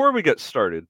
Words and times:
Before 0.00 0.12
we 0.12 0.22
get 0.22 0.40
started, 0.40 0.86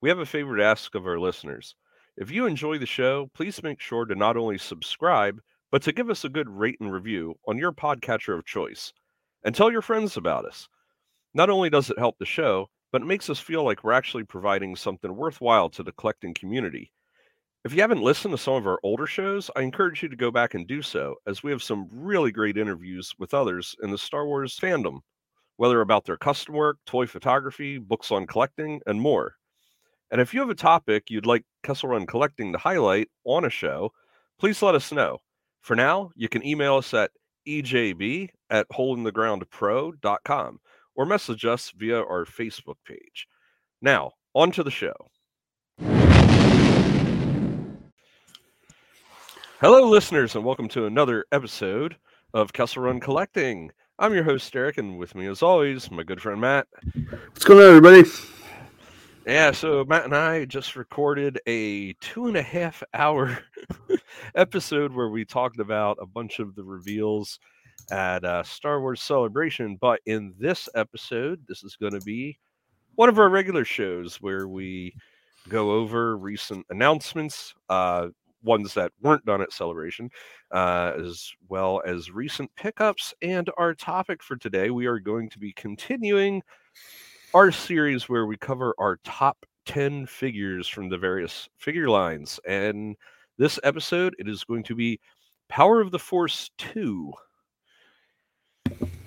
we 0.00 0.08
have 0.08 0.20
a 0.20 0.24
favor 0.24 0.56
to 0.56 0.64
ask 0.64 0.94
of 0.94 1.08
our 1.08 1.18
listeners. 1.18 1.74
If 2.16 2.30
you 2.30 2.46
enjoy 2.46 2.78
the 2.78 2.86
show, 2.86 3.28
please 3.34 3.60
make 3.64 3.80
sure 3.80 4.04
to 4.04 4.14
not 4.14 4.36
only 4.36 4.58
subscribe, 4.58 5.40
but 5.72 5.82
to 5.82 5.92
give 5.92 6.08
us 6.08 6.24
a 6.24 6.28
good 6.28 6.48
rate 6.48 6.76
and 6.78 6.92
review 6.92 7.34
on 7.48 7.58
your 7.58 7.72
podcatcher 7.72 8.38
of 8.38 8.46
choice. 8.46 8.92
And 9.42 9.56
tell 9.56 9.72
your 9.72 9.82
friends 9.82 10.16
about 10.16 10.44
us. 10.44 10.68
Not 11.34 11.50
only 11.50 11.68
does 11.68 11.90
it 11.90 11.98
help 11.98 12.16
the 12.18 12.26
show, 12.26 12.68
but 12.92 13.02
it 13.02 13.06
makes 13.06 13.28
us 13.28 13.40
feel 13.40 13.64
like 13.64 13.82
we're 13.82 13.90
actually 13.90 14.22
providing 14.22 14.76
something 14.76 15.16
worthwhile 15.16 15.68
to 15.70 15.82
the 15.82 15.90
collecting 15.90 16.32
community. 16.32 16.92
If 17.64 17.74
you 17.74 17.80
haven't 17.80 18.02
listened 18.02 18.34
to 18.34 18.38
some 18.38 18.54
of 18.54 18.68
our 18.68 18.78
older 18.84 19.08
shows, 19.08 19.50
I 19.56 19.62
encourage 19.62 20.00
you 20.00 20.08
to 20.08 20.14
go 20.14 20.30
back 20.30 20.54
and 20.54 20.64
do 20.68 20.80
so, 20.80 21.16
as 21.26 21.42
we 21.42 21.50
have 21.50 21.60
some 21.60 21.88
really 21.90 22.30
great 22.30 22.56
interviews 22.56 23.16
with 23.18 23.34
others 23.34 23.74
in 23.82 23.90
the 23.90 23.98
Star 23.98 24.24
Wars 24.26 24.56
fandom, 24.56 25.00
whether 25.56 25.80
about 25.80 26.04
their 26.04 26.16
custom 26.16 26.54
work, 26.54 26.78
toy 26.86 27.06
photography, 27.06 27.78
books 27.78 28.10
on 28.10 28.26
collecting, 28.26 28.80
and 28.86 29.00
more. 29.00 29.34
And 30.10 30.20
if 30.20 30.34
you 30.34 30.40
have 30.40 30.50
a 30.50 30.54
topic 30.54 31.10
you'd 31.10 31.26
like 31.26 31.44
Kessel 31.62 31.88
Run 31.88 32.06
Collecting 32.06 32.52
to 32.52 32.58
highlight 32.58 33.08
on 33.24 33.44
a 33.44 33.50
show, 33.50 33.92
please 34.38 34.62
let 34.62 34.74
us 34.74 34.92
know. 34.92 35.18
For 35.60 35.74
now, 35.74 36.10
you 36.14 36.28
can 36.28 36.46
email 36.46 36.76
us 36.76 36.92
at 36.94 37.10
ejb 37.48 38.28
at 38.50 38.68
holeinthegroundpro.com 38.68 40.60
or 40.94 41.06
message 41.06 41.44
us 41.44 41.72
via 41.76 41.98
our 41.98 42.24
Facebook 42.24 42.76
page. 42.86 43.26
Now, 43.82 44.12
on 44.34 44.52
to 44.52 44.62
the 44.62 44.70
show. 44.70 44.94
Hello, 49.60 49.88
listeners, 49.88 50.34
and 50.36 50.44
welcome 50.44 50.68
to 50.68 50.86
another 50.86 51.24
episode 51.32 51.96
of 52.34 52.52
Kessel 52.52 52.82
Run 52.82 53.00
Collecting. 53.00 53.70
I'm 54.04 54.12
your 54.12 54.22
host, 54.22 54.54
Eric, 54.54 54.76
and 54.76 54.98
with 54.98 55.14
me, 55.14 55.26
as 55.28 55.42
always, 55.42 55.90
my 55.90 56.02
good 56.02 56.20
friend 56.20 56.38
Matt. 56.38 56.66
What's 57.08 57.46
going 57.46 57.60
on, 57.60 57.76
everybody? 57.76 58.06
Yeah, 59.26 59.50
so 59.50 59.82
Matt 59.86 60.04
and 60.04 60.14
I 60.14 60.44
just 60.44 60.76
recorded 60.76 61.40
a 61.46 61.94
two 62.02 62.26
and 62.26 62.36
a 62.36 62.42
half 62.42 62.82
hour 62.92 63.38
episode 64.34 64.92
where 64.92 65.08
we 65.08 65.24
talked 65.24 65.58
about 65.58 65.96
a 66.02 66.06
bunch 66.06 66.38
of 66.38 66.54
the 66.54 66.62
reveals 66.62 67.38
at 67.90 68.26
uh, 68.26 68.42
Star 68.42 68.82
Wars 68.82 69.00
Celebration. 69.00 69.78
But 69.80 70.00
in 70.04 70.34
this 70.38 70.68
episode, 70.74 71.42
this 71.48 71.64
is 71.64 71.76
going 71.76 71.94
to 71.94 72.04
be 72.04 72.38
one 72.96 73.08
of 73.08 73.18
our 73.18 73.30
regular 73.30 73.64
shows 73.64 74.16
where 74.16 74.48
we 74.48 74.94
go 75.48 75.70
over 75.70 76.18
recent 76.18 76.66
announcements, 76.68 77.54
uh, 77.70 78.08
ones 78.44 78.74
that 78.74 78.92
weren't 79.00 79.24
done 79.24 79.40
at 79.40 79.52
Celebration, 79.52 80.10
uh, 80.52 80.92
as 80.96 81.32
well 81.48 81.82
as 81.86 82.10
recent 82.10 82.54
pickups. 82.56 83.14
And 83.22 83.50
our 83.56 83.74
topic 83.74 84.22
for 84.22 84.36
today, 84.36 84.70
we 84.70 84.86
are 84.86 84.98
going 84.98 85.28
to 85.30 85.38
be 85.38 85.52
continuing 85.52 86.42
our 87.32 87.50
series 87.50 88.08
where 88.08 88.26
we 88.26 88.36
cover 88.36 88.74
our 88.78 88.98
top 89.04 89.44
10 89.66 90.06
figures 90.06 90.68
from 90.68 90.88
the 90.88 90.98
various 90.98 91.48
figure 91.56 91.88
lines. 91.88 92.38
And 92.46 92.96
this 93.38 93.58
episode, 93.64 94.14
it 94.18 94.28
is 94.28 94.44
going 94.44 94.62
to 94.64 94.74
be 94.74 95.00
Power 95.48 95.80
of 95.80 95.90
the 95.90 95.98
Force 95.98 96.50
2. 96.58 97.12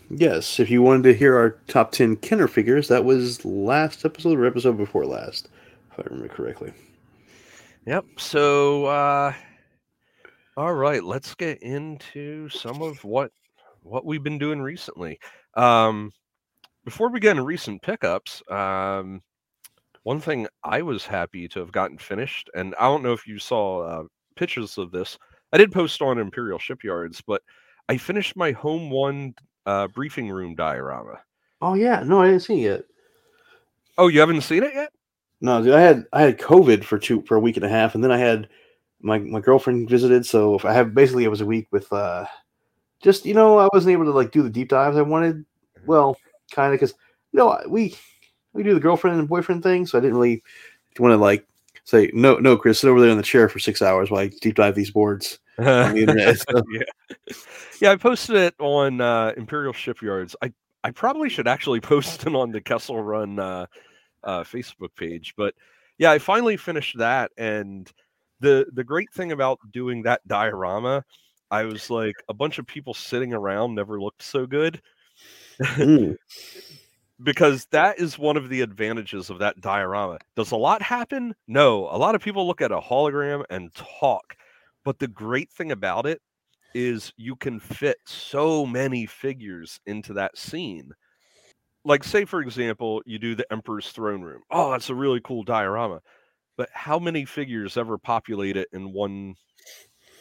Yes, 0.09 0.59
if 0.59 0.69
you 0.69 0.81
wanted 0.81 1.03
to 1.03 1.13
hear 1.13 1.35
our 1.35 1.51
top 1.67 1.91
10 1.91 2.17
Kenner 2.17 2.47
figures, 2.47 2.87
that 2.87 3.03
was 3.03 3.43
last 3.43 4.05
episode 4.05 4.39
or 4.39 4.45
episode 4.45 4.77
before 4.77 5.05
last, 5.05 5.49
if 5.91 5.99
I 5.99 6.03
remember 6.03 6.33
correctly. 6.33 6.71
Yep. 7.87 8.05
So, 8.17 8.85
uh, 8.87 9.33
all 10.57 10.73
right, 10.73 11.01
let's 11.01 11.33
get 11.35 11.63
into 11.63 12.49
some 12.49 12.81
of 12.81 13.01
what 13.05 13.31
what 13.81 14.05
we've 14.05 14.21
been 14.21 14.37
doing 14.37 14.61
recently. 14.61 15.17
Um, 15.53 16.11
before 16.83 17.09
we 17.09 17.21
get 17.21 17.31
into 17.31 17.43
recent 17.43 17.81
pickups, 17.81 18.43
um, 18.51 19.21
one 20.03 20.19
thing 20.19 20.47
I 20.65 20.81
was 20.81 21.05
happy 21.05 21.47
to 21.47 21.61
have 21.61 21.71
gotten 21.71 21.97
finished, 21.97 22.49
and 22.53 22.75
I 22.77 22.83
don't 22.83 23.03
know 23.03 23.13
if 23.13 23.25
you 23.25 23.39
saw 23.39 23.83
uh, 23.83 24.03
pictures 24.35 24.77
of 24.77 24.91
this. 24.91 25.17
I 25.53 25.57
did 25.57 25.71
post 25.71 26.01
on 26.01 26.19
Imperial 26.19 26.59
Shipyards, 26.59 27.21
but 27.25 27.41
I 27.87 27.95
finished 27.95 28.35
my 28.35 28.51
home 28.51 28.89
one 28.89 29.33
uh, 29.65 29.87
briefing 29.87 30.29
room 30.29 30.55
diorama. 30.55 31.21
Oh 31.61 31.75
yeah, 31.75 32.03
no, 32.03 32.21
I 32.21 32.27
didn't 32.27 32.41
see 32.41 32.65
it. 32.65 32.85
Oh, 33.97 34.09
you 34.09 34.19
haven't 34.19 34.41
seen 34.41 34.63
it 34.63 34.73
yet? 34.73 34.91
No, 35.39 35.61
dude, 35.61 35.73
I 35.73 35.81
had 35.81 36.05
I 36.13 36.21
had 36.21 36.39
COVID 36.39 36.83
for 36.83 36.97
two 36.97 37.21
for 37.23 37.35
a 37.35 37.39
week 37.39 37.57
and 37.57 37.65
a 37.65 37.69
half, 37.69 37.95
and 37.95 38.03
then 38.03 38.11
I 38.11 38.17
had 38.17 38.49
my 39.01 39.19
my 39.19 39.39
girlfriend 39.39 39.89
visited, 39.89 40.25
so 40.25 40.55
if 40.55 40.65
I 40.65 40.73
have 40.73 40.95
basically 40.95 41.23
it 41.23 41.29
was 41.29 41.41
a 41.41 41.45
week 41.45 41.67
with 41.71 41.91
uh, 41.93 42.25
just 43.01 43.25
you 43.25 43.33
know 43.33 43.59
I 43.59 43.69
wasn't 43.71 43.93
able 43.93 44.05
to 44.05 44.11
like 44.11 44.31
do 44.31 44.41
the 44.41 44.49
deep 44.49 44.69
dives 44.69 44.97
I 44.97 45.03
wanted. 45.03 45.45
Well, 45.85 46.17
kind 46.51 46.73
of 46.73 46.79
because 46.79 46.95
you 47.31 47.37
know 47.37 47.61
we 47.67 47.95
we 48.53 48.63
do 48.63 48.73
the 48.73 48.79
girlfriend 48.79 49.19
and 49.19 49.29
boyfriend 49.29 49.61
thing, 49.61 49.85
so 49.85 49.97
I 49.97 50.01
didn't 50.01 50.17
really 50.17 50.43
want 50.97 51.11
to 51.13 51.17
like 51.17 51.47
say 51.83 52.09
no, 52.13 52.37
no, 52.37 52.57
Chris, 52.57 52.79
sit 52.79 52.89
over 52.89 52.99
there 52.99 53.09
in 53.09 53.17
the 53.17 53.23
chair 53.23 53.47
for 53.47 53.59
six 53.59 53.81
hours 53.81 54.09
while 54.09 54.21
I 54.21 54.27
deep 54.27 54.55
dive 54.55 54.75
these 54.75 54.91
boards 54.91 55.39
on 55.59 55.93
the 55.93 56.01
internet. 56.01 56.37
So. 56.39 56.63
yeah, 56.71 57.33
yeah, 57.79 57.91
I 57.91 57.95
posted 57.95 58.35
it 58.35 58.55
on 58.59 59.01
uh, 59.01 59.33
Imperial 59.37 59.73
Shipyards. 59.73 60.35
I 60.41 60.51
I 60.83 60.91
probably 60.91 61.29
should 61.29 61.47
actually 61.47 61.81
post 61.93 62.25
it 62.25 62.35
on 62.35 62.51
the 62.51 62.61
Kessel 62.61 63.01
Run 63.03 63.37
uh, 63.37 63.67
uh, 64.27 64.43
Facebook 64.43 64.93
page, 64.95 65.33
but 65.35 65.55
yeah, 65.97 66.11
I 66.11 66.19
finally 66.19 66.57
finished 66.57 66.99
that, 66.99 67.31
and 67.37 67.91
the 68.39 68.67
the 68.73 68.83
great 68.83 69.11
thing 69.13 69.31
about 69.31 69.59
doing 69.71 70.03
that 70.03 70.27
diorama, 70.27 71.03
I 71.49 71.63
was 71.63 71.89
like 71.89 72.15
a 72.29 72.33
bunch 72.33 72.59
of 72.59 72.67
people 72.67 72.93
sitting 72.93 73.33
around 73.33 73.73
never 73.73 73.99
looked 73.99 74.21
so 74.21 74.45
good. 74.45 74.81
Mm. 75.59 76.15
because 77.23 77.65
that 77.71 77.99
is 77.99 78.19
one 78.19 78.37
of 78.37 78.49
the 78.49 78.61
advantages 78.61 79.29
of 79.29 79.39
that 79.39 79.59
diorama. 79.61 80.19
Does 80.35 80.51
a 80.51 80.55
lot 80.57 80.81
happen? 80.81 81.33
No. 81.47 81.87
A 81.89 81.97
lot 81.97 82.15
of 82.15 82.21
people 82.21 82.45
look 82.45 82.61
at 82.61 82.71
a 82.71 82.79
hologram 82.79 83.43
and 83.49 83.73
talk. 83.73 84.35
But 84.83 84.99
the 84.99 85.07
great 85.07 85.51
thing 85.51 85.71
about 85.71 86.05
it 86.05 86.21
is 86.75 87.11
you 87.17 87.35
can 87.35 87.59
fit 87.59 87.97
so 88.05 88.65
many 88.65 89.05
figures 89.05 89.79
into 89.85 90.13
that 90.13 90.37
scene. 90.37 90.91
Like, 91.87 92.03
say, 92.03 92.25
for 92.25 92.41
example, 92.41 93.01
you 93.05 93.17
do 93.17 93.33
the 93.33 93.49
Emperor's 93.49 93.91
Throne 93.91 94.21
Room. 94.21 94.41
Oh, 94.51 94.71
that's 94.71 94.89
a 94.89 94.95
really 94.95 95.21
cool 95.23 95.43
diorama. 95.43 96.01
But 96.57 96.69
how 96.73 96.99
many 96.99 97.23
figures 97.23 97.77
ever 97.77 97.97
populate 97.97 98.57
it 98.57 98.67
in 98.73 98.91
one 98.91 99.35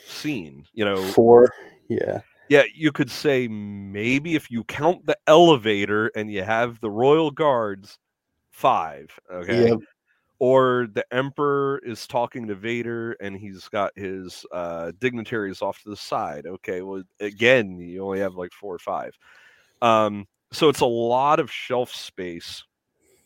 scene? 0.07 0.65
You 0.75 0.85
know, 0.85 1.03
Four, 1.03 1.53
yeah. 1.89 2.21
yeah, 2.49 2.63
you 2.73 2.93
could 2.93 3.11
say 3.11 3.49
maybe 3.49 4.37
if 4.37 4.49
you 4.49 4.63
count 4.63 5.07
the 5.07 5.19
elevator 5.27 6.13
and 6.15 6.31
you 6.31 6.45
have 6.45 6.81
the 6.81 6.91
royal 6.91 7.33
guards, 7.33 7.99
five. 8.51 9.11
Okay. 9.33 9.71
Yep. 9.71 9.79
Or 10.39 10.87
the 10.93 11.05
emperor 11.13 11.81
is 11.83 12.07
talking 12.07 12.47
to 12.47 12.55
Vader 12.55 13.17
and 13.21 13.37
he's 13.37 13.67
got 13.69 13.91
his 13.97 14.45
uh, 14.53 14.93
dignitaries 15.01 15.63
off 15.63 15.83
to 15.83 15.89
the 15.89 15.97
side. 15.97 16.47
Okay. 16.47 16.83
Well, 16.83 17.03
again, 17.19 17.77
you 17.81 18.05
only 18.05 18.21
have 18.21 18.35
like 18.35 18.53
four 18.53 18.75
or 18.75 18.79
five. 18.79 19.19
Um, 19.83 20.29
so 20.53 20.69
it's 20.69 20.81
a 20.81 20.87
lot 20.87 21.41
of 21.41 21.51
shelf 21.51 21.93
space 21.95 22.65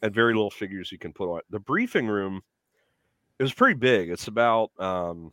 and 0.02 0.14
very 0.14 0.34
little 0.34 0.50
figures 0.50 0.90
you 0.90 0.98
can 0.98 1.12
put 1.12 1.30
on. 1.30 1.40
The 1.50 1.60
briefing 1.60 2.06
room 2.06 2.42
is 3.38 3.52
pretty 3.52 3.78
big. 3.78 4.10
It's 4.10 4.28
about 4.28 4.70
um, 4.78 5.30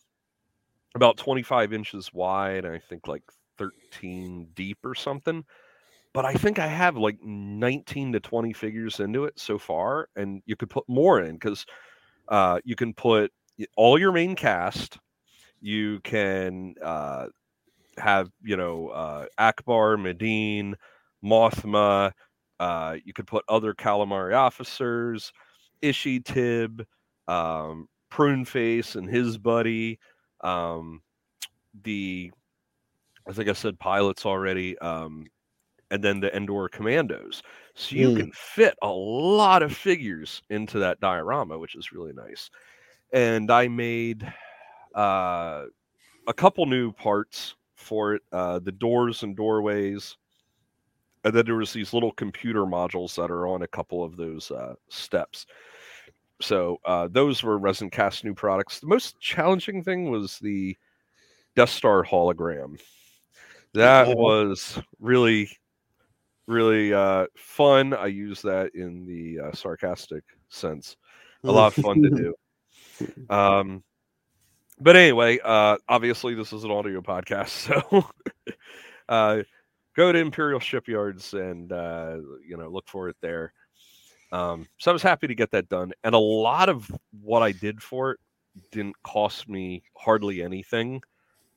about 0.96 1.18
25 1.18 1.74
inches 1.74 2.14
wide 2.14 2.66
and 2.66 2.74
I 2.74 2.80
think 2.80 3.08
like 3.08 3.24
13 3.58 4.48
deep 4.56 4.78
or 4.84 4.96
something. 4.96 5.44
But 6.14 6.26
I 6.26 6.34
think 6.34 6.58
I 6.58 6.68
have 6.68 6.98
like 6.98 7.18
19 7.22 8.14
to 8.14 8.20
20 8.20 8.54
figures 8.54 9.00
into 9.00 9.26
it 9.26 9.38
so 9.38 9.60
far, 9.60 10.10
and 10.16 10.42
you 10.46 10.56
could 10.56 10.70
put 10.70 10.84
more 10.88 11.22
in 11.22 11.34
because 11.34 11.66
uh, 12.30 12.60
you 12.64 12.76
can 12.76 12.94
put 12.94 13.32
all 13.76 14.00
your 14.00 14.12
main 14.12 14.36
cast. 14.36 14.98
You 15.62 16.00
can 16.00 16.76
uh, 16.84 17.28
have, 17.98 18.32
you 18.44 18.58
know, 18.58 18.88
uh, 18.90 19.26
Ackbar, 19.40 19.98
Madine, 19.98 20.74
Mothma. 21.28 22.14
Uh, 22.60 22.98
you 23.06 23.14
could 23.14 23.28
put 23.28 23.46
other 23.50 23.74
calamari 23.74 24.36
officers, 24.36 25.32
Ishi 25.82 26.20
Tib, 26.20 26.86
um, 27.28 27.88
Pruneface 28.12 28.96
and 28.96 29.10
his 29.10 29.38
buddy. 29.38 30.00
Um, 30.42 31.02
the 31.84 32.32
I 33.28 33.34
think 33.34 33.50
I 33.50 33.54
said 33.54 33.80
pilots 33.80 34.26
already, 34.26 34.78
um, 34.80 35.28
and 35.92 36.04
then 36.04 36.20
the 36.22 36.36
Endor 36.36 36.70
commandos. 36.70 37.44
So 37.76 37.96
you 37.96 38.12
Mm. 38.12 38.14
can 38.14 38.32
fit 38.34 38.76
a 38.82 38.90
lot 38.90 39.64
of 39.64 39.76
figures 39.76 40.42
into 40.50 40.80
that 40.80 41.00
diorama, 41.02 41.58
which 41.60 41.76
is 41.76 41.92
really 41.94 42.14
nice. 42.14 42.50
And 43.14 43.52
I 43.52 43.68
made 43.70 44.24
uh, 44.96 45.66
a 46.28 46.34
couple 46.34 46.66
new 46.68 46.92
parts 46.94 47.56
for 47.76 48.16
it: 48.16 48.24
uh, 48.32 48.60
the 48.60 48.72
doors 48.74 49.24
and 49.24 49.36
doorways, 49.38 50.18
and 51.28 51.36
then 51.36 51.46
there 51.46 51.56
was 51.56 51.74
these 51.74 51.94
little 51.94 52.12
computer 52.12 52.66
modules 52.66 53.16
that 53.16 53.30
are 53.32 53.48
on 53.48 53.62
a 53.62 53.68
couple 53.68 54.04
of 54.04 54.18
those 54.18 54.50
uh, 54.52 54.76
steps. 54.90 55.46
So 56.42 56.80
uh, 56.86 57.08
those 57.12 57.44
were 57.44 57.58
Resin 57.58 57.90
Cast 57.90 58.24
new 58.24 58.34
products. 58.34 58.80
The 58.80 58.88
most 58.88 59.20
challenging 59.20 59.84
thing 59.84 60.10
was 60.12 60.40
the 60.40 60.78
Death 61.56 61.70
Star 61.70 62.04
hologram. 62.04 62.80
That 63.74 64.08
Oh. 64.08 64.16
was 64.16 64.80
really, 65.00 65.50
really 66.48 66.94
uh, 66.94 67.28
fun. 67.36 67.94
I 67.94 68.08
use 68.08 68.42
that 68.44 68.74
in 68.76 69.06
the 69.06 69.48
uh, 69.48 69.52
sarcastic 69.54 70.24
sense 70.50 70.96
A 71.44 71.52
lot 71.52 71.78
of 71.78 71.84
fun 71.84 72.02
to 72.04 72.10
do. 72.10 72.34
Um, 73.30 73.84
but 74.80 74.96
anyway, 74.96 75.40
uh, 75.44 75.78
obviously 75.90 76.34
this 76.34 76.54
is 76.54 76.64
an 76.64 76.72
audio 76.72 77.02
podcast, 77.02 77.50
so 77.92 78.06
uh, 79.10 79.44
go 79.98 80.12
to 80.12 80.20
Imperial 80.20 80.60
Shipyards 80.60 81.34
and 81.34 81.74
uh, 81.74 82.18
you 82.48 82.56
know 82.56 82.70
look 82.70 82.88
for 82.88 83.10
it 83.10 83.18
there. 83.20 83.52
Um, 84.32 84.68
so 84.78 84.92
I 84.92 84.94
was 84.94 85.04
happy 85.04 85.28
to 85.28 85.36
get 85.36 85.52
that 85.52 85.68
done, 85.68 85.92
and 86.04 86.16
a 86.16 86.20
lot 86.20 86.70
of 86.70 86.90
what 87.22 87.42
I 87.42 87.52
did 87.52 87.82
for 87.82 88.12
it 88.12 88.20
didn't 88.72 88.96
cost 89.04 89.50
me 89.50 89.84
hardly 89.98 90.42
anything 90.42 91.02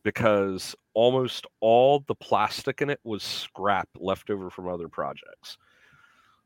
because 0.03 0.75
almost 0.95 1.47
all 1.61 2.01
the 2.07 2.15
plastic 2.15 2.81
in 2.83 2.91
it 2.91 3.01
was 3.05 3.23
scrap 3.23 3.89
left 3.99 4.31
over 4.31 4.51
from 4.51 4.69
other 4.69 4.89
projects. 4.89 5.59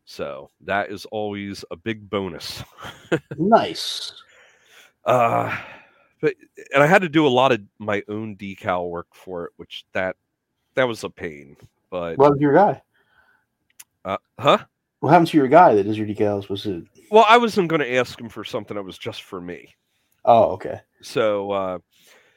So 0.05 0.51
that 0.63 0.91
is 0.91 1.07
always 1.07 1.65
a 1.71 1.77
big 1.77 2.11
bonus. 2.11 2.63
nice. 3.39 4.13
Uh 5.05 5.57
but 6.21 6.35
and 6.73 6.83
I 6.83 6.87
had 6.87 7.03
to 7.03 7.09
do 7.09 7.27
a 7.27 7.29
lot 7.29 7.53
of 7.53 7.61
my 7.79 8.03
own 8.09 8.37
decal 8.37 8.91
work 8.91 9.09
for 9.13 9.45
it, 9.47 9.53
which 9.57 9.85
that 9.93 10.17
that 10.75 10.89
was 10.89 11.05
a 11.05 11.11
pain. 11.11 11.57
But 11.95 12.19
what 12.19 12.25
happened 12.25 12.41
to 12.41 12.43
your 12.43 12.55
guy? 12.55 12.83
Uh, 14.05 14.17
huh? 14.37 14.59
What 14.99 15.11
happened 15.11 15.29
to 15.29 15.37
your 15.37 15.47
guy 15.47 15.77
that 15.77 15.85
does 15.85 15.97
your 15.97 16.09
decals? 16.09 16.49
Was 16.49 16.67
it? 16.67 16.83
Well, 17.09 17.25
I 17.29 17.39
wasn't 17.39 17.69
going 17.69 17.83
to 17.83 17.95
ask 17.95 18.21
him 18.21 18.29
for 18.29 18.43
something 18.43 18.75
that 18.75 18.83
was 18.83 18.99
just 18.99 19.23
for 19.23 19.41
me. 19.41 19.73
Oh, 20.25 20.47
okay. 20.55 20.81
So, 21.03 21.53
uh, 21.53 21.79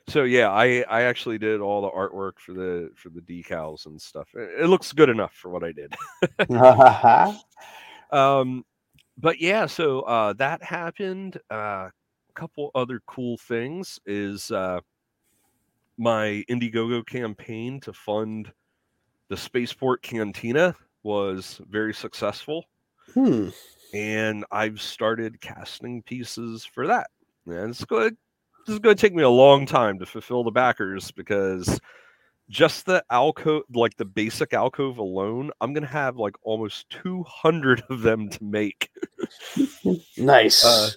so 0.09 0.25
yeah, 0.25 0.51
I 0.51 0.85
I 0.87 1.01
actually 1.05 1.39
did 1.39 1.59
all 1.59 1.81
the 1.81 1.89
artwork 1.89 2.33
for 2.37 2.53
the 2.53 2.91
for 2.93 3.09
the 3.09 3.19
decals 3.19 3.87
and 3.87 3.99
stuff. 3.99 4.29
It, 4.35 4.65
it 4.65 4.67
looks 4.67 4.93
good 4.93 5.09
enough 5.09 5.33
for 5.33 5.49
what 5.49 5.63
I 5.63 5.71
did. 5.71 5.95
um, 8.15 8.63
but 9.17 9.41
yeah, 9.41 9.65
so 9.65 10.01
uh, 10.01 10.33
that 10.33 10.61
happened. 10.61 11.39
Uh, 11.49 11.89
couple 12.35 12.69
other 12.75 13.01
cool 13.07 13.37
things 13.37 13.99
is 14.05 14.51
uh, 14.51 14.79
my 15.97 16.43
Indiegogo 16.47 17.03
campaign 17.03 17.79
to 17.79 17.91
fund 17.91 18.53
the 19.29 19.37
Spaceport 19.37 20.01
Cantina 20.01 20.75
was 21.03 21.61
very 21.69 21.93
successful. 21.93 22.65
Hmm. 23.13 23.49
And 23.93 24.45
I've 24.51 24.81
started 24.81 25.39
casting 25.41 26.03
pieces 26.03 26.65
for 26.65 26.87
that. 26.87 27.09
And 27.45 27.69
it's 27.69 27.85
good. 27.85 28.15
This 28.65 28.73
is 28.73 28.79
going 28.79 28.95
to 28.95 29.01
take 29.01 29.15
me 29.15 29.23
a 29.23 29.29
long 29.29 29.65
time 29.65 29.97
to 29.99 30.05
fulfill 30.05 30.43
the 30.43 30.51
backers 30.51 31.11
because 31.11 31.79
just 32.49 32.85
the 32.85 33.03
alcove, 33.11 33.63
like 33.73 33.95
the 33.97 34.05
basic 34.05 34.53
alcove 34.53 34.97
alone, 34.97 35.51
I'm 35.59 35.73
gonna 35.73 35.87
have 35.87 36.17
like 36.17 36.35
almost 36.43 36.89
200 36.89 37.83
of 37.89 38.01
them 38.01 38.29
to 38.29 38.43
make. 38.43 38.89
nice. 40.17 40.63
Uh, 40.63 40.89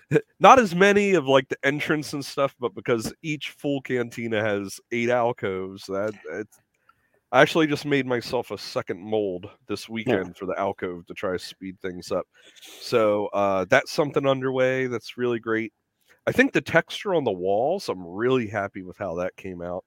not 0.40 0.58
as 0.58 0.74
many 0.74 1.14
of 1.14 1.26
like 1.26 1.48
the 1.48 1.58
entrance 1.64 2.12
and 2.12 2.24
stuff, 2.24 2.54
but 2.58 2.74
because 2.74 3.12
each 3.22 3.50
full 3.50 3.80
cantina 3.82 4.42
has 4.42 4.80
eight 4.92 5.10
alcoves, 5.10 5.86
that 5.86 6.14
it's. 6.32 6.58
I 7.34 7.42
actually 7.42 7.66
just 7.66 7.84
made 7.84 8.06
myself 8.06 8.52
a 8.52 8.58
second 8.58 9.00
mold 9.00 9.50
this 9.66 9.88
weekend 9.88 10.28
yeah. 10.28 10.32
for 10.38 10.46
the 10.46 10.56
alcove 10.56 11.04
to 11.06 11.14
try 11.14 11.32
to 11.32 11.38
speed 11.40 11.80
things 11.80 12.12
up. 12.12 12.28
So 12.80 13.26
uh, 13.32 13.64
that's 13.68 13.90
something 13.90 14.24
underway. 14.24 14.86
That's 14.86 15.18
really 15.18 15.40
great. 15.40 15.72
I 16.28 16.30
think 16.30 16.52
the 16.52 16.60
texture 16.60 17.12
on 17.12 17.24
the 17.24 17.32
walls, 17.32 17.88
I'm 17.88 18.06
really 18.06 18.46
happy 18.46 18.84
with 18.84 18.96
how 18.98 19.16
that 19.16 19.34
came 19.34 19.62
out. 19.62 19.84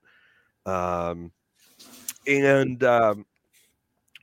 Um, 0.65 1.31
and 2.27 2.83
um, 2.83 3.25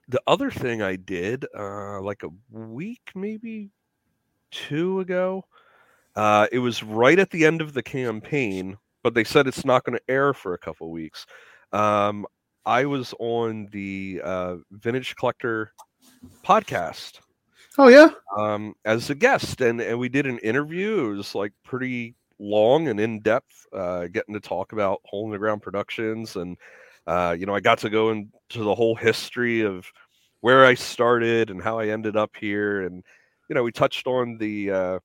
the 0.06 0.20
other 0.26 0.50
thing 0.50 0.82
I 0.82 0.96
did, 0.96 1.46
uh, 1.58 2.02
like 2.02 2.24
a 2.24 2.54
week, 2.54 3.10
maybe 3.14 3.70
two 4.50 5.00
ago, 5.00 5.46
uh, 6.14 6.46
it 6.52 6.58
was 6.58 6.82
right 6.82 7.18
at 7.18 7.30
the 7.30 7.46
end 7.46 7.62
of 7.62 7.72
the 7.72 7.82
campaign, 7.82 8.76
but 9.02 9.14
they 9.14 9.24
said 9.24 9.46
it's 9.46 9.64
not 9.64 9.82
going 9.84 9.96
to 9.96 10.12
air 10.12 10.34
for 10.34 10.52
a 10.52 10.58
couple 10.58 10.90
weeks. 10.90 11.24
Um, 11.72 12.26
I 12.66 12.84
was 12.84 13.14
on 13.18 13.68
the 13.72 14.20
uh, 14.24 14.56
Vintage 14.70 15.16
Collector 15.16 15.72
podcast. 16.42 17.20
Oh 17.76 17.88
yeah, 17.88 18.10
um, 18.38 18.74
as 18.84 19.10
a 19.10 19.14
guest, 19.14 19.60
and 19.60 19.80
and 19.80 19.98
we 19.98 20.08
did 20.08 20.26
an 20.26 20.38
interview. 20.38 21.10
It 21.10 21.16
was 21.16 21.34
like 21.34 21.52
pretty 21.64 22.14
long 22.38 22.88
and 22.88 23.00
in 23.00 23.20
depth, 23.20 23.66
uh, 23.72 24.06
getting 24.06 24.34
to 24.34 24.40
talk 24.40 24.72
about 24.72 25.00
hole 25.04 25.26
in 25.26 25.32
the 25.32 25.38
ground 25.38 25.62
productions, 25.62 26.36
and 26.36 26.56
uh, 27.06 27.36
you 27.38 27.46
know, 27.46 27.54
I 27.54 27.60
got 27.60 27.78
to 27.78 27.90
go 27.90 28.10
into 28.10 28.62
the 28.62 28.74
whole 28.74 28.94
history 28.94 29.62
of 29.62 29.86
where 30.40 30.64
I 30.64 30.74
started 30.74 31.50
and 31.50 31.62
how 31.62 31.78
I 31.78 31.88
ended 31.88 32.16
up 32.16 32.30
here, 32.38 32.82
and 32.82 33.02
you 33.48 33.54
know, 33.54 33.62
we 33.62 33.72
touched 33.72 34.06
on 34.06 34.38
the 34.38 34.70
uh, 34.70 34.98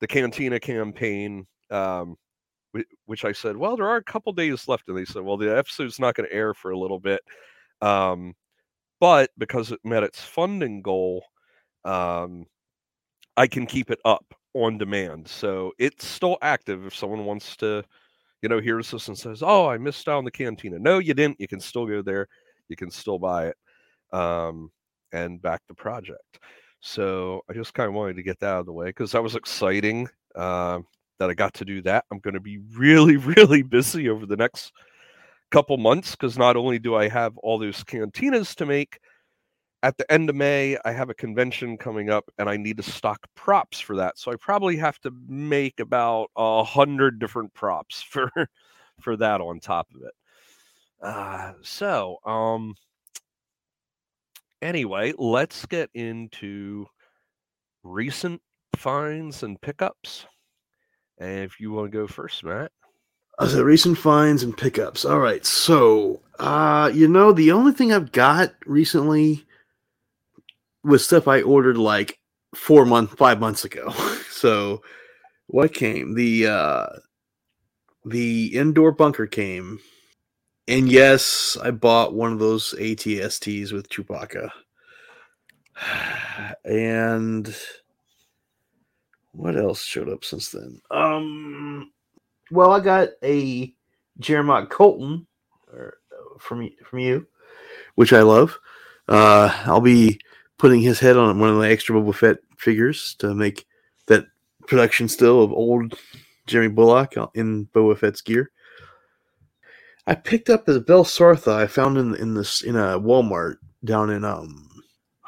the 0.00 0.06
Cantina 0.06 0.60
campaign, 0.60 1.46
um, 1.70 2.16
which 3.06 3.24
I 3.24 3.32
said, 3.32 3.56
well, 3.56 3.76
there 3.76 3.88
are 3.88 3.96
a 3.96 4.02
couple 4.02 4.32
days 4.32 4.68
left, 4.68 4.88
and 4.88 4.96
they 4.96 5.04
said, 5.04 5.22
well, 5.22 5.36
the 5.36 5.56
episode's 5.56 5.98
not 5.98 6.14
going 6.14 6.28
to 6.28 6.34
air 6.34 6.54
for 6.54 6.70
a 6.70 6.78
little 6.78 7.00
bit, 7.00 7.20
um, 7.80 8.34
but 9.00 9.30
because 9.38 9.72
it 9.72 9.80
met 9.84 10.02
its 10.02 10.22
funding 10.22 10.82
goal. 10.82 11.24
Um, 11.84 12.46
I 13.36 13.46
can 13.46 13.66
keep 13.66 13.90
it 13.90 14.00
up 14.04 14.34
on 14.54 14.78
demand. 14.78 15.28
So 15.28 15.72
it's 15.78 16.04
still 16.04 16.38
active 16.42 16.84
if 16.86 16.94
someone 16.94 17.24
wants 17.24 17.56
to, 17.58 17.84
you 18.42 18.48
know, 18.48 18.60
hears 18.60 18.90
this 18.90 19.06
and 19.06 19.16
says, 19.16 19.42
Oh, 19.44 19.68
I 19.68 19.78
missed 19.78 20.08
out 20.08 20.18
on 20.18 20.24
the 20.24 20.30
cantina. 20.30 20.78
No, 20.78 20.98
you 20.98 21.14
didn't. 21.14 21.40
You 21.40 21.46
can 21.46 21.60
still 21.60 21.86
go 21.86 22.02
there. 22.02 22.26
You 22.68 22.76
can 22.76 22.90
still 22.90 23.18
buy 23.18 23.46
it 23.46 23.56
um, 24.12 24.70
and 25.12 25.40
back 25.40 25.62
the 25.68 25.74
project. 25.74 26.40
So 26.80 27.42
I 27.48 27.52
just 27.52 27.74
kind 27.74 27.88
of 27.88 27.94
wanted 27.94 28.16
to 28.16 28.22
get 28.22 28.40
that 28.40 28.48
out 28.48 28.60
of 28.60 28.66
the 28.66 28.72
way 28.72 28.86
because 28.86 29.12
that 29.12 29.22
was 29.22 29.36
exciting 29.36 30.08
uh, 30.34 30.80
that 31.18 31.30
I 31.30 31.34
got 31.34 31.54
to 31.54 31.64
do 31.64 31.82
that. 31.82 32.04
I'm 32.10 32.20
going 32.20 32.34
to 32.34 32.40
be 32.40 32.58
really, 32.76 33.16
really 33.36 33.62
busy 33.62 34.08
over 34.08 34.26
the 34.26 34.36
next 34.36 34.72
couple 35.50 35.76
months 35.78 36.12
because 36.12 36.36
not 36.36 36.56
only 36.56 36.78
do 36.78 36.94
I 36.94 37.08
have 37.08 37.36
all 37.38 37.58
those 37.58 37.82
cantinas 37.84 38.54
to 38.56 38.66
make, 38.66 38.98
at 39.82 39.96
the 39.96 40.10
end 40.10 40.28
of 40.28 40.36
May, 40.36 40.76
I 40.84 40.92
have 40.92 41.10
a 41.10 41.14
convention 41.14 41.76
coming 41.76 42.10
up 42.10 42.28
and 42.38 42.48
I 42.48 42.56
need 42.56 42.78
to 42.78 42.82
stock 42.82 43.20
props 43.34 43.78
for 43.78 43.96
that. 43.96 44.18
So 44.18 44.32
I 44.32 44.36
probably 44.36 44.76
have 44.76 44.98
to 45.00 45.12
make 45.28 45.78
about 45.80 46.30
a 46.36 46.64
hundred 46.64 47.18
different 47.18 47.54
props 47.54 48.02
for 48.10 48.30
for 49.00 49.16
that 49.16 49.40
on 49.40 49.60
top 49.60 49.88
of 49.94 50.02
it. 50.02 50.14
Uh, 51.00 51.52
so 51.62 52.16
um 52.24 52.74
anyway, 54.60 55.12
let's 55.16 55.64
get 55.66 55.90
into 55.94 56.86
recent 57.84 58.42
finds 58.76 59.44
and 59.44 59.60
pickups. 59.60 60.26
And 61.20 61.40
if 61.40 61.60
you 61.60 61.72
want 61.72 61.90
to 61.90 61.98
go 61.98 62.06
first, 62.06 62.44
Matt. 62.44 62.72
So 63.40 63.62
recent 63.62 63.98
finds 63.98 64.42
and 64.42 64.56
pickups. 64.56 65.04
All 65.04 65.20
right. 65.20 65.44
So, 65.46 66.20
uh, 66.40 66.90
you 66.92 67.06
know, 67.06 67.32
the 67.32 67.52
only 67.52 67.72
thing 67.72 67.92
I've 67.92 68.10
got 68.10 68.52
recently 68.66 69.44
was 70.82 71.04
stuff 71.04 71.28
I 71.28 71.42
ordered 71.42 71.78
like 71.78 72.18
four 72.54 72.84
months, 72.84 73.14
five 73.14 73.38
months 73.38 73.64
ago. 73.64 73.90
so 74.30 74.82
what 75.46 75.72
came? 75.72 76.14
The 76.14 76.46
uh 76.46 76.86
the 78.04 78.56
Endor 78.56 78.92
bunker 78.92 79.26
came. 79.26 79.78
And 80.66 80.90
yes, 80.90 81.56
I 81.62 81.70
bought 81.70 82.14
one 82.14 82.32
of 82.32 82.38
those 82.38 82.74
ATSTs 82.74 83.72
with 83.72 83.88
Chewbacca. 83.88 84.50
And 86.64 87.54
what 89.38 89.56
else 89.56 89.82
showed 89.82 90.08
up 90.08 90.24
since 90.24 90.50
then? 90.50 90.80
Um 90.90 91.92
well, 92.50 92.72
I 92.72 92.80
got 92.80 93.10
a 93.22 93.72
Jeremiah 94.18 94.66
Colton 94.66 95.26
or, 95.72 95.98
uh, 96.12 96.38
from 96.38 96.68
from 96.84 96.98
you, 96.98 97.26
which 97.94 98.12
I 98.12 98.22
love. 98.22 98.58
Uh, 99.06 99.50
I'll 99.64 99.80
be 99.80 100.20
putting 100.58 100.80
his 100.80 100.98
head 100.98 101.16
on 101.16 101.38
one 101.38 101.50
of 101.50 101.56
the 101.56 101.68
extra 101.68 101.94
Boba 101.94 102.14
Fett 102.14 102.38
figures 102.56 103.14
to 103.20 103.34
make 103.34 103.66
that 104.06 104.26
production 104.66 105.08
still 105.08 105.42
of 105.42 105.52
old 105.52 105.94
Jeremy 106.46 106.74
Bulloch 106.74 107.14
in 107.34 107.66
Boba 107.66 107.96
Fett's 107.96 108.20
gear. 108.20 108.50
I 110.06 110.14
picked 110.14 110.50
up 110.50 110.68
a 110.68 110.80
Vel 110.80 111.04
Sartha 111.04 111.54
I 111.54 111.66
found 111.66 111.98
in 111.98 112.14
in 112.16 112.34
this 112.34 112.62
in 112.62 112.76
a 112.76 112.98
Walmart 112.98 113.56
down 113.84 114.10
in 114.10 114.24
um 114.24 114.68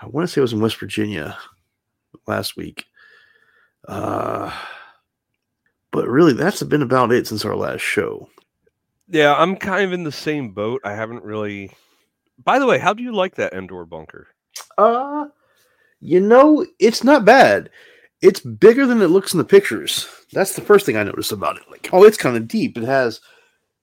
I 0.01 0.07
want 0.07 0.27
to 0.27 0.33
say 0.33 0.41
it 0.41 0.43
was 0.43 0.55
in 0.55 0.61
West 0.61 0.81
Virginia 0.81 1.39
last 2.27 2.57
week. 2.57 2.87
Uh 3.91 4.53
but 5.91 6.07
really 6.09 6.33
that's 6.33 6.63
been 6.63 6.83
about 6.83 7.11
it 7.11 7.27
since 7.27 7.45
our 7.45 7.57
last 7.57 7.81
show. 7.83 8.29
Yeah, 9.09 9.35
I'm 9.35 9.57
kind 9.57 9.85
of 9.85 9.93
in 9.93 10.05
the 10.05 10.13
same 10.13 10.53
boat. 10.53 10.81
I 10.85 10.93
haven't 10.95 11.25
really 11.25 11.73
By 12.45 12.59
the 12.59 12.67
way, 12.67 12.79
how 12.79 12.95
do 12.95 13.03
you 13.03 13.13
like 13.13 13.35
that 13.35 13.53
Endor 13.53 13.85
bunker? 13.85 14.29
Uh, 14.79 15.27
you 16.01 16.21
know, 16.21 16.65
it's 16.79 17.05
not 17.05 17.25
bad. 17.25 17.71
It's 18.23 18.41
bigger 18.41 18.87
than 18.87 19.03
it 19.03 19.09
looks 19.09 19.35
in 19.35 19.39
the 19.39 19.45
pictures. 19.45 20.07
That's 20.33 20.55
the 20.55 20.63
first 20.63 20.87
thing 20.87 20.97
I 20.97 21.03
noticed 21.03 21.33
about 21.33 21.57
it. 21.57 21.63
Like, 21.71 21.89
oh, 21.93 22.05
it's 22.05 22.17
kind 22.17 22.37
of 22.37 22.49
deep. 22.49 22.77
It 22.79 22.85
has, 22.85 23.21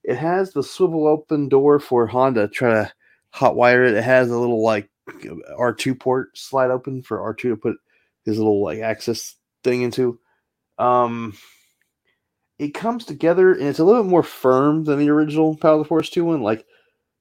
it 0.04 0.16
has 0.16 0.52
the 0.52 0.62
swivel 0.62 1.06
open 1.06 1.48
door 1.48 1.78
for 1.78 2.06
Han 2.06 2.34
to. 2.34 2.48
Try 2.48 2.70
to 2.70 2.92
hot 3.30 3.56
wire 3.56 3.84
it. 3.84 3.94
It 3.94 4.04
has 4.04 4.30
a 4.30 4.38
little 4.38 4.62
like 4.62 4.88
R 5.56 5.74
two 5.74 5.94
port 5.94 6.36
slide 6.38 6.70
open 6.70 7.02
for 7.02 7.20
R 7.20 7.34
two 7.34 7.50
to 7.50 7.56
put 7.56 7.76
his 8.24 8.38
little 8.38 8.62
like 8.62 8.78
access 8.80 9.34
thing 9.62 9.82
into. 9.82 10.18
Um, 10.78 11.34
it 12.58 12.74
comes 12.74 13.04
together 13.04 13.52
and 13.52 13.68
it's 13.68 13.78
a 13.78 13.84
little 13.84 14.02
bit 14.02 14.10
more 14.10 14.22
firm 14.22 14.84
than 14.84 14.98
the 14.98 15.10
original 15.10 15.56
Power 15.56 15.74
of 15.74 15.78
the 15.80 15.84
Force 15.84 16.10
two 16.10 16.24
one. 16.24 16.42
Like, 16.42 16.66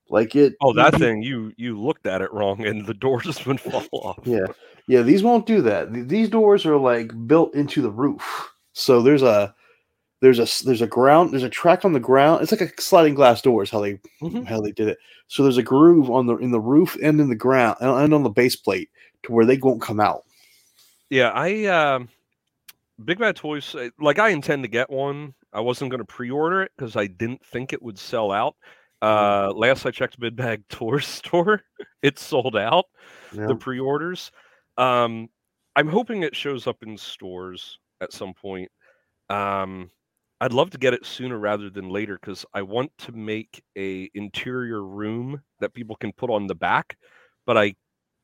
like 0.10 0.36
it. 0.36 0.54
Oh, 0.62 0.74
that 0.74 0.96
thing 0.96 1.22
you 1.22 1.54
you 1.58 1.80
looked 1.80 2.08
at 2.08 2.22
it 2.22 2.34
wrong, 2.34 2.66
and 2.66 2.86
the 2.86 2.94
door 2.94 3.22
just 3.24 3.46
went 3.46 3.60
fall 3.60 3.84
off. 3.92 4.20
Yeah, 4.24 4.48
yeah. 4.88 5.02
These 5.02 5.24
won't 5.24 5.46
do 5.46 5.62
that. 5.64 6.08
These 6.08 6.30
doors 6.30 6.66
are 6.66 6.78
like 6.78 7.12
built 7.28 7.54
into 7.54 7.82
the 7.82 7.92
roof, 7.92 8.52
so 8.74 9.02
there's 9.02 9.24
a 9.24 9.54
there's 10.22 10.40
a 10.40 10.66
there's 10.66 10.82
a 10.82 10.88
ground 10.88 11.32
there's 11.32 11.44
a 11.44 11.50
track 11.50 11.86
on 11.86 11.94
the 11.94 12.00
ground. 12.00 12.42
It's 12.42 12.52
like 12.52 12.62
a 12.62 12.82
sliding 12.82 13.14
glass 13.14 13.42
door 13.42 13.64
is 13.64 13.70
how 13.70 13.82
they 13.82 13.94
mm-hmm. 14.22 14.44
how 14.44 14.62
they 14.62 14.72
did 14.72 14.88
it. 14.88 14.98
So 15.28 15.44
there's 15.44 15.58
a 15.58 15.64
groove 15.64 16.10
on 16.10 16.26
the 16.26 16.38
in 16.38 16.52
the 16.52 16.60
roof 16.60 16.98
and 17.04 17.20
in 17.20 17.30
the 17.30 17.36
ground 17.36 17.78
and 17.82 18.14
on 18.14 18.24
the 18.24 18.30
base 18.30 18.56
plate 18.56 18.90
to 19.24 19.32
where 19.32 19.46
they 19.46 19.58
won't 19.58 19.82
come 19.82 20.00
out. 20.00 20.24
Yeah, 21.10 21.30
I 21.30 21.66
uh, 21.66 22.00
Big 23.04 23.20
Bad 23.20 23.36
Toys 23.36 23.76
uh, 23.76 23.90
like 24.00 24.20
I 24.20 24.30
intend 24.30 24.64
to 24.64 24.70
get 24.70 24.90
one. 24.90 25.34
I 25.54 25.62
wasn't 25.62 25.92
going 25.92 26.00
to 26.00 26.06
pre-order 26.06 26.64
it 26.64 26.72
because 26.78 26.96
I 26.96 27.08
didn't 27.08 27.46
think 27.46 27.74
it 27.74 27.82
would 27.82 27.98
sell 27.98 28.32
out. 28.32 28.56
Mm-hmm. 29.04 29.52
Uh, 29.52 29.54
last 29.54 29.86
I 29.86 29.92
checked, 29.92 30.20
Big 30.20 30.36
Bad 30.36 30.64
Toy 30.70 31.00
Store, 31.00 31.62
it's 32.02 32.24
sold 32.24 32.56
out. 32.56 32.86
Yeah. 33.34 33.48
The 33.48 33.56
pre-orders. 33.56 34.32
Um, 34.78 35.30
I'm 35.76 35.88
hoping 35.88 36.24
it 36.24 36.36
shows 36.36 36.66
up 36.66 36.78
in 36.82 36.98
stores 36.98 37.80
at 38.02 38.14
some 38.14 38.34
point. 38.34 38.72
Um, 39.30 39.92
I'd 40.40 40.54
love 40.54 40.70
to 40.72 40.78
get 40.78 40.94
it 40.94 41.06
sooner 41.06 41.38
rather 41.38 41.70
than 41.70 41.90
later 41.90 42.18
because 42.20 42.46
I 42.54 42.62
want 42.62 42.92
to 43.00 43.12
make 43.12 43.64
a 43.78 44.10
interior 44.14 44.84
room 44.84 45.42
that 45.60 45.74
people 45.74 45.96
can 45.96 46.14
put 46.14 46.30
on 46.30 46.48
the 46.48 46.56
back, 46.56 46.96
but 47.46 47.58
I 47.58 47.76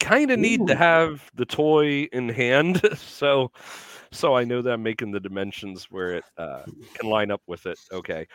kind 0.04 0.32
of 0.32 0.40
need 0.40 0.68
to 0.68 0.76
have 0.76 1.32
the 1.36 1.46
toy 1.46 2.04
in 2.12 2.30
hand, 2.30 2.82
so 2.98 3.52
so 4.12 4.36
I 4.36 4.44
know 4.44 4.62
that 4.62 4.74
I'm 4.74 4.84
making 4.84 5.12
the 5.12 5.20
dimensions 5.20 5.86
where 5.90 6.12
it 6.12 6.24
uh, 6.38 6.64
can 6.94 7.10
line 7.10 7.32
up 7.32 7.42
with 7.48 7.66
it. 7.66 7.80
Okay, 7.92 8.28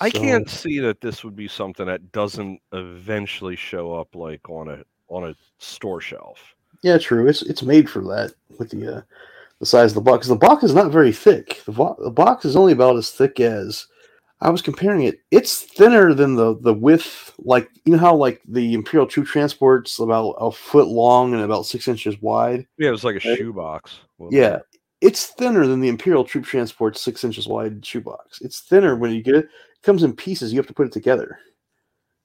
I 0.00 0.10
can't 0.10 0.48
see 0.48 0.78
that 0.80 1.00
this 1.00 1.24
would 1.24 1.36
be 1.36 1.48
something 1.48 1.86
that 1.86 2.12
doesn't 2.12 2.60
eventually 2.72 3.56
show 3.56 3.94
up 3.94 4.14
like 4.14 4.48
on 4.50 4.68
a 4.68 4.82
on 5.08 5.30
a 5.30 5.34
store 5.58 6.00
shelf. 6.00 6.54
Yeah, 6.82 6.98
true. 6.98 7.28
It's 7.28 7.42
it's 7.42 7.62
made 7.62 7.88
for 7.88 8.00
that 8.02 8.32
with 8.58 8.70
the 8.70 8.96
uh, 8.96 9.02
the 9.60 9.66
size 9.66 9.92
of 9.92 9.94
the 9.94 10.00
box. 10.00 10.26
The 10.26 10.36
box 10.36 10.64
is 10.64 10.74
not 10.74 10.90
very 10.90 11.12
thick. 11.12 11.62
The, 11.64 11.72
vo- 11.72 11.96
the 12.02 12.10
box 12.10 12.44
is 12.44 12.56
only 12.56 12.72
about 12.72 12.96
as 12.96 13.10
thick 13.10 13.38
as 13.38 13.86
I 14.42 14.50
was 14.50 14.60
comparing 14.60 15.02
it. 15.02 15.20
It's 15.30 15.62
thinner 15.62 16.12
than 16.14 16.34
the 16.34 16.58
the 16.58 16.74
width. 16.74 17.32
Like 17.38 17.70
you 17.84 17.92
know 17.92 17.98
how 17.98 18.14
like 18.14 18.42
the 18.46 18.74
Imperial 18.74 19.06
Troop 19.06 19.28
Transport's 19.28 20.00
about 20.00 20.32
a 20.32 20.50
foot 20.50 20.88
long 20.88 21.32
and 21.32 21.42
about 21.42 21.64
six 21.64 21.86
inches 21.86 22.20
wide. 22.20 22.66
Yeah, 22.76 22.88
it 22.88 22.92
was 22.92 23.04
like 23.04 23.24
a 23.24 23.28
right? 23.28 23.38
shoebox. 23.38 24.00
Yeah, 24.30 24.58
it's 25.00 25.26
thinner 25.26 25.66
than 25.66 25.80
the 25.80 25.88
Imperial 25.88 26.24
Troop 26.24 26.44
transports 26.44 27.00
six 27.00 27.22
inches 27.22 27.46
wide 27.46 27.86
shoebox. 27.86 28.40
It's 28.40 28.60
thinner 28.60 28.96
when 28.96 29.12
you 29.12 29.22
get 29.22 29.36
it. 29.36 29.44
It 29.44 29.82
comes 29.82 30.02
in 30.02 30.12
pieces. 30.12 30.52
You 30.52 30.58
have 30.58 30.66
to 30.66 30.74
put 30.74 30.88
it 30.88 30.92
together. 30.92 31.38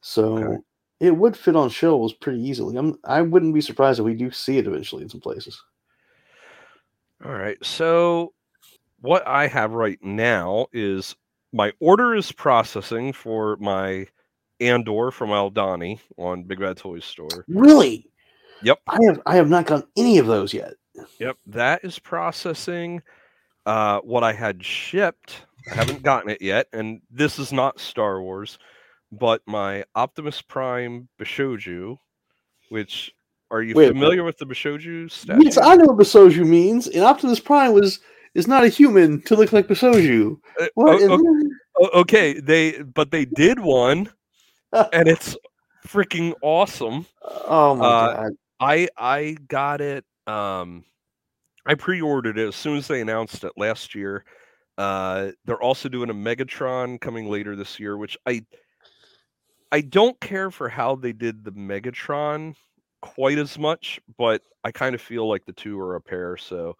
So 0.01 0.37
okay. 0.37 0.57
it 0.99 1.15
would 1.15 1.37
fit 1.37 1.55
on 1.55 1.69
shelves 1.69 2.13
pretty 2.13 2.41
easily. 2.41 2.77
I'm 2.77 2.97
I 3.03 3.21
wouldn't 3.21 3.53
be 3.53 3.61
surprised 3.61 3.99
if 3.99 4.05
we 4.05 4.15
do 4.15 4.31
see 4.31 4.57
it 4.57 4.65
eventually 4.65 5.03
in 5.03 5.09
some 5.09 5.21
places. 5.21 5.61
All 7.23 7.33
right. 7.33 7.63
So 7.63 8.33
what 9.01 9.25
I 9.27 9.45
have 9.45 9.73
right 9.73 9.99
now 10.01 10.65
is 10.73 11.15
my 11.53 11.71
order 11.79 12.15
is 12.15 12.31
processing 12.31 13.13
for 13.13 13.57
my 13.57 14.07
Andor 14.59 15.11
from 15.11 15.29
Aldhani 15.29 15.99
on 16.17 16.43
Big 16.43 16.59
Bad 16.59 16.77
Toys 16.77 17.05
Store. 17.05 17.45
Really? 17.47 18.09
Yep. 18.63 18.79
I 18.87 18.97
have 19.05 19.21
I 19.25 19.35
have 19.35 19.49
not 19.49 19.65
gotten 19.65 19.87
any 19.95 20.17
of 20.17 20.25
those 20.25 20.53
yet. 20.53 20.73
Yep, 21.19 21.37
that 21.47 21.83
is 21.83 21.99
processing. 21.99 23.01
Uh, 23.65 23.99
what 23.99 24.23
I 24.23 24.33
had 24.33 24.63
shipped, 24.63 25.45
I 25.71 25.75
haven't 25.75 26.01
gotten 26.01 26.29
it 26.29 26.41
yet, 26.41 26.67
and 26.73 27.01
this 27.11 27.37
is 27.37 27.51
not 27.51 27.79
Star 27.79 28.21
Wars, 28.21 28.57
but 29.11 29.41
my 29.45 29.83
Optimus 29.93 30.41
Prime 30.41 31.09
Bishoujo, 31.19 31.97
which 32.69 33.11
are 33.51 33.61
you 33.61 33.75
Wait, 33.75 33.89
familiar 33.89 34.23
with 34.23 34.37
the 34.37 34.45
Bishoujo 34.45 35.11
statue? 35.11 35.43
Yes, 35.43 35.57
I 35.57 35.75
know 35.75 35.85
what 35.85 35.97
Bishoujo 35.97 36.47
means. 36.47 36.87
And 36.87 37.03
Optimus 37.03 37.39
Prime 37.39 37.73
was 37.73 37.99
is 38.37 38.47
not 38.47 38.63
a 38.63 38.69
human 38.69 39.19
to 39.23 39.35
look 39.35 39.51
like 39.51 39.67
Bishoujo. 39.67 40.39
Uh, 40.61 40.67
okay, 40.77 41.55
okay, 41.93 42.39
they 42.39 42.83
but 42.83 43.09
they 43.09 43.25
did 43.25 43.59
one, 43.59 44.09
and 44.93 45.07
it's 45.07 45.35
freaking 45.85 46.33
awesome. 46.43 47.07
Oh 47.23 47.75
my 47.75 47.85
uh, 47.85 48.15
god! 48.15 48.31
I 48.59 48.87
I 48.95 49.37
got 49.47 49.81
it. 49.81 50.05
Um, 50.27 50.85
I 51.65 51.73
pre-ordered 51.73 52.37
it 52.37 52.47
as 52.47 52.55
soon 52.55 52.77
as 52.77 52.87
they 52.87 53.01
announced 53.01 53.43
it 53.43 53.53
last 53.57 53.95
year. 53.95 54.23
Uh, 54.77 55.31
they're 55.45 55.61
also 55.61 55.89
doing 55.89 56.11
a 56.11 56.13
Megatron 56.13 57.01
coming 57.01 57.29
later 57.29 57.55
this 57.55 57.79
year, 57.79 57.97
which 57.97 58.15
I 58.27 58.45
I 59.71 59.81
don't 59.81 60.17
care 60.21 60.51
for 60.51 60.69
how 60.69 60.95
they 60.95 61.11
did 61.11 61.43
the 61.43 61.51
Megatron 61.51 62.55
quite 63.01 63.39
as 63.39 63.57
much, 63.57 63.99
but 64.15 64.43
I 64.63 64.71
kind 64.71 64.93
of 64.93 65.01
feel 65.01 65.27
like 65.27 65.45
the 65.45 65.53
two 65.53 65.79
are 65.79 65.95
a 65.95 66.01
pair. 66.01 66.37
So 66.37 66.77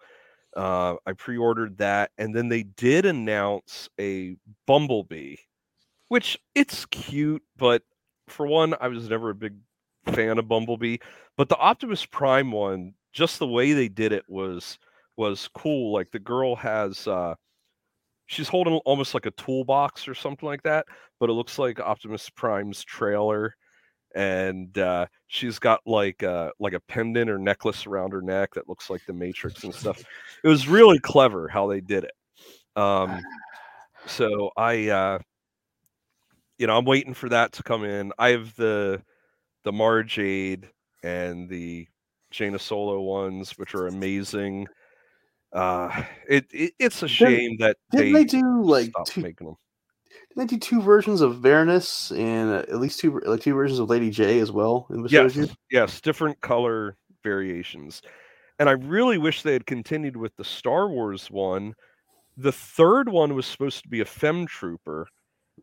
uh, 0.57 0.95
I 1.05 1.13
pre-ordered 1.13 1.77
that, 1.77 2.11
and 2.17 2.35
then 2.35 2.49
they 2.49 2.63
did 2.63 3.05
announce 3.05 3.89
a 3.99 4.35
Bumblebee, 4.65 5.35
which 6.09 6.39
it's 6.55 6.85
cute, 6.87 7.43
but 7.57 7.83
for 8.27 8.47
one, 8.47 8.73
I 8.81 8.87
was 8.87 9.07
never 9.07 9.29
a 9.29 9.35
big 9.35 9.53
fan 10.07 10.39
of 10.39 10.47
Bumblebee. 10.47 10.97
But 11.37 11.49
the 11.49 11.57
Optimus 11.57 12.05
Prime 12.05 12.51
one, 12.51 12.95
just 13.13 13.39
the 13.39 13.47
way 13.47 13.73
they 13.73 13.87
did 13.87 14.11
it 14.11 14.25
was 14.27 14.79
was 15.15 15.47
cool. 15.55 15.93
Like 15.93 16.11
the 16.11 16.19
girl 16.19 16.55
has 16.55 17.07
uh 17.07 17.35
she's 18.25 18.47
holding 18.49 18.75
almost 18.85 19.13
like 19.13 19.25
a 19.25 19.31
toolbox 19.31 20.07
or 20.07 20.15
something 20.15 20.47
like 20.47 20.63
that, 20.63 20.85
but 21.19 21.29
it 21.29 21.33
looks 21.33 21.59
like 21.59 21.79
Optimus 21.79 22.29
Prime's 22.31 22.83
trailer 22.83 23.55
and 24.15 24.77
uh, 24.77 25.07
she's 25.27 25.59
got 25.59 25.81
like 25.85 26.23
a, 26.23 26.31
uh, 26.31 26.49
like 26.59 26.73
a 26.73 26.79
pendant 26.79 27.29
or 27.29 27.37
necklace 27.37 27.85
around 27.85 28.11
her 28.11 28.21
neck 28.21 28.53
that 28.55 28.67
looks 28.67 28.89
like 28.89 29.05
the 29.05 29.13
Matrix 29.13 29.63
and 29.63 29.73
stuff. 29.73 30.03
It 30.43 30.47
was 30.47 30.67
really 30.67 30.99
clever 30.99 31.47
how 31.47 31.67
they 31.67 31.81
did 31.81 32.05
it. 32.05 32.11
Um, 32.75 33.21
so 34.05 34.51
I, 34.55 34.89
uh, 34.89 35.19
you 36.57 36.67
know, 36.67 36.77
I'm 36.77 36.85
waiting 36.85 37.13
for 37.13 37.29
that 37.29 37.51
to 37.53 37.63
come 37.63 37.83
in. 37.83 38.11
I 38.17 38.29
have 38.29 38.55
the 38.55 39.01
the 39.63 39.71
Mara 39.71 40.05
Jade 40.05 40.69
and 41.03 41.49
the 41.49 41.87
Jaina 42.31 42.59
Solo 42.59 43.01
ones, 43.01 43.51
which 43.57 43.75
are 43.75 43.87
amazing. 43.87 44.67
Uh, 45.53 46.03
it, 46.27 46.45
it 46.51 46.73
it's 46.79 47.03
a 47.03 47.07
shame 47.07 47.57
that 47.59 47.77
did 47.91 47.99
they, 47.99 48.11
they 48.11 48.23
do 48.23 48.61
like 48.63 48.91
two, 49.05 49.21
making 49.21 49.47
them 49.47 49.57
they 50.37 50.45
do 50.45 50.57
two 50.57 50.81
versions 50.81 51.21
of 51.21 51.41
Baroness 51.41 52.11
and 52.11 52.51
uh, 52.51 52.59
at 52.69 52.79
least 52.79 52.99
two 52.99 53.19
like 53.25 53.41
two 53.41 53.55
versions 53.55 53.79
of 53.79 53.89
Lady 53.89 54.11
Jaye 54.11 54.41
as 54.41 54.51
well 54.51 54.87
in 54.91 55.01
the 55.01 55.09
yes, 55.09 55.37
yes, 55.71 55.99
different 55.99 56.39
color 56.41 56.95
variations. 57.23 58.01
And 58.59 58.69
I 58.69 58.73
really 58.73 59.17
wish 59.17 59.41
they 59.41 59.53
had 59.53 59.65
continued 59.65 60.15
with 60.15 60.35
the 60.35 60.43
Star 60.43 60.87
Wars 60.89 61.29
one. 61.29 61.73
The 62.37 62.51
third 62.51 63.09
one 63.09 63.33
was 63.33 63.47
supposed 63.47 63.81
to 63.83 63.89
be 63.89 64.01
a 64.01 64.05
Fem 64.05 64.45
Trooper, 64.45 65.07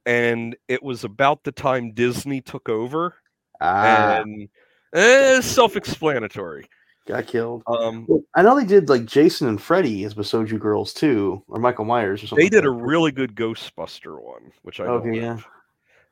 and 0.04 0.56
it 0.66 0.82
was 0.82 1.04
about 1.04 1.44
the 1.44 1.52
time 1.52 1.92
Disney 1.92 2.40
took 2.40 2.68
over. 2.68 3.14
Ah. 3.60 4.22
And 4.22 4.48
eh, 4.92 5.40
self-explanatory 5.40 6.66
got 7.06 7.26
killed. 7.26 7.62
Um, 7.66 8.06
I 8.34 8.42
know 8.42 8.58
they 8.58 8.64
did 8.64 8.88
like 8.88 9.04
Jason 9.04 9.48
and 9.48 9.60
Freddy 9.60 10.04
as 10.04 10.14
Bishoujo 10.14 10.58
girls 10.58 10.92
too, 10.92 11.42
or 11.48 11.58
Michael 11.58 11.84
Myers 11.84 12.22
or 12.22 12.26
something. 12.26 12.44
They 12.44 12.48
did 12.48 12.64
like 12.64 12.66
a 12.66 12.70
really 12.70 13.12
good 13.12 13.34
Ghostbuster 13.34 14.20
one, 14.20 14.52
which 14.62 14.80
I 14.80 14.84
okay, 14.84 15.16
yeah. 15.16 15.38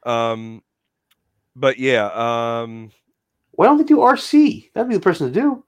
Um, 0.05 0.63
but 1.57 1.79
yeah, 1.79 2.07
um, 2.07 2.91
why 3.53 3.67
don't 3.67 3.79
they 3.79 3.85
do 3.85 3.99
RC? 3.99 4.71
That'd 4.75 4.89
be 4.89 4.97
the 4.97 5.01
person 5.01 5.33
to 5.33 5.41
do. 5.41 5.65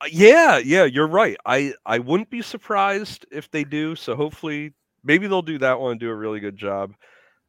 Uh, 0.00 0.06
yeah, 0.10 0.58
yeah, 0.58 0.84
you're 0.84 1.08
right. 1.08 1.36
I 1.44 1.74
I 1.84 1.98
wouldn't 1.98 2.30
be 2.30 2.42
surprised 2.42 3.26
if 3.30 3.50
they 3.50 3.64
do. 3.64 3.96
So 3.96 4.14
hopefully, 4.14 4.74
maybe 5.02 5.26
they'll 5.26 5.42
do 5.42 5.58
that 5.58 5.80
one 5.80 5.92
and 5.92 6.00
do 6.00 6.10
a 6.10 6.14
really 6.14 6.40
good 6.40 6.56
job. 6.56 6.94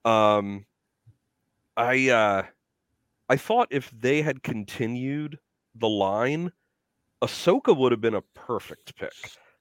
Um, 0.05 0.65
I 1.77 2.10
uh, 2.10 2.43
I 3.29 3.38
thought 3.38 3.67
if 3.72 3.91
they 3.91 4.22
had 4.22 4.41
continued 4.41 5.38
the 5.79 5.89
line, 5.89 6.51
Ahsoka 7.21 7.75
would 7.75 7.91
have 7.91 8.01
been 8.01 8.15
a 8.15 8.21
perfect 8.21 8.95
pick. 8.95 9.13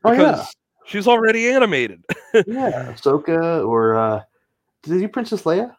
Oh 0.05 0.13
yeah, 0.13 0.45
she's 0.87 1.09
already 1.09 1.51
animated. 1.51 2.05
yeah, 2.35 2.93
Ahsoka 2.93 3.67
or 3.67 3.97
uh, 3.97 4.23
did 4.83 4.95
you 4.95 5.01
do 5.01 5.09
Princess 5.09 5.43
Leia? 5.43 5.75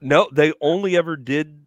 No, 0.00 0.28
they 0.32 0.52
only 0.60 0.96
ever 0.96 1.16
did 1.16 1.64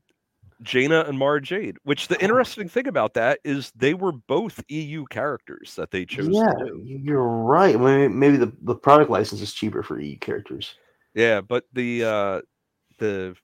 Jaina 0.61 1.01
and 1.07 1.17
Mara 1.17 1.41
Jade. 1.41 1.77
Which 1.83 2.07
the 2.07 2.21
interesting 2.21 2.69
thing 2.69 2.87
about 2.87 3.13
that 3.15 3.39
is 3.43 3.71
they 3.75 3.93
were 3.93 4.11
both 4.11 4.63
EU 4.67 5.05
characters 5.05 5.75
that 5.75 5.91
they 5.91 6.05
chose. 6.05 6.29
Yeah, 6.29 6.53
you're 6.83 7.27
right. 7.27 7.79
Maybe 7.79 8.37
the 8.37 8.51
the 8.61 8.75
product 8.75 9.09
license 9.09 9.41
is 9.41 9.53
cheaper 9.53 9.83
for 9.83 9.99
EU 9.99 10.17
characters. 10.17 10.75
Yeah, 11.13 11.41
but 11.41 11.65
the 11.73 12.03
uh, 12.03 12.41
the 12.99 13.35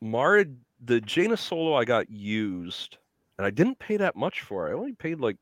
Mara 0.00 0.46
the 0.84 1.00
Jaina 1.00 1.36
Solo 1.36 1.74
I 1.74 1.84
got 1.84 2.08
used 2.10 2.98
and 3.38 3.46
I 3.46 3.50
didn't 3.50 3.78
pay 3.78 3.96
that 3.96 4.16
much 4.16 4.42
for 4.42 4.68
it. 4.68 4.72
I 4.72 4.74
only 4.74 4.92
paid 4.92 5.20
like 5.20 5.36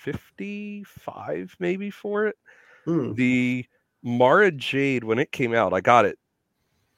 55 0.00 1.56
maybe 1.58 1.90
for 1.90 2.26
it. 2.26 2.36
Hmm. 2.84 3.12
The 3.14 3.66
Mara 4.02 4.50
Jade 4.50 5.04
when 5.04 5.18
it 5.18 5.30
came 5.30 5.54
out, 5.54 5.72
I 5.72 5.80
got 5.80 6.04
it 6.06 6.18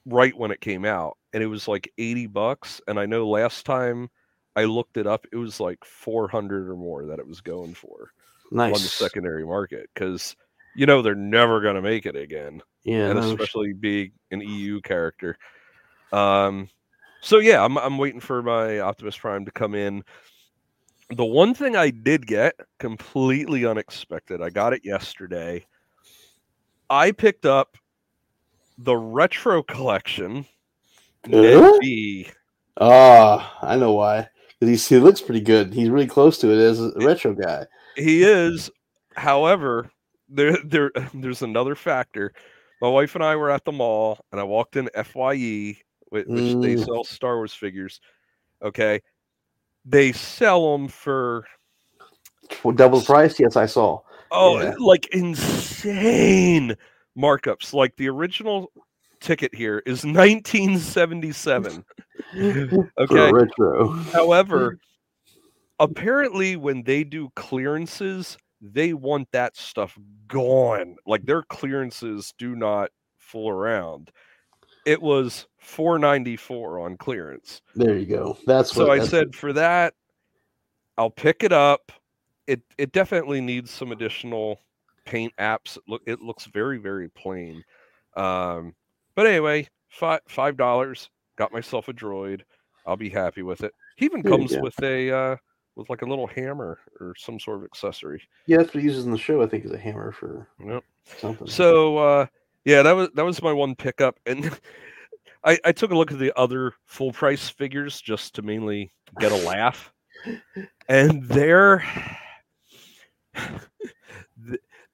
right 0.06 0.36
when 0.36 0.50
it 0.50 0.60
came 0.60 0.84
out 0.84 1.18
and 1.32 1.42
it 1.42 1.46
was 1.46 1.66
like 1.66 1.92
80 1.98 2.26
bucks 2.28 2.80
and 2.86 2.98
I 3.00 3.06
know 3.06 3.28
last 3.28 3.66
time 3.66 4.10
I 4.54 4.64
looked 4.64 4.96
it 4.98 5.06
up 5.06 5.26
it 5.32 5.36
was 5.36 5.60
like 5.60 5.82
400 5.84 6.68
or 6.68 6.76
more 6.76 7.06
that 7.06 7.18
it 7.18 7.26
was 7.26 7.40
going 7.40 7.72
for 7.74 8.12
on 8.66 8.72
the 8.72 8.78
secondary 8.78 9.44
market 9.46 9.88
cuz 9.94 10.36
you 10.76 10.84
know 10.86 11.00
they're 11.00 11.14
never 11.14 11.60
going 11.62 11.76
to 11.76 11.82
make 11.82 12.04
it 12.04 12.16
again 12.16 12.60
Yeah. 12.84 13.08
and 13.10 13.18
especially 13.18 13.72
being 13.72 14.12
an 14.30 14.42
EU 14.42 14.80
character. 14.82 15.38
Um, 16.12 16.68
so 17.22 17.38
yeah, 17.38 17.64
I'm 17.64 17.78
I'm 17.78 17.96
waiting 17.96 18.20
for 18.20 18.42
my 18.42 18.80
Optimus 18.80 19.16
Prime 19.16 19.46
to 19.46 19.50
come 19.50 19.74
in. 19.74 20.04
The 21.10 21.24
one 21.24 21.54
thing 21.54 21.76
I 21.76 21.90
did 21.90 22.26
get 22.26 22.54
completely 22.78 23.66
unexpected, 23.66 24.40
I 24.40 24.50
got 24.50 24.72
it 24.72 24.84
yesterday. 24.84 25.66
I 26.88 27.12
picked 27.12 27.46
up 27.46 27.76
the 28.78 28.96
retro 28.96 29.62
collection. 29.62 30.46
B. 31.28 32.28
Ah, 32.80 33.58
I 33.62 33.76
know 33.76 33.92
why. 33.92 34.28
Because 34.60 34.88
he 34.88 34.98
looks 34.98 35.20
pretty 35.20 35.40
good. 35.40 35.72
He's 35.72 35.88
really 35.90 36.06
close 36.06 36.38
to 36.38 36.50
it 36.50 36.58
as 36.58 36.80
a 36.80 36.92
retro 36.96 37.34
guy. 37.34 37.66
He 37.96 38.22
is, 38.22 38.70
however, 39.14 39.90
there 40.28 40.58
there 40.64 40.90
there's 41.14 41.42
another 41.42 41.74
factor. 41.74 42.32
My 42.80 42.88
wife 42.88 43.14
and 43.14 43.24
I 43.24 43.36
were 43.36 43.50
at 43.50 43.64
the 43.64 43.72
mall, 43.72 44.18
and 44.32 44.40
I 44.40 44.44
walked 44.44 44.76
in 44.76 44.88
Fye, 45.04 45.76
which, 46.08 46.26
which 46.26 46.54
they 46.60 46.74
Mm. 46.74 46.84
sell 46.84 47.04
Star 47.04 47.36
Wars 47.36 47.54
figures. 47.54 48.00
Okay, 48.62 49.00
they 49.84 50.12
sell 50.12 50.72
them 50.72 50.88
for 50.88 51.44
For 52.50 52.72
double 52.72 53.00
price? 53.02 53.38
Yes, 53.38 53.56
I 53.56 53.66
saw. 53.66 54.00
oh, 54.30 54.60
Yeah. 54.60 54.74
like 54.78 55.06
insane 55.08 56.76
markups. 57.16 57.72
Like 57.72 57.96
the 57.96 58.08
original 58.08 58.72
ticket 59.20 59.54
here 59.54 59.82
is 59.86 60.04
1977. 60.04 61.84
Okay, 62.98 63.32
retro. 63.32 63.88
However, 64.12 64.78
apparently 65.78 66.56
when 66.56 66.82
they 66.82 67.04
do 67.04 67.30
clearances, 67.36 68.36
they 68.60 68.92
want 68.94 69.28
that 69.32 69.56
stuff 69.56 69.98
gone. 70.26 70.96
Like 71.06 71.24
their 71.26 71.42
clearances 71.42 72.32
do 72.38 72.54
not 72.56 72.90
fool 73.18 73.50
around. 73.50 74.10
It 74.84 75.00
was 75.00 75.46
494 75.58 76.80
on 76.80 76.96
clearance. 76.96 77.62
There 77.74 77.96
you 77.96 78.06
go. 78.06 78.36
That's 78.46 78.72
So 78.72 78.82
what 78.86 78.90
I 78.92 78.94
that's- 78.96 79.10
said 79.10 79.34
for 79.34 79.52
that, 79.54 79.94
I'll 80.98 81.10
pick 81.10 81.42
it 81.42 81.52
up. 81.52 81.90
It 82.46 82.60
it 82.78 82.92
definitely 82.92 83.40
needs 83.40 83.70
some 83.70 83.90
additional 83.92 84.60
paint 85.06 85.32
apps. 85.38 85.76
It 85.76 85.82
look 85.88 86.02
it 86.06 86.20
looks 86.20 86.44
very 86.44 86.78
very 86.78 87.08
plain. 87.08 87.64
Um, 88.16 88.74
but 89.14 89.26
anyway, 89.26 89.68
five 89.88 90.20
five 90.28 90.56
dollars. 90.56 91.08
Got 91.36 91.52
myself 91.52 91.88
a 91.88 91.92
droid. 91.92 92.42
I'll 92.86 92.96
be 92.96 93.08
happy 93.08 93.42
with 93.42 93.62
it. 93.64 93.72
He 93.96 94.04
even 94.04 94.22
There 94.22 94.30
comes 94.30 94.56
with 94.58 94.80
a 94.82 95.10
uh, 95.10 95.36
with 95.74 95.88
like 95.90 96.02
a 96.02 96.06
little 96.06 96.26
hammer 96.28 96.78
or 97.00 97.14
some 97.16 97.40
sort 97.40 97.58
of 97.58 97.64
accessory. 97.64 98.22
Yeah, 98.46 98.58
that's 98.58 98.74
what 98.74 98.82
he 98.82 98.88
uses 98.88 99.06
in 99.06 99.10
the 99.10 99.18
show, 99.18 99.42
I 99.42 99.46
think, 99.46 99.64
is 99.64 99.72
a 99.72 99.78
hammer 99.78 100.12
for 100.12 100.46
Yep. 100.64 100.84
something. 101.18 101.48
So 101.48 101.96
uh, 101.96 102.26
yeah, 102.64 102.82
that 102.82 102.92
was 102.92 103.08
that 103.14 103.24
was 103.24 103.42
my 103.42 103.52
one 103.52 103.74
pickup, 103.74 104.18
and 104.26 104.50
I, 105.44 105.58
I 105.64 105.72
took 105.72 105.90
a 105.90 105.96
look 105.96 106.10
at 106.12 106.18
the 106.18 106.32
other 106.38 106.72
full 106.86 107.12
price 107.12 107.48
figures 107.48 108.00
just 108.00 108.34
to 108.36 108.42
mainly 108.42 108.92
get 109.20 109.32
a 109.32 109.36
laugh, 109.36 109.92
and 110.88 111.22
they're 111.24 111.84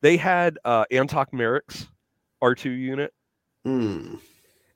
they 0.02 0.16
had 0.16 0.58
uh, 0.64 0.84
Antoc 0.90 1.32
Merrick's 1.32 1.86
R 2.42 2.54
two 2.54 2.70
unit, 2.70 3.12
Hmm. 3.64 4.14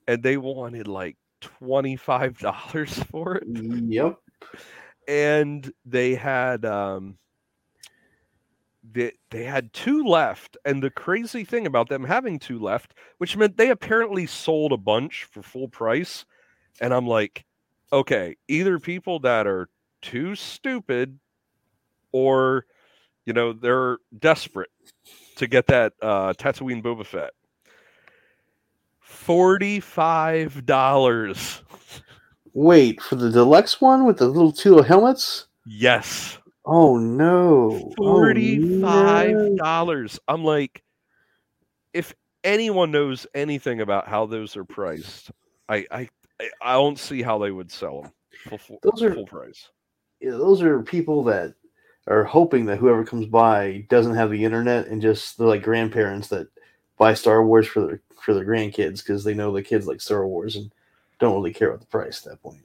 and 0.07 0.23
they 0.23 0.37
wanted 0.37 0.87
like 0.87 1.17
twenty 1.41 1.97
five 1.97 2.39
dollars 2.39 2.93
for 3.11 3.37
it, 3.37 3.45
Yep. 3.49 4.19
and 5.09 5.73
they 5.85 6.15
had 6.15 6.65
um 6.65 7.17
they, 8.93 9.13
they 9.31 9.45
had 9.45 9.73
two 9.73 10.05
left 10.05 10.57
and 10.65 10.83
the 10.83 10.91
crazy 10.91 11.45
thing 11.45 11.67
about 11.67 11.89
them 11.89 12.05
having 12.05 12.39
two 12.39 12.59
left 12.59 12.95
which 13.19 13.37
meant 13.37 13.57
they 13.57 13.71
apparently 13.71 14.27
sold 14.27 14.73
a 14.73 14.77
bunch 14.77 15.25
for 15.25 15.43
full 15.43 15.69
price 15.69 16.25
and 16.81 16.93
i'm 16.93 17.07
like 17.07 17.45
okay 17.93 18.37
either 18.49 18.79
people 18.79 19.19
that 19.21 19.47
are 19.47 19.69
too 20.03 20.35
stupid 20.35 21.19
or 22.13 22.67
you 23.25 23.33
know 23.33 23.53
they're 23.53 23.99
desperate 24.19 24.71
to 25.37 25.47
get 25.47 25.67
that 25.67 25.93
uh 26.03 26.33
Tatooine 26.35 26.83
Boba 26.83 27.05
Fett. 27.05 27.33
$45. 29.27 31.63
Wait, 32.53 33.03
for 33.03 33.17
the 33.17 33.31
deluxe 33.31 33.81
one 33.81 34.05
with 34.05 34.19
the 34.19 34.29
little 34.29 34.53
two 34.53 34.83
helmets? 34.83 35.47
Yes. 35.67 36.39
Oh 36.67 36.97
no. 36.97 37.93
Oh, 37.99 38.23
no. 38.33 39.57
dollars. 39.57 40.19
I'm 40.29 40.45
like, 40.45 40.83
if 41.93 42.15
anyone 42.43 42.91
knows 42.91 43.27
anything 43.35 43.81
about 43.81 44.09
how 44.09 44.27
those 44.27 44.57
are 44.57 44.65
priced, 44.65 45.31
I 45.69 45.87
I 45.91 46.09
I- 46.63 46.73
don't 46.75 46.99
see 46.99 47.23
how 47.23 47.39
they 47.39 47.51
would 47.51 47.71
sell 47.71 48.03
them 48.03 48.13
full, 48.49 48.59
full, 48.59 48.79
Those 48.83 49.03
are- 49.03 49.15
full 49.15 49.27
price. 49.27 49.69
Yeah, 50.21 50.33
those 50.33 50.63
are 50.63 50.83
people 50.83 51.23
that 51.25 51.55
are 52.07 52.25
hoping 52.25 52.65
that 52.67 52.79
whoever 52.79 53.05
comes 53.05 53.27
by 53.27 53.87
doesn't 53.89 54.15
have 54.15 54.31
the 54.31 54.45
internet 54.45 54.87
and 54.89 55.01
just 55.03 55.37
they're 55.39 55.47
like 55.47 55.63
grandparents 55.63 56.29
that 56.29 56.49
buy 56.99 57.15
Star 57.15 57.45
Wars 57.45 57.67
for 57.67 57.87
their 57.87 58.01
for 58.23 58.33
their 58.35 58.45
grandkids 58.47 58.99
because 58.99 59.23
they 59.23 59.35
know 59.35 59.53
the 59.53 59.63
kids 59.63 59.87
like 59.87 60.01
Star 60.01 60.27
Wars 60.27 60.57
and 60.57 60.73
don't 61.19 61.35
really 61.37 61.53
care 61.53 61.69
about 61.69 61.81
the 61.81 61.87
price 61.87 62.25
at 62.27 62.33
that 62.33 62.43
point. 62.43 62.61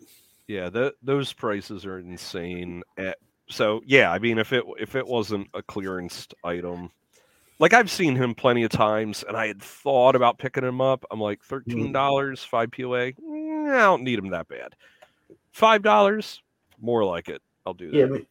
Yeah, 0.47 0.69
the, 0.69 0.95
those 1.03 1.31
prices 1.33 1.85
are 1.85 1.99
insane. 1.99 2.81
Eh, 2.97 3.13
so 3.49 3.81
yeah, 3.85 4.11
I 4.11 4.19
mean, 4.19 4.37
if 4.37 4.53
it 4.53 4.63
if 4.79 4.95
it 4.95 5.07
wasn't 5.07 5.47
a 5.53 5.61
clearance 5.61 6.27
item, 6.43 6.91
like 7.59 7.73
I've 7.73 7.89
seen 7.91 8.15
him 8.15 8.35
plenty 8.35 8.63
of 8.63 8.71
times, 8.71 9.23
and 9.27 9.35
I 9.35 9.47
had 9.47 9.61
thought 9.61 10.15
about 10.15 10.37
picking 10.37 10.63
him 10.63 10.81
up. 10.81 11.03
I'm 11.11 11.19
like 11.19 11.43
thirteen 11.43 11.91
dollars, 11.91 12.43
five 12.43 12.71
POA. 12.71 13.13
Mm, 13.13 13.71
I 13.73 13.79
don't 13.79 14.03
need 14.03 14.19
him 14.19 14.29
that 14.29 14.47
bad. 14.47 14.75
Five 15.51 15.81
dollars, 15.81 16.41
more 16.79 17.03
like 17.03 17.27
it. 17.27 17.41
I'll 17.65 17.73
do 17.73 17.91
that. 17.91 17.97
Yeah, 17.97 18.05
me, 18.05 18.25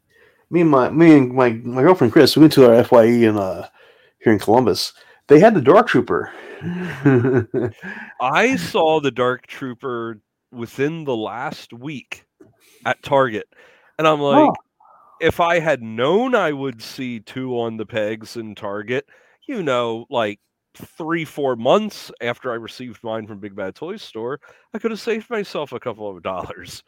me 0.51 0.61
and 0.63 0.71
my 0.71 0.91
me 0.91 1.17
and 1.17 1.33
my, 1.35 1.51
my 1.51 1.83
girlfriend 1.83 2.13
Chris, 2.13 2.37
we 2.37 2.41
went 2.41 2.53
to 2.55 2.73
our 2.73 2.85
Fye 2.85 3.05
in 3.05 3.37
uh 3.37 3.69
here 4.21 4.33
in 4.33 4.39
Columbus. 4.39 4.93
They 5.27 5.41
had 5.41 5.55
the 5.55 5.61
Dark 5.61 5.89
Trooper. 5.89 6.33
I 8.21 8.57
saw 8.57 9.01
the 9.01 9.11
Dark 9.11 9.47
Trooper 9.47 10.21
within 10.51 11.05
the 11.05 11.15
last 11.15 11.73
week 11.73 12.25
at 12.87 13.03
Target, 13.03 13.47
and 13.99 14.09
I'm 14.09 14.21
like, 14.21 14.49
Oh. 14.49 14.55
If 15.21 15.41
I 15.41 15.59
had 15.59 15.83
known 15.83 16.35
I 16.35 16.53
would 16.53 16.83
see 16.83 17.21
two 17.21 17.59
on 17.59 17.77
the 17.77 17.87
pegs 17.87 18.37
in 18.37 18.55
Target, 18.55 19.07
you 19.47 19.63
know, 19.63 20.07
like 20.11 20.41
three, 20.75 21.25
four 21.25 21.57
months 21.57 22.11
after 22.21 22.53
I 22.53 22.57
received 22.57 23.03
mine 23.03 23.27
from 23.27 23.41
Big 23.41 23.57
Bad 23.57 23.75
Toy 23.75 23.97
Store, 23.97 24.41
I 24.75 24.79
could 24.79 24.91
have 24.91 25.01
saved 25.01 25.31
myself 25.31 25.73
a 25.73 25.81
couple 25.81 26.09
of 26.09 26.23
dollars. 26.23 26.83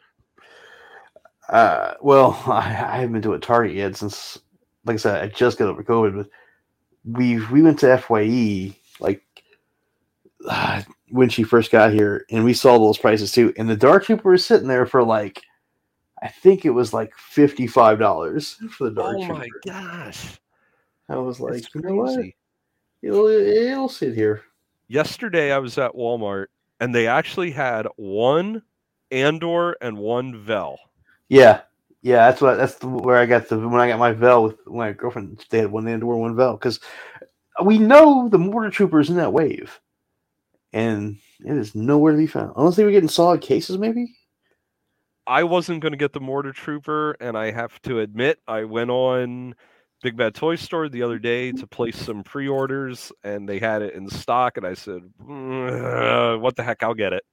Uh, 1.49 1.93
well, 2.01 2.41
I, 2.47 2.59
I 2.59 2.97
haven't 2.97 3.13
been 3.13 3.21
to 3.23 3.33
a 3.33 3.39
Target 3.39 3.75
yet 3.75 3.95
since, 3.95 4.39
like 4.85 4.95
I 4.95 4.97
said, 4.97 5.23
I 5.23 5.27
just 5.27 5.57
got 5.57 5.67
over 5.67 5.83
COVID. 5.83 6.15
But 6.15 6.29
we 7.03 7.43
we 7.47 7.61
went 7.61 7.79
to 7.79 7.97
Fye 7.97 8.75
like 8.99 9.23
uh, 10.47 10.81
when 11.09 11.29
she 11.29 11.43
first 11.43 11.71
got 11.71 11.91
here, 11.91 12.25
and 12.31 12.43
we 12.43 12.53
saw 12.53 12.77
those 12.77 12.97
prices 12.97 13.31
too. 13.31 13.53
And 13.57 13.69
the 13.69 13.75
Dark 13.75 14.05
Trooper 14.05 14.31
was 14.31 14.45
sitting 14.45 14.67
there 14.67 14.85
for 14.85 15.03
like, 15.03 15.41
I 16.21 16.27
think 16.27 16.65
it 16.65 16.69
was 16.69 16.93
like 16.93 17.13
fifty 17.17 17.67
five 17.67 17.99
dollars 17.99 18.57
for 18.69 18.85
the 18.85 18.91
Dark 18.91 19.17
oh 19.17 19.25
Trooper. 19.25 19.39
my 19.39 19.49
gosh. 19.65 20.39
I 21.09 21.17
was 21.17 21.39
like, 21.39 21.73
you 21.73 21.81
know 21.81 21.95
what? 21.95 22.25
It'll, 23.01 23.27
it'll 23.27 23.89
sit 23.89 24.13
here. 24.13 24.43
Yesterday 24.87 25.51
I 25.51 25.57
was 25.57 25.77
at 25.77 25.93
Walmart 25.93 26.47
and 26.79 26.93
they 26.93 27.07
actually 27.07 27.51
had 27.51 27.87
one 27.95 28.61
Andor 29.11 29.73
and 29.81 29.97
one 29.97 30.37
Vel. 30.37 30.79
Yeah, 31.29 31.61
yeah. 32.01 32.29
That's 32.29 32.41
what 32.41 32.55
that's 32.55 32.75
the, 32.75 32.87
where 32.87 33.17
I 33.17 33.25
got 33.25 33.49
the 33.49 33.57
when 33.57 33.81
I 33.81 33.87
got 33.87 33.99
my 33.99 34.11
Vel 34.11 34.43
with 34.43 34.67
my 34.67 34.91
girlfriend. 34.91 35.43
They 35.49 35.59
had 35.59 35.71
one 35.71 35.87
Andor, 35.87 36.07
one 36.07 36.35
Vel 36.35 36.53
because 36.53 36.79
we 37.63 37.77
know 37.77 38.29
the 38.29 38.37
Mortar 38.37 38.69
Troopers 38.69 39.09
in 39.09 39.15
that 39.17 39.33
wave, 39.33 39.79
and 40.73 41.17
it 41.45 41.57
is 41.57 41.75
nowhere 41.75 42.13
to 42.13 42.17
be 42.17 42.27
found 42.27 42.53
unless 42.55 42.75
they 42.75 42.83
were 42.83 42.91
getting 42.91 43.09
solid 43.09 43.41
cases, 43.41 43.77
maybe. 43.77 44.15
I 45.27 45.43
wasn't 45.43 45.81
going 45.81 45.91
to 45.91 45.97
get 45.97 46.13
the 46.13 46.19
Mortar 46.19 46.51
Trooper, 46.51 47.11
and 47.19 47.37
I 47.37 47.51
have 47.51 47.81
to 47.83 47.99
admit, 47.99 48.39
I 48.47 48.63
went 48.63 48.89
on 48.89 49.55
Big 50.01 50.17
Bad 50.17 50.33
Toy 50.33 50.55
Store 50.55 50.89
the 50.89 51.03
other 51.03 51.19
day 51.19 51.51
to 51.51 51.67
place 51.67 51.97
some 51.97 52.23
pre 52.23 52.47
orders, 52.47 53.11
and 53.23 53.47
they 53.47 53.59
had 53.59 53.81
it 53.81 53.93
in 53.93 54.09
stock, 54.09 54.57
and 54.57 54.65
I 54.65 54.73
said, 54.73 55.01
"Mm, 55.21 56.41
"What 56.41 56.55
the 56.55 56.63
heck? 56.63 56.83
I'll 56.83 56.93
get 56.93 57.13
it." 57.13 57.23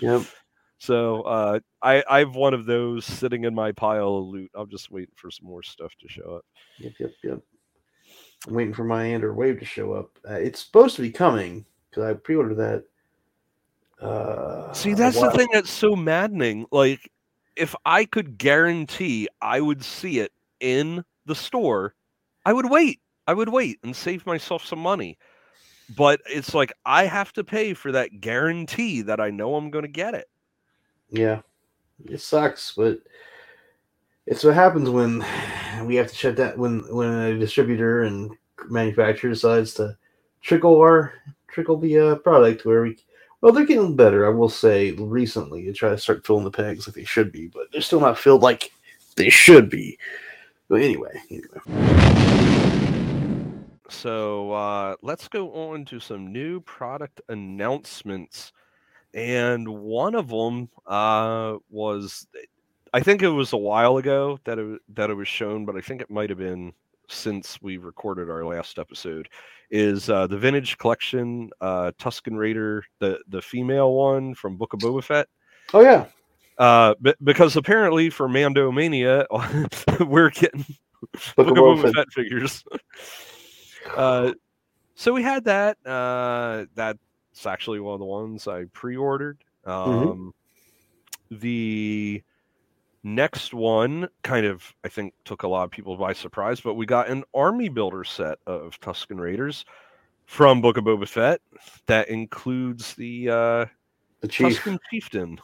Yep. 0.00 0.22
So 0.78 1.22
uh, 1.22 1.60
I 1.80 2.02
I 2.10 2.18
have 2.18 2.34
one 2.34 2.54
of 2.54 2.66
those 2.66 3.04
sitting 3.04 3.44
in 3.44 3.54
my 3.54 3.70
pile 3.70 4.16
of 4.16 4.24
loot. 4.24 4.50
I'm 4.52 4.68
just 4.68 4.90
waiting 4.90 5.14
for 5.14 5.30
some 5.30 5.46
more 5.46 5.62
stuff 5.62 5.92
to 6.00 6.08
show 6.08 6.38
up. 6.38 6.44
Yep, 6.80 6.92
yep, 6.98 7.12
yep. 7.22 7.40
I'm 8.48 8.54
waiting 8.54 8.74
for 8.74 8.82
my 8.82 9.04
Andor 9.04 9.32
Wave 9.32 9.60
to 9.60 9.64
show 9.64 9.92
up. 9.92 10.18
Uh, 10.28 10.34
it's 10.34 10.58
supposed 10.58 10.96
to 10.96 11.02
be 11.02 11.12
coming 11.12 11.64
because 11.88 12.02
I 12.02 12.14
pre-ordered 12.14 12.56
that. 12.56 12.82
Uh, 14.02 14.72
See, 14.72 14.94
that's 14.94 15.20
the 15.20 15.30
thing 15.30 15.48
that's 15.52 15.70
so 15.70 15.94
maddening. 15.94 16.66
Like, 16.72 17.10
if 17.56 17.74
I 17.84 18.04
could 18.04 18.36
guarantee 18.38 19.28
I 19.40 19.60
would 19.60 19.84
see 19.84 20.18
it 20.18 20.32
in 20.60 21.04
the 21.26 21.34
store, 21.34 21.94
I 22.44 22.52
would 22.52 22.68
wait. 22.68 23.00
I 23.26 23.34
would 23.34 23.48
wait 23.48 23.78
and 23.84 23.94
save 23.94 24.26
myself 24.26 24.64
some 24.64 24.80
money. 24.80 25.18
But 25.96 26.20
it's 26.26 26.54
like 26.54 26.72
I 26.84 27.04
have 27.04 27.32
to 27.34 27.44
pay 27.44 27.74
for 27.74 27.92
that 27.92 28.20
guarantee 28.20 29.02
that 29.02 29.20
I 29.20 29.30
know 29.30 29.54
I'm 29.54 29.70
going 29.70 29.84
to 29.84 29.90
get 29.90 30.14
it. 30.14 30.28
Yeah, 31.10 31.42
it 32.06 32.20
sucks, 32.20 32.72
but 32.76 32.98
it's 34.26 34.42
what 34.42 34.54
happens 34.54 34.88
when 34.88 35.24
we 35.84 35.94
have 35.96 36.08
to 36.08 36.14
shut 36.14 36.36
down 36.36 36.58
when 36.58 36.80
when 36.94 37.08
a 37.08 37.38
distributor 37.38 38.02
and 38.02 38.32
manufacturer 38.68 39.30
decides 39.30 39.74
to 39.74 39.96
trickle 40.40 40.80
our 40.80 41.12
trickle 41.48 41.76
the 41.76 41.98
uh, 41.98 42.14
product 42.16 42.64
where 42.64 42.82
we 42.82 42.96
well 43.42 43.52
they're 43.52 43.66
getting 43.66 43.94
better 43.94 44.26
i 44.26 44.30
will 44.30 44.48
say 44.48 44.92
recently. 44.92 45.64
To 45.64 45.72
try 45.74 45.90
to 45.90 45.98
start 45.98 46.24
filling 46.26 46.44
the 46.44 46.50
pegs 46.50 46.88
like 46.88 46.94
they 46.94 47.04
should 47.04 47.30
be 47.30 47.48
but 47.48 47.70
they're 47.70 47.82
still 47.82 48.00
not 48.00 48.18
filled 48.18 48.42
like 48.42 48.72
they 49.16 49.28
should 49.28 49.68
be. 49.68 49.98
But 50.68 50.80
anyway 50.80 51.20
anyway. 51.30 51.58
So 53.90 54.52
uh, 54.52 54.96
let's 55.02 55.28
go 55.28 55.52
on 55.52 55.84
to 55.84 56.00
some 56.00 56.32
new 56.32 56.60
product 56.62 57.20
announcements 57.28 58.52
and 59.14 59.68
one 59.68 60.14
of 60.14 60.28
them 60.28 60.68
uh, 60.86 61.56
was 61.70 62.26
i 62.94 63.00
think 63.00 63.22
it 63.22 63.28
was 63.28 63.52
a 63.52 63.58
while 63.58 63.96
ago 63.96 64.38
that 64.44 64.58
it, 64.58 64.80
that 64.94 65.10
it 65.10 65.14
was 65.14 65.28
shown 65.28 65.64
but 65.64 65.76
i 65.76 65.80
think 65.80 66.00
it 66.00 66.10
might 66.10 66.30
have 66.30 66.38
been 66.38 66.72
since 67.12 67.60
we 67.62 67.76
recorded 67.76 68.30
our 68.30 68.44
last 68.44 68.78
episode 68.78 69.28
is 69.70 70.08
uh, 70.10 70.26
the 70.26 70.36
vintage 70.36 70.78
collection 70.78 71.50
uh, 71.60 71.92
Tusken 71.98 72.36
Raider, 72.36 72.84
the 72.98 73.20
the 73.28 73.42
female 73.42 73.92
one 73.92 74.34
from 74.34 74.56
Book 74.56 74.72
of 74.72 74.80
Boba 74.80 75.02
Fett. 75.02 75.28
Oh 75.72 75.80
yeah, 75.80 76.06
uh, 76.58 76.94
b- 77.00 77.14
because 77.22 77.56
apparently 77.56 78.10
for 78.10 78.28
Mando 78.28 78.70
Mania, 78.70 79.26
we're 80.00 80.30
getting 80.30 80.64
Book, 81.00 81.36
Book 81.36 81.48
of 81.48 81.54
Boba, 81.54 81.82
Boba 81.82 81.94
Fett, 81.94 82.12
figures. 82.12 82.64
uh, 83.96 84.32
so 84.94 85.12
we 85.12 85.22
had 85.22 85.44
that. 85.44 85.78
Uh, 85.86 86.66
that's 86.74 87.46
actually 87.46 87.80
one 87.80 87.94
of 87.94 88.00
the 88.00 88.06
ones 88.06 88.46
I 88.46 88.64
pre-ordered. 88.72 89.42
Mm-hmm. 89.66 89.90
Um, 89.90 90.08
mm-hmm. 90.08 91.38
The 91.38 92.22
Next 93.04 93.52
one 93.52 94.08
kind 94.22 94.46
of, 94.46 94.72
I 94.84 94.88
think, 94.88 95.14
took 95.24 95.42
a 95.42 95.48
lot 95.48 95.64
of 95.64 95.70
people 95.72 95.96
by 95.96 96.12
surprise, 96.12 96.60
but 96.60 96.74
we 96.74 96.86
got 96.86 97.08
an 97.08 97.24
army 97.34 97.68
builder 97.68 98.04
set 98.04 98.38
of 98.46 98.78
Tusken 98.80 99.18
Raiders 99.18 99.64
from 100.26 100.60
Book 100.60 100.76
of 100.76 100.84
Boba 100.84 101.08
Fett 101.08 101.40
that 101.86 102.08
includes 102.08 102.94
the 102.94 103.28
uh, 103.28 103.66
the 104.20 104.28
chief. 104.28 104.62
Tusken 104.62 104.78
chieftain. 104.90 105.40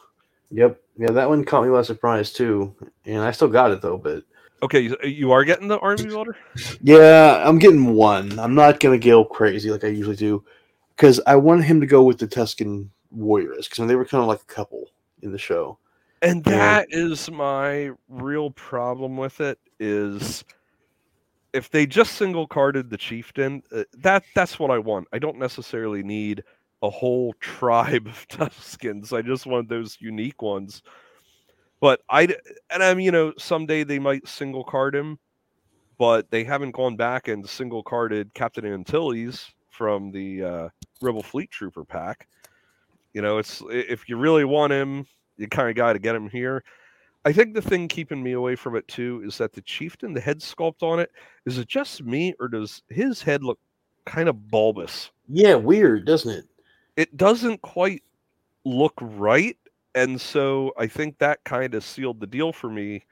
Yep, 0.51 0.81
yeah, 0.97 1.11
that 1.11 1.29
one 1.29 1.43
caught 1.43 1.65
me 1.65 1.69
by 1.69 1.81
surprise 1.81 2.31
too, 2.31 2.73
and 3.05 3.19
I 3.21 3.31
still 3.31 3.49
got 3.49 3.71
it 3.71 3.81
though. 3.81 3.97
But 3.97 4.23
okay, 4.63 4.95
you 5.03 5.31
are 5.31 5.43
getting 5.43 5.67
the 5.67 5.79
army 5.79 6.03
builder. 6.07 6.37
yeah, 6.81 7.43
I'm 7.45 7.59
getting 7.59 7.93
one. 7.93 8.39
I'm 8.39 8.55
not 8.55 8.79
gonna 8.79 8.97
go 8.97 9.25
crazy 9.25 9.69
like 9.69 9.83
I 9.83 9.87
usually 9.87 10.15
do, 10.15 10.45
because 10.95 11.19
I 11.27 11.35
wanted 11.35 11.65
him 11.65 11.81
to 11.81 11.87
go 11.87 12.03
with 12.03 12.19
the 12.19 12.27
Tusken 12.27 12.87
warriors 13.11 13.67
because 13.67 13.85
they 13.85 13.95
were 13.95 14.05
kind 14.05 14.21
of 14.21 14.27
like 14.29 14.41
a 14.41 14.53
couple 14.53 14.89
in 15.21 15.33
the 15.33 15.37
show. 15.37 15.77
And 16.21 16.43
that 16.45 16.87
is 16.89 17.31
my 17.31 17.91
real 18.09 18.51
problem 18.51 19.15
with 19.17 19.39
it 19.39 19.57
is 19.79 20.43
if 21.53 21.69
they 21.69 21.85
just 21.85 22.13
single 22.13 22.47
carded 22.47 22.89
the 22.89 22.97
chieftain, 22.97 23.63
uh, 23.73 23.83
that 23.97 24.23
that's 24.35 24.59
what 24.59 24.71
I 24.71 24.77
want. 24.77 25.07
I 25.13 25.19
don't 25.19 25.39
necessarily 25.39 26.03
need 26.03 26.43
a 26.81 26.89
whole 26.89 27.33
tribe 27.39 28.07
of 28.07 28.27
Tuskens. 28.27 29.13
I 29.13 29.21
just 29.21 29.45
want 29.45 29.69
those 29.69 29.97
unique 29.99 30.41
ones. 30.41 30.81
But 31.79 32.01
I 32.09 32.27
and 32.69 32.83
I'm 32.83 32.99
you 32.99 33.11
know 33.11 33.33
someday 33.37 33.83
they 33.85 33.99
might 33.99 34.27
single 34.27 34.65
card 34.65 34.93
him, 34.93 35.17
but 35.97 36.29
they 36.29 36.43
haven't 36.43 36.71
gone 36.71 36.97
back 36.97 37.29
and 37.29 37.47
single 37.47 37.83
carded 37.83 38.33
Captain 38.33 38.65
Antilles 38.65 39.49
from 39.69 40.11
the 40.11 40.43
uh, 40.43 40.69
Rebel 41.01 41.23
Fleet 41.23 41.49
Trooper 41.49 41.85
pack. 41.85 42.27
You 43.13 43.21
know, 43.21 43.37
it's 43.37 43.63
if 43.69 44.09
you 44.09 44.17
really 44.17 44.43
want 44.43 44.73
him, 44.73 45.05
you 45.39 45.47
kind 45.47 45.69
of 45.69 45.75
guy 45.75 45.93
to 45.93 45.99
get 45.99 46.15
him 46.15 46.29
here. 46.29 46.63
I 47.25 47.33
think 47.33 47.53
the 47.53 47.61
thing 47.61 47.87
keeping 47.87 48.21
me 48.21 48.33
away 48.33 48.55
from 48.55 48.75
it 48.75 48.87
too 48.87 49.21
is 49.25 49.37
that 49.39 49.53
the 49.53 49.61
chieftain, 49.61 50.13
the 50.13 50.21
head 50.21 50.39
sculpt 50.39 50.83
on 50.83 50.99
it, 50.99 51.11
is 51.45 51.57
it 51.57 51.67
just 51.67 52.03
me 52.03 52.33
or 52.39 52.47
does 52.47 52.81
his 52.89 53.21
head 53.21 53.43
look 53.43 53.59
kind 54.05 54.29
of 54.29 54.49
bulbous? 54.49 55.11
Yeah, 55.27 55.55
weird, 55.55 56.05
doesn't 56.05 56.31
it? 56.31 56.45
It 56.95 57.17
doesn't 57.17 57.61
quite 57.61 58.03
look 58.65 58.93
right. 59.01 59.57
And 59.95 60.19
so 60.19 60.73
I 60.77 60.87
think 60.87 61.17
that 61.17 61.43
kind 61.43 61.73
of 61.73 61.83
sealed 61.83 62.19
the 62.19 62.27
deal 62.27 62.53
for 62.53 62.69
me 62.69 63.03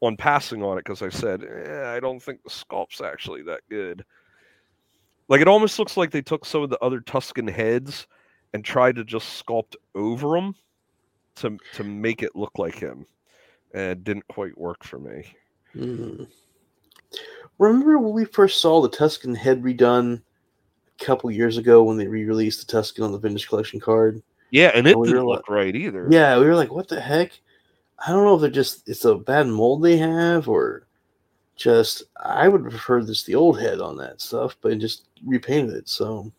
on 0.00 0.16
passing 0.16 0.62
on 0.62 0.78
it 0.78 0.84
because 0.84 1.02
I 1.02 1.10
said, 1.10 1.44
eh, 1.44 1.94
I 1.94 2.00
don't 2.00 2.22
think 2.22 2.42
the 2.42 2.50
sculpt's 2.50 3.00
actually 3.00 3.42
that 3.42 3.60
good. 3.68 4.04
Like 5.28 5.40
it 5.40 5.48
almost 5.48 5.78
looks 5.78 5.96
like 5.96 6.10
they 6.10 6.22
took 6.22 6.44
some 6.44 6.62
of 6.62 6.70
the 6.70 6.82
other 6.82 7.00
Tusken 7.00 7.50
heads 7.50 8.06
and 8.52 8.64
tried 8.64 8.96
to 8.96 9.04
just 9.04 9.44
sculpt 9.44 9.76
over 9.94 10.34
them 10.34 10.54
to 11.36 11.58
to 11.74 11.84
make 11.84 12.22
it 12.22 12.36
look 12.36 12.58
like 12.58 12.74
him, 12.74 13.06
and 13.74 13.92
it 13.92 14.04
didn't 14.04 14.28
quite 14.28 14.56
work 14.58 14.84
for 14.84 14.98
me. 14.98 15.34
Mm. 15.74 16.28
Remember 17.58 17.98
when 17.98 18.14
we 18.14 18.24
first 18.24 18.60
saw 18.60 18.80
the 18.80 18.88
Tusken 18.88 19.36
head 19.36 19.62
redone 19.62 20.22
a 21.00 21.04
couple 21.04 21.30
years 21.30 21.58
ago 21.58 21.82
when 21.82 21.96
they 21.96 22.06
re-released 22.06 22.66
the 22.66 22.72
Tusken 22.72 23.04
on 23.04 23.12
the 23.12 23.18
Vintage 23.18 23.48
Collection 23.48 23.80
card? 23.80 24.22
Yeah, 24.50 24.70
and 24.74 24.86
it 24.86 24.96
and 24.96 25.04
didn't 25.04 25.26
look 25.26 25.48
like, 25.48 25.56
right 25.56 25.76
either. 25.76 26.08
Yeah, 26.10 26.38
we 26.38 26.46
were 26.46 26.56
like, 26.56 26.72
"What 26.72 26.88
the 26.88 27.00
heck?" 27.00 27.32
I 27.98 28.12
don't 28.12 28.24
know 28.24 28.34
if 28.34 28.40
they're 28.40 28.50
just 28.50 28.88
it's 28.88 29.04
a 29.04 29.14
bad 29.14 29.46
mold 29.46 29.82
they 29.82 29.98
have 29.98 30.48
or 30.48 30.86
just 31.56 32.04
I 32.16 32.48
would 32.48 32.62
prefer 32.62 33.02
this 33.02 33.22
the 33.24 33.34
old 33.34 33.60
head 33.60 33.80
on 33.80 33.96
that 33.98 34.20
stuff, 34.20 34.56
but 34.60 34.78
just 34.78 35.04
repainted 35.24 35.74
it. 35.74 35.88
So 35.88 36.32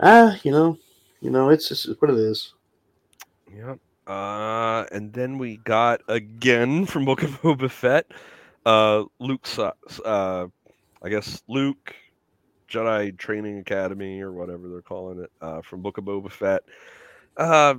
ah, 0.00 0.38
you 0.42 0.50
know, 0.50 0.78
you 1.20 1.30
know, 1.30 1.48
it's 1.48 1.68
just 1.68 1.88
what 2.00 2.10
it 2.10 2.18
is. 2.18 2.54
Yep. 3.54 3.78
Uh, 4.06 4.84
and 4.92 5.12
then 5.12 5.38
we 5.38 5.58
got 5.58 6.00
again 6.08 6.86
from 6.86 7.04
Book 7.04 7.22
of 7.22 7.30
Boba 7.42 7.70
Fett, 7.70 8.06
uh, 8.66 9.04
Luke's, 9.18 9.58
uh, 9.58 10.46
I 11.02 11.08
guess 11.08 11.42
Luke 11.48 11.94
Jedi 12.68 13.16
Training 13.18 13.58
Academy 13.58 14.20
or 14.20 14.32
whatever 14.32 14.68
they're 14.68 14.82
calling 14.82 15.20
it, 15.20 15.30
uh, 15.40 15.60
from 15.62 15.82
Book 15.82 15.98
of 15.98 16.04
Boba 16.04 16.30
Fett. 16.30 16.62
Uh, 17.36 17.74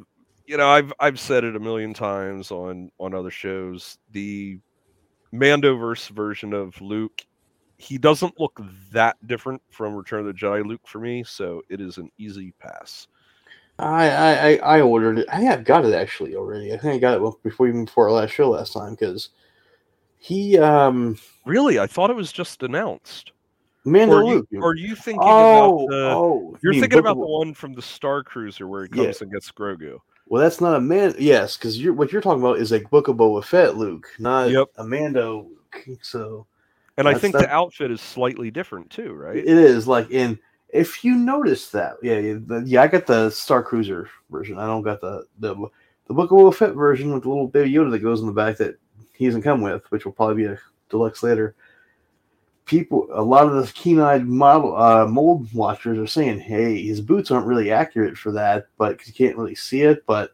you 0.45 0.57
know, 0.57 0.69
I've 0.69 0.91
I've 0.99 1.19
said 1.19 1.43
it 1.43 1.55
a 1.55 1.59
million 1.59 1.93
times 1.93 2.51
on 2.51 2.91
on 2.99 3.13
other 3.13 3.31
shows. 3.31 3.97
The 4.11 4.59
Mandoverse 5.33 6.09
version 6.09 6.53
of 6.53 6.79
Luke, 6.81 7.21
he 7.77 7.97
doesn't 7.97 8.39
look 8.39 8.59
that 8.91 9.15
different 9.27 9.61
from 9.69 9.95
Return 9.95 10.21
of 10.21 10.25
the 10.27 10.33
Jedi 10.33 10.65
Luke 10.65 10.85
for 10.85 10.99
me, 10.99 11.23
so 11.23 11.61
it 11.69 11.79
is 11.79 11.97
an 11.97 12.09
easy 12.17 12.53
pass. 12.59 13.07
I, 13.81 14.53
I 14.53 14.77
I 14.77 14.81
ordered 14.81 15.19
it. 15.19 15.27
I 15.31 15.37
think 15.39 15.51
I've 15.51 15.63
got 15.63 15.85
it 15.85 15.93
actually 15.93 16.35
already. 16.35 16.73
I 16.73 16.77
think 16.77 16.93
I 16.93 16.97
got 16.99 17.15
it 17.15 17.43
before 17.43 17.67
even 17.67 17.85
before 17.85 18.05
our 18.05 18.11
last 18.11 18.31
show 18.31 18.49
last 18.49 18.73
time 18.73 18.91
because 18.91 19.29
he 20.17 20.57
um 20.57 21.17
really 21.45 21.79
I 21.79 21.87
thought 21.87 22.09
it 22.09 22.15
was 22.15 22.31
just 22.31 22.63
announced. 22.63 23.31
Mando 23.83 24.43
or 24.53 24.69
are 24.69 24.75
you 24.75 24.95
thinking 24.95 25.23
oh, 25.23 25.85
about 25.85 25.89
the? 25.89 26.11
Oh, 26.11 26.57
you're 26.61 26.73
thinking 26.73 26.99
about 26.99 27.15
the 27.15 27.25
one 27.25 27.53
from 27.55 27.73
the 27.73 27.81
Star 27.81 28.21
Cruiser 28.23 28.67
where 28.67 28.83
he 28.83 28.89
comes 28.89 29.01
yeah. 29.01 29.13
and 29.21 29.31
gets 29.31 29.51
Grogu. 29.51 29.97
Well, 30.27 30.41
that's 30.41 30.61
not 30.61 30.75
a 30.75 30.79
man. 30.79 31.15
Yes, 31.17 31.57
because 31.57 31.81
you're 31.81 31.93
what 31.93 32.11
you're 32.11 32.21
talking 32.21 32.41
about 32.41 32.59
is 32.59 32.71
a 32.71 32.79
Book 32.79 33.07
of 33.07 33.17
Boba 33.17 33.43
Fett 33.43 33.77
Luke, 33.77 34.07
not 34.19 34.51
yep. 34.51 34.67
a 34.77 34.83
Mando 34.83 35.47
Luke. 35.49 35.99
So, 36.03 36.45
and 36.97 37.07
I 37.07 37.15
think 37.15 37.35
the 37.35 37.49
outfit 37.49 37.89
is 37.89 38.01
slightly 38.01 38.51
different 38.51 38.91
too, 38.91 39.13
right? 39.13 39.35
It 39.37 39.47
is 39.47 39.87
like 39.87 40.11
in 40.11 40.37
if 40.71 41.03
you 41.03 41.15
notice 41.15 41.69
that, 41.71 41.97
yeah, 42.01 42.17
yeah, 42.17 42.61
yeah, 42.65 42.81
I 42.81 42.87
got 42.87 43.05
the 43.05 43.29
Star 43.29 43.61
Cruiser 43.61 44.09
version. 44.29 44.57
I 44.57 44.65
don't 44.65 44.83
got 44.83 45.01
the 45.01 45.25
the 45.39 45.55
the 46.07 46.13
Book 46.13 46.31
of 46.31 46.37
Boba 46.37 46.55
Fett 46.55 46.73
version 46.73 47.13
with 47.13 47.23
the 47.23 47.29
little 47.29 47.47
baby 47.47 47.71
Yoda 47.71 47.91
that 47.91 47.99
goes 47.99 48.21
in 48.21 48.27
the 48.27 48.33
back 48.33 48.57
that 48.57 48.75
he 49.13 49.25
doesn't 49.25 49.41
come 49.41 49.61
with, 49.61 49.83
which 49.91 50.05
will 50.05 50.13
probably 50.13 50.35
be 50.35 50.45
a 50.45 50.57
deluxe 50.89 51.23
later. 51.23 51.55
People, 52.65 53.07
a 53.11 53.21
lot 53.21 53.47
of 53.47 53.53
the 53.53 53.71
keen-eyed 53.73 54.25
model 54.25 54.77
uh, 54.77 55.05
mold 55.05 55.53
watchers 55.53 55.97
are 55.97 56.07
saying, 56.07 56.39
"Hey, 56.39 56.81
his 56.81 57.01
boots 57.01 57.31
aren't 57.31 57.47
really 57.47 57.71
accurate 57.71 58.17
for 58.17 58.31
that, 58.31 58.67
but 58.77 59.05
you 59.05 59.13
can't 59.13 59.37
really 59.37 59.55
see 59.55 59.81
it, 59.81 60.05
but." 60.05 60.31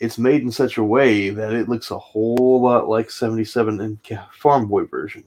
It's 0.00 0.16
made 0.16 0.42
in 0.42 0.52
such 0.52 0.78
a 0.78 0.84
way 0.84 1.30
that 1.30 1.52
it 1.52 1.68
looks 1.68 1.90
a 1.90 1.98
whole 1.98 2.60
lot 2.62 2.88
like 2.88 3.10
77 3.10 3.80
and 3.80 3.98
Farm 4.30 4.68
Boy 4.68 4.84
version 4.84 5.24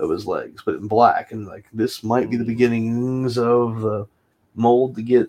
of 0.00 0.10
his 0.10 0.26
legs, 0.26 0.62
but 0.64 0.76
in 0.76 0.88
black. 0.88 1.32
And 1.32 1.46
like 1.46 1.66
this 1.72 2.02
might 2.02 2.30
be 2.30 2.36
the 2.36 2.44
beginnings 2.44 3.38
of 3.38 3.80
the 3.80 4.06
mold 4.54 4.96
to 4.96 5.02
get 5.02 5.28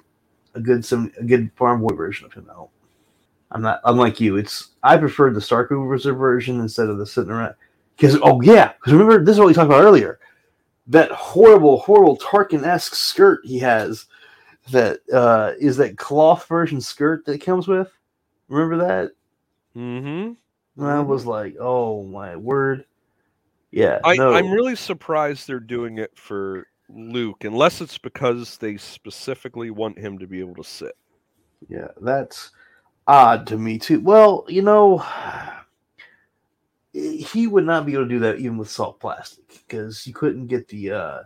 a 0.55 0.59
good 0.59 0.83
some 0.83 1.11
a 1.19 1.23
good 1.23 1.51
farm 1.55 1.81
boy 1.81 1.95
version 1.95 2.25
of 2.25 2.33
him 2.33 2.49
out. 2.49 2.69
I'm 3.51 3.61
not. 3.61 3.81
I'm 3.83 3.97
like 3.97 4.19
you. 4.19 4.37
It's 4.37 4.69
I 4.83 4.97
preferred 4.97 5.35
the 5.35 5.41
Star 5.41 5.65
Cruiser 5.67 6.13
version 6.13 6.59
instead 6.59 6.87
of 6.87 6.97
the 6.97 7.05
sitting 7.05 7.31
around. 7.31 7.55
Because 7.95 8.17
oh 8.23 8.41
yeah, 8.41 8.73
because 8.73 8.93
remember 8.93 9.23
this 9.23 9.33
is 9.33 9.39
what 9.39 9.47
we 9.47 9.53
talked 9.53 9.67
about 9.67 9.83
earlier. 9.83 10.19
That 10.87 11.11
horrible, 11.11 11.79
horrible 11.79 12.17
Tarkin 12.17 12.65
esque 12.65 12.95
skirt 12.95 13.41
he 13.43 13.59
has. 13.59 14.05
That 14.71 14.99
uh, 15.11 15.53
is 15.59 15.77
that 15.77 15.97
cloth 15.97 16.47
version 16.47 16.79
skirt 16.79 17.25
that 17.25 17.33
it 17.33 17.39
comes 17.39 17.67
with. 17.67 17.91
Remember 18.47 18.77
that? 18.85 19.11
Mm-hmm. 19.75 20.33
And 20.81 20.91
I 20.91 20.99
was 20.99 21.25
like, 21.25 21.55
oh 21.59 22.03
my 22.03 22.35
word. 22.35 22.85
Yeah. 23.71 23.99
I, 24.03 24.15
no. 24.15 24.33
I'm 24.33 24.51
really 24.51 24.75
surprised 24.75 25.47
they're 25.47 25.59
doing 25.59 25.97
it 25.97 26.11
for 26.15 26.67
Luke, 26.89 27.43
unless 27.43 27.81
it's 27.81 27.97
because 27.97 28.57
they 28.57 28.77
specifically 28.77 29.71
want 29.71 29.97
him 29.97 30.19
to 30.19 30.27
be 30.27 30.39
able 30.39 30.55
to 30.55 30.63
sit. 30.63 30.95
Yeah, 31.69 31.87
that's 32.01 32.51
odd 33.07 33.47
to 33.47 33.57
me 33.57 33.77
too. 33.77 33.99
Well, 34.01 34.45
you 34.47 34.61
know, 34.61 34.97
he 36.93 37.47
would 37.47 37.65
not 37.65 37.85
be 37.85 37.93
able 37.93 38.03
to 38.03 38.09
do 38.09 38.19
that 38.19 38.39
even 38.39 38.57
with 38.57 38.69
soft 38.69 38.99
plastic 38.99 39.47
because 39.47 40.05
you 40.05 40.13
couldn't 40.13 40.47
get 40.47 40.67
the 40.67 40.91
uh 40.91 41.19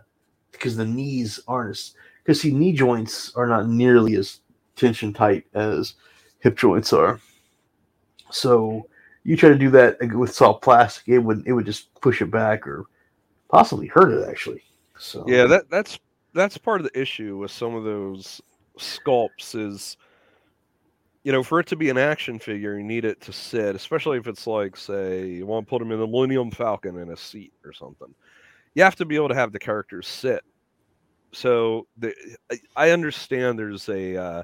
because 0.52 0.76
the 0.76 0.84
knees 0.84 1.40
aren't 1.48 1.70
as 1.70 1.94
because 2.22 2.40
see 2.40 2.52
knee 2.52 2.72
joints 2.72 3.34
are 3.34 3.46
not 3.46 3.68
nearly 3.68 4.14
as 4.14 4.40
tension 4.76 5.12
tight 5.12 5.44
as 5.54 5.94
hip 6.40 6.56
joints 6.56 6.92
are. 6.92 7.20
So 8.30 8.86
you 9.26 9.36
try 9.36 9.48
to 9.48 9.58
do 9.58 9.70
that 9.70 9.98
with 10.14 10.32
soft 10.32 10.62
plastic, 10.62 11.08
it 11.08 11.18
would 11.18 11.44
it 11.46 11.52
would 11.52 11.66
just 11.66 11.92
push 12.00 12.22
it 12.22 12.30
back 12.30 12.64
or 12.66 12.86
possibly 13.48 13.88
hurt 13.88 14.12
it 14.12 14.28
actually. 14.28 14.62
So 14.98 15.24
Yeah, 15.26 15.46
that 15.46 15.68
that's 15.68 15.98
that's 16.32 16.56
part 16.56 16.80
of 16.80 16.84
the 16.84 17.00
issue 17.00 17.36
with 17.36 17.50
some 17.50 17.74
of 17.74 17.82
those 17.82 18.40
sculpts 18.78 19.54
is 19.54 19.96
you 21.24 21.32
know, 21.32 21.42
for 21.42 21.58
it 21.58 21.66
to 21.66 21.74
be 21.76 21.90
an 21.90 21.98
action 21.98 22.38
figure, 22.38 22.78
you 22.78 22.84
need 22.84 23.04
it 23.04 23.20
to 23.22 23.32
sit, 23.32 23.74
especially 23.74 24.16
if 24.16 24.28
it's 24.28 24.46
like, 24.46 24.76
say, 24.76 25.26
you 25.26 25.44
want 25.44 25.66
to 25.66 25.68
put 25.68 25.82
him 25.82 25.90
in 25.90 25.98
the 25.98 26.06
Millennium 26.06 26.52
Falcon 26.52 26.98
in 26.98 27.10
a 27.10 27.16
seat 27.16 27.52
or 27.64 27.72
something. 27.72 28.14
You 28.76 28.84
have 28.84 28.94
to 28.94 29.04
be 29.04 29.16
able 29.16 29.30
to 29.30 29.34
have 29.34 29.50
the 29.50 29.58
characters 29.58 30.06
sit. 30.06 30.44
So 31.32 31.88
the, 31.96 32.14
I 32.76 32.90
understand 32.90 33.58
there's 33.58 33.88
a 33.88 34.16
uh, 34.16 34.42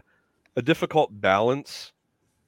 a 0.57 0.63
difficult 0.63 1.21
balance, 1.21 1.93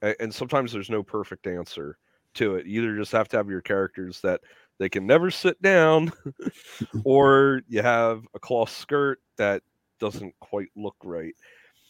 and 0.03 0.35
sometimes 0.35 0.73
there's 0.73 0.91
no 0.91 1.05
perfect 1.05 1.47
answer 1.47 1.97
to 2.35 2.57
it. 2.57 2.67
You 2.67 2.83
either 2.83 2.97
just 2.97 3.13
have 3.13 3.29
to 3.29 3.37
have 3.37 3.49
your 3.49 3.61
characters 3.61 4.21
that 4.23 4.41
they 4.79 4.89
can 4.89 5.07
never 5.07 5.31
sit 5.31 5.61
down, 5.63 6.13
or 7.05 7.63
you 7.69 7.83
have 7.83 8.27
a 8.35 8.39
cloth 8.39 8.71
skirt 8.71 9.21
that 9.37 9.63
doesn't 10.01 10.35
quite 10.41 10.69
look 10.77 10.97
right. 11.03 11.35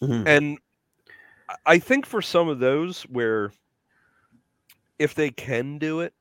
Mhm. 0.03 0.27
And 0.27 0.59
I 1.67 1.79
think 1.79 2.07
for 2.07 2.23
some 2.23 2.49
of 2.49 2.59
those 2.59 3.03
where 3.03 3.53
if 4.99 5.15
they 5.15 5.31
can 5.31 5.79
do 5.79 6.01
it, 6.01 6.15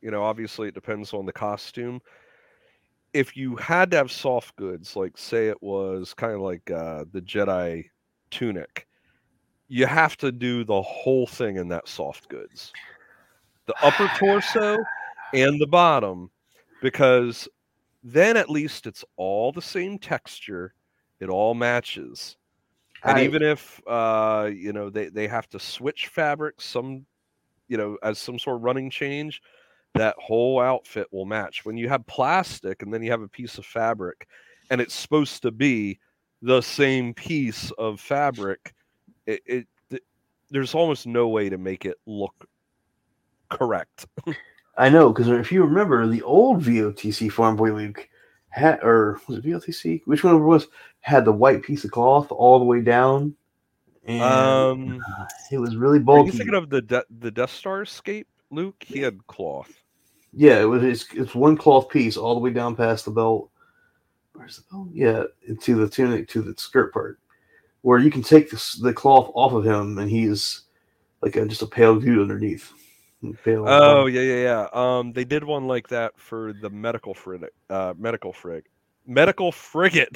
you 0.00 0.10
know, 0.10 0.22
obviously 0.22 0.68
it 0.68 0.74
depends 0.74 1.12
on 1.12 1.26
the 1.26 1.32
costume. 1.32 2.00
If 3.12 3.36
you 3.36 3.56
had 3.56 3.90
to 3.90 3.96
have 3.96 4.12
soft 4.12 4.54
goods, 4.56 4.94
like 4.94 5.16
say 5.16 5.48
it 5.48 5.62
was 5.62 6.14
kind 6.14 6.34
of 6.34 6.40
like 6.40 6.70
uh, 6.70 7.04
the 7.12 7.22
Jedi 7.22 7.86
tunic, 8.30 8.86
you 9.68 9.86
have 9.86 10.16
to 10.18 10.30
do 10.30 10.64
the 10.64 10.82
whole 10.82 11.26
thing 11.26 11.56
in 11.56 11.68
that 11.68 11.88
soft 11.88 12.28
goods. 12.28 12.72
The 13.68 13.74
upper 13.82 14.10
torso 14.18 14.78
and 15.34 15.60
the 15.60 15.66
bottom, 15.66 16.30
because 16.82 17.48
then 18.02 18.36
at 18.36 18.50
least 18.50 18.86
it's 18.86 19.04
all 19.16 19.52
the 19.52 19.62
same 19.62 19.98
texture, 19.98 20.74
it 21.20 21.28
all 21.28 21.54
matches. 21.54 22.36
And 23.04 23.18
I- 23.18 23.22
even 23.24 23.42
if 23.42 23.80
uh 23.86 24.50
you 24.52 24.72
know 24.72 24.90
they 24.90 25.08
they 25.10 25.28
have 25.28 25.48
to 25.50 25.60
switch 25.60 26.08
fabrics 26.08 26.64
some 26.64 27.06
you 27.68 27.76
know 27.76 27.96
as 28.02 28.18
some 28.18 28.38
sort 28.40 28.56
of 28.56 28.62
running 28.62 28.90
change 28.90 29.40
that 29.94 30.16
whole 30.18 30.58
outfit 30.60 31.06
will 31.12 31.26
match. 31.26 31.64
When 31.64 31.76
you 31.76 31.88
have 31.88 32.06
plastic 32.06 32.82
and 32.82 32.92
then 32.92 33.02
you 33.02 33.10
have 33.10 33.22
a 33.22 33.28
piece 33.28 33.58
of 33.58 33.66
fabric 33.66 34.26
and 34.70 34.80
it's 34.80 34.94
supposed 34.94 35.42
to 35.42 35.50
be 35.50 35.98
the 36.42 36.60
same 36.60 37.12
piece 37.14 37.70
of 37.72 38.00
fabric 38.00 38.74
it, 39.26 39.42
it 39.46 39.66
th- 39.90 40.02
there's 40.50 40.74
almost 40.74 41.06
no 41.06 41.28
way 41.28 41.48
to 41.50 41.58
make 41.58 41.84
it 41.84 41.96
look 42.06 42.34
correct 43.50 44.06
I 44.76 44.88
know 44.88 45.12
because 45.12 45.28
if 45.28 45.50
you 45.50 45.64
remember 45.64 46.06
the 46.06 46.22
old 46.22 46.62
VOTC 46.62 47.32
Farm 47.32 47.56
Boy 47.56 47.72
Luke 47.72 48.08
had, 48.50 48.78
or 48.82 49.20
was 49.26 49.38
it 49.38 49.44
VOTC? 49.44 50.02
Which 50.04 50.22
one 50.22 50.36
it 50.36 50.38
was 50.38 50.68
had 51.00 51.24
the 51.24 51.32
white 51.32 51.62
piece 51.62 51.84
of 51.84 51.90
cloth 51.90 52.30
all 52.30 52.60
the 52.60 52.64
way 52.64 52.80
down, 52.80 53.34
and 54.04 54.22
um 54.22 55.04
it 55.50 55.58
was 55.58 55.74
really 55.76 55.96
are 55.96 56.00
you 56.00 56.04
bulky. 56.04 56.30
thinking 56.30 56.54
of 56.54 56.70
the 56.70 56.80
De- 56.80 57.04
the 57.18 57.30
death 57.30 57.50
star 57.50 57.82
escape 57.82 58.28
luke 58.50 58.76
he 58.86 59.00
had 59.00 59.26
cloth 59.26 59.82
yeah, 60.32 60.60
it 60.60 60.64
was. 60.64 60.82
It's, 60.82 61.06
it's 61.14 61.34
one 61.34 61.56
cloth 61.56 61.88
piece 61.88 62.16
all 62.16 62.34
the 62.34 62.40
way 62.40 62.50
down 62.50 62.76
past 62.76 63.04
the 63.04 63.10
belt. 63.10 63.50
Where's 64.34 64.56
the 64.56 64.62
belt? 64.70 64.88
Yeah, 64.92 65.24
to 65.62 65.74
the 65.74 65.88
tunic 65.88 66.28
to 66.28 66.42
the 66.42 66.54
skirt 66.56 66.92
part, 66.92 67.18
where 67.82 67.98
you 67.98 68.10
can 68.10 68.22
take 68.22 68.50
the, 68.50 68.76
the 68.82 68.92
cloth 68.92 69.30
off 69.34 69.52
of 69.52 69.64
him, 69.64 69.98
and 69.98 70.10
he's 70.10 70.62
like 71.22 71.36
a, 71.36 71.46
just 71.46 71.62
a 71.62 71.66
pale 71.66 71.98
dude 71.98 72.20
underneath. 72.20 72.72
Pale, 73.44 73.64
Oh 73.66 74.06
yeah, 74.06 74.20
yeah, 74.20 74.42
yeah. 74.42 74.68
Um, 74.72 75.12
they 75.12 75.24
did 75.24 75.42
one 75.42 75.66
like 75.66 75.88
that 75.88 76.12
for 76.16 76.52
the 76.52 76.70
medical 76.70 77.14
frigate. 77.14 77.52
Uh, 77.68 77.94
medical 77.98 78.32
frig, 78.32 78.62
medical 79.06 79.50
frigate. 79.50 80.12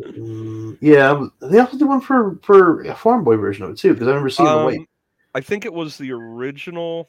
Mm, 0.00 0.78
yeah, 0.80 1.26
they 1.40 1.58
also 1.58 1.78
did 1.78 1.86
one 1.86 2.00
for 2.00 2.38
for 2.42 2.82
a 2.82 2.94
farm 2.94 3.22
boy 3.22 3.36
version 3.36 3.64
of 3.64 3.70
it 3.70 3.78
too, 3.78 3.92
because 3.92 4.08
I 4.08 4.10
remember 4.10 4.30
seeing 4.30 4.48
the 4.48 4.64
white. 4.64 4.78
Um, 4.78 4.86
I 5.34 5.40
think 5.40 5.64
it 5.64 5.72
was 5.72 5.96
the 5.96 6.10
original 6.10 7.08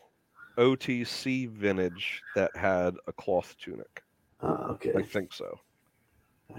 OTC 0.57 1.49
vintage 1.49 2.23
that 2.35 2.55
had 2.55 2.95
a 3.07 3.13
cloth 3.13 3.55
tunic. 3.59 4.03
Uh, 4.41 4.67
okay. 4.71 4.93
I 4.95 5.01
think 5.01 5.33
so. 5.33 5.59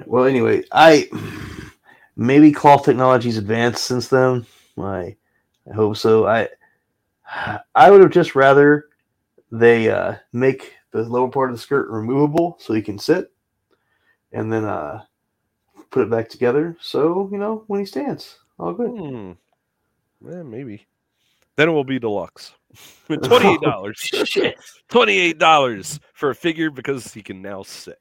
Well, 0.07 0.25
anyway, 0.25 0.64
I 0.73 1.09
maybe 2.16 2.51
cloth 2.51 2.85
technology's 2.85 3.38
advanced 3.38 3.85
since 3.85 4.09
then. 4.09 4.45
I 4.77 5.16
I 5.71 5.75
hope 5.75 5.97
so. 5.97 6.27
I 6.27 6.49
I 7.75 7.90
would 7.90 8.01
have 8.01 8.11
just 8.11 8.35
rather 8.35 8.88
they 9.51 9.90
uh, 9.90 10.16
make 10.33 10.75
the 10.90 11.03
lower 11.03 11.29
part 11.29 11.51
of 11.51 11.57
the 11.57 11.62
skirt 11.62 11.88
removable 11.88 12.57
so 12.61 12.75
you 12.75 12.83
can 12.83 12.99
sit, 12.99 13.33
and 14.33 14.53
then 14.53 14.64
uh, 14.64 15.03
put 15.90 16.03
it 16.03 16.11
back 16.11 16.29
together. 16.29 16.77
So 16.81 17.29
you 17.33 17.38
know 17.38 17.64
when 17.66 17.81
he 17.81 17.87
stands, 17.87 18.38
all 18.59 18.73
good. 18.73 18.90
Hmm. 18.90 19.33
Yeah, 20.25 20.42
maybe. 20.42 20.87
Then 21.57 21.68
it 21.68 21.73
will 21.73 21.85
be 21.85 21.99
deluxe. 21.99 22.53
Twenty 23.07 23.55
eight 23.55 23.61
dollars. 23.62 23.99
Shit. 23.99 24.57
Twenty 24.88 25.18
eight 25.18 25.38
dollars 25.38 26.01
for 26.14 26.31
a 26.31 26.35
figure 26.35 26.71
because 26.71 27.12
he 27.12 27.23
can 27.23 27.42
now 27.42 27.62
sit. 27.62 28.01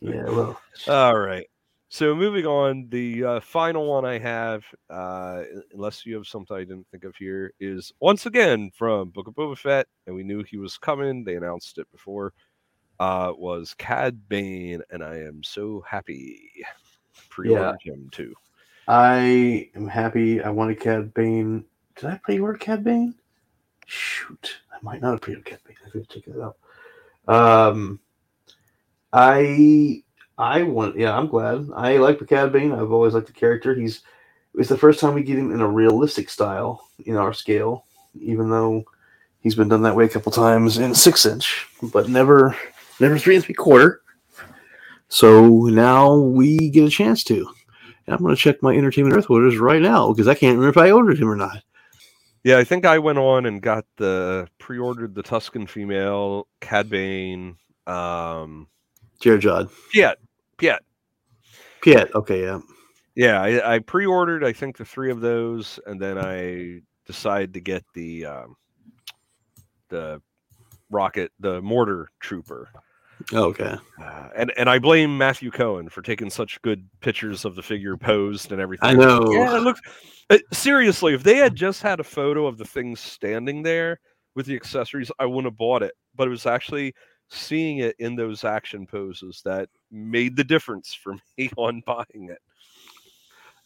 Yeah. 0.00 0.24
Well. 0.24 0.60
All 0.88 1.18
right. 1.18 1.46
So 1.92 2.14
moving 2.14 2.46
on, 2.46 2.88
the 2.88 3.22
uh, 3.22 3.40
final 3.40 3.86
one 3.86 4.06
I 4.06 4.16
have, 4.18 4.64
uh, 4.88 5.42
unless 5.74 6.06
you 6.06 6.14
have 6.14 6.26
something 6.26 6.56
I 6.56 6.60
didn't 6.60 6.86
think 6.90 7.04
of 7.04 7.14
here, 7.16 7.52
is 7.60 7.92
once 8.00 8.24
again 8.24 8.70
from 8.74 9.10
Book 9.10 9.28
of 9.28 9.34
Boba 9.34 9.58
Fett, 9.58 9.86
and 10.06 10.16
we 10.16 10.22
knew 10.22 10.42
he 10.42 10.56
was 10.56 10.78
coming. 10.78 11.22
They 11.22 11.36
announced 11.36 11.76
it 11.76 11.86
before. 11.92 12.32
Uh, 12.98 13.34
was 13.36 13.74
Cad 13.74 14.26
Bane, 14.26 14.80
and 14.88 15.04
I 15.04 15.18
am 15.18 15.42
so 15.42 15.84
happy. 15.86 16.50
Pre-ordered 17.28 17.82
him 17.82 18.08
too. 18.10 18.32
I 18.88 19.68
am 19.74 19.86
happy. 19.86 20.42
I 20.42 20.48
wanted 20.48 20.80
Cad 20.80 21.12
Bane. 21.12 21.62
Did 21.96 22.06
I 22.06 22.16
pre-order 22.24 22.56
Cad 22.56 22.84
Bane? 22.84 23.14
Shoot, 23.84 24.62
I 24.72 24.78
might 24.80 25.02
not 25.02 25.10
have 25.10 25.20
pre-ordered 25.20 25.44
Cad 25.44 25.60
Bane. 25.66 25.76
I 25.86 25.90
could 25.90 26.08
check 26.08 26.22
it 26.26 26.36
out. 26.40 26.56
Um, 27.28 28.00
I 29.12 30.02
I 30.38 30.62
want. 30.62 30.96
Yeah, 30.96 31.16
I'm 31.16 31.28
glad. 31.28 31.68
I 31.74 31.98
like 31.98 32.18
the 32.18 32.24
Cad 32.26 32.52
Bane. 32.52 32.72
I've 32.72 32.92
always 32.92 33.14
liked 33.14 33.26
the 33.26 33.32
character. 33.32 33.74
He's 33.74 34.02
it's 34.54 34.68
the 34.68 34.78
first 34.78 35.00
time 35.00 35.14
we 35.14 35.22
get 35.22 35.38
him 35.38 35.52
in 35.52 35.60
a 35.60 35.68
realistic 35.68 36.28
style 36.28 36.86
in 37.06 37.16
our 37.16 37.32
scale, 37.32 37.86
even 38.20 38.50
though 38.50 38.84
he's 39.40 39.54
been 39.54 39.68
done 39.68 39.82
that 39.82 39.96
way 39.96 40.04
a 40.04 40.08
couple 40.08 40.32
times 40.32 40.78
in 40.78 40.94
six 40.94 41.24
inch, 41.26 41.66
but 41.92 42.08
never 42.08 42.56
never 43.00 43.18
three 43.18 43.36
and 43.36 43.44
three 43.44 43.54
quarter. 43.54 44.02
So 45.08 45.66
now 45.66 46.16
we 46.16 46.70
get 46.70 46.86
a 46.86 46.90
chance 46.90 47.22
to. 47.24 47.46
And 48.06 48.16
I'm 48.16 48.22
going 48.22 48.34
to 48.34 48.40
check 48.40 48.62
my 48.62 48.74
Entertainment 48.74 49.16
Earth 49.16 49.30
orders 49.30 49.58
right 49.58 49.82
now 49.82 50.12
because 50.12 50.26
I 50.26 50.34
can't 50.34 50.58
remember 50.58 50.80
if 50.80 50.84
I 50.84 50.90
ordered 50.90 51.18
him 51.18 51.30
or 51.30 51.36
not. 51.36 51.62
Yeah, 52.44 52.58
I 52.58 52.64
think 52.64 52.84
I 52.84 52.98
went 52.98 53.18
on 53.18 53.46
and 53.46 53.62
got 53.62 53.84
the 53.98 54.48
pre-ordered 54.58 55.14
the 55.14 55.22
Tusken 55.22 55.68
female, 55.68 56.48
Cad 56.60 56.90
Bane, 56.90 57.56
um, 57.86 58.66
Jared 59.22 59.40
Jod. 59.40 59.70
Piet, 59.92 60.18
Piet. 60.58 60.80
Piet. 61.80 62.10
Okay, 62.14 62.42
yeah. 62.42 62.60
Yeah, 63.14 63.40
I, 63.40 63.74
I 63.74 63.78
pre-ordered 63.78 64.42
I 64.42 64.52
think 64.52 64.76
the 64.76 64.84
three 64.84 65.10
of 65.10 65.20
those, 65.20 65.78
and 65.86 66.00
then 66.00 66.18
I 66.18 66.80
decided 67.06 67.54
to 67.54 67.60
get 67.60 67.84
the 67.94 68.26
um, 68.26 68.56
the 69.88 70.20
rocket, 70.90 71.30
the 71.38 71.62
mortar 71.62 72.10
trooper. 72.20 72.68
Okay. 73.32 73.76
Uh, 74.02 74.28
and 74.34 74.52
and 74.56 74.68
I 74.68 74.80
blame 74.80 75.16
Matthew 75.16 75.52
Cohen 75.52 75.88
for 75.88 76.02
taking 76.02 76.28
such 76.28 76.60
good 76.62 76.84
pictures 77.00 77.44
of 77.44 77.54
the 77.54 77.62
figure 77.62 77.96
posed 77.96 78.50
and 78.50 78.60
everything. 78.60 78.88
I 78.88 78.94
know. 78.94 79.30
Yeah, 79.30 79.56
it 79.56 79.60
looks 79.60 79.80
uh, 80.30 80.38
seriously. 80.52 81.14
If 81.14 81.22
they 81.22 81.36
had 81.36 81.54
just 81.54 81.82
had 81.82 82.00
a 82.00 82.04
photo 82.04 82.46
of 82.46 82.58
the 82.58 82.64
thing 82.64 82.96
standing 82.96 83.62
there 83.62 84.00
with 84.34 84.46
the 84.46 84.56
accessories, 84.56 85.12
I 85.20 85.26
wouldn't 85.26 85.52
have 85.52 85.58
bought 85.58 85.84
it. 85.84 85.92
But 86.16 86.26
it 86.26 86.30
was 86.30 86.46
actually 86.46 86.94
seeing 87.32 87.78
it 87.78 87.96
in 87.98 88.14
those 88.14 88.44
action 88.44 88.86
poses 88.86 89.42
that 89.44 89.68
made 89.90 90.36
the 90.36 90.44
difference 90.44 90.92
for 90.92 91.14
me 91.38 91.50
on 91.56 91.82
buying 91.86 92.28
it. 92.30 92.42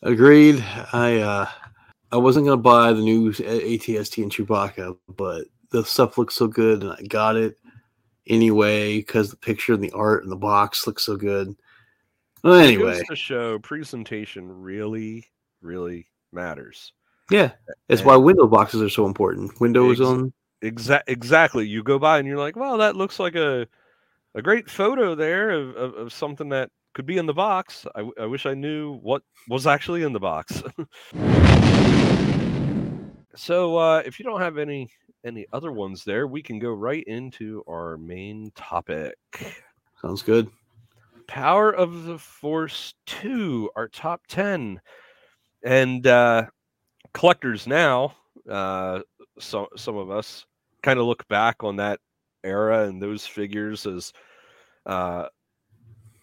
Agreed. 0.02 0.64
I 0.92 1.18
uh 1.18 1.48
I 2.12 2.16
wasn't 2.16 2.46
gonna 2.46 2.58
buy 2.58 2.92
the 2.92 3.02
new 3.02 3.32
ATST 3.32 4.22
and 4.22 4.32
Chewbacca, 4.32 4.96
but 5.16 5.46
the 5.70 5.84
stuff 5.84 6.16
looks 6.16 6.36
so 6.36 6.46
good, 6.46 6.82
and 6.82 6.92
I 6.92 7.02
got 7.08 7.36
it 7.36 7.58
anyway 8.28 8.98
because 8.98 9.30
the 9.30 9.36
picture 9.36 9.74
and 9.74 9.82
the 9.82 9.92
art 9.92 10.22
and 10.22 10.30
the 10.30 10.36
box 10.36 10.86
looks 10.86 11.04
so 11.04 11.16
good. 11.16 11.56
Well, 12.44 12.54
anyway, 12.54 13.02
the 13.08 13.16
show 13.16 13.58
presentation 13.58 14.62
really, 14.62 15.26
really 15.62 16.06
matters. 16.32 16.92
Yeah, 17.30 17.52
it's 17.88 18.02
and 18.02 18.06
why 18.06 18.16
window 18.16 18.46
boxes 18.46 18.82
are 18.82 18.90
so 18.90 19.06
important. 19.06 19.58
Windows 19.60 20.00
ex- 20.00 20.06
on 20.06 20.32
Exa- 20.62 21.02
exactly. 21.06 21.66
You 21.66 21.82
go 21.82 21.98
by 21.98 22.18
and 22.18 22.26
you're 22.26 22.38
like, 22.38 22.56
well, 22.56 22.78
that 22.78 22.96
looks 22.96 23.18
like 23.18 23.34
a 23.34 23.66
a 24.34 24.42
great 24.42 24.68
photo 24.68 25.14
there 25.14 25.50
of, 25.50 25.76
of, 25.76 25.94
of 25.94 26.12
something 26.12 26.50
that 26.50 26.70
could 26.94 27.06
be 27.06 27.18
in 27.18 27.26
the 27.26 27.34
box. 27.34 27.86
I, 27.94 28.08
I 28.20 28.26
wish 28.26 28.46
I 28.46 28.54
knew 28.54 28.98
what 28.98 29.22
was 29.48 29.66
actually 29.66 30.02
in 30.02 30.12
the 30.12 30.20
box. 30.20 30.62
so 33.34 33.76
uh, 33.76 34.02
if 34.04 34.18
you 34.18 34.24
don't 34.24 34.40
have 34.40 34.58
any 34.58 34.90
any 35.24 35.46
other 35.52 35.72
ones 35.72 36.04
there, 36.04 36.26
we 36.26 36.42
can 36.42 36.58
go 36.58 36.70
right 36.70 37.04
into 37.04 37.62
our 37.68 37.96
main 37.96 38.52
topic. 38.54 39.16
Sounds 40.00 40.22
good. 40.22 40.48
Power 41.26 41.72
of 41.72 42.04
the 42.04 42.18
Force 42.18 42.94
2, 43.06 43.70
our 43.74 43.88
top 43.88 44.22
10. 44.28 44.80
And 45.64 46.06
uh, 46.06 46.46
collectors 47.12 47.66
now, 47.66 48.14
uh, 48.48 49.00
some, 49.38 49.66
some 49.76 49.96
of 49.96 50.10
us 50.10 50.46
kind 50.82 50.98
of 50.98 51.06
look 51.06 51.26
back 51.28 51.64
on 51.64 51.76
that 51.76 52.00
era 52.44 52.86
and 52.88 53.02
those 53.02 53.26
figures 53.26 53.86
as, 53.86 54.12
uh, 54.86 55.26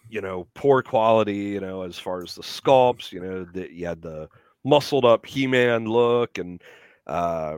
you 0.08 0.20
know, 0.20 0.46
poor 0.54 0.82
quality, 0.82 1.34
you 1.34 1.60
know, 1.60 1.82
as 1.82 1.98
far 1.98 2.22
as 2.22 2.34
the 2.34 2.42
sculpts, 2.42 3.12
you 3.12 3.20
know, 3.20 3.44
that 3.52 3.72
you 3.72 3.86
had 3.86 4.02
the 4.02 4.28
muscled 4.64 5.04
up 5.04 5.26
He 5.26 5.46
Man 5.46 5.86
look 5.86 6.38
and, 6.38 6.62
uh, 7.06 7.56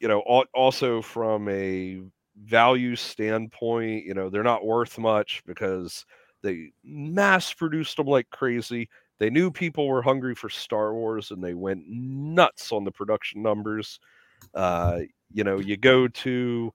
you 0.00 0.08
know, 0.08 0.20
also 0.54 1.00
from 1.00 1.48
a 1.48 2.02
value 2.44 2.96
standpoint, 2.96 4.04
you 4.04 4.14
know, 4.14 4.28
they're 4.28 4.42
not 4.42 4.66
worth 4.66 4.98
much 4.98 5.42
because 5.46 6.04
they 6.42 6.70
mass 6.84 7.52
produced 7.52 7.96
them 7.96 8.06
like 8.06 8.28
crazy. 8.30 8.88
They 9.18 9.30
knew 9.30 9.50
people 9.50 9.88
were 9.88 10.02
hungry 10.02 10.34
for 10.34 10.50
Star 10.50 10.92
Wars 10.92 11.30
and 11.30 11.42
they 11.42 11.54
went 11.54 11.88
nuts 11.88 12.72
on 12.72 12.84
the 12.84 12.92
production 12.92 13.42
numbers. 13.42 13.98
Uh, 14.54 15.00
you 15.32 15.44
know, 15.44 15.58
you 15.58 15.76
go 15.76 16.08
to 16.08 16.72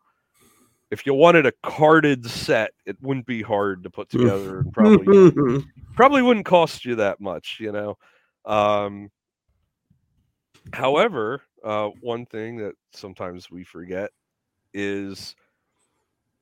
if 0.92 1.06
you 1.06 1.14
wanted 1.14 1.46
a 1.46 1.54
carded 1.64 2.26
set, 2.26 2.72
it 2.86 2.98
wouldn't 3.02 3.26
be 3.26 3.42
hard 3.42 3.84
to 3.84 3.90
put 3.90 4.10
together 4.10 4.60
and 4.60 4.74
probably 4.74 5.64
probably 5.96 6.22
wouldn't 6.22 6.46
cost 6.46 6.86
you 6.86 6.96
that 6.96 7.22
much, 7.22 7.58
you 7.60 7.72
know. 7.72 7.98
Um, 8.46 9.10
however, 10.74 11.42
uh, 11.64 11.90
one 12.02 12.26
thing 12.26 12.58
that 12.58 12.74
sometimes 12.94 13.50
we 13.50 13.64
forget 13.64 14.12
is 14.74 15.36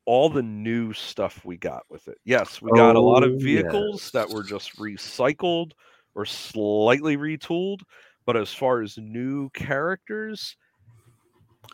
all 0.06 0.30
the 0.30 0.42
new 0.42 0.92
stuff 0.94 1.46
we 1.46 1.56
got 1.56 1.84
with 1.88 2.08
it. 2.08 2.18
Yes, 2.26 2.60
we 2.62 2.72
got 2.72 2.96
oh, 2.96 3.00
a 3.00 3.02
lot 3.02 3.24
of 3.24 3.34
oh, 3.34 3.38
vehicles 3.38 4.02
yes. 4.02 4.12
that 4.12 4.30
were 4.30 4.44
just 4.44 4.76
recycled 4.78 5.74
or 6.16 6.26
slightly 6.26 7.18
retooled, 7.18 7.82
but 8.26 8.36
as 8.36 8.52
far 8.52 8.82
as 8.82 8.98
new 8.98 9.52
characters, 9.52 10.58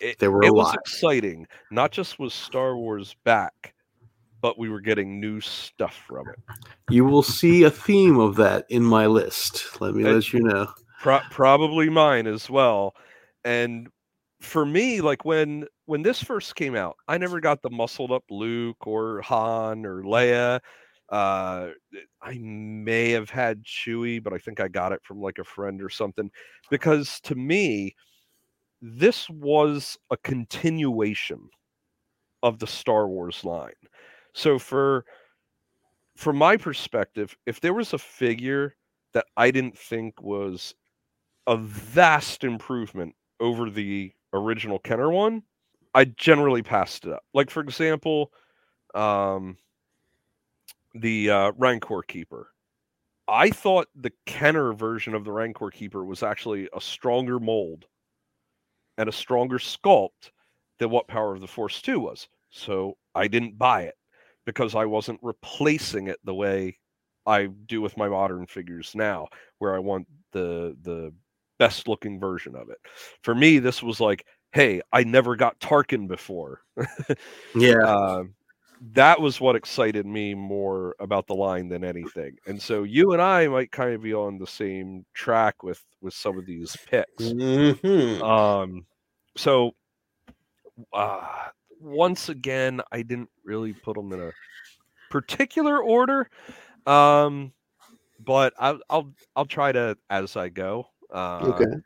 it, 0.01 0.19
there 0.19 0.31
were 0.31 0.43
it 0.43 0.53
was 0.53 0.67
lot. 0.67 0.75
exciting. 0.75 1.47
Not 1.71 1.91
just 1.91 2.19
was 2.19 2.33
Star 2.33 2.77
Wars 2.77 3.15
back, 3.23 3.73
but 4.41 4.59
we 4.59 4.69
were 4.69 4.81
getting 4.81 5.19
new 5.19 5.41
stuff 5.41 5.95
from 6.07 6.27
it. 6.29 6.39
You 6.89 7.05
will 7.05 7.23
see 7.23 7.63
a 7.63 7.71
theme 7.71 8.19
of 8.19 8.35
that 8.35 8.65
in 8.69 8.83
my 8.83 9.05
list. 9.07 9.81
Let 9.81 9.95
me 9.95 10.03
and 10.03 10.13
let 10.13 10.33
you 10.33 10.41
know. 10.41 10.67
Pro- 11.01 11.21
probably 11.31 11.89
mine 11.89 12.27
as 12.27 12.49
well. 12.49 12.93
And 13.43 13.89
for 14.41 14.65
me, 14.65 15.01
like 15.01 15.25
when 15.25 15.65
when 15.85 16.01
this 16.01 16.21
first 16.21 16.55
came 16.55 16.75
out, 16.75 16.95
I 17.07 17.17
never 17.17 17.39
got 17.39 17.61
the 17.61 17.69
muscled 17.69 18.11
up 18.11 18.23
Luke 18.29 18.85
or 18.85 19.21
Han 19.21 19.85
or 19.85 20.03
Leia. 20.03 20.59
Uh, 21.09 21.69
I 22.21 22.37
may 22.39 23.11
have 23.11 23.29
had 23.29 23.63
Chewie, 23.63 24.23
but 24.23 24.33
I 24.33 24.37
think 24.39 24.59
I 24.59 24.67
got 24.67 24.91
it 24.91 25.01
from 25.03 25.21
like 25.21 25.37
a 25.37 25.43
friend 25.43 25.81
or 25.81 25.89
something. 25.89 26.29
Because 26.69 27.19
to 27.21 27.35
me, 27.35 27.95
this 28.81 29.29
was 29.29 29.97
a 30.11 30.17
continuation 30.17 31.49
of 32.43 32.59
the 32.59 32.67
Star 32.67 33.07
Wars 33.07 33.43
line. 33.43 33.73
So 34.33 34.59
for 34.59 35.05
from 36.15 36.37
my 36.37 36.55
perspective, 36.55 37.35
if 37.45 37.59
there 37.59 37.73
was 37.73 37.93
a 37.93 37.97
figure 37.97 38.75
that 39.13 39.25
I 39.35 39.51
didn't 39.51 39.77
think 39.77 40.21
was 40.21 40.75
a 41.47 41.57
vast 41.57 42.43
improvement 42.43 43.15
over 43.39 43.69
the 43.69 44.13
original 44.33 44.79
Kenner 44.79 45.11
one, 45.11 45.43
I 45.93 46.05
generally 46.05 46.61
passed 46.61 47.05
it 47.05 47.13
up. 47.13 47.23
Like 47.33 47.49
for 47.49 47.61
example, 47.61 48.31
um, 48.93 49.57
the 50.93 51.29
uh, 51.29 51.51
Rancor 51.57 52.01
Keeper. 52.03 52.51
I 53.27 53.49
thought 53.49 53.87
the 53.95 54.11
Kenner 54.25 54.71
version 54.73 55.15
of 55.15 55.25
the 55.25 55.31
Rancor 55.31 55.71
Keeper 55.71 56.05
was 56.05 56.21
actually 56.21 56.69
a 56.73 56.81
stronger 56.81 57.39
mold 57.39 57.87
and 58.97 59.09
a 59.09 59.13
stronger 59.13 59.57
sculpt 59.57 60.31
than 60.79 60.89
what 60.89 61.07
Power 61.07 61.33
of 61.33 61.41
the 61.41 61.47
Force 61.47 61.81
2 61.81 61.99
was. 61.99 62.27
So 62.49 62.97
I 63.13 63.27
didn't 63.27 63.57
buy 63.57 63.83
it 63.83 63.95
because 64.45 64.75
I 64.75 64.85
wasn't 64.85 65.19
replacing 65.21 66.07
it 66.07 66.19
the 66.23 66.33
way 66.33 66.77
I 67.25 67.47
do 67.47 67.81
with 67.81 67.97
my 67.97 68.07
modern 68.07 68.45
figures 68.45 68.91
now, 68.93 69.27
where 69.59 69.75
I 69.75 69.79
want 69.79 70.07
the 70.31 70.77
the 70.83 71.11
best 71.57 71.87
looking 71.87 72.19
version 72.19 72.55
of 72.55 72.69
it. 72.69 72.77
For 73.23 73.33
me, 73.33 73.59
this 73.59 73.81
was 73.81 73.99
like, 73.99 74.25
hey, 74.51 74.81
I 74.91 75.03
never 75.03 75.35
got 75.35 75.59
Tarkin 75.59 76.07
before. 76.07 76.61
yeah. 77.55 77.83
Uh, 77.85 78.23
that 78.93 79.19
was 79.19 79.41
what 79.41 79.55
excited 79.55 80.05
me 80.05 80.33
more 80.33 80.95
about 80.99 81.27
the 81.27 81.33
line 81.33 81.69
than 81.69 81.83
anything. 81.83 82.37
And 82.45 82.61
so 82.61 82.83
you 82.83 83.13
and 83.13 83.21
I 83.21 83.47
might 83.47 83.71
kind 83.71 83.93
of 83.93 84.03
be 84.03 84.13
on 84.13 84.37
the 84.37 84.47
same 84.47 85.05
track 85.13 85.63
with 85.63 85.83
with 86.01 86.13
some 86.13 86.37
of 86.37 86.45
these 86.45 86.75
picks. 86.85 87.23
Mm-hmm. 87.23 88.23
Um, 88.23 88.85
so 89.35 89.75
uh, 90.93 91.27
once 91.79 92.29
again, 92.29 92.81
I 92.91 93.01
didn't 93.01 93.29
really 93.43 93.73
put 93.73 93.95
them 93.95 94.11
in 94.13 94.21
a 94.21 94.31
particular 95.09 95.81
order. 95.81 96.29
Um, 96.85 97.53
but 98.19 98.53
I'll 98.59 98.79
I'll 98.89 99.13
I'll 99.35 99.45
try 99.45 99.71
to 99.71 99.97
as 100.09 100.35
I 100.35 100.49
go. 100.49 100.87
Uh, 101.13 101.53
okay. 101.55 101.77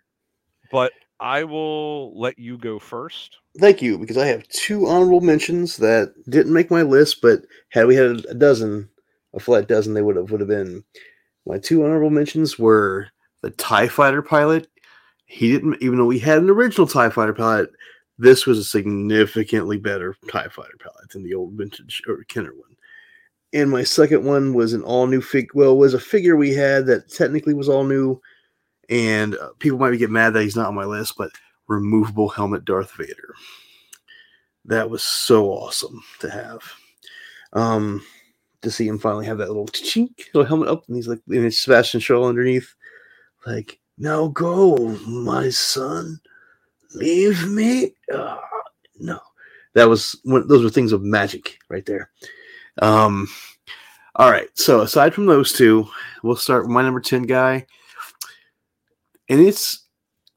But 0.71 0.91
I 1.19 1.43
will 1.43 2.19
let 2.19 2.39
you 2.39 2.57
go 2.57 2.79
first. 2.79 3.38
Thank 3.60 3.82
you, 3.82 3.98
because 3.98 4.17
I 4.17 4.28
have 4.28 4.48
two 4.48 4.88
honorable 4.88 5.19
mentions 5.19 5.78
that 5.78 6.13
didn't 6.30 6.54
make 6.54 6.72
my 6.72 6.82
list, 6.82 7.22
but 7.22 7.41
had 7.69 7.88
we 7.88 7.95
had 7.95 8.26
a 8.26 8.34
dozen, 8.34 8.89
a 9.34 9.39
flat 9.39 9.67
dozen, 9.67 9.93
they 9.93 10.02
would 10.02 10.15
have 10.15 10.32
would 10.32 10.39
have 10.39 10.48
been. 10.48 10.84
My 11.45 11.58
two 11.58 11.84
honorable 11.84 12.10
mentions 12.10 12.58
were 12.58 13.08
the 13.41 13.50
Tie 13.52 13.88
Fighter 13.88 14.22
pilot. 14.22 14.67
He 15.26 15.52
didn't, 15.52 15.78
even 15.82 15.98
though 15.98 16.06
we 16.06 16.19
had 16.19 16.38
an 16.38 16.50
original 16.50 16.88
Tie 16.88 17.10
Fighter 17.10 17.34
pilot, 17.34 17.69
this 18.17 18.45
was 18.45 18.60
a 18.60 18.63
significantly 18.63 19.78
better 19.78 20.15
Tie 20.32 20.48
Fighter 20.48 20.78
pilot 20.80 21.10
than 21.12 21.24
the 21.24 21.34
old 21.34 21.54
vintage 21.54 22.02
or 22.08 22.24
Kenner 22.26 22.54
one. 22.54 22.76
And 23.52 23.69
my 23.69 23.84
second 23.84 24.24
one 24.24 24.54
was 24.54 24.74
an 24.74 24.84
all 24.84 25.08
new 25.08 25.22
fig. 25.22 25.50
Well, 25.54 25.78
was 25.78 25.93
a 25.93 26.00
figure 26.00 26.38
we 26.38 26.54
had 26.54 26.86
that 26.86 27.10
technically 27.10 27.54
was 27.54 27.67
all 27.67 27.84
new 27.84 28.21
and 28.90 29.36
uh, 29.36 29.50
people 29.60 29.79
might 29.79 29.98
get 29.98 30.10
mad 30.10 30.33
that 30.33 30.44
he's 30.44 30.56
not 30.56 30.67
on 30.67 30.75
my 30.75 30.86
list, 30.86 31.15
but 31.17 31.31
removable 31.70 32.28
helmet 32.28 32.65
Darth 32.65 32.92
Vader. 32.98 33.34
That 34.65 34.90
was 34.90 35.04
so 35.04 35.48
awesome 35.48 36.02
to 36.20 36.30
have. 36.30 36.62
Um, 37.54 38.04
to 38.62 38.70
see 38.70 38.88
him 38.88 39.00
finally 39.00 39.26
have 39.26 39.38
that 39.38 39.48
little 39.48 39.67
chink 39.67 40.12
little 40.34 40.46
helmet 40.46 40.67
up, 40.67 40.84
and 40.88 40.98
he's 40.98 41.08
like, 41.08 41.22
and 41.30 41.46
it's 41.46 41.60
Sebastian 41.60 42.02
Shaw 42.02 42.28
underneath, 42.28 42.76
like, 43.48 43.80
now 43.98 44.28
go, 44.28 44.76
my 45.08 45.50
son, 45.50 46.20
leave 46.94 47.48
me. 47.48 47.94
Uh, 48.13 48.38
no, 49.00 49.20
that 49.76 49.88
was 49.88 50.20
one. 50.24 50.48
Those 50.48 50.63
were 50.63 50.70
things 50.70 50.92
of 50.92 51.04
magic 51.04 51.58
right 51.70 51.86
there. 51.86 52.12
Um, 52.82 53.28
all 54.15 54.30
right. 54.30 54.50
So 54.56 54.82
aside 54.82 55.13
from 55.13 55.26
those 55.26 55.54
two, 55.54 55.88
we'll 56.24 56.36
start 56.36 56.63
with 56.63 56.72
my 56.72 56.82
number 56.82 57.00
ten 57.00 57.24
guy 57.24 57.65
and 59.30 59.40
it's 59.40 59.88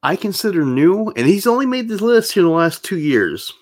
I 0.02 0.16
consider 0.16 0.64
new, 0.64 1.10
and 1.16 1.26
he's 1.26 1.46
only 1.46 1.66
made 1.66 1.88
this 1.88 2.00
list 2.00 2.32
here 2.32 2.42
in 2.42 2.48
the 2.48 2.54
last 2.54 2.84
two 2.84 2.98
years. 2.98 3.52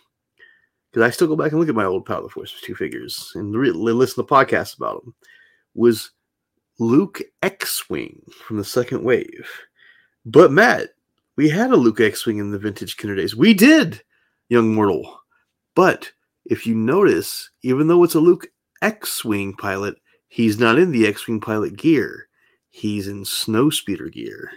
because 0.90 1.06
I 1.06 1.10
still 1.10 1.28
go 1.28 1.36
back 1.36 1.52
and 1.52 1.60
look 1.60 1.68
at 1.68 1.74
my 1.74 1.84
old 1.84 2.06
Power 2.06 2.24
of 2.24 2.32
Force 2.32 2.54
two 2.62 2.74
figures 2.74 3.32
and 3.34 3.56
re- 3.56 3.70
listen 3.70 4.24
to 4.24 4.28
podcasts 4.30 4.76
about 4.76 5.04
them, 5.04 5.14
was 5.74 6.10
Luke 6.78 7.20
X-wing 7.42 8.22
from 8.46 8.56
the 8.56 8.64
second 8.64 9.04
wave. 9.04 9.48
But 10.24 10.50
Matt, 10.50 10.90
we 11.36 11.48
had 11.48 11.70
a 11.70 11.76
Luke 11.76 12.00
X-wing 12.00 12.38
in 12.38 12.50
the 12.50 12.58
vintage 12.58 12.96
Kenner 12.96 13.16
days. 13.16 13.36
We 13.36 13.54
did, 13.54 14.02
young 14.48 14.74
mortal. 14.74 15.20
But 15.74 16.10
if 16.46 16.66
you 16.66 16.74
notice, 16.74 17.50
even 17.62 17.86
though 17.86 18.02
it's 18.02 18.14
a 18.14 18.20
Luke 18.20 18.48
X-wing 18.82 19.54
pilot, 19.54 19.96
he's 20.28 20.58
not 20.58 20.78
in 20.78 20.90
the 20.90 21.06
X-wing 21.06 21.40
pilot 21.40 21.76
gear. 21.76 22.28
He's 22.70 23.08
in 23.08 23.24
snowspeeder 23.24 24.10
gear 24.12 24.50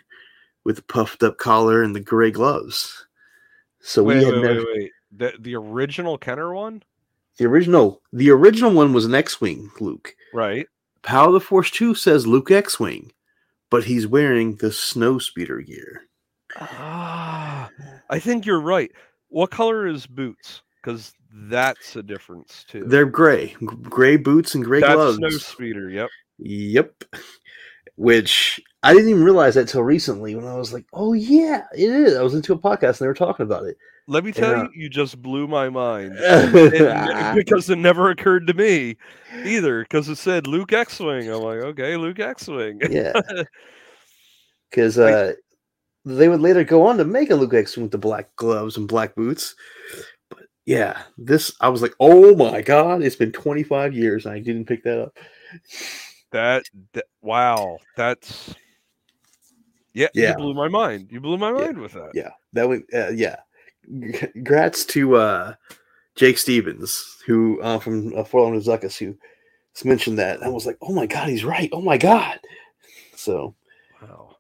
with 0.63 0.77
the 0.77 0.81
puffed 0.83 1.23
up 1.23 1.37
collar 1.37 1.83
and 1.83 1.95
the 1.95 1.99
gray 1.99 2.31
gloves. 2.31 3.05
So 3.81 4.03
wait, 4.03 4.19
we 4.19 4.23
had 4.23 4.33
wait, 4.35 4.41
never, 4.41 4.59
wait, 4.59 4.67
wait. 4.77 4.91
The 5.15 5.33
the 5.39 5.55
original 5.55 6.17
Kenner 6.17 6.53
one, 6.53 6.83
the 7.37 7.45
original 7.45 8.01
the 8.11 8.31
original 8.31 8.71
one 8.71 8.93
was 8.93 9.05
an 9.05 9.15
X-wing 9.15 9.71
Luke. 9.79 10.15
right? 10.33 10.67
Power 11.01 11.27
of 11.27 11.33
the 11.33 11.41
Force 11.41 11.69
2 11.69 11.95
says 11.95 12.25
Luke 12.25 12.49
X-wing, 12.49 13.11
but 13.69 13.83
he's 13.83 14.07
wearing 14.07 14.55
the 14.55 14.67
snowspeeder 14.67 15.65
gear. 15.65 16.03
Ah, 16.57 17.69
I 18.09 18.19
think 18.19 18.45
you're 18.45 18.61
right. 18.61 18.89
What 19.27 19.51
color 19.51 19.85
is 19.85 20.07
boots? 20.07 20.61
Because 20.81 21.13
that's 21.33 21.95
a 21.95 22.03
difference 22.03 22.63
too. 22.67 22.85
They're 22.85 23.05
gray, 23.05 23.55
gray 23.65 24.17
boots 24.17 24.55
and 24.55 24.63
gray 24.63 24.79
that's 24.79 24.93
gloves. 24.93 25.17
snow 25.17 25.29
speeder. 25.29 25.89
Yep. 25.89 26.09
Yep. 26.37 27.03
Which 27.95 28.59
I 28.81 28.93
didn't 28.93 29.09
even 29.09 29.23
realize 29.23 29.53
that 29.55 29.67
till 29.67 29.83
recently 29.83 30.33
when 30.35 30.45
I 30.45 30.55
was 30.55 30.73
like, 30.73 30.85
"Oh 30.93 31.13
yeah, 31.13 31.65
it 31.77 31.89
is." 31.91 32.15
I 32.15 32.23
was 32.23 32.33
into 32.33 32.53
a 32.53 32.57
podcast 32.57 32.87
and 32.89 32.99
they 32.99 33.07
were 33.07 33.13
talking 33.13 33.45
about 33.45 33.65
it. 33.65 33.77
Let 34.07 34.25
me 34.25 34.31
tell 34.31 34.51
Yeah. 34.51 34.63
you, 34.63 34.69
you 34.83 34.89
just 34.89 35.21
blew 35.21 35.47
my 35.47 35.69
mind. 35.69 36.15
It- 36.19 37.35
because 37.35 37.69
it 37.69 37.77
never 37.77 38.09
occurred 38.09 38.47
to 38.47 38.53
me 38.53 38.97
either. 39.45 39.83
Because 39.83 40.09
it 40.09 40.17
said 40.17 40.47
Luke 40.47 40.73
X-wing. 40.73 41.29
I'm 41.29 41.41
like, 41.41 41.59
okay, 41.59 41.95
Luke 41.95 42.19
X-wing. 42.19 42.81
Yeah, 42.89 43.13
because 44.69 44.97
uh, 44.97 45.33
they 46.03 46.27
would 46.27 46.41
later 46.41 46.63
go 46.63 46.87
on 46.87 46.97
to 46.97 47.05
make 47.05 47.29
a 47.29 47.35
Luke 47.35 47.53
X 47.53 47.77
Wing 47.77 47.83
with 47.83 47.91
the 47.91 47.97
black 47.99 48.35
gloves 48.35 48.75
and 48.75 48.87
black 48.87 49.15
boots. 49.15 49.55
But 50.29 50.39
yeah, 50.65 51.03
this 51.17 51.53
I 51.61 51.69
was 51.69 51.81
like, 51.83 51.93
"Oh 51.99 52.35
my 52.35 52.61
god!" 52.63 53.03
It's 53.03 53.15
been 53.15 53.31
25 53.31 53.93
years 53.93 54.25
and 54.25 54.33
I 54.33 54.39
didn't 54.39 54.65
pick 54.65 54.83
that 54.83 54.99
up. 54.99 55.17
That, 56.33 56.63
that 56.93 57.05
wow, 57.21 57.79
that's 57.95 58.53
yeah, 59.93 60.07
Yeah. 60.13 60.29
You 60.29 60.35
blew 60.35 60.53
my 60.53 60.67
mind. 60.67 61.11
You 61.11 61.21
blew 61.21 61.37
my 61.37 61.51
Yeah. 61.51 61.65
mind 61.65 61.77
with 61.77 61.93
that. 61.93 62.11
Yeah, 62.13 62.31
that 62.53 62.67
went. 62.67 62.85
Uh, 62.93 63.09
yeah, 63.09 63.37
congrats 64.33 64.85
to 64.85 65.15
uh, 65.15 65.53
Jake 66.15 66.37
Stevens, 66.37 67.17
who 67.25 67.61
uh, 67.61 67.79
from 67.79 68.07
uh, 68.15 68.25
Lauderdale 68.33 68.61
Zuckus, 68.61 68.97
who 68.97 69.15
mentioned 69.87 70.17
that. 70.19 70.43
I 70.43 70.49
was 70.49 70.65
like, 70.65 70.77
oh 70.81 70.93
my 70.93 71.05
god, 71.05 71.29
he's 71.29 71.45
right. 71.45 71.69
Oh 71.71 71.81
my 71.81 71.97
god. 71.97 72.39
So 73.15 73.55
Wow. 74.01 74.37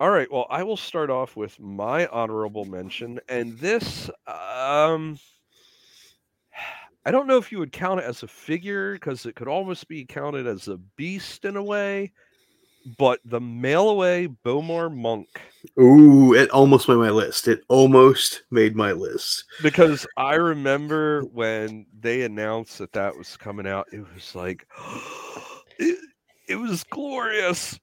All 0.00 0.10
right. 0.10 0.30
Well, 0.32 0.46
I 0.50 0.62
will 0.64 0.76
start 0.76 1.10
off 1.10 1.36
with 1.36 1.60
my 1.60 2.06
honorable 2.06 2.64
mention, 2.64 3.20
and 3.28 3.56
this, 3.58 4.10
um, 4.26 5.18
I 7.04 7.10
don't 7.10 7.26
know 7.26 7.36
if 7.36 7.50
you 7.50 7.58
would 7.58 7.72
count 7.72 8.00
it 8.00 8.04
as 8.04 8.22
a 8.22 8.28
figure 8.28 8.94
because 8.94 9.26
it 9.26 9.34
could 9.34 9.48
almost 9.48 9.88
be 9.88 10.04
counted 10.04 10.46
as 10.46 10.68
a 10.68 10.76
beast 10.96 11.44
in 11.44 11.56
a 11.56 11.62
way. 11.62 12.12
But 12.98 13.20
the 13.24 13.40
mail 13.40 13.90
away 13.90 14.28
B'omarr 14.44 14.92
Monk, 14.94 15.28
ooh, 15.80 16.34
it 16.34 16.50
almost 16.50 16.88
made 16.88 16.96
my 16.96 17.10
list. 17.10 17.46
It 17.46 17.62
almost 17.68 18.42
made 18.50 18.74
my 18.74 18.90
list. 18.90 19.44
because 19.62 20.04
I 20.16 20.34
remember 20.34 21.22
when 21.22 21.86
they 21.96 22.22
announced 22.22 22.78
that 22.78 22.92
that 22.92 23.16
was 23.16 23.36
coming 23.36 23.68
out, 23.68 23.86
it 23.92 24.04
was 24.12 24.34
like, 24.34 24.66
it, 25.78 25.98
it 26.48 26.56
was 26.56 26.82
glorious. 26.84 27.78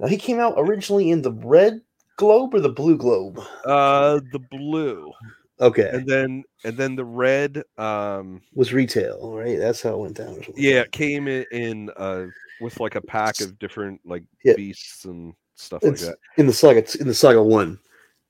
Now 0.00 0.08
he 0.08 0.16
came 0.16 0.40
out 0.40 0.54
originally 0.56 1.10
in 1.10 1.22
the 1.22 1.32
red 1.32 1.80
globe 2.16 2.54
or 2.54 2.60
the 2.60 2.68
blue 2.68 2.96
globe. 2.96 3.40
Uh, 3.64 4.20
the 4.32 4.40
blue, 4.40 5.12
Okay, 5.60 5.90
and 5.92 6.06
then 6.06 6.44
and 6.64 6.76
then 6.76 6.96
the 6.96 7.04
red. 7.04 7.62
Um, 7.76 8.40
was 8.54 8.72
retail 8.72 9.32
right? 9.34 9.58
That's 9.58 9.82
how 9.82 9.90
it 9.94 9.98
went 9.98 10.16
down. 10.16 10.42
Yeah, 10.56 10.80
it 10.80 10.92
came 10.92 11.28
in, 11.28 11.44
in 11.52 11.90
uh 11.96 12.26
with 12.60 12.80
like 12.80 12.94
a 12.94 13.00
pack 13.00 13.40
of 13.40 13.58
different 13.58 14.00
like 14.04 14.24
Yeah. 14.44 14.54
beasts 14.56 15.04
and 15.04 15.34
stuff 15.56 15.82
like 15.82 15.96
that. 15.98 16.16
in 16.38 16.46
the 16.46 16.52
saga. 16.52 16.84
In 17.00 17.06
the 17.06 17.14
saga 17.14 17.42
one, 17.42 17.78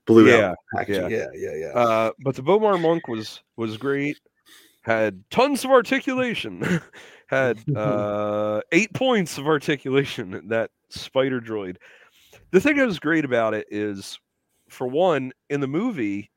blue 0.06 0.28
Yeah, 0.28 0.54
packaging. 0.74 1.10
Yeah, 1.10 1.26
yeah, 1.34 1.54
yeah. 1.54 1.66
Uh, 1.68 2.10
but 2.24 2.34
the 2.34 2.42
B'omarr 2.42 2.80
monk 2.80 3.06
was 3.08 3.42
was 3.56 3.76
great. 3.76 4.18
Had 4.82 5.22
tons 5.30 5.64
of 5.64 5.70
articulation. 5.70 6.80
Had 7.26 7.58
uh 7.76 8.60
eight 8.72 8.92
points 8.92 9.38
of 9.38 9.46
articulation. 9.46 10.48
That 10.48 10.70
spider 10.88 11.40
droid. 11.40 11.76
The 12.50 12.60
thing 12.60 12.76
that 12.76 12.86
was 12.86 12.98
great 12.98 13.24
about 13.24 13.54
it 13.54 13.68
is, 13.70 14.18
for 14.68 14.88
one, 14.88 15.32
in 15.48 15.60
the 15.60 15.68
movie, 15.68 16.29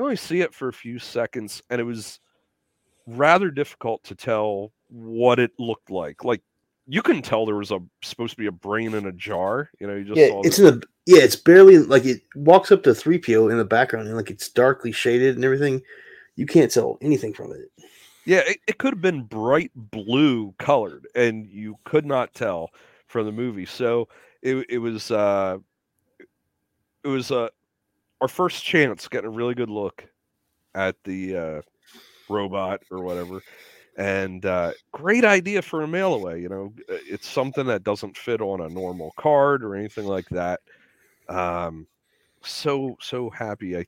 you 0.00 0.04
only 0.04 0.16
see 0.16 0.40
it 0.40 0.54
for 0.54 0.68
a 0.68 0.72
few 0.72 0.98
seconds, 0.98 1.62
and 1.68 1.78
it 1.78 1.84
was 1.84 2.20
rather 3.06 3.50
difficult 3.50 4.02
to 4.04 4.14
tell 4.14 4.72
what 4.88 5.38
it 5.38 5.50
looked 5.58 5.90
like. 5.90 6.24
Like 6.24 6.40
you 6.86 7.02
couldn't 7.02 7.22
tell 7.22 7.44
there 7.44 7.54
was 7.54 7.70
a 7.70 7.80
supposed 8.02 8.32
to 8.32 8.38
be 8.38 8.46
a 8.46 8.52
brain 8.52 8.94
in 8.94 9.04
a 9.04 9.12
jar. 9.12 9.68
You 9.78 9.86
know, 9.86 9.96
you 9.96 10.04
just 10.04 10.18
yeah, 10.18 10.28
saw 10.28 10.42
it's 10.42 10.58
in 10.58 10.64
the 10.64 10.82
yeah, 11.04 11.22
it's 11.22 11.36
barely 11.36 11.76
like 11.76 12.06
it 12.06 12.22
walks 12.34 12.72
up 12.72 12.82
to 12.84 12.94
three 12.94 13.18
PO 13.18 13.48
in 13.50 13.58
the 13.58 13.64
background 13.64 14.08
and 14.08 14.16
like 14.16 14.30
it's 14.30 14.48
darkly 14.48 14.90
shaded 14.90 15.36
and 15.36 15.44
everything. 15.44 15.82
You 16.34 16.46
can't 16.46 16.70
tell 16.70 16.96
anything 17.02 17.34
from 17.34 17.52
it. 17.52 17.70
Yeah, 18.24 18.40
it, 18.46 18.56
it 18.66 18.78
could 18.78 18.94
have 18.94 19.02
been 19.02 19.24
bright 19.24 19.70
blue 19.74 20.54
colored, 20.58 21.06
and 21.14 21.46
you 21.46 21.76
could 21.84 22.06
not 22.06 22.32
tell 22.32 22.70
from 23.06 23.26
the 23.26 23.32
movie. 23.32 23.66
So 23.66 24.08
it 24.40 24.64
it 24.70 24.78
was 24.78 25.10
uh 25.10 25.58
it 27.04 27.08
was 27.08 27.30
uh 27.30 27.50
our 28.20 28.28
first 28.28 28.64
chance 28.64 29.08
getting 29.08 29.28
a 29.28 29.32
really 29.32 29.54
good 29.54 29.70
look 29.70 30.06
at 30.74 30.96
the 31.04 31.36
uh 31.36 31.62
robot 32.28 32.82
or 32.90 33.02
whatever. 33.02 33.42
And 33.96 34.44
uh 34.46 34.72
great 34.92 35.24
idea 35.24 35.62
for 35.62 35.82
a 35.82 35.88
mail 35.88 36.14
away, 36.14 36.40
you 36.40 36.48
know. 36.48 36.72
uh, 36.90 36.98
It's 37.08 37.28
something 37.28 37.66
that 37.66 37.84
doesn't 37.84 38.16
fit 38.16 38.40
on 38.40 38.60
a 38.62 38.68
normal 38.68 39.12
card 39.18 39.64
or 39.64 39.74
anything 39.76 40.06
like 40.06 40.28
that. 40.30 40.60
Um 41.28 41.86
so 42.42 42.96
so 43.00 43.30
happy 43.30 43.76
I 43.78 43.86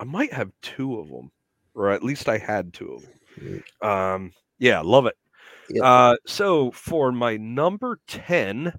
I 0.00 0.04
might 0.04 0.32
have 0.32 0.52
two 0.62 0.98
of 1.00 1.08
them, 1.08 1.30
or 1.74 1.90
at 1.90 2.04
least 2.04 2.28
I 2.28 2.38
had 2.38 2.72
two 2.72 2.92
of 2.94 3.02
them. 3.02 3.12
Um, 3.82 4.32
yeah, 4.58 4.80
love 4.80 5.06
it. 5.06 5.16
Yep. 5.70 5.84
Uh, 5.84 6.16
so 6.26 6.70
for 6.72 7.12
my 7.12 7.36
number 7.36 8.00
10, 8.06 8.72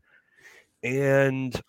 and 0.83 1.61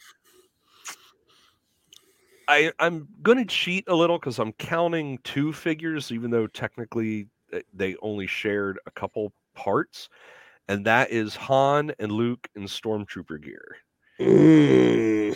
I, 2.51 2.73
I'm 2.81 3.07
going 3.23 3.39
to 3.39 3.45
cheat 3.45 3.85
a 3.87 3.95
little 3.95 4.19
because 4.19 4.41
I'm 4.41 4.53
counting 4.55 5.19
two 5.23 5.53
figures, 5.53 6.11
even 6.11 6.31
though 6.31 6.49
technically 6.49 7.29
they 7.73 7.97
only 8.03 8.27
shared 8.27 8.79
a 8.87 8.91
couple 8.91 9.33
parts, 9.55 10.09
and 10.69 10.85
that 10.87 11.11
is 11.11 11.37
Han 11.37 11.93
and 12.01 12.11
Luke 12.13 12.49
in 12.57 12.65
Stormtrooper 12.65 13.41
gear. 13.43 13.77
Mm. 14.21 15.35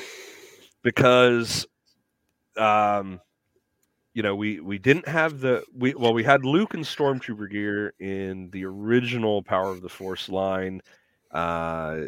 because 0.82 1.66
um 2.58 3.20
you 4.12 4.22
know 4.22 4.36
we 4.36 4.60
we 4.60 4.78
didn't 4.78 5.08
have 5.08 5.40
the 5.40 5.64
we 5.74 5.94
well 5.94 6.12
we 6.12 6.22
had 6.22 6.44
luke 6.44 6.74
in 6.74 6.80
stormtrooper 6.80 7.50
gear 7.50 7.94
in 7.98 8.50
the 8.50 8.64
original 8.64 9.42
power 9.42 9.70
of 9.70 9.80
the 9.80 9.88
force 9.88 10.28
line. 10.28 10.82
Uh 11.30 12.02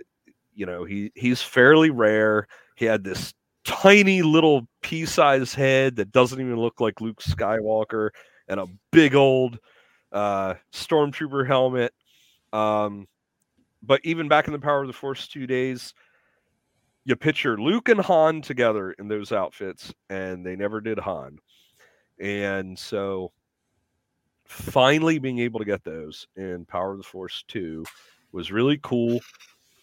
you 0.54 0.66
know 0.66 0.84
he 0.84 1.10
he's 1.14 1.42
fairly 1.42 1.90
rare. 1.90 2.46
He 2.76 2.84
had 2.84 3.02
this 3.02 3.32
tiny 3.66 4.22
little 4.22 4.66
pea-sized 4.82 5.54
head 5.54 5.96
that 5.96 6.12
doesn't 6.12 6.40
even 6.40 6.56
look 6.56 6.80
like 6.80 7.00
luke 7.00 7.20
skywalker 7.20 8.10
and 8.48 8.60
a 8.60 8.66
big 8.92 9.14
old 9.14 9.58
uh 10.12 10.54
stormtrooper 10.72 11.46
helmet 11.46 11.92
um 12.52 13.06
but 13.82 14.00
even 14.04 14.28
back 14.28 14.46
in 14.46 14.52
the 14.52 14.58
power 14.58 14.80
of 14.80 14.86
the 14.86 14.92
force 14.92 15.26
two 15.26 15.46
days 15.46 15.92
you 17.06 17.14
picture 17.14 17.56
Luke 17.56 17.88
and 17.88 18.00
Han 18.00 18.42
together 18.42 18.90
in 18.98 19.06
those 19.06 19.30
outfits, 19.30 19.94
and 20.10 20.44
they 20.44 20.56
never 20.56 20.80
did 20.80 20.98
Han. 20.98 21.38
And 22.18 22.76
so 22.76 23.30
finally 24.44 25.20
being 25.20 25.38
able 25.38 25.60
to 25.60 25.64
get 25.64 25.84
those 25.84 26.26
in 26.34 26.64
Power 26.64 26.92
of 26.92 26.98
the 26.98 27.04
Force 27.04 27.44
2 27.46 27.84
was 28.32 28.50
really 28.50 28.80
cool. 28.82 29.20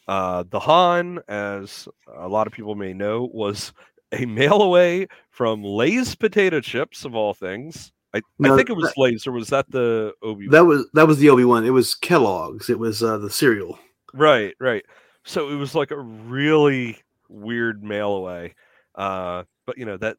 Uh, 0.08 0.44
the 0.50 0.60
Han, 0.60 1.20
as 1.28 1.88
a 2.16 2.28
lot 2.28 2.48
of 2.48 2.54
people 2.54 2.76
may 2.76 2.94
know, 2.94 3.30
was 3.34 3.74
a 4.12 4.26
mail 4.28 4.62
away 4.62 5.08
from 5.30 5.64
Lay's 5.64 6.16
potato 6.16 6.60
chips, 6.60 7.06
of 7.06 7.16
all 7.16 7.34
things. 7.34 7.92
I, 8.14 8.22
I 8.44 8.56
think 8.56 8.70
it 8.70 8.76
was 8.76 8.94
Lay's, 8.96 9.26
or 9.26 9.32
was 9.32 9.48
that 9.48 9.70
the 9.72 10.14
Obi? 10.22 10.48
That 10.48 10.66
was 10.66 10.88
that 10.94 11.08
was 11.08 11.18
the 11.18 11.30
Obi 11.30 11.46
one. 11.46 11.66
It 11.66 11.72
was 11.72 11.96
Kellogg's. 11.96 12.70
It 12.70 12.78
was 12.78 13.02
uh, 13.02 13.18
the 13.18 13.30
cereal. 13.30 13.80
Right, 14.14 14.54
right. 14.60 14.86
So 15.24 15.50
it 15.50 15.56
was 15.56 15.74
like 15.74 15.90
a 15.90 16.00
really 16.00 16.98
weird 17.28 17.84
mail 17.84 18.12
away. 18.12 18.54
Uh, 18.94 19.44
but 19.66 19.80
you 19.80 19.86
know 19.86 19.98
that 19.98 20.18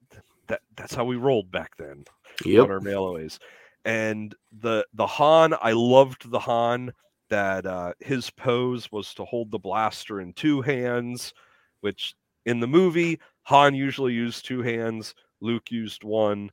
that 0.49 0.61
that's 0.76 0.95
how 0.95 1.05
we 1.05 1.16
rolled 1.16 1.53
back 1.53 1.76
then. 1.76 2.05
Yep. 2.45 2.64
on 2.64 2.70
our 2.72 2.80
mailaways. 2.80 3.39
and 3.85 4.35
the 4.61 4.85
the 4.95 5.07
Han, 5.07 5.55
I 5.62 5.72
loved 5.72 6.30
the 6.30 6.41
Han 6.41 6.93
that 7.31 7.66
uh, 7.66 7.93
his 8.01 8.31
pose 8.31 8.91
was 8.93 9.14
to 9.14 9.25
hold 9.25 9.51
the 9.51 9.59
blaster 9.59 10.20
in 10.20 10.33
two 10.33 10.61
hands, 10.62 11.33
which 11.81 12.14
in 12.47 12.61
the 12.61 12.66
movie 12.66 13.18
Han 13.45 13.75
usually 13.75 14.12
used 14.12 14.45
two 14.45 14.62
hands, 14.62 15.14
Luke 15.41 15.70
used 15.70 16.05
one. 16.05 16.51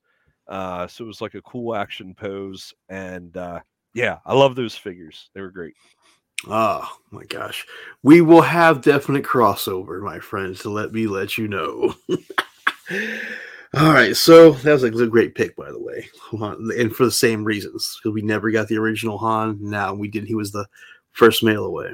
Uh, 0.48 0.88
so 0.88 1.04
it 1.04 1.08
was 1.08 1.22
like 1.22 1.36
a 1.36 1.42
cool 1.44 1.76
action 1.76 2.14
pose, 2.14 2.74
and 2.90 3.36
uh, 3.38 3.60
yeah, 3.94 4.18
I 4.26 4.34
love 4.34 4.56
those 4.56 4.76
figures. 4.76 5.30
They 5.34 5.42
were 5.42 5.52
great. 5.52 5.76
Oh 6.48 6.90
my 7.12 7.24
gosh. 7.26 7.66
We 8.04 8.22
will 8.22 8.42
have 8.42 8.82
definite 8.82 9.24
crossover, 9.24 10.02
my 10.02 10.20
friends, 10.20 10.62
to 10.62 10.70
let 10.70 10.92
me 10.92 11.08
let 11.08 11.38
you 11.38 11.48
know. 11.48 11.96
All 13.74 13.94
right, 13.94 14.18
so 14.18 14.52
that 14.52 14.82
was 14.82 15.02
a 15.02 15.08
great 15.08 15.34
pick, 15.34 15.56
by 15.56 15.72
the 15.72 15.80
way, 15.80 16.06
and 16.78 16.94
for 16.94 17.06
the 17.06 17.12
same 17.12 17.46
reasons 17.46 17.98
because 17.98 18.14
we 18.14 18.22
never 18.22 18.52
got 18.52 18.68
the 18.68 18.78
original 18.78 19.18
Han. 19.20 19.60
Now 19.62 19.94
we 19.94 20.10
did. 20.10 20.26
He 20.26 20.36
was 20.36 20.52
the 20.52 20.68
first 21.14 21.42
mail 21.42 21.66
away. 21.66 21.94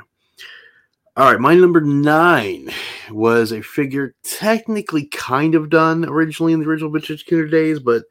All 1.16 1.32
right, 1.32 1.40
my 1.40 1.54
number 1.54 1.80
nine 1.82 2.72
was 3.12 3.52
a 3.52 3.62
figure 3.62 4.16
technically 4.24 5.06
kind 5.06 5.54
of 5.54 5.70
done 5.70 6.04
originally 6.06 6.54
in 6.54 6.60
the 6.60 6.68
original 6.68 6.92
Vintage 6.92 7.26
Kenner 7.28 7.48
days, 7.48 7.80
but 7.80 8.06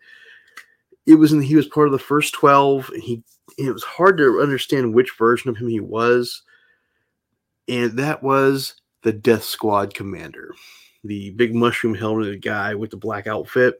it 1.04 1.16
was 1.16 1.32
in, 1.32 1.42
he 1.42 1.56
was 1.56 1.66
part 1.66 1.88
of 1.88 1.92
the 1.92 1.98
first 1.98 2.34
twelve. 2.34 2.88
And 2.90 3.02
he 3.02 3.24
it 3.58 3.72
was 3.72 3.84
hard 3.84 4.18
to 4.18 4.40
understand 4.40 4.94
which 4.94 5.16
version 5.18 5.50
of 5.50 5.56
him 5.56 5.68
he 5.68 5.80
was, 5.80 6.42
and 7.68 7.92
that 7.98 8.22
was 8.22 8.74
the 9.02 9.12
Death 9.12 9.44
Squad 9.44 9.92
commander, 9.92 10.54
the 11.06 11.30
big 11.30 11.54
mushroom 11.54 11.94
helmeted 11.94 12.42
guy 12.42 12.74
with 12.74 12.90
the 12.90 12.96
black 12.96 13.26
outfit, 13.26 13.78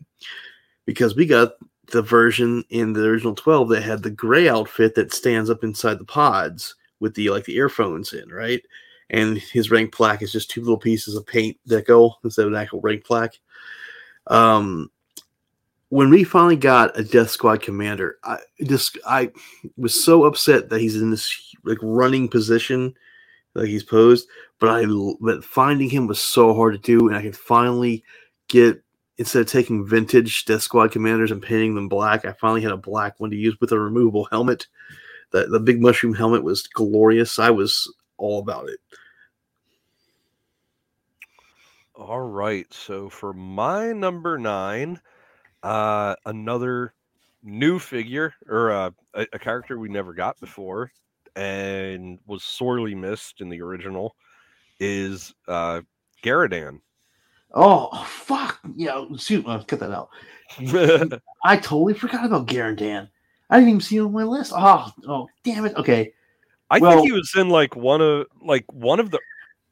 because 0.84 1.16
we 1.16 1.26
got 1.26 1.52
the 1.92 2.02
version 2.02 2.64
in 2.70 2.92
the 2.92 3.04
original 3.04 3.34
12 3.34 3.68
that 3.68 3.82
had 3.82 4.02
the 4.02 4.10
gray 4.10 4.48
outfit 4.48 4.94
that 4.94 5.12
stands 5.12 5.50
up 5.50 5.62
inside 5.62 5.98
the 5.98 6.04
pods 6.04 6.74
with 7.00 7.14
the 7.14 7.30
like 7.30 7.44
the 7.44 7.56
earphones 7.56 8.12
in, 8.12 8.28
right? 8.28 8.62
And 9.10 9.38
his 9.38 9.70
rank 9.70 9.92
plaque 9.92 10.22
is 10.22 10.32
just 10.32 10.50
two 10.50 10.62
little 10.62 10.78
pieces 10.78 11.14
of 11.14 11.26
paint 11.26 11.56
deco 11.68 12.14
instead 12.24 12.46
of 12.46 12.52
an 12.52 12.58
actual 12.58 12.80
rank 12.80 13.04
plaque. 13.04 13.38
Um, 14.26 14.90
when 15.90 16.10
we 16.10 16.24
finally 16.24 16.56
got 16.56 16.98
a 16.98 17.04
Death 17.04 17.30
Squad 17.30 17.62
commander, 17.62 18.18
I 18.24 18.38
just 18.64 18.98
I 19.06 19.30
was 19.76 20.04
so 20.04 20.24
upset 20.24 20.68
that 20.68 20.80
he's 20.80 20.96
in 20.96 21.10
this 21.10 21.54
like 21.64 21.78
running 21.80 22.28
position, 22.28 22.94
like 23.54 23.68
he's 23.68 23.84
posed. 23.84 24.28
But 24.58 24.70
I 24.70 24.86
but 25.20 25.44
finding 25.44 25.90
him 25.90 26.06
was 26.06 26.20
so 26.20 26.54
hard 26.54 26.74
to 26.74 26.98
do, 26.98 27.08
and 27.08 27.16
I 27.16 27.22
could 27.22 27.36
finally 27.36 28.04
get 28.48 28.82
instead 29.18 29.40
of 29.40 29.48
taking 29.48 29.86
vintage 29.86 30.44
Death 30.44 30.62
Squad 30.62 30.92
commanders 30.92 31.30
and 31.30 31.42
painting 31.42 31.74
them 31.74 31.88
black, 31.88 32.24
I 32.24 32.32
finally 32.32 32.62
had 32.62 32.72
a 32.72 32.76
black 32.76 33.18
one 33.20 33.30
to 33.30 33.36
use 33.36 33.56
with 33.60 33.72
a 33.72 33.78
removable 33.78 34.26
helmet. 34.26 34.66
The 35.32 35.46
the 35.46 35.60
big 35.60 35.80
mushroom 35.80 36.14
helmet 36.14 36.42
was 36.42 36.66
glorious. 36.66 37.38
I 37.38 37.50
was 37.50 37.92
all 38.16 38.40
about 38.40 38.68
it. 38.68 38.80
All 41.94 42.20
right, 42.20 42.72
so 42.72 43.08
for 43.08 43.32
my 43.32 43.92
number 43.92 44.38
nine 44.38 45.00
uh, 45.66 46.14
another 46.26 46.94
new 47.42 47.78
figure 47.78 48.34
or 48.48 48.70
uh, 48.70 48.90
a, 49.14 49.26
a, 49.32 49.38
character 49.38 49.78
we 49.78 49.88
never 49.88 50.14
got 50.14 50.38
before 50.40 50.92
and 51.34 52.18
was 52.26 52.44
sorely 52.44 52.94
missed 52.94 53.40
in 53.40 53.48
the 53.48 53.60
original 53.60 54.14
is 54.80 55.34
uh, 55.48 55.82
Garindan. 56.22 56.80
Oh 57.54 58.04
fuck! 58.08 58.60
Yeah, 58.74 59.04
shoot, 59.16 59.46
uh, 59.46 59.62
cut 59.64 59.80
that 59.80 59.92
out. 59.92 60.10
I 61.44 61.56
totally 61.56 61.94
forgot 61.94 62.26
about 62.26 62.46
Garindan. 62.46 63.08
I 63.48 63.56
didn't 63.56 63.68
even 63.68 63.80
see 63.80 63.96
him 63.96 64.06
on 64.06 64.12
my 64.12 64.24
list. 64.24 64.52
Oh, 64.54 64.90
oh, 65.08 65.28
damn 65.44 65.64
it. 65.64 65.76
Okay. 65.76 66.12
I 66.68 66.78
well, 66.78 66.96
think 66.96 67.06
he 67.06 67.12
was 67.12 67.32
in 67.36 67.48
like 67.48 67.76
one 67.76 68.00
of 68.00 68.26
like 68.42 68.64
one 68.72 68.98
of 68.98 69.10
the 69.10 69.20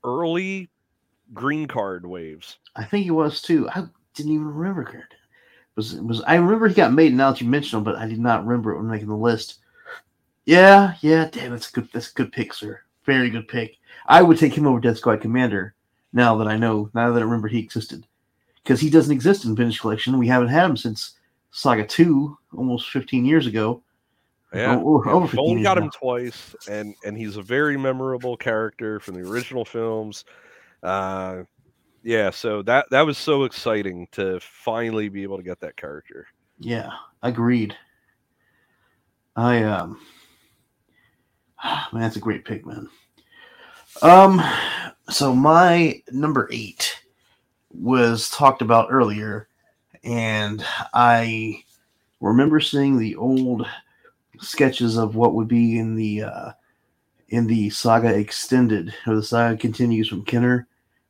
early 0.04 0.70
green 1.32 1.66
card 1.66 2.06
waves. 2.06 2.58
I 2.76 2.84
think 2.84 3.04
he 3.04 3.10
was 3.10 3.42
too. 3.42 3.68
I 3.68 3.84
didn't 4.14 4.32
even 4.32 4.46
remember 4.46 4.84
Garindan 4.84 5.18
was 5.76 5.94
was 5.96 6.22
I 6.22 6.36
remember 6.36 6.68
he 6.68 6.74
got 6.74 6.92
made 6.92 7.14
now 7.14 7.30
that 7.30 7.40
you 7.40 7.48
mentioned 7.48 7.78
him, 7.78 7.84
but 7.84 7.96
I 7.96 8.06
did 8.06 8.20
not 8.20 8.46
remember 8.46 8.72
it 8.72 8.78
when 8.78 8.88
making 8.88 9.08
the 9.08 9.16
list. 9.16 9.60
Yeah, 10.44 10.94
yeah, 11.00 11.28
damn, 11.30 11.52
that's 11.52 11.70
a 11.70 11.72
good 11.72 11.88
that's 11.92 12.10
a 12.10 12.14
good 12.14 12.32
pick, 12.32 12.54
sir. 12.54 12.80
Very 13.04 13.30
good 13.30 13.48
pick. 13.48 13.76
I 14.06 14.22
would 14.22 14.38
take 14.38 14.56
him 14.56 14.66
over 14.66 14.80
Death 14.80 14.98
Squad 14.98 15.20
Commander 15.20 15.74
now 16.12 16.36
that 16.36 16.48
I 16.48 16.56
know, 16.56 16.90
now 16.94 17.10
that 17.10 17.20
I 17.20 17.24
remember 17.24 17.48
he 17.48 17.58
existed. 17.58 18.06
Because 18.62 18.80
he 18.80 18.88
doesn't 18.88 19.12
exist 19.12 19.44
in 19.44 19.54
Vintage 19.54 19.80
Collection. 19.80 20.18
We 20.18 20.28
haven't 20.28 20.48
had 20.48 20.70
him 20.70 20.76
since 20.76 21.18
Saga 21.50 21.86
2, 21.86 22.38
almost 22.56 22.90
15 22.90 23.24
years 23.24 23.46
ago. 23.46 23.82
Yeah, 24.54 24.76
or, 24.76 25.06
or 25.08 25.26
yeah, 25.26 25.40
only 25.40 25.62
got 25.64 25.78
him 25.78 25.90
twice, 25.90 26.54
and 26.70 26.94
and 27.04 27.18
he's 27.18 27.36
a 27.36 27.42
very 27.42 27.76
memorable 27.76 28.36
character 28.36 29.00
from 29.00 29.14
the 29.14 29.28
original 29.28 29.64
films. 29.64 30.24
Uh, 30.80 31.42
yeah, 32.04 32.30
so 32.30 32.62
that 32.62 32.86
that 32.90 33.02
was 33.02 33.18
so 33.18 33.44
exciting 33.44 34.06
to 34.12 34.38
finally 34.40 35.08
be 35.08 35.24
able 35.24 35.38
to 35.38 35.42
get 35.42 35.58
that 35.60 35.76
character. 35.76 36.28
Yeah, 36.60 36.90
agreed. 37.22 37.76
I 39.34 39.64
um 39.64 39.98
man, 41.64 42.02
that's 42.02 42.16
a 42.16 42.20
great 42.20 42.44
pick, 42.44 42.64
man. 42.64 42.88
Um 44.02 44.42
so 45.10 45.34
my 45.34 46.02
number 46.10 46.48
8 46.50 47.00
was 47.72 48.30
talked 48.30 48.62
about 48.62 48.88
earlier 48.90 49.48
and 50.02 50.64
I 50.92 51.62
remember 52.20 52.60
seeing 52.60 52.98
the 52.98 53.16
old 53.16 53.66
sketches 54.40 54.96
of 54.96 55.14
what 55.14 55.34
would 55.34 55.48
be 55.48 55.78
in 55.78 55.94
the 55.94 56.22
uh 56.22 56.52
in 57.28 57.46
the 57.46 57.70
saga 57.70 58.08
extended 58.08 58.94
or 59.06 59.16
the 59.16 59.22
saga 59.22 59.56
continues 59.56 60.08
from 60.08 60.24
Kenner 60.24 60.66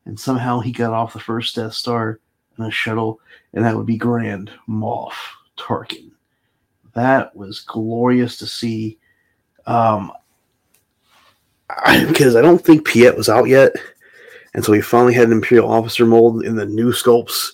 and 0.07 0.19
somehow 0.19 0.61
he 0.61 0.73
got 0.73 0.93
off 0.93 1.13
the 1.13 1.21
first 1.21 1.57
Death 1.57 1.75
Star 1.75 2.21
in 2.59 2.65
a 2.65 2.71
shuttle, 2.71 3.21
and 3.53 3.65
that 3.65 3.77
would 3.77 3.87
be 3.87 3.97
Grand 3.97 4.51
Moff 4.69 5.13
Tarkin. 5.57 6.11
That 6.95 7.35
was 7.35 7.61
glorious 7.61 8.37
to 8.39 8.47
see. 8.47 8.99
Um, 9.67 10.13
because 12.09 12.37
I, 12.37 12.41
I 12.41 12.43
don't 12.43 12.65
think 12.65 12.87
Piett 12.87 13.17
was 13.17 13.29
out 13.29 13.49
yet, 13.49 13.73
and 14.55 14.65
so 14.65 14.73
we 14.73 14.81
finally 14.81 15.15
had 15.15 15.27
an 15.27 15.33
Imperial 15.33 15.71
officer 15.71 16.07
mold 16.07 16.45
in 16.45 16.57
the 16.57 16.67
new 16.67 16.93
sculpts, 16.93 17.53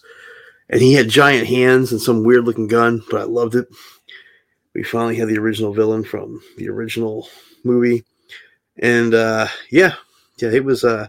and 0.68 0.80
he 0.80 0.92
had 0.92 1.08
giant 1.08 1.46
hands 1.46 1.92
and 1.92 2.00
some 2.00 2.24
weird 2.24 2.44
looking 2.44 2.68
gun, 2.68 3.02
but 3.10 3.20
I 3.20 3.24
loved 3.24 3.54
it. 3.54 3.68
We 4.74 4.82
finally 4.82 5.16
had 5.16 5.28
the 5.28 5.38
original 5.38 5.72
villain 5.72 6.04
from 6.04 6.40
the 6.56 6.68
original 6.68 7.28
movie, 7.64 8.04
and 8.78 9.14
uh, 9.14 9.48
yeah, 9.70 9.94
yeah, 10.38 10.50
it 10.50 10.64
was. 10.64 10.84
Uh, 10.84 11.08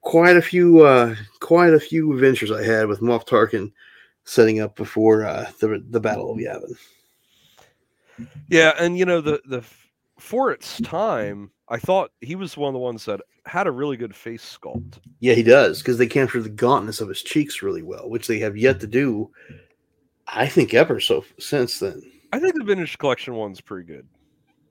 quite 0.00 0.36
a 0.36 0.42
few 0.42 0.80
uh, 0.80 1.14
quite 1.40 1.74
a 1.74 1.80
few 1.80 2.12
adventures 2.14 2.50
I 2.50 2.62
had 2.62 2.86
with 2.86 3.00
Moff 3.00 3.26
Tarkin 3.26 3.72
setting 4.24 4.60
up 4.60 4.76
before 4.76 5.24
uh, 5.24 5.50
the 5.60 5.84
the 5.90 6.00
Battle 6.00 6.32
of 6.32 6.38
Yavin. 6.38 6.76
Yeah, 8.48 8.72
and 8.78 8.98
you 8.98 9.04
know 9.04 9.20
the 9.20 9.40
the 9.46 9.62
for 10.18 10.50
its 10.50 10.80
time, 10.80 11.50
I 11.68 11.78
thought 11.78 12.10
he 12.20 12.34
was 12.34 12.56
one 12.56 12.68
of 12.68 12.74
the 12.74 12.78
ones 12.78 13.04
that 13.04 13.20
had 13.46 13.66
a 13.66 13.72
really 13.72 13.96
good 13.96 14.14
face 14.14 14.58
sculpt. 14.58 14.98
Yeah, 15.20 15.34
he 15.34 15.42
does 15.42 15.78
because 15.78 15.98
they 15.98 16.06
captured 16.06 16.42
the 16.42 16.50
gauntness 16.50 17.00
of 17.00 17.08
his 17.08 17.22
cheeks 17.22 17.62
really 17.62 17.82
well, 17.82 18.08
which 18.08 18.26
they 18.26 18.38
have 18.40 18.56
yet 18.56 18.80
to 18.80 18.86
do. 18.86 19.30
I 20.26 20.46
think 20.46 20.74
ever 20.74 21.00
so 21.00 21.24
since 21.38 21.78
then. 21.78 22.02
I 22.32 22.38
think 22.38 22.54
the 22.54 22.64
vintage 22.64 22.98
collection 22.98 23.34
one's 23.34 23.60
pretty 23.60 23.86
good. 23.86 24.06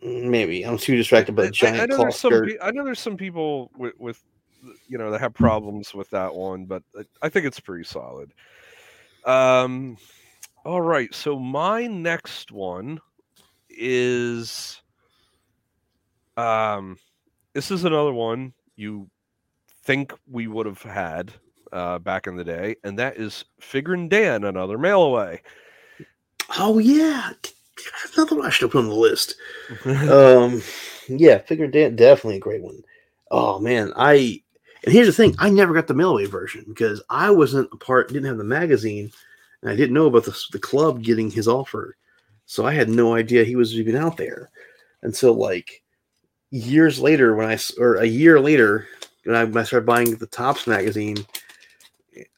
Maybe 0.03 0.63
I'm 0.63 0.77
too 0.77 0.95
distracted 0.95 1.35
by 1.35 1.45
the 1.45 1.51
giant 1.51 1.79
I, 1.79 1.83
I 1.83 1.85
know 1.87 1.97
there's 1.97 2.19
some, 2.19 2.47
I 2.61 2.69
know 2.71 2.83
there's 2.83 2.99
some 2.99 3.17
people 3.17 3.71
with, 3.75 3.93
with 3.97 4.23
you 4.87 4.97
know, 4.97 5.09
that 5.11 5.21
have 5.21 5.33
problems 5.33 5.93
with 5.93 6.09
that 6.11 6.33
one, 6.33 6.65
but 6.65 6.83
I 7.21 7.29
think 7.29 7.45
it's 7.47 7.59
pretty 7.59 7.83
solid. 7.83 8.31
Um, 9.25 9.97
all 10.65 10.81
right, 10.81 11.13
so 11.13 11.39
my 11.39 11.87
next 11.87 12.51
one 12.51 12.99
is 13.69 14.81
um, 16.37 16.97
this 17.53 17.71
is 17.71 17.83
another 17.83 18.13
one 18.13 18.53
you 18.75 19.09
think 19.83 20.13
we 20.29 20.47
would 20.47 20.65
have 20.65 20.81
had 20.81 21.33
uh, 21.73 21.99
back 21.99 22.27
in 22.27 22.35
the 22.35 22.43
day, 22.43 22.75
and 22.83 22.97
that 22.99 23.17
is 23.17 23.43
Figrin 23.61 24.09
D'an, 24.09 24.43
another 24.43 24.77
mail 24.77 25.01
away. 25.01 25.41
Oh 26.57 26.79
yeah, 26.79 27.31
another 28.15 28.35
one 28.35 28.45
I 28.45 28.49
should 28.49 28.65
have 28.65 28.71
put 28.71 28.83
on 28.83 28.89
the 28.89 28.95
list. 28.95 29.35
um, 29.85 30.61
yeah, 31.09 31.39
Figrin 31.39 31.71
D'an, 31.71 31.95
definitely 31.95 32.37
a 32.37 32.41
great 32.41 32.61
one. 32.61 32.81
Oh 33.31 33.59
man, 33.59 33.91
I 33.95 34.41
and 34.83 34.93
here's 34.93 35.07
the 35.07 35.13
thing: 35.13 35.35
I 35.39 35.49
never 35.49 35.73
got 35.73 35.87
the 35.87 35.93
mailaway 35.93 36.27
version 36.27 36.63
because 36.67 37.01
I 37.09 37.31
wasn't 37.31 37.69
a 37.73 37.77
part, 37.77 38.09
didn't 38.09 38.25
have 38.25 38.37
the 38.37 38.43
magazine, 38.43 39.11
and 39.61 39.71
I 39.71 39.75
didn't 39.75 39.93
know 39.93 40.05
about 40.05 40.25
the, 40.25 40.39
the 40.51 40.59
club 40.59 41.03
getting 41.03 41.29
his 41.29 41.47
offer, 41.47 41.97
so 42.45 42.65
I 42.65 42.73
had 42.73 42.89
no 42.89 43.15
idea 43.15 43.43
he 43.43 43.55
was 43.55 43.73
even 43.73 43.95
out 43.95 44.17
there 44.17 44.49
until 45.01 45.33
like 45.33 45.83
years 46.51 46.99
later 46.99 47.35
when 47.35 47.49
I 47.49 47.57
or 47.77 47.95
a 47.95 48.05
year 48.05 48.39
later 48.39 48.87
when 49.23 49.35
I, 49.35 49.43
when 49.43 49.57
I 49.57 49.63
started 49.63 49.85
buying 49.85 50.15
the 50.15 50.27
Topps 50.27 50.67
magazine 50.67 51.17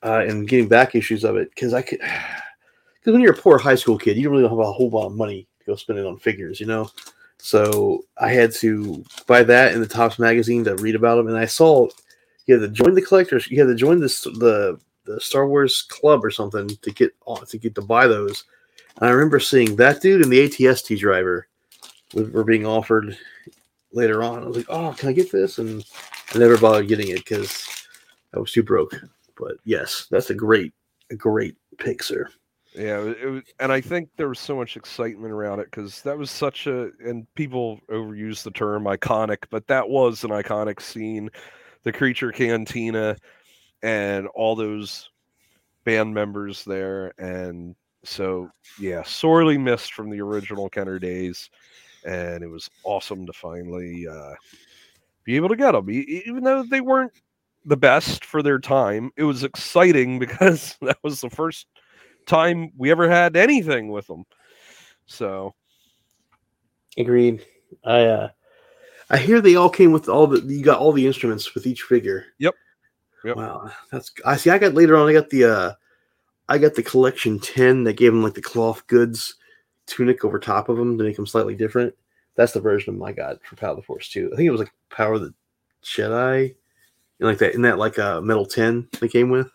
uh, 0.03 0.25
and 0.27 0.47
getting 0.47 0.67
back 0.67 0.95
issues 0.95 1.23
of 1.23 1.35
it 1.35 1.49
because 1.51 1.73
I 1.73 1.81
could 1.81 1.99
because 2.99 3.13
when 3.13 3.21
you're 3.21 3.33
a 3.33 3.37
poor 3.37 3.57
high 3.57 3.75
school 3.75 3.97
kid, 3.97 4.17
you 4.17 4.23
don't 4.23 4.33
really 4.33 4.47
have 4.47 4.57
a 4.57 4.71
whole 4.71 4.89
lot 4.89 5.07
of 5.07 5.15
money 5.15 5.47
to 5.59 5.65
go 5.65 5.75
spend 5.75 5.99
it 5.99 6.05
on 6.05 6.17
figures, 6.17 6.59
you 6.59 6.65
know. 6.65 6.89
So 7.37 8.03
I 8.17 8.29
had 8.29 8.51
to 8.55 9.03
buy 9.25 9.43
that 9.43 9.73
in 9.73 9.79
the 9.79 9.87
Topps 9.87 10.19
magazine 10.19 10.63
to 10.65 10.75
read 10.75 10.95
about 10.95 11.15
them, 11.15 11.27
and 11.27 11.37
I 11.37 11.45
saw 11.45 11.87
you 12.45 12.59
had 12.59 12.61
to 12.61 12.83
join 12.83 12.95
the 12.95 13.01
collectors. 13.01 13.49
You 13.49 13.59
had 13.59 13.67
to 13.67 13.75
join 13.75 13.99
this 13.99 14.21
the 14.21 14.79
the 15.05 15.21
Star 15.21 15.47
Wars 15.47 15.83
club 15.83 16.25
or 16.25 16.31
something 16.31 16.67
to 16.67 16.91
get 16.91 17.13
to 17.47 17.57
get 17.57 17.75
to 17.75 17.81
buy 17.81 18.07
those. 18.07 18.43
And 18.97 19.07
I 19.07 19.11
remember 19.11 19.39
seeing 19.39 19.75
that 19.77 20.01
dude 20.01 20.23
and 20.23 20.31
the 20.31 20.49
ATST 20.49 20.99
driver 20.99 21.47
were 22.13 22.25
were 22.25 22.43
being 22.43 22.65
offered 22.65 23.17
later 23.91 24.23
on. 24.23 24.43
I 24.43 24.47
was 24.47 24.57
like, 24.57 24.65
oh, 24.69 24.95
can 24.97 25.09
I 25.09 25.13
get 25.13 25.31
this? 25.31 25.57
And 25.57 25.83
I 26.33 26.37
never 26.37 26.57
bothered 26.57 26.87
getting 26.87 27.09
it 27.09 27.17
because 27.17 27.65
I 28.33 28.39
was 28.39 28.51
too 28.51 28.63
broke. 28.63 28.95
But 29.37 29.57
yes, 29.63 30.07
that's 30.11 30.29
a 30.29 30.35
great, 30.35 30.73
a 31.11 31.15
great 31.15 31.55
pick, 31.77 32.03
sir. 32.03 32.29
Yeah, 32.75 32.99
it 33.01 33.29
was, 33.29 33.43
and 33.59 33.71
I 33.71 33.81
think 33.81 34.09
there 34.15 34.29
was 34.29 34.39
so 34.39 34.55
much 34.55 34.77
excitement 34.77 35.31
around 35.31 35.59
it 35.59 35.71
because 35.71 36.01
that 36.03 36.17
was 36.17 36.29
such 36.29 36.67
a, 36.67 36.91
and 37.03 37.25
people 37.33 37.79
overuse 37.89 38.43
the 38.43 38.51
term 38.51 38.83
iconic, 38.83 39.45
but 39.49 39.65
that 39.67 39.89
was 39.89 40.23
an 40.23 40.29
iconic 40.29 40.79
scene. 40.79 41.29
The 41.83 41.91
creature 41.91 42.31
cantina 42.31 43.15
and 43.81 44.27
all 44.27 44.55
those 44.55 45.09
band 45.83 46.13
members 46.13 46.63
there. 46.63 47.13
And 47.17 47.75
so, 48.03 48.51
yeah, 48.79 49.01
sorely 49.03 49.57
missed 49.57 49.93
from 49.93 50.09
the 50.09 50.21
original 50.21 50.69
Kenner 50.69 50.99
days. 50.99 51.49
And 52.05 52.43
it 52.43 52.47
was 52.49 52.69
awesome 52.83 53.25
to 53.25 53.33
finally 53.33 54.07
uh, 54.07 54.33
be 55.23 55.35
able 55.35 55.49
to 55.49 55.55
get 55.55 55.73
them, 55.73 55.89
even 55.89 56.43
though 56.43 56.63
they 56.63 56.81
weren't 56.81 57.11
the 57.65 57.77
best 57.77 58.25
for 58.25 58.41
their 58.41 58.59
time. 58.59 59.11
It 59.17 59.23
was 59.23 59.43
exciting 59.43 60.19
because 60.19 60.77
that 60.81 60.97
was 61.03 61.21
the 61.21 61.29
first 61.29 61.67
time 62.25 62.71
we 62.77 62.91
ever 62.91 63.09
had 63.09 63.35
anything 63.35 63.89
with 63.89 64.07
them. 64.07 64.25
So, 65.05 65.55
Agreed. 66.97 67.45
I 67.83 68.01
uh 68.05 68.29
I 69.09 69.17
hear 69.17 69.41
they 69.41 69.55
all 69.55 69.69
came 69.69 69.91
with 69.91 70.09
all 70.09 70.27
the 70.27 70.41
you 70.41 70.63
got 70.63 70.79
all 70.79 70.91
the 70.91 71.07
instruments 71.07 71.53
with 71.53 71.65
each 71.65 71.83
figure. 71.83 72.25
Yep. 72.39 72.55
Yep. 73.23 73.35
Wow, 73.35 73.71
that's 73.91 74.11
I 74.25 74.37
see. 74.37 74.49
I 74.49 74.57
got 74.57 74.73
later 74.73 74.97
on. 74.97 75.07
I 75.07 75.13
got 75.13 75.29
the 75.29 75.45
uh 75.45 75.73
I 76.47 76.57
got 76.57 76.75
the 76.75 76.83
collection 76.83 77.39
ten 77.39 77.83
that 77.83 77.93
gave 77.93 78.11
them 78.11 78.23
like 78.23 78.33
the 78.33 78.41
cloth 78.41 78.85
goods 78.87 79.35
tunic 79.89 80.23
over 80.23 80.39
top 80.39 80.69
of 80.69 80.77
them 80.77 80.97
to 80.97 81.03
make 81.03 81.15
them 81.15 81.27
slightly 81.27 81.55
different. 81.55 81.93
That's 82.35 82.53
the 82.53 82.61
version 82.61 82.93
of 82.93 82.99
my 82.99 83.11
god 83.11 83.39
for 83.43 83.55
Power 83.55 83.71
of 83.71 83.77
the 83.77 83.83
Force 83.83 84.09
too. 84.09 84.29
I 84.31 84.35
think 84.35 84.47
it 84.47 84.51
was 84.51 84.61
like 84.61 84.71
Power 84.89 85.15
of 85.15 85.21
the 85.21 85.33
Jedi, 85.83 86.55
and 87.19 87.27
like 87.27 87.39
that 87.39 87.53
in 87.53 87.61
that 87.63 87.77
like 87.77 87.97
a 87.97 88.17
uh, 88.17 88.21
metal 88.21 88.45
tin 88.45 88.87
they 88.99 89.07
came 89.07 89.29
with. 89.29 89.49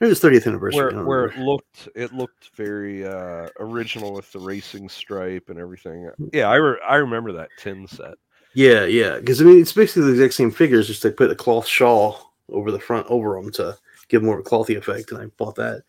Maybe 0.00 0.12
it's 0.12 0.20
30th 0.20 0.46
anniversary. 0.46 0.94
where 0.94 1.04
where 1.04 1.24
it 1.26 1.38
looked 1.38 1.88
it 1.94 2.12
looked 2.12 2.50
very 2.54 3.06
uh 3.06 3.48
original 3.60 4.12
with 4.12 4.30
the 4.32 4.38
racing 4.38 4.88
stripe 4.88 5.48
and 5.48 5.58
everything. 5.58 6.10
Yeah, 6.32 6.48
I 6.48 6.56
re- 6.56 6.80
I 6.86 6.96
remember 6.96 7.32
that 7.32 7.48
tin 7.58 7.86
set. 7.86 8.14
Yeah, 8.56 8.86
yeah. 8.86 9.18
Because 9.18 9.42
I 9.42 9.44
mean, 9.44 9.60
it's 9.60 9.72
basically 9.72 10.04
the 10.04 10.12
exact 10.12 10.34
same 10.34 10.50
figures, 10.50 10.86
just 10.86 11.02
they 11.02 11.10
put 11.10 11.30
a 11.30 11.34
cloth 11.34 11.66
shawl 11.66 12.32
over 12.48 12.70
the 12.72 12.80
front 12.80 13.06
over 13.08 13.34
them 13.34 13.52
to 13.52 13.76
give 14.08 14.22
more 14.22 14.38
of 14.38 14.46
a 14.46 14.48
clothy 14.48 14.76
effect. 14.78 15.12
And 15.12 15.20
I 15.20 15.26
bought 15.36 15.56
that. 15.56 15.82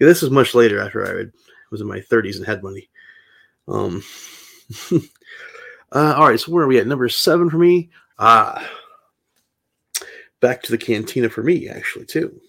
Yeah, 0.00 0.06
this 0.08 0.22
was 0.22 0.30
much 0.32 0.54
later 0.54 0.80
after 0.80 1.06
I 1.06 1.30
was 1.70 1.80
in 1.80 1.86
my 1.86 2.00
30s 2.00 2.36
and 2.36 2.46
had 2.46 2.62
money. 2.62 2.88
Um. 3.68 4.02
uh, 5.92 6.14
all 6.16 6.28
right, 6.28 6.40
so 6.40 6.52
where 6.52 6.64
are 6.64 6.68
we 6.68 6.78
at? 6.78 6.86
Number 6.86 7.08
seven 7.08 7.50
for 7.50 7.58
me. 7.58 7.90
Ah, 8.18 8.68
back 10.40 10.62
to 10.62 10.70
the 10.70 10.78
cantina 10.78 11.28
for 11.28 11.42
me, 11.42 11.68
actually, 11.68 12.06
too. 12.06 12.40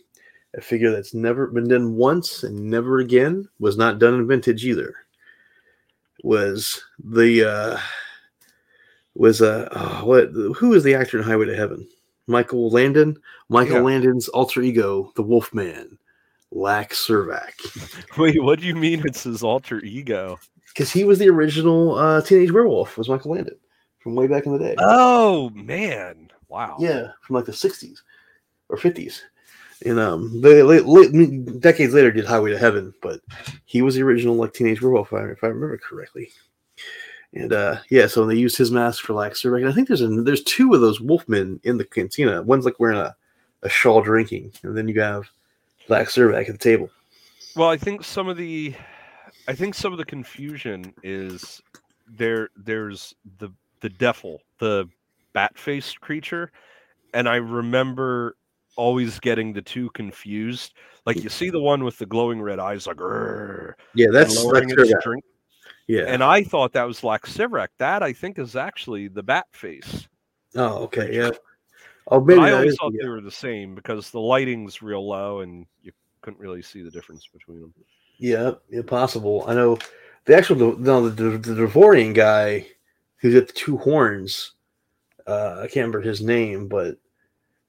A 0.56 0.62
figure 0.62 0.92
that's 0.92 1.14
never 1.14 1.48
been 1.48 1.68
done 1.68 1.96
once 1.96 2.44
and 2.44 2.70
never 2.70 3.00
again 3.00 3.48
was 3.60 3.78
not 3.78 4.00
done 4.00 4.16
in 4.16 4.28
vintage 4.28 4.66
either. 4.66 4.96
Was 6.24 6.82
the 7.04 7.48
uh 7.48 7.80
was 9.14 9.42
uh 9.42 9.70
oh, 9.72 10.06
what 10.06 10.30
who 10.56 10.74
is 10.74 10.84
the 10.84 10.96
actor 10.96 11.18
in 11.20 11.24
Highway 11.24 11.46
to 11.46 11.56
Heaven? 11.56 11.88
Michael 12.26 12.70
Landon. 12.70 13.18
Michael 13.50 13.76
Yeah. 13.78 13.82
Landon's 13.82 14.28
alter 14.30 14.62
ego, 14.62 15.12
the 15.16 15.24
Wolfman, 15.24 15.98
Lak 16.52 16.92
Sivrak, 16.92 17.54
Wait, 18.18 18.42
what 18.44 18.60
do 18.60 18.66
you 18.66 18.76
mean 18.76 19.02
it's 19.06 19.24
his 19.24 19.44
alter 19.44 19.80
ego? 19.84 20.40
Because 20.70 20.92
he 20.92 21.04
was 21.04 21.20
the 21.20 21.30
original 21.30 21.96
uh, 21.96 22.22
teenage 22.22 22.52
werewolf. 22.52 22.98
Was 22.98 23.10
Michael 23.10 23.32
Landon 23.32 23.58
from 24.00 24.16
way 24.16 24.28
back 24.28 24.46
in 24.46 24.54
the 24.54 24.60
day? 24.60 24.76
Oh 24.80 25.50
man. 25.52 26.30
Wow. 26.48 26.78
yeah, 26.80 27.12
from 27.22 27.36
like 27.36 27.46
the 27.46 27.52
'60s 27.52 28.02
or 28.70 28.78
'50s. 28.78 29.22
And 29.86 30.00
um, 30.00 30.42
they 30.42 30.62
late, 30.62 30.86
late, 30.86 31.62
decades 31.62 31.94
later 31.94 32.12
did 32.12 32.26
Highway 32.26 32.52
to 32.52 32.58
Heaven, 32.58 32.94
but 33.02 33.22
he 33.66 33.82
was 33.82 33.96
the 33.96 34.04
original 34.04 34.36
like 34.36 34.54
teenage 34.54 34.82
werewolf, 34.82 35.14
if 35.14 35.44
I, 35.44 35.48
remember 35.48 35.78
correctly. 35.78 36.32
And 37.34 37.54
uh, 37.54 37.78
yeah, 37.90 38.08
so 38.08 38.26
they 38.26 38.36
used 38.36 38.58
his 38.58 38.72
mask 38.72 39.04
for 39.04 39.14
Sivrak. 39.14 39.62
And 39.62 39.70
I 39.70 39.72
think 39.72 39.88
there's 39.88 40.02
a, 40.02 40.08
there's 40.08 40.44
two 40.44 40.74
of 40.74 40.82
those 40.82 41.00
wolfmen 41.00 41.60
in 41.64 41.78
the 41.78 41.86
cantina. 41.86 42.42
One's 42.42 42.66
like 42.66 42.80
wearing 42.80 42.98
a, 42.98 43.16
a 43.62 43.70
shawl 43.70 44.02
drinking, 44.02 44.52
and 44.64 44.76
then 44.76 44.88
you 44.88 45.00
have 45.00 45.30
Lak 45.88 46.08
Sivrak 46.08 46.50
at 46.50 46.54
the 46.54 46.58
table. 46.58 46.90
Well, 47.56 47.70
I 47.70 47.78
think 47.78 48.04
some 48.04 48.28
of 48.28 48.36
the 48.36 48.76
I 49.50 49.54
think 49.56 49.74
some 49.74 49.92
of 49.92 49.98
the 49.98 50.06
confusion 50.06 50.94
is 51.02 51.60
there 52.08 52.50
there's 52.56 53.16
the 53.40 53.50
the 53.80 53.90
Defel, 53.90 54.38
the 54.60 54.88
bat-faced 55.34 56.00
creature, 56.02 56.52
and 57.16 57.28
I 57.28 57.38
remember 57.38 58.36
always 58.76 59.20
getting 59.20 59.52
the 59.52 59.64
two 59.64 59.90
confused. 59.96 60.76
Like 61.08 61.24
you 61.24 61.30
see 61.30 61.50
the 61.50 61.60
one 61.60 61.84
with 61.84 61.98
the 61.98 62.06
glowing 62.06 62.40
red 62.40 62.60
eyes 62.60 62.86
like 62.86 62.98
Yeah, 63.96 64.10
that's 64.12 64.38
lowering 64.44 64.70
Lax 64.70 64.92
its 64.92 65.04
drink. 65.04 65.24
Yeah. 65.88 66.04
And 66.04 66.24
I 66.24 66.44
thought 66.44 66.74
that 66.74 66.84
was 66.84 67.04
Lak 67.04 67.26
Sivrak. 67.26 67.70
That 67.80 68.04
I 68.04 68.14
think 68.14 68.38
is 68.38 68.56
actually 68.56 69.08
the 69.08 69.24
bat 69.24 69.48
face. 69.52 70.08
oh, 70.56 70.84
okay. 70.84 71.16
Yeah. 71.16 71.32
Oh, 72.08 72.22
maybe 72.22 72.40
I 72.40 72.52
always 72.52 72.74
is- 72.74 72.78
thought 72.78 72.94
yeah. 72.94 73.06
they 73.06 73.10
were 73.10 73.22
the 73.22 73.32
same 73.32 73.74
because 73.74 74.12
the 74.12 74.20
lighting's 74.20 74.84
real 74.84 75.08
low 75.08 75.40
and 75.40 75.66
you 75.82 75.92
couldn't 76.22 76.40
really 76.40 76.62
see 76.62 76.84
the 76.84 76.92
difference 76.92 77.28
between 77.34 77.62
them. 77.62 77.74
Yeah, 78.20 78.56
impossible. 78.70 79.46
I 79.48 79.56
know 79.56 79.80
the 80.26 80.36
actual 80.36 80.78
no 80.78 81.10
the, 81.10 81.38
the, 81.38 81.56
Devorian 81.56 82.14
guy 82.14 82.68
who's 83.18 83.34
got 83.34 83.48
the 83.48 83.54
two 83.54 83.78
horns. 83.78 84.52
Uh, 85.26 85.56
I 85.60 85.62
can't 85.64 85.78
remember 85.78 86.02
his 86.02 86.22
name, 86.22 86.68
but 86.68 86.98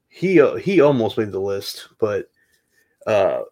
he 0.09 0.41
uh, 0.41 0.55
he 0.55 0.81
almost 0.81 1.17
made 1.17 1.31
the 1.31 1.39
list. 1.39 1.87
But 1.99 2.29
uh, 3.07 3.43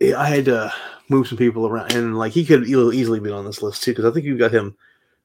I 0.00 0.26
had 0.26 0.44
to 0.44 0.72
move 1.08 1.26
some 1.26 1.38
people 1.38 1.66
around, 1.66 1.94
and 1.94 2.18
like 2.18 2.32
he 2.32 2.44
could 2.44 2.68
easily 2.68 3.18
been 3.18 3.32
on 3.32 3.46
this 3.46 3.62
list 3.62 3.82
too 3.82 3.92
because 3.92 4.04
I 4.04 4.10
think 4.12 4.26
we've 4.26 4.38
got 4.38 4.54
him. 4.54 4.76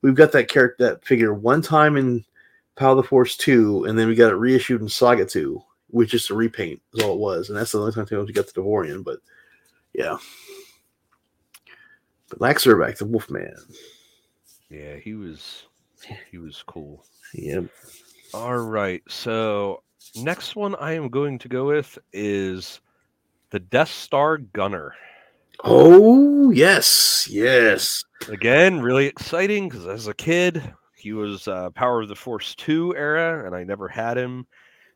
We've 0.02 0.16
got 0.16 0.32
that 0.32 0.48
character 0.48 0.86
that 0.86 1.06
figure 1.06 1.34
one 1.34 1.62
time 1.62 1.98
in 1.98 2.24
Power 2.78 2.92
of 2.92 2.98
the 2.98 3.04
Force 3.04 3.36
two, 3.36 3.84
and 3.84 4.00
then 4.00 4.08
we 4.08 4.16
got 4.16 4.32
it 4.32 4.36
reissued 4.38 4.82
in 4.82 4.88
Saga 4.88 5.26
two, 5.26 5.62
which 5.90 6.14
is 6.14 6.30
a 6.30 6.36
repaint 6.36 6.82
is 6.94 7.04
all 7.04 7.16
it 7.16 7.20
was, 7.20 7.50
and 7.50 7.58
that's 7.58 7.74
the 7.74 7.80
only 7.80 7.92
time 7.92 8.08
we 8.10 8.32
got 8.32 8.48
the 8.48 8.62
Devorian. 8.62 9.04
But 9.04 9.18
yeah. 9.94 10.18
But 12.30 12.42
Lak 12.42 12.58
Sivrak, 12.58 12.98
the 12.98 13.06
Wolfman. 13.06 13.56
Yeah, 14.70 14.98
he 14.98 15.14
was 15.14 15.66
he 16.32 16.38
was 16.38 16.64
cool. 16.66 17.04
Yep. 17.34 17.66
All 18.34 18.58
right. 18.58 19.02
So 19.08 19.84
next 20.16 20.56
one 20.56 20.76
I 20.76 20.94
am 20.94 21.10
going 21.10 21.40
to 21.40 21.48
go 21.48 21.68
with 21.68 21.98
is 22.14 22.82
the 23.52 23.60
Death 23.60 23.90
Star 23.90 24.38
Gunner. 24.38 24.94
Oh 25.64 26.52
yes, 26.52 27.28
yes. 27.30 28.04
Again, 28.30 28.82
really 28.82 29.08
exciting 29.08 29.70
because 29.70 29.88
as 29.88 30.08
a 30.08 30.14
kid, 30.14 30.62
he 30.96 31.14
was 31.14 31.48
uh, 31.48 31.70
Power 31.72 32.02
of 32.02 32.10
the 32.10 32.16
Force 32.16 32.54
two 32.56 32.96
era, 32.96 33.46
and 33.46 33.56
I 33.56 33.64
never 33.64 33.88
had 33.88 34.18
him, 34.18 34.46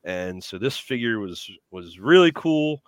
and 0.04 0.44
so 0.44 0.58
this 0.58 0.78
figure 0.78 1.20
was 1.20 1.50
was 1.72 1.98
really 1.98 2.32
cool, 2.34 2.84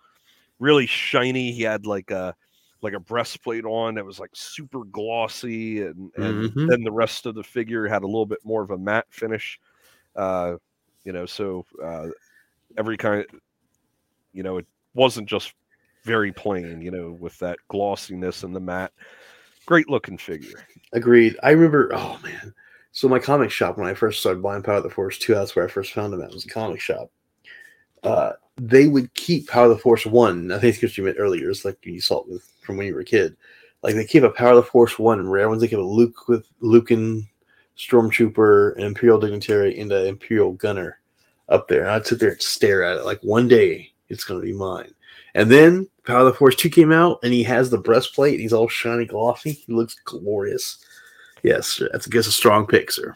really 0.60 0.86
shiny. 0.86 1.52
He 1.52 1.64
had 1.64 1.86
like 1.86 2.12
a 2.12 2.36
like 2.84 2.94
a 2.94 3.00
breastplate 3.00 3.66
on 3.66 3.96
that 3.96 4.06
was 4.06 4.20
like 4.20 4.32
super 4.34 4.84
glossy, 4.86 5.82
and 5.84 6.12
and 6.18 6.52
Mhm. 6.52 6.68
then 6.68 6.84
the 6.84 6.92
rest 6.92 7.26
of 7.26 7.36
the 7.36 7.44
figure 7.44 7.88
had 7.88 8.04
a 8.04 8.08
little 8.08 8.26
bit 8.26 8.40
more 8.44 8.62
of 8.62 8.72
a 8.72 8.78
matte 8.78 9.08
finish. 9.10 9.60
Uh, 10.16 10.58
you 11.06 11.12
know, 11.14 11.26
so 11.26 11.66
uh, 11.84 12.08
every 12.78 12.98
kind, 12.98 13.26
you 14.34 14.44
know, 14.44 14.58
it 14.58 14.68
wasn't 14.94 15.28
just 15.28 15.54
very 16.04 16.32
plain. 16.32 16.82
You 16.82 16.92
know, 16.92 17.12
with 17.20 17.38
that 17.40 17.58
glossiness 17.70 18.44
and 18.44 18.56
the 18.56 18.60
matte. 18.60 18.92
Great 19.66 19.90
looking 19.90 20.18
figure. 20.18 20.68
Agreed. 20.92 21.38
I 21.42 21.52
remember. 21.52 21.90
Oh 21.94 22.20
man. 22.22 22.54
So 22.92 23.08
my 23.08 23.18
comic 23.18 23.50
shop 23.50 23.78
when 23.78 23.88
I 23.88 23.94
first 23.96 24.20
started 24.20 24.44
buying 24.44 24.62
Power 24.62 24.76
of 24.76 24.84
the 24.84 24.90
Force 24.90 25.18
two, 25.18 25.34
that's 25.34 25.56
where 25.56 25.66
I 25.66 25.70
first 25.70 25.94
found 25.94 26.14
them. 26.14 26.22
At 26.22 26.32
was 26.32 26.46
a 26.46 26.50
comic 26.50 26.80
shop. 26.80 27.10
Uh, 28.04 28.34
they 28.58 28.88
would 28.88 29.12
keep 29.16 29.48
Power 29.48 29.64
of 29.64 29.70
the 29.72 29.78
Force 29.80 30.06
one. 30.06 30.52
I 30.52 30.60
think 30.60 30.76
it's 30.76 30.84
what 30.84 30.98
you 30.98 31.06
meant 31.06 31.18
earlier. 31.20 31.50
It's 31.50 31.66
like 31.66 31.78
you 31.86 32.02
saw 32.02 32.20
it 32.20 32.28
with, 32.28 32.53
from 32.64 32.78
when 32.78 32.88
you 32.88 32.94
were 32.94 33.02
a 33.02 33.06
kid. 33.06 33.36
Like 33.82 33.96
they 33.96 34.06
keep 34.06 34.24
a 34.24 34.30
Power 34.30 34.52
of 34.52 34.56
the 34.58 34.64
Force 34.64 34.98
one 34.98 35.20
and 35.20 35.32
rare 35.32 35.50
ones. 35.50 35.62
They 35.62 35.68
keep 35.68 35.80
a 35.80 35.82
Luke 35.82 36.28
with 36.28 36.48
Lucan 36.62 37.28
Stormtrooper, 37.78 38.76
an 38.78 38.84
Imperial 38.84 39.20
Dignitary, 39.20 39.80
and 39.80 39.92
an 39.92 40.08
Imperial 40.08 40.54
Gunner 40.54 41.00
up 41.50 41.68
there. 41.68 41.82
And 41.82 41.90
I'd 41.90 42.08
sit 42.08 42.20
there 42.20 42.32
and 42.32 42.42
stare 42.42 42.84
at 42.84 42.98
it. 42.98 43.06
Like 43.06 43.20
one 43.22 43.48
day 43.48 43.92
it's 44.10 44.24
going 44.24 44.40
to 44.40 44.46
be 44.46 44.54
mine. 44.54 44.94
And 45.36 45.50
then 45.50 45.90
Power 46.06 46.20
of 46.20 46.26
the 46.28 46.34
Force 46.34 46.56
2 46.56 46.70
came 46.70 46.92
out 46.92 47.20
and 47.24 47.34
he 47.34 47.44
has 47.44 47.70
the 47.70 47.78
breastplate. 47.78 48.40
He's 48.40 48.54
all 48.54 48.68
shiny, 48.68 49.06
glossy. 49.06 49.52
He 49.52 49.74
looks 49.74 49.96
glorious. 50.06 50.78
Yes, 51.44 51.82
that's 51.92 52.08
I 52.08 52.10
guess 52.10 52.28
a 52.28 52.32
strong 52.32 52.66
pick, 52.66 52.92
sir. 52.92 53.14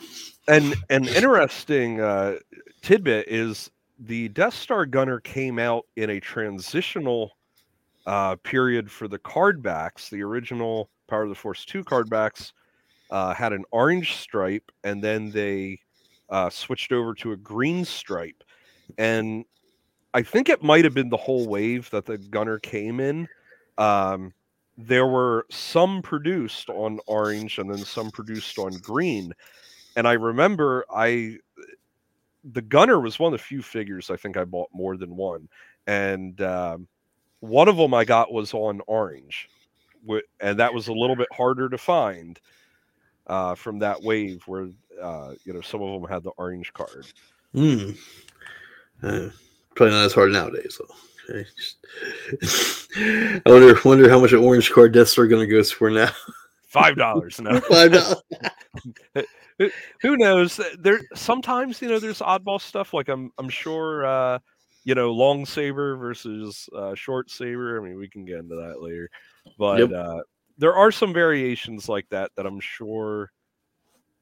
And 0.47 0.75
an 0.89 1.07
interesting 1.07 2.01
uh, 2.01 2.37
tidbit 2.81 3.27
is 3.27 3.69
the 3.99 4.29
Death 4.29 4.53
Star 4.53 4.85
gunner 4.85 5.19
came 5.19 5.59
out 5.59 5.85
in 5.95 6.09
a 6.09 6.19
transitional 6.19 7.36
uh, 8.07 8.37
period 8.37 8.89
for 8.89 9.07
the 9.07 9.19
card 9.19 9.61
backs. 9.61 10.09
The 10.09 10.23
original 10.23 10.89
Power 11.07 11.23
of 11.23 11.29
the 11.29 11.35
Force 11.35 11.65
2 11.65 11.83
card 11.83 12.09
backs 12.09 12.53
uh, 13.11 13.33
had 13.33 13.53
an 13.53 13.65
orange 13.71 14.15
stripe, 14.15 14.71
and 14.83 15.03
then 15.03 15.29
they 15.29 15.79
uh, 16.29 16.49
switched 16.49 16.91
over 16.91 17.13
to 17.15 17.33
a 17.33 17.37
green 17.37 17.85
stripe. 17.85 18.43
And 18.97 19.45
I 20.13 20.23
think 20.23 20.49
it 20.49 20.63
might 20.63 20.85
have 20.85 20.93
been 20.93 21.09
the 21.09 21.17
whole 21.17 21.47
wave 21.47 21.89
that 21.91 22.05
the 22.05 22.17
gunner 22.17 22.59
came 22.59 22.99
in. 22.99 23.27
Um, 23.77 24.33
there 24.77 25.05
were 25.07 25.45
some 25.49 26.01
produced 26.01 26.69
on 26.69 26.99
orange 27.07 27.57
and 27.57 27.69
then 27.69 27.79
some 27.79 28.09
produced 28.11 28.57
on 28.57 28.71
green. 28.77 29.33
And 29.95 30.07
I 30.07 30.13
remember 30.13 30.85
I 30.89 31.37
the 32.53 32.61
gunner 32.61 32.99
was 32.99 33.19
one 33.19 33.33
of 33.33 33.39
the 33.39 33.43
few 33.43 33.61
figures 33.61 34.09
I 34.09 34.15
think 34.15 34.37
I 34.37 34.45
bought 34.45 34.69
more 34.71 34.95
than 34.95 35.15
one. 35.15 35.49
And 35.87 36.39
um, 36.41 36.87
one 37.39 37.67
of 37.67 37.77
them 37.77 37.93
I 37.93 38.05
got 38.05 38.31
was 38.31 38.53
on 38.53 38.81
orange. 38.87 39.49
And 40.39 40.59
that 40.59 40.73
was 40.73 40.87
a 40.87 40.93
little 40.93 41.15
bit 41.15 41.27
harder 41.31 41.69
to 41.69 41.77
find 41.77 42.39
uh, 43.27 43.55
from 43.55 43.79
that 43.79 44.01
wave 44.01 44.43
where, 44.45 44.69
uh, 45.01 45.33
you 45.43 45.53
know, 45.53 45.61
some 45.61 45.81
of 45.81 46.01
them 46.01 46.09
had 46.09 46.23
the 46.23 46.31
orange 46.31 46.71
card. 46.73 47.07
Hmm. 47.53 47.91
Uh, 49.03 49.29
probably 49.75 49.93
not 49.93 50.05
as 50.05 50.13
hard 50.13 50.31
nowadays, 50.31 50.79
though. 50.79 50.95
I 52.97 53.41
wonder 53.45 53.77
wonder 53.83 54.09
how 54.09 54.19
much 54.19 54.31
an 54.31 54.39
orange 54.39 54.71
card 54.71 54.93
Death 54.93 55.17
are 55.17 55.27
going 55.27 55.45
to 55.45 55.53
go 55.53 55.61
for 55.63 55.89
now. 55.89 56.11
Five 56.67 56.95
dollars 56.95 57.41
no. 57.41 57.59
Five 57.69 57.91
dollars. 57.91 58.21
Who 60.01 60.17
knows? 60.17 60.59
There 60.79 61.01
sometimes 61.15 61.81
you 61.81 61.89
know 61.89 61.99
there's 61.99 62.19
oddball 62.19 62.61
stuff. 62.61 62.93
Like 62.93 63.09
I'm 63.09 63.31
I'm 63.37 63.49
sure 63.49 64.05
uh, 64.05 64.39
you 64.87 64.95
know 64.95 65.11
long 65.11 65.45
saber 65.45 65.97
versus 65.97 66.69
uh, 66.73 66.95
short 66.95 67.29
saber. 67.29 67.77
I 67.77 67.83
mean 67.83 67.97
we 67.97 68.07
can 68.07 68.23
get 68.23 68.39
into 68.39 68.55
that 68.55 68.81
later, 68.81 69.09
but 69.59 69.79
yep. 69.79 69.91
uh, 69.91 70.21
there 70.57 70.75
are 70.75 70.93
some 70.93 71.13
variations 71.13 71.89
like 71.89 72.07
that 72.09 72.31
that 72.37 72.45
I'm 72.45 72.61
sure 72.61 73.29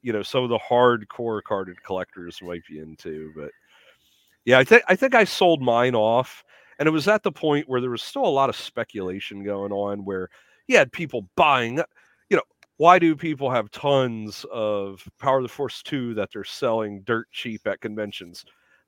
you 0.02 0.12
know 0.12 0.24
some 0.24 0.42
of 0.42 0.50
the 0.50 0.58
hardcore 0.58 1.40
carded 1.44 1.80
collectors 1.84 2.40
might 2.42 2.66
be 2.68 2.80
into. 2.80 3.32
But 3.36 3.52
yeah, 4.44 4.58
I 4.58 4.64
think 4.64 4.82
I 4.88 4.96
think 4.96 5.14
I 5.14 5.22
sold 5.22 5.62
mine 5.62 5.94
off 5.94 6.42
and 6.80 6.88
it 6.88 6.92
was 6.92 7.06
at 7.06 7.22
the 7.22 7.30
point 7.30 7.68
where 7.68 7.80
there 7.80 7.90
was 7.90 8.02
still 8.02 8.26
a 8.26 8.28
lot 8.28 8.48
of 8.48 8.56
speculation 8.56 9.44
going 9.44 9.70
on 9.70 10.04
where 10.04 10.30
you 10.66 10.76
had 10.76 10.90
people 10.90 11.28
buying, 11.36 11.80
you 12.28 12.36
know, 12.36 12.42
why 12.76 12.98
do 12.98 13.14
people 13.14 13.50
have 13.52 13.70
tons 13.70 14.44
of 14.52 15.08
Power 15.20 15.38
of 15.38 15.44
the 15.44 15.48
Force 15.48 15.80
2 15.84 16.14
that 16.14 16.30
they're 16.32 16.42
selling 16.42 17.02
dirt 17.02 17.28
cheap 17.30 17.68
at 17.68 17.80
conventions? 17.80 18.44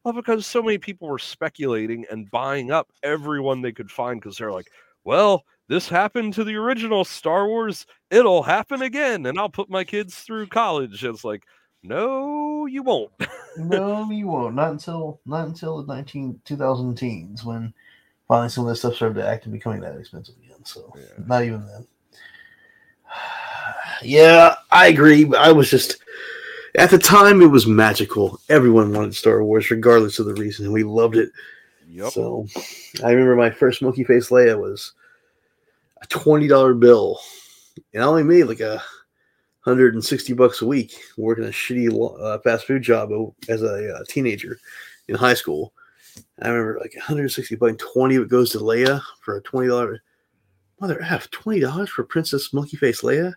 Well, 0.09 0.15
because 0.15 0.47
so 0.47 0.63
many 0.63 0.79
people 0.79 1.07
were 1.07 1.19
speculating 1.19 2.07
and 2.11 2.31
buying 2.31 2.71
up 2.71 2.89
everyone 3.03 3.61
they 3.61 3.73
could 3.73 3.91
find 3.91 4.19
because 4.19 4.39
they're 4.39 4.51
like, 4.51 4.71
well, 5.05 5.45
this 5.69 5.87
happened 5.87 6.33
to 6.33 6.45
the 6.45 6.55
original 6.55 7.05
Star 7.05 7.47
Wars. 7.47 7.85
It'll 8.11 8.43
happen 8.43 8.81
again. 8.81 9.27
And 9.27 9.39
I'll 9.39 9.51
put 9.51 9.69
my 9.69 9.85
kids 9.85 10.15
through 10.21 10.47
college. 10.47 11.05
It's 11.05 11.25
like, 11.25 11.45
no, 11.83 12.65
you 12.65 12.83
won't. 12.83 13.13
no, 13.59 14.11
you 14.11 14.29
won't. 14.29 14.55
Not 14.55 14.71
until 14.71 15.21
not 15.27 15.47
until 15.47 15.83
the 15.83 15.95
19 15.95 16.41
2000 16.43 16.95
teens 16.95 17.45
when 17.45 17.75
finally 18.29 18.49
some 18.49 18.65
of 18.65 18.71
this 18.71 18.79
stuff 18.79 18.95
started 18.95 19.17
to 19.17 19.29
act 19.29 19.45
and 19.45 19.53
becoming 19.53 19.83
that 19.83 19.99
expensive 19.99 20.37
again. 20.43 20.65
So 20.65 20.91
yeah. 20.97 21.23
not 21.27 21.45
even 21.45 21.67
then. 21.67 21.87
yeah, 24.03 24.55
I 24.71 24.87
agree. 24.87 25.31
I 25.37 25.53
was 25.53 25.69
just 25.69 26.03
at 26.79 26.91
the 26.91 26.99
time 26.99 27.43
it 27.43 27.47
was 27.47 27.67
magical. 27.67 28.41
Everyone 28.49 28.93
wanted 28.93 29.15
Star 29.15 29.43
Wars, 29.43 29.71
regardless 29.71 30.19
of 30.19 30.27
the 30.27 30.35
reason, 30.35 30.65
and 30.65 30.73
we 30.73 30.85
loved 30.85 31.17
it. 31.17 31.31
Yep. 31.91 32.13
So 32.13 32.47
I 33.03 33.11
remember 33.11 33.37
my 33.37 33.51
first 33.51 33.83
Monkey 33.83 34.05
Face 34.05 34.29
Leia 34.31 34.59
was 34.59 34.93
a 36.01 36.07
twenty 36.07 36.47
dollar 36.47 36.75
bill, 36.75 37.19
and 37.93 38.03
I 38.03 38.07
only 38.07 38.23
made 38.23 38.45
like 38.45 38.61
a 38.61 38.83
160 39.65 40.33
bucks 40.33 40.63
a 40.63 40.67
week 40.67 40.99
working 41.19 41.45
a 41.45 41.49
shitty 41.49 41.91
uh, 42.23 42.39
fast 42.39 42.67
food 42.67 42.83
job 42.83 43.11
as 43.51 43.63
a 43.63 43.97
uh, 43.97 44.05
teenager 44.09 44.59
in 45.09 45.15
high 45.15 45.35
school. 45.35 45.75
I 46.41 46.49
remember 46.49 46.79
like 46.81 46.95
160 46.95 47.57
bucks, 47.57 47.85
20 47.93 48.17
of 48.17 48.23
it 48.25 48.29
goes 48.29 48.51
to 48.53 48.59
Leia 48.59 49.03
for 49.21 49.37
a 49.37 49.43
$20. 49.43 49.99
Mother 50.81 51.03
F, 51.03 51.31
$20 51.31 51.89
for 51.89 52.05
Princess 52.05 52.53
Monkey 52.55 52.77
Face 52.77 53.03
Leia? 53.03 53.35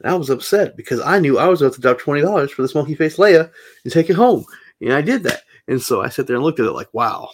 And 0.00 0.12
I 0.12 0.14
was 0.14 0.30
upset 0.30 0.76
because 0.76 1.00
I 1.00 1.18
knew 1.18 1.38
I 1.38 1.48
was 1.48 1.62
about 1.62 1.74
to 1.74 1.80
drop 1.80 2.00
$20 2.00 2.50
for 2.50 2.62
this 2.62 2.74
Monkey 2.74 2.94
Face 2.94 3.16
Leia 3.16 3.50
and 3.84 3.92
take 3.92 4.10
it 4.10 4.16
home. 4.16 4.44
And 4.80 4.92
I 4.92 5.00
did 5.00 5.22
that. 5.22 5.42
And 5.68 5.80
so 5.80 6.02
I 6.02 6.08
sat 6.08 6.26
there 6.26 6.36
and 6.36 6.44
looked 6.44 6.60
at 6.60 6.66
it 6.66 6.72
like, 6.72 6.92
wow, 6.92 7.30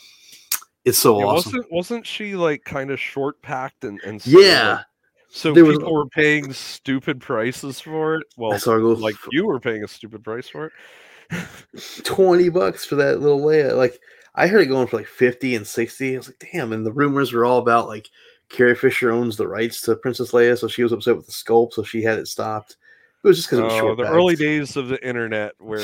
it's 0.84 0.98
so 0.98 1.18
yeah, 1.18 1.26
awesome. 1.26 1.52
Wasn't, 1.52 1.72
wasn't 1.72 2.06
she 2.06 2.34
like 2.34 2.64
kind 2.64 2.90
of 2.90 2.98
short 2.98 3.40
packed 3.42 3.84
and, 3.84 4.00
and 4.04 4.24
yeah. 4.26 4.72
Like, 4.72 4.86
so 5.28 5.54
there 5.54 5.64
people 5.64 5.80
was, 5.80 6.04
were 6.04 6.08
paying 6.10 6.52
stupid 6.52 7.20
prices 7.20 7.80
for 7.80 8.16
it. 8.16 8.26
Well, 8.36 8.58
like 8.96 9.16
you 9.30 9.46
were 9.46 9.60
paying 9.60 9.82
a 9.82 9.88
stupid 9.88 10.22
price 10.22 10.48
for 10.48 10.66
it. 10.66 11.44
Twenty 12.04 12.50
bucks 12.50 12.84
for 12.84 12.96
that 12.96 13.20
little 13.20 13.40
Leia. 13.40 13.74
Like 13.74 13.98
I 14.34 14.46
heard 14.46 14.60
it 14.60 14.66
going 14.66 14.88
for 14.88 14.98
like 14.98 15.06
fifty 15.06 15.54
and 15.56 15.66
sixty. 15.66 16.14
I 16.14 16.18
was 16.18 16.28
like, 16.28 16.50
damn. 16.52 16.74
And 16.74 16.84
the 16.84 16.92
rumors 16.92 17.32
were 17.32 17.46
all 17.46 17.58
about 17.58 17.88
like 17.88 18.10
Carrie 18.52 18.76
Fisher 18.76 19.10
owns 19.10 19.36
the 19.36 19.48
rights 19.48 19.80
to 19.82 19.96
Princess 19.96 20.32
Leia, 20.32 20.58
so 20.58 20.68
she 20.68 20.82
was 20.82 20.92
upset 20.92 21.16
with 21.16 21.26
the 21.26 21.32
sculpt, 21.32 21.72
so 21.72 21.82
she 21.82 22.02
had 22.02 22.18
it 22.18 22.28
stopped. 22.28 22.76
It 23.24 23.28
was 23.28 23.38
just 23.38 23.50
because 23.50 23.60
oh, 23.60 23.62
it 23.62 23.66
was 23.66 23.74
oh, 23.74 23.78
short. 23.78 23.96
The 23.96 24.02
bags. 24.04 24.14
early 24.14 24.36
days 24.36 24.76
of 24.76 24.88
the 24.88 25.06
internet, 25.06 25.54
where 25.58 25.82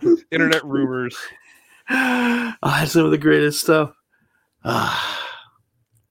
internet 0.30 0.64
rumors. 0.64 1.16
Had 1.86 2.84
some 2.86 3.04
of 3.04 3.10
the 3.10 3.18
greatest 3.18 3.62
stuff. 3.62 3.94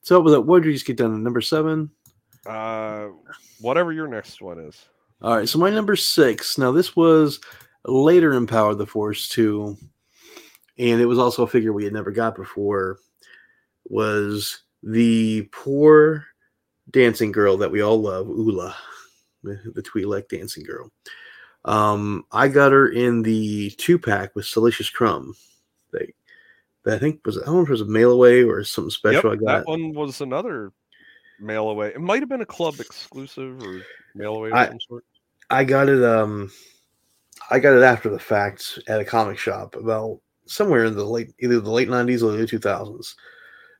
so, 0.02 0.20
what 0.20 0.62
did 0.62 0.68
you 0.68 0.74
just 0.74 0.86
get 0.86 0.96
done? 0.96 1.22
Number 1.22 1.40
seven. 1.40 1.90
Uh, 2.44 3.08
whatever 3.60 3.92
your 3.92 4.08
next 4.08 4.42
one 4.42 4.58
is. 4.58 4.88
All 5.22 5.36
right, 5.36 5.48
so 5.48 5.58
my 5.58 5.70
number 5.70 5.96
six. 5.96 6.58
Now 6.58 6.70
this 6.70 6.94
was 6.94 7.40
later 7.84 8.34
in 8.34 8.46
Power 8.46 8.74
the 8.74 8.86
Force 8.86 9.28
two, 9.28 9.76
and 10.78 11.00
it 11.00 11.06
was 11.06 11.18
also 11.18 11.44
a 11.44 11.48
figure 11.48 11.72
we 11.72 11.84
had 11.84 11.92
never 11.92 12.10
got 12.10 12.36
before. 12.36 12.98
Was 13.88 14.62
the 14.82 15.48
poor 15.52 16.24
dancing 16.90 17.32
girl 17.32 17.56
that 17.58 17.70
we 17.70 17.82
all 17.82 18.00
love, 18.00 18.28
Oola, 18.28 18.74
the, 19.42 19.82
Twi'lek 19.82 20.28
dancing 20.28 20.64
girl. 20.64 20.90
Um, 21.64 22.24
I 22.32 22.48
got 22.48 22.72
her 22.72 22.88
in 22.88 23.22
the 23.22 23.70
two 23.70 23.98
pack 23.98 24.34
with 24.34 24.46
Salacious 24.46 24.90
Crumb. 24.90 25.34
They, 25.92 26.14
I 26.86 26.98
think 26.98 27.20
was 27.26 27.36
I 27.38 27.44
don't 27.44 27.56
know 27.56 27.62
if 27.62 27.68
it 27.68 27.72
was 27.72 27.80
a 27.82 27.86
mail 27.86 28.12
away 28.12 28.42
or 28.42 28.64
something 28.64 28.90
special. 28.90 29.30
Yep, 29.30 29.40
I 29.40 29.44
got 29.44 29.58
that 29.58 29.66
one 29.66 29.92
was 29.92 30.20
another 30.20 30.72
mail 31.38 31.68
away. 31.68 31.88
It 31.88 32.00
might 32.00 32.20
have 32.20 32.28
been 32.28 32.40
a 32.40 32.46
club 32.46 32.80
exclusive 32.80 33.62
or 33.62 33.82
mail 34.14 34.36
away 34.36 34.52
I. 34.52 34.70
I 35.50 35.64
got 35.64 35.88
it 35.88 36.02
um 36.04 36.50
I 37.50 37.58
got 37.58 37.76
it 37.76 37.82
after 37.82 38.08
the 38.08 38.18
fact 38.18 38.78
at 38.86 39.00
a 39.00 39.04
comic 39.04 39.38
shop 39.38 39.76
about 39.76 40.20
somewhere 40.46 40.84
in 40.84 40.94
the 40.94 41.04
late 41.04 41.34
either 41.40 41.60
the 41.60 41.70
late 41.70 41.88
nineties 41.88 42.22
or 42.22 42.32
the 42.32 42.46
two 42.46 42.58
thousands. 42.58 43.16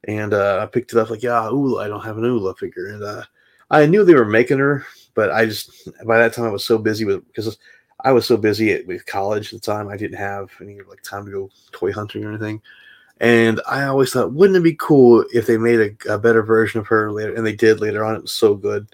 And 0.04 0.32
uh, 0.32 0.60
I 0.62 0.66
picked 0.66 0.92
it 0.92 0.98
up 0.98 1.10
like, 1.10 1.22
yeah, 1.22 1.48
Oola, 1.48 1.84
I 1.84 1.88
don't 1.88 2.04
have 2.04 2.18
an 2.18 2.24
Oola 2.24 2.54
figure. 2.54 2.86
And 2.86 3.02
uh, 3.02 3.22
I 3.70 3.86
knew 3.86 4.04
they 4.04 4.14
were 4.14 4.24
making 4.24 4.58
her, 4.58 4.86
but 5.14 5.30
I 5.30 5.46
just 5.46 5.90
by 6.06 6.18
that 6.18 6.32
time 6.32 6.46
I 6.46 6.50
was 6.50 6.64
so 6.64 6.78
busy 6.78 7.04
with 7.04 7.26
because 7.26 7.58
I 8.00 8.12
was 8.12 8.26
so 8.26 8.36
busy 8.36 8.72
at, 8.72 8.86
with 8.86 9.06
college 9.06 9.52
at 9.52 9.60
the 9.60 9.66
time 9.66 9.88
I 9.88 9.96
didn't 9.96 10.18
have 10.18 10.50
any 10.60 10.80
like 10.82 11.02
time 11.02 11.26
to 11.26 11.32
go 11.32 11.50
toy 11.72 11.92
hunting 11.92 12.24
or 12.24 12.30
anything. 12.30 12.62
And 13.20 13.60
I 13.66 13.84
always 13.84 14.12
thought, 14.12 14.32
wouldn't 14.32 14.56
it 14.56 14.62
be 14.62 14.76
cool 14.78 15.24
if 15.34 15.46
they 15.46 15.58
made 15.58 15.80
a, 16.06 16.14
a 16.14 16.18
better 16.18 16.42
version 16.42 16.78
of 16.78 16.86
her 16.86 17.10
later? 17.10 17.34
And 17.34 17.44
they 17.44 17.56
did 17.56 17.80
later 17.80 18.04
on. 18.04 18.14
It 18.14 18.22
was 18.22 18.32
so 18.32 18.54
good. 18.54 18.86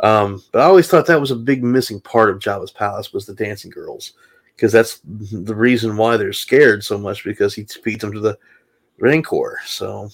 Um, 0.00 0.42
but 0.50 0.62
I 0.62 0.64
always 0.64 0.88
thought 0.88 1.06
that 1.06 1.20
was 1.20 1.30
a 1.30 1.36
big 1.36 1.62
missing 1.62 2.00
part 2.00 2.28
of 2.28 2.40
Jabba's 2.40 2.72
palace 2.72 3.12
was 3.12 3.24
the 3.24 3.34
dancing 3.34 3.70
girls, 3.70 4.14
because 4.56 4.72
that's 4.72 5.00
the 5.04 5.54
reason 5.54 5.96
why 5.96 6.16
they're 6.16 6.32
scared 6.32 6.82
so 6.82 6.98
much 6.98 7.22
because 7.22 7.54
he 7.54 7.62
feeds 7.62 8.00
them 8.00 8.12
to 8.12 8.18
the 8.18 8.36
Rancor. 8.98 9.60
So, 9.64 10.10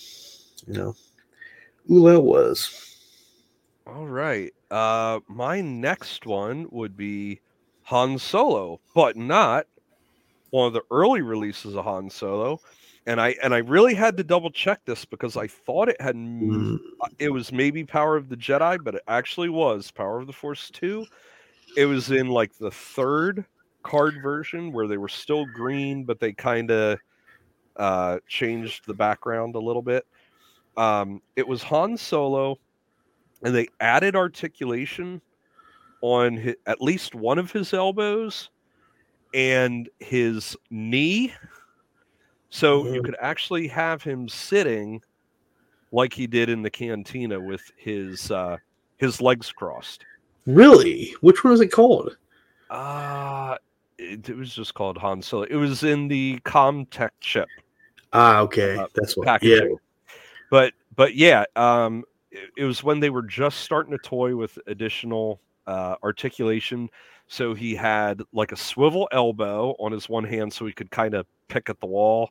you 0.69 0.75
know, 0.75 0.97
Oola 1.91 2.21
was. 2.21 2.97
All 3.87 4.07
right. 4.07 4.53
Uh, 4.71 5.21
my 5.29 5.61
next 5.61 6.27
one 6.27 6.67
would 6.71 6.97
be 6.97 7.41
Han 7.85 8.19
Solo, 8.19 8.81
but 8.95 9.17
not 9.17 9.67
one 10.51 10.67
of 10.67 10.73
the 10.75 10.83
early 10.91 11.23
releases 11.23 11.75
of 11.75 11.85
Han 11.85 12.11
Solo 12.11 12.61
and 13.09 13.23
I 13.23 13.35
and 13.43 13.55
I 13.55 13.59
really 13.59 13.95
had 13.95 14.19
to 14.19 14.23
double 14.23 14.51
check 14.51 14.85
this 14.85 15.07
because 15.07 15.35
I 15.35 15.47
thought 15.47 15.89
it 15.89 15.99
had 15.99 16.15
mm. 16.15 16.79
it 17.19 17.31
was 17.31 17.51
maybe 17.51 17.83
Power 17.83 18.17
of 18.17 18.29
the 18.29 18.37
Jedi, 18.37 18.85
but 18.85 18.97
it 18.97 19.03
actually 19.09 19.49
was 19.49 19.91
Power 19.91 20.21
of 20.21 20.27
the 20.27 20.33
Force 20.33 20.71
2. 20.71 21.07
It 21.79 21.87
was 21.87 22.11
in 22.11 22.29
like 22.29 22.53
the 22.59 22.71
third 22.71 23.47
card 23.83 24.21
version 24.23 24.73
where 24.73 24.87
they 24.87 24.99
were 24.99 25.09
still 25.09 25.47
green, 25.47 26.05
but 26.05 26.21
they 26.21 26.35
kind 26.35 26.71
of 26.71 26.99
uh, 27.77 28.19
changed 28.29 28.87
the 28.87 28.95
background 28.95 29.55
a 29.55 29.59
little 29.59 29.81
bit. 29.81 30.07
Um, 30.79 31.21
it 31.35 31.47
was 31.47 31.63
Han 31.65 31.97
Solo, 31.97 32.57
and 33.43 33.55
they 33.55 33.67
added 33.81 34.15
articulation 34.15 35.21
on 36.01 36.37
hi 36.37 36.55
at 36.67 36.81
least 36.81 37.17
one 37.17 37.39
of 37.39 37.51
his 37.51 37.75
elbows 37.75 38.51
and 39.35 39.89
his 39.99 40.57
knee. 40.71 41.35
So 42.51 42.87
you 42.87 43.03
Mhm. 43.03 43.05
could 43.05 43.17
actually 43.21 43.67
have 43.67 44.03
him 44.03 44.29
sitting 44.29 45.03
like 45.91 46.13
he 46.13 46.27
did 46.29 46.49
in 46.49 46.63
the 46.63 46.71
cantina 46.71 47.41
with 47.41 47.63
his 47.77 48.31
uh, 48.31 48.57
his 48.99 49.21
legs 49.21 49.51
crossed. 49.51 50.05
Really? 50.47 51.15
Which 51.21 51.43
one 51.43 51.51
was 51.51 51.61
it 51.61 51.73
called? 51.73 52.17
Uh 52.71 53.57
it, 53.99 54.29
it 54.29 54.37
was 54.37 54.55
just 54.55 54.75
called 54.75 54.97
Han 54.99 55.21
Solo. 55.23 55.43
It 55.43 55.57
was 55.57 55.83
in 55.83 56.07
the 56.07 56.39
CommTech 56.45 57.11
chip. 57.21 57.49
Ah, 58.13 58.41
okay. 58.41 58.77
Uh, 58.77 58.87
That's 58.95 59.17
what. 59.17 59.43
Yeah. 59.43 59.75
But 60.51 60.73
but 60.97 61.15
yeah, 61.15 61.45
um, 61.57 62.05
it, 62.31 62.51
it 62.59 62.65
was 62.65 62.83
when 62.83 63.01
they 63.01 63.11
were 63.11 63.23
just 63.23 63.61
starting 63.61 63.93
to 63.93 63.99
toy 63.99 64.37
with 64.37 64.59
additional 64.67 65.41
uh, 65.67 65.97
articulation. 66.03 66.89
So 67.27 67.55
he 67.55 67.75
had 67.75 68.23
like 68.33 68.53
a 68.53 68.57
swivel 68.57 69.09
elbow 69.13 69.77
on 69.79 69.93
his 69.93 70.09
one 70.09 70.25
hand, 70.25 70.53
so 70.53 70.67
he 70.67 70.73
could 70.73 70.91
kind 70.91 71.15
of 71.15 71.27
pick 71.49 71.69
at 71.69 71.81
the 71.81 71.87
wall, 71.87 72.31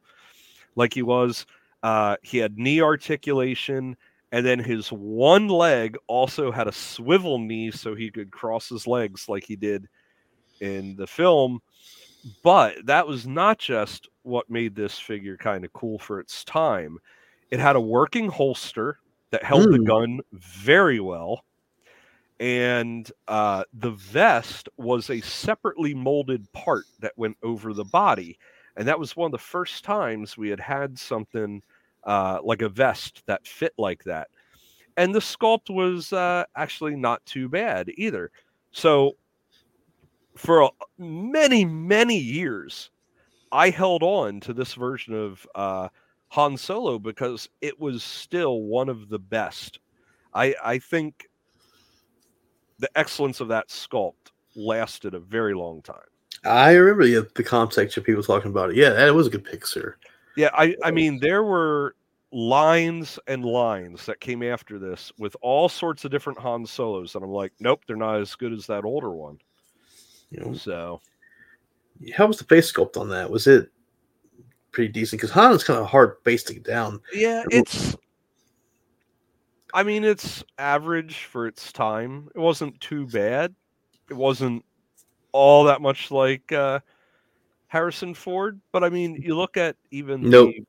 like 0.76 0.94
he 0.94 1.04
was. 1.04 1.46
Uh, 1.84 2.18
he 2.24 2.40
had 2.40 2.58
knee 2.58 2.82
articulation, 2.82 3.96
and 4.32 4.46
then 4.46 4.60
his 4.60 4.90
one 4.90 5.48
leg 5.48 5.96
also 6.08 6.52
had 6.52 6.68
a 6.68 6.72
swivel 6.72 7.38
knee, 7.38 7.72
so 7.72 7.96
he 7.96 8.10
could 8.10 8.32
cross 8.32 8.70
his 8.70 8.88
legs 8.88 9.30
like 9.30 9.44
he 9.44 9.56
did 9.56 9.88
in 10.62 10.96
the 10.96 11.08
film. 11.08 11.60
But 12.44 12.86
that 12.86 13.08
was 13.08 13.28
not 13.28 13.60
just 13.60 14.10
what 14.24 14.50
made 14.50 14.76
this 14.76 14.98
figure 15.00 15.38
kind 15.38 15.64
of 15.64 15.74
cool 15.74 16.00
for 16.00 16.20
its 16.20 16.44
time. 16.44 16.98
It 17.52 17.60
had 17.60 17.76
a 17.76 17.82
working 17.82 18.30
holster 18.30 19.00
that 19.32 19.44
held 19.44 19.72
the 19.72 19.80
Mm. 19.80 19.88
gun 19.88 20.20
very 20.34 21.00
well. 21.00 21.44
And 22.40 23.12
uh, 23.28 23.64
the 23.74 23.92
vest 23.92 24.70
was 24.78 25.10
a 25.10 25.22
separately 25.22 25.94
molded 25.96 26.52
part 26.54 26.86
that 27.00 27.18
went 27.18 27.38
over 27.42 27.74
the 27.74 27.86
body. 27.86 28.38
And 28.76 28.88
that 28.88 29.00
was 29.00 29.16
one 29.16 29.28
of 29.28 29.32
the 29.32 29.38
first 29.40 29.84
times 29.84 30.38
we 30.38 30.50
had 30.50 30.60
had 30.60 31.00
something 31.00 31.64
uh, 32.04 32.40
like 32.44 32.62
a 32.62 32.70
vest 32.70 33.24
that 33.26 33.48
fit 33.48 33.74
like 33.78 34.04
that. 34.04 34.28
And 34.98 35.14
the 35.16 35.20
sculpt 35.20 35.70
was 35.70 36.14
uh, 36.14 36.44
actually 36.56 36.96
not 36.96 37.26
too 37.26 37.50
bad 37.50 37.92
either. 37.98 38.32
So 38.72 39.14
for 40.36 40.62
a, 40.62 40.70
many, 41.00 41.66
many 41.66 42.18
years, 42.18 42.92
I 43.52 43.72
held 43.72 44.04
on 44.04 44.40
to 44.42 44.54
this 44.54 44.74
version 44.76 45.14
of 45.16 45.48
uh, 45.56 45.90
Han 46.30 46.58
Solo 46.58 47.00
because 47.00 47.50
it 47.62 47.80
was 47.80 48.04
still 48.04 48.62
one 48.62 48.90
of 48.90 49.10
the 49.10 49.20
best. 49.20 49.80
I, 50.34 50.56
I 50.64 50.80
think 50.80 51.28
the 52.80 52.90
excellence 52.96 53.40
of 53.40 53.48
that 53.48 53.70
sculpt 53.70 54.32
lasted 54.56 55.14
a 55.14 55.20
very 55.20 55.54
long 55.54 55.82
time. 55.82 55.98
I 56.44 56.74
remember 56.74 57.06
the, 57.06 57.28
the 57.36 57.44
comp 57.44 57.74
section 57.74 58.04
people 58.04 58.24
talking 58.24 58.52
about 58.52 58.72
it. 58.72 58.76
Yeah, 58.76 58.90
that 58.92 59.14
was 59.14 59.28
a 59.28 59.32
good 59.32 59.46
picture. 59.46 59.98
Yeah, 60.36 60.50
I, 60.54 60.76
I 60.84 60.92
mean, 60.92 61.20
there 61.20 61.44
were 61.44 61.96
lines 62.32 63.18
and 63.28 63.44
lines 63.44 64.06
that 64.06 64.20
came 64.20 64.44
after 64.44 64.78
this 64.78 65.12
with 65.18 65.36
all 65.42 65.70
sorts 65.70 66.06
of 66.06 66.12
different 66.12 66.38
Han 66.40 66.66
Solos, 66.66 67.16
and 67.16 67.24
I'm 67.24 67.32
like, 67.32 67.54
nope, 67.60 67.82
they're 67.88 67.96
not 67.96 68.20
as 68.22 68.36
good 68.36 68.54
as 68.54 68.68
that 68.68 68.86
older 68.86 69.12
one. 69.12 69.40
You 70.30 70.42
know, 70.42 70.54
So 70.54 71.02
how 72.16 72.28
was 72.28 72.38
the 72.38 72.44
face 72.44 72.72
sculpt 72.72 72.98
on 72.98 73.10
that? 73.10 73.30
Was 73.30 73.48
it 73.48 73.72
pretty 74.78 74.94
decent? 74.94 75.20
Because 75.20 75.32
Han 75.32 75.54
is 75.54 75.64
kind 75.64 75.80
of 75.80 75.88
hard 75.88 76.18
face 76.24 76.44
to 76.44 76.54
get 76.54 76.64
down. 76.64 77.02
yeah, 77.12 77.44
it's. 77.50 77.96
I 79.74 79.82
mean, 79.82 80.04
it's 80.04 80.44
average 80.60 81.24
for 81.26 81.48
its 81.48 81.72
time. 81.72 82.30
It 82.36 82.40
wasn't 82.40 82.80
too 82.80 83.08
bad. 83.08 83.56
It 84.10 84.14
wasn't 84.14 84.64
all 85.32 85.64
that 85.66 85.82
much 85.82 86.12
like 86.12 86.52
uh, 86.52 86.80
Harrison 87.68 88.14
Ford, 88.14 88.62
but 88.72 88.84
I 88.84 88.90
mean, 88.90 89.16
you 89.16 89.36
look 89.36 89.58
at 89.58 89.76
even 89.90 90.30
Nope. 90.30 90.54
the 90.56 90.66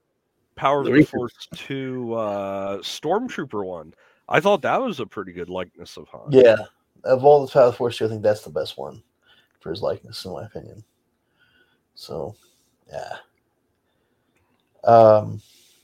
Power 0.56 0.80
of 0.80 0.86
The 0.86 0.92
the 0.92 1.04
Force 1.04 1.46
two 1.54 2.14
uh, 2.14 2.78
Stormtrooper 2.78 3.64
one. 3.64 3.92
I 4.26 4.40
thought 4.40 4.62
that 4.62 4.80
was 4.80 5.00
a 5.00 5.06
pretty 5.06 5.32
good 5.32 5.50
likeness 5.50 5.98
of 5.98 6.08
Han. 6.08 6.28
Yeah, 6.30 6.56
of 7.04 7.24
all 7.24 7.44
the 7.46 7.52
Power 7.52 7.64
of 7.64 7.72
the 7.72 7.76
Force, 7.76 7.98
two, 7.98 8.06
I 8.06 8.08
think 8.08 8.22
that's 8.22 8.42
the 8.42 8.50
best 8.50 8.78
one 8.78 9.02
for 9.60 9.68
his 9.70 9.82
likeness, 9.82 10.24
in 10.24 10.32
my 10.32 10.44
opinion. 10.46 10.82
So, 11.94 12.34
yeah, 12.90 13.16
um, 14.84 15.40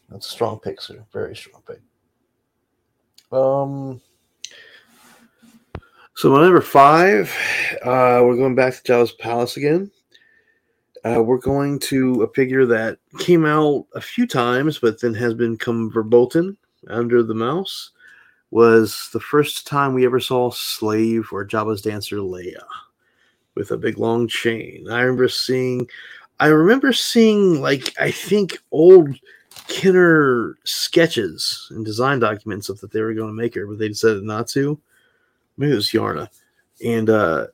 that's 0.09 0.26
a 0.26 0.30
strong 0.30 0.59
pick, 0.61 0.80
sir. 0.80 1.05
Very 1.12 1.34
strong 1.36 1.62
pick. 1.66 1.80
Um, 3.32 4.01
So 6.16 6.30
my 6.30 6.42
number 6.42 6.61
five, 6.61 7.28
uh, 7.82 8.22
we're 8.22 8.36
going 8.36 8.55
back 8.55 8.72
to 8.74 8.82
Jabba's 8.82 9.11
palace 9.12 9.57
again. 9.57 9.90
Uh, 11.05 11.20
we're 11.20 11.38
going 11.38 11.76
to 11.80 12.22
a 12.22 12.32
figure 12.34 12.64
that 12.66 12.99
came 13.18 13.45
out 13.45 13.86
a 13.97 14.01
few 14.01 14.24
times, 14.24 14.78
but 14.78 15.01
then 15.01 15.12
has 15.12 15.34
been 15.34 15.57
come 15.57 15.90
verboten 15.90 16.57
under 16.86 17.24
the 17.24 17.34
mouse. 17.34 17.90
Was 18.53 19.11
the 19.12 19.18
first 19.18 19.66
time 19.66 19.92
we 19.92 20.07
ever 20.07 20.20
saw 20.20 20.53
Slave 20.53 21.28
or 21.32 21.45
Jabba's 21.45 21.82
dancer 21.82 22.18
Leia 22.18 22.62
with 23.57 23.72
a 23.72 23.76
big 23.76 23.99
long 23.99 24.28
chain. 24.28 24.86
I 24.88 25.01
remember 25.01 25.28
seeing, 25.28 25.88
I 26.41 26.49
remember 26.49 26.93
seeing 26.93 27.61
like 27.61 27.95
I 28.01 28.11
think 28.11 28.59
old 28.72 29.18
Kenner 29.68 30.57
sketches 30.64 31.68
and 31.70 31.85
design 31.85 32.18
documents 32.18 32.68
of 32.68 32.80
that 32.80 32.93
they 32.93 33.01
were 33.01 33.14
going 33.14 33.28
to 33.28 33.35
make 33.35 33.55
her, 33.55 33.66
but 33.66 33.78
they 33.78 33.89
decided 33.89 34.24
not 34.24 34.49
to 34.49 34.80
maybe 35.57 35.72
it 35.72 35.76
was 35.76 35.91
Yarna. 35.91 36.28
And 36.85 37.11
uh 37.11 37.47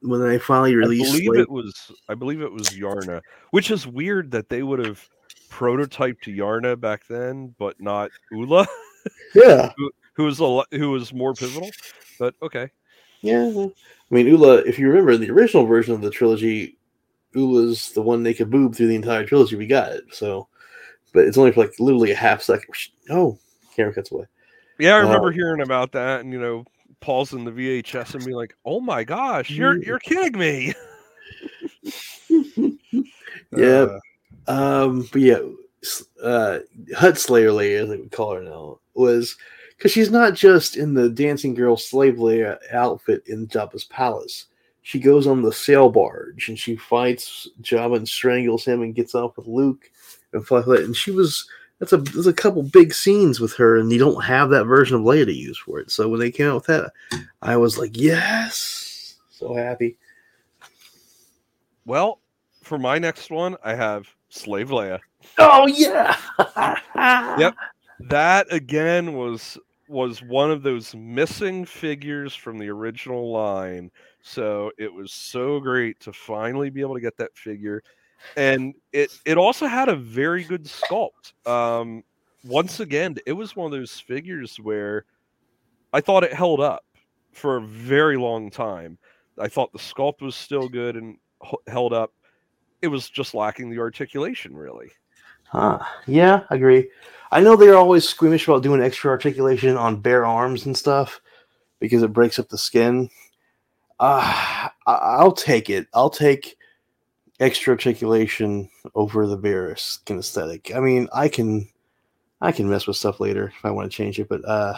when 0.00 0.20
they 0.20 0.38
finally 0.38 0.76
released, 0.76 1.08
I 1.08 1.12
believe 1.12 1.26
Slave- 1.26 1.40
it 1.40 1.50
was. 1.50 1.92
I 2.08 2.14
believe 2.14 2.42
it 2.42 2.52
was 2.52 2.68
Yarna, 2.70 3.22
which 3.52 3.70
is 3.70 3.86
weird 3.86 4.30
that 4.32 4.50
they 4.50 4.62
would 4.62 4.84
have 4.84 5.08
prototyped 5.50 6.24
Yarna 6.24 6.78
back 6.78 7.06
then, 7.06 7.54
but 7.58 7.80
not 7.80 8.10
Oola, 8.32 8.66
yeah, 9.34 9.72
who 10.12 10.24
was 10.24 10.40
a 10.40 10.64
who 10.76 10.90
was 10.90 11.14
more 11.14 11.32
pivotal. 11.32 11.70
But 12.18 12.34
okay, 12.42 12.68
yeah. 13.22 13.46
I 13.48 14.14
mean 14.14 14.28
Oola, 14.28 14.56
if 14.58 14.78
you 14.78 14.88
remember 14.88 15.16
the 15.16 15.30
original 15.30 15.64
version 15.64 15.94
of 15.94 16.02
the 16.02 16.10
trilogy, 16.10 16.76
Oola's 17.36 17.92
the 17.92 18.02
one 18.02 18.22
naked 18.22 18.50
boob 18.50 18.74
through 18.74 18.88
the 18.88 18.94
entire 18.94 19.24
trilogy. 19.24 19.56
We 19.56 19.66
got 19.66 19.92
it. 19.92 20.04
So 20.12 20.48
but 21.12 21.24
it's 21.26 21.38
only 21.38 21.52
for 21.52 21.60
like 21.62 21.72
literally 21.78 22.10
a 22.10 22.16
half 22.16 22.42
second. 22.42 22.74
Oh, 23.10 23.38
camera 23.76 23.94
cuts 23.94 24.10
away. 24.12 24.26
yeah, 24.78 24.96
I 24.96 25.00
Uh, 25.00 25.02
remember 25.04 25.30
hearing 25.30 25.62
about 25.62 25.92
that, 25.92 26.20
and 26.20 26.32
you 26.32 26.40
know, 26.40 26.64
pausing 27.00 27.44
the 27.44 27.52
VHS 27.52 28.14
and 28.14 28.24
being 28.24 28.36
like, 28.36 28.56
"Oh 28.64 28.80
my 28.80 29.04
gosh, 29.04 29.50
you're 29.50 29.82
you're 29.82 30.00
kidding 30.00 30.38
me!" 30.38 30.74
Yeah. 33.56 33.86
Uh, 33.86 33.98
Um, 34.46 35.08
but 35.12 35.22
yeah, 35.22 35.38
uh, 36.22 36.58
Huttslayer 36.94 37.80
as 37.82 37.88
they 37.88 37.96
would 37.96 38.10
call 38.10 38.34
her 38.34 38.42
now, 38.42 38.80
was 38.94 39.36
because 39.76 39.92
she's 39.92 40.10
not 40.10 40.34
just 40.34 40.76
in 40.76 40.92
the 40.94 41.08
dancing 41.08 41.54
girl 41.54 41.76
slave 41.76 42.16
Leia 42.16 42.58
outfit 42.72 43.22
in 43.26 43.46
Jabba's 43.46 43.84
palace. 43.84 44.46
She 44.86 45.00
goes 45.00 45.26
on 45.26 45.40
the 45.40 45.52
sail 45.52 45.88
barge 45.88 46.48
and 46.50 46.58
she 46.58 46.76
fights 46.76 47.48
Jabba 47.62 47.96
and 47.96 48.08
strangles 48.08 48.66
him 48.66 48.82
and 48.82 48.94
gets 48.94 49.14
off 49.14 49.34
with 49.36 49.46
Luke 49.46 49.90
and 50.34 50.44
stuff 50.44 50.66
that. 50.66 50.84
And 50.84 50.94
she 50.94 51.10
was 51.10 51.48
that's 51.78 51.92
a 51.94 51.96
there's 51.96 52.26
a 52.26 52.32
couple 52.34 52.62
big 52.62 52.92
scenes 52.94 53.40
with 53.40 53.54
her, 53.54 53.78
and 53.78 53.90
you 53.90 53.98
don't 53.98 54.22
have 54.22 54.50
that 54.50 54.64
version 54.64 54.96
of 54.96 55.02
Leia 55.02 55.24
to 55.24 55.32
use 55.32 55.58
for 55.58 55.80
it. 55.80 55.90
So 55.90 56.08
when 56.08 56.20
they 56.20 56.30
came 56.30 56.48
out 56.48 56.54
with 56.56 56.66
that, 56.66 56.92
I 57.42 57.56
was 57.56 57.78
like, 57.78 57.96
yes, 57.96 59.16
so 59.30 59.54
happy. 59.54 59.96
well, 61.86 62.20
for 62.62 62.78
my 62.78 62.98
next 62.98 63.30
one, 63.30 63.56
I 63.64 63.74
have 63.74 64.06
Slave 64.28 64.68
Leia. 64.68 65.00
Oh 65.38 65.66
yeah, 65.66 66.16
Yep. 67.38 67.54
that 68.10 68.52
again 68.52 69.14
was 69.14 69.56
was 69.88 70.22
one 70.22 70.50
of 70.50 70.62
those 70.62 70.94
missing 70.94 71.64
figures 71.64 72.34
from 72.34 72.58
the 72.58 72.68
original 72.68 73.32
line 73.32 73.90
so 74.26 74.72
it 74.78 74.92
was 74.92 75.12
so 75.12 75.60
great 75.60 76.00
to 76.00 76.12
finally 76.12 76.70
be 76.70 76.80
able 76.80 76.94
to 76.94 77.00
get 77.00 77.16
that 77.18 77.36
figure 77.36 77.82
and 78.38 78.74
it 78.92 79.10
it 79.26 79.36
also 79.36 79.66
had 79.66 79.88
a 79.88 79.94
very 79.94 80.42
good 80.42 80.64
sculpt 80.64 81.34
um 81.46 82.02
once 82.44 82.80
again 82.80 83.14
it 83.26 83.32
was 83.32 83.54
one 83.54 83.66
of 83.66 83.78
those 83.78 84.00
figures 84.00 84.56
where 84.56 85.04
i 85.92 86.00
thought 86.00 86.24
it 86.24 86.32
held 86.32 86.60
up 86.60 86.84
for 87.32 87.58
a 87.58 87.62
very 87.62 88.16
long 88.16 88.50
time 88.50 88.96
i 89.38 89.46
thought 89.46 89.70
the 89.72 89.78
sculpt 89.78 90.22
was 90.22 90.34
still 90.34 90.68
good 90.68 90.96
and 90.96 91.18
held 91.66 91.92
up 91.92 92.10
it 92.80 92.88
was 92.88 93.10
just 93.10 93.34
lacking 93.34 93.68
the 93.68 93.78
articulation 93.78 94.56
really 94.56 94.90
Huh. 95.54 95.78
Yeah, 96.08 96.42
I 96.50 96.56
agree. 96.56 96.90
I 97.30 97.40
know 97.40 97.54
they're 97.54 97.76
always 97.76 98.08
squeamish 98.08 98.48
about 98.48 98.64
doing 98.64 98.82
extra 98.82 99.10
articulation 99.10 99.76
on 99.76 100.00
bare 100.00 100.26
arms 100.26 100.66
and 100.66 100.76
stuff 100.76 101.20
because 101.78 102.02
it 102.02 102.12
breaks 102.12 102.40
up 102.40 102.48
the 102.48 102.58
skin. 102.58 103.08
Uh, 104.86 105.00
I'll 105.00 105.32
take 105.32 105.70
it. 105.70 105.86
I'll 105.94 106.10
take 106.10 106.58
extra 107.40 107.72
articulation 107.72 108.68
over 108.94 109.26
the 109.26 109.36
bare 109.38 109.74
skin 109.76 110.18
aesthetic. 110.18 110.74
I 110.74 110.80
mean, 110.80 111.08
I 111.10 111.28
can, 111.28 111.70
I 112.42 112.52
can 112.52 112.68
mess 112.68 112.86
with 112.86 112.98
stuff 112.98 113.18
later 113.18 113.50
if 113.56 113.64
I 113.64 113.70
want 113.70 113.90
to 113.90 113.96
change 113.96 114.20
it, 114.20 114.28
but 114.28 114.46
uh, 114.46 114.74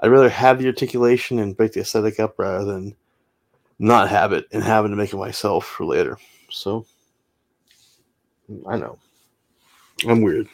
I'd 0.00 0.10
rather 0.10 0.28
have 0.28 0.58
the 0.58 0.66
articulation 0.66 1.38
and 1.38 1.56
break 1.56 1.72
the 1.72 1.80
aesthetic 1.82 2.18
up 2.18 2.40
rather 2.40 2.64
than 2.64 2.96
not 3.78 4.08
have 4.08 4.32
it 4.32 4.46
and 4.50 4.64
having 4.64 4.90
to 4.90 4.96
make 4.96 5.12
it 5.12 5.16
myself 5.16 5.64
for 5.64 5.84
later. 5.84 6.18
So 6.50 6.86
I 8.66 8.76
know. 8.78 8.98
I'm 10.08 10.22
weird. 10.22 10.48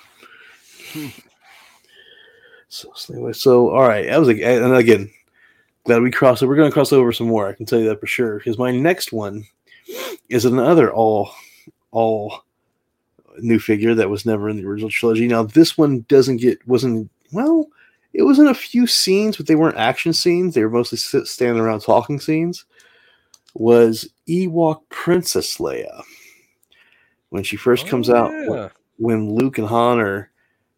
so, 2.68 2.92
so 2.94 3.14
anyway, 3.14 3.32
so 3.32 3.70
all 3.70 3.88
right, 3.88 4.06
that 4.06 4.18
was 4.18 4.28
a, 4.28 4.42
and 4.42 4.74
again, 4.74 5.10
glad 5.86 6.02
we 6.02 6.10
crossed 6.10 6.42
it. 6.42 6.46
We're 6.46 6.56
gonna 6.56 6.70
cross 6.70 6.92
over 6.92 7.12
some 7.12 7.28
more. 7.28 7.48
I 7.48 7.52
can 7.54 7.66
tell 7.66 7.78
you 7.78 7.88
that 7.88 8.00
for 8.00 8.06
sure. 8.06 8.38
Because 8.38 8.58
my 8.58 8.70
next 8.70 9.12
one 9.12 9.44
is 10.28 10.44
another 10.44 10.92
all 10.92 11.30
all 11.92 12.42
new 13.38 13.58
figure 13.58 13.94
that 13.94 14.10
was 14.10 14.26
never 14.26 14.48
in 14.48 14.56
the 14.56 14.64
original 14.66 14.90
trilogy. 14.90 15.26
Now 15.28 15.42
this 15.44 15.78
one 15.78 16.04
doesn't 16.08 16.38
get 16.38 16.66
wasn't 16.66 17.10
well. 17.32 17.66
It 18.12 18.22
was 18.22 18.38
in 18.38 18.46
a 18.46 18.54
few 18.54 18.86
scenes, 18.86 19.36
but 19.36 19.46
they 19.46 19.56
weren't 19.56 19.76
action 19.76 20.12
scenes. 20.12 20.54
They 20.54 20.64
were 20.64 20.70
mostly 20.70 20.96
sit, 20.98 21.26
standing 21.26 21.62
around 21.62 21.80
talking 21.80 22.18
scenes. 22.18 22.64
Was 23.54 24.08
Ewok 24.28 24.80
Princess 24.88 25.58
Leia 25.58 26.02
when 27.28 27.42
she 27.42 27.56
first 27.56 27.86
Oh, 27.86 27.90
comes 27.90 28.08
out? 28.10 28.30
yeah. 28.32 28.68
When 28.98 29.34
Luke 29.34 29.58
and 29.58 29.66
Han 29.66 30.00
are 30.00 30.30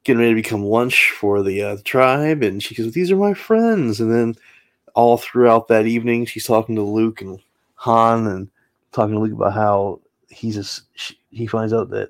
getting 0.03 0.19
ready 0.21 0.33
to 0.33 0.43
become 0.43 0.65
lunch 0.65 1.13
for 1.13 1.43
the 1.43 1.63
uh, 1.63 1.77
tribe, 1.85 2.43
and 2.43 2.61
she 2.63 2.75
goes, 2.75 2.93
"These 2.93 3.13
are 3.13 3.17
my 3.17 3.35
friends." 3.35 4.01
And 4.01 4.13
then 4.13 4.35
all 4.99 5.17
throughout 5.17 5.69
that 5.69 5.87
evening, 5.87 6.27
she's 6.27 6.45
talking 6.45 6.75
to 6.75 6.83
Luke 6.83 7.21
and 7.21 7.39
Han, 7.77 8.27
and 8.27 8.51
talking 8.91 9.15
to 9.15 9.21
Luke 9.21 9.33
about 9.33 9.53
how 9.53 10.01
he's 10.29 10.57
a, 10.57 10.65
she, 10.97 11.17
he 11.31 11.47
finds 11.47 11.73
out 11.73 11.91
that 11.91 12.09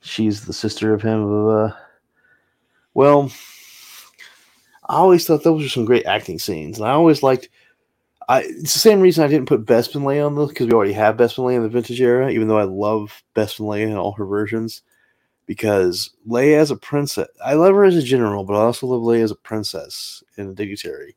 she's 0.00 0.44
the 0.44 0.52
sister 0.52 0.92
of 0.92 1.02
him. 1.02 1.24
Blah. 1.24 1.76
Well, 2.94 3.30
I 4.88 4.96
always 4.96 5.24
thought 5.24 5.44
those 5.44 5.62
were 5.62 5.68
some 5.68 5.84
great 5.84 6.04
acting 6.04 6.40
scenes, 6.40 6.78
and 6.78 6.88
I 6.88 6.90
always 6.90 7.22
liked. 7.22 7.48
I, 8.28 8.40
it's 8.40 8.72
the 8.72 8.80
same 8.80 8.98
reason 9.00 9.22
I 9.22 9.28
didn't 9.28 9.46
put 9.46 9.64
Bespin 9.64 10.26
on 10.26 10.34
those 10.34 10.48
because 10.48 10.66
we 10.66 10.72
already 10.72 10.94
have 10.94 11.16
Bespin 11.16 11.54
in 11.54 11.62
the 11.62 11.68
vintage 11.68 12.00
era. 12.00 12.28
Even 12.28 12.48
though 12.48 12.58
I 12.58 12.64
love 12.64 13.22
Bespin 13.36 13.82
in 13.82 13.96
all 13.96 14.12
her 14.12 14.26
versions, 14.26 14.82
because 15.46 16.10
Leia 16.26 16.56
as 16.56 16.72
a 16.72 16.76
princess, 16.76 17.28
I 17.44 17.54
love 17.54 17.76
her 17.76 17.84
as 17.84 17.94
a 17.94 18.02
general, 18.02 18.42
but 18.42 18.54
I 18.54 18.62
also 18.62 18.88
love 18.88 19.02
Leia 19.02 19.22
as 19.22 19.30
a 19.30 19.36
princess 19.36 20.24
and 20.36 20.50
a 20.50 20.54
dignitary. 20.54 21.14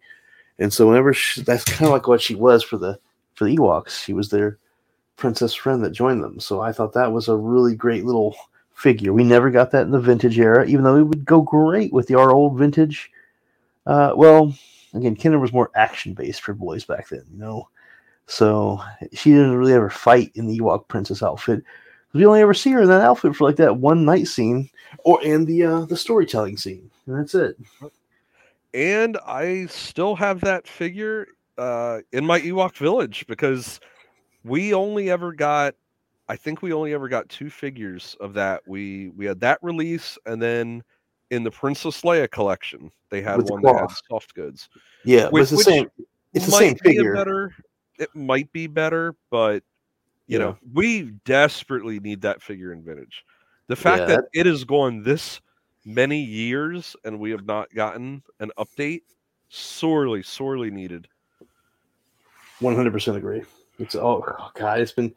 And 0.59 0.73
so 0.73 0.87
whenever 0.87 1.13
she, 1.13 1.41
that's 1.41 1.63
kind 1.63 1.87
of 1.87 1.91
like 1.93 2.07
what 2.07 2.21
she 2.21 2.35
was 2.35 2.63
for 2.63 2.77
the 2.77 2.99
for 3.35 3.45
the 3.45 3.55
Ewoks, 3.55 4.03
she 4.03 4.13
was 4.13 4.29
their 4.29 4.57
princess 5.15 5.53
friend 5.53 5.83
that 5.83 5.91
joined 5.91 6.23
them. 6.23 6.39
So 6.39 6.61
I 6.61 6.71
thought 6.71 6.93
that 6.93 7.11
was 7.11 7.27
a 7.27 7.35
really 7.35 7.75
great 7.75 8.05
little 8.05 8.35
figure. 8.73 9.13
We 9.13 9.23
never 9.23 9.49
got 9.49 9.71
that 9.71 9.83
in 9.83 9.91
the 9.91 9.99
vintage 9.99 10.39
era, 10.39 10.65
even 10.65 10.83
though 10.83 10.97
it 10.97 11.03
would 11.03 11.25
go 11.25 11.41
great 11.41 11.91
with 11.91 12.07
the 12.07 12.15
our 12.15 12.31
old 12.31 12.57
vintage. 12.57 13.11
Uh, 13.85 14.13
well, 14.15 14.53
again, 14.93 15.15
Kenner 15.15 15.39
was 15.39 15.53
more 15.53 15.71
action 15.75 16.13
based 16.13 16.41
for 16.41 16.53
boys 16.53 16.85
back 16.85 17.09
then, 17.09 17.23
you 17.31 17.39
know. 17.39 17.69
So 18.27 18.81
she 19.13 19.31
didn't 19.31 19.55
really 19.55 19.73
ever 19.73 19.89
fight 19.89 20.31
in 20.35 20.47
the 20.47 20.59
Ewok 20.59 20.87
princess 20.87 21.23
outfit. 21.23 21.63
We 22.13 22.25
only 22.25 22.41
ever 22.41 22.53
see 22.53 22.71
her 22.71 22.81
in 22.81 22.89
that 22.89 23.01
outfit 23.01 23.35
for 23.35 23.45
like 23.45 23.55
that 23.57 23.77
one 23.77 24.03
night 24.05 24.27
scene, 24.27 24.69
or 25.03 25.19
and 25.23 25.45
the 25.47 25.63
uh, 25.63 25.85
the 25.85 25.97
storytelling 25.97 26.57
scene, 26.57 26.89
and 27.05 27.17
that's 27.17 27.35
it. 27.35 27.57
And 28.77 29.17
I 29.25 29.65
still 29.65 30.15
have 30.15 30.39
that 30.41 30.67
figure 30.67 31.27
uh, 31.57 32.01
in 32.11 32.23
my 32.23 32.39
Ewok 32.39 32.77
village 32.77 33.25
because 33.27 33.79
we 34.43 34.71
only 34.75 35.09
ever 35.09 35.33
got, 35.33 35.73
I 36.29 36.35
think 36.35 36.61
we 36.61 36.73
only 36.73 36.93
ever 36.93 37.09
got 37.09 37.27
two 37.27 37.49
figures 37.49 38.15
of 38.19 38.35
that. 38.35 38.61
We 38.67 39.09
we 39.17 39.25
had 39.25 39.39
that 39.39 39.57
release, 39.63 40.19
and 40.27 40.39
then 40.39 40.83
in 41.31 41.43
the 41.43 41.49
Princess 41.49 42.01
Leia 42.03 42.29
collection, 42.29 42.91
they 43.09 43.21
had 43.21 43.37
With 43.37 43.47
the 43.47 43.53
one 43.53 43.63
that 43.63 43.75
had 43.79 43.89
soft 44.09 44.35
goods. 44.35 44.69
Yeah, 45.03 45.29
Which- 45.29 45.41
it's 45.43 45.51
the 45.51 45.57
same. 45.57 45.89
It's 46.33 46.45
the 46.45 46.51
same 46.51 46.75
figure. 46.75 47.15
better. 47.15 47.55
It 47.97 48.13
might 48.13 48.51
be 48.51 48.67
better, 48.67 49.15
but 49.31 49.63
you 50.27 50.37
Yeah. 50.37 50.45
know, 50.45 50.57
we 50.73 51.13
desperately 51.25 51.99
need 51.99 52.21
that 52.21 52.43
figure 52.43 52.71
in 52.73 52.83
vintage. 52.83 53.23
The 53.67 53.75
fact 53.75 54.01
Yeah, 54.01 54.05
that 54.17 54.25
it 54.33 54.45
has 54.45 54.63
gone 54.65 55.01
this 55.01 55.41
many 55.87 56.19
years 56.21 56.95
and 57.05 57.17
we 57.17 57.31
have 57.31 57.45
not 57.45 57.73
gotten 57.73 58.21
an 58.41 58.51
update, 58.59 59.03
sorely, 59.47 60.21
sorely 60.21 60.69
needed. 60.69 61.07
One 62.59 62.75
hundred 62.75 62.91
percent 62.91 63.17
agree. 63.17 63.43
It's 63.79 63.95
oh, 63.95 64.23
oh 64.27 64.51
god, 64.53 64.81
it's 64.81 64.91
been. 64.91 65.15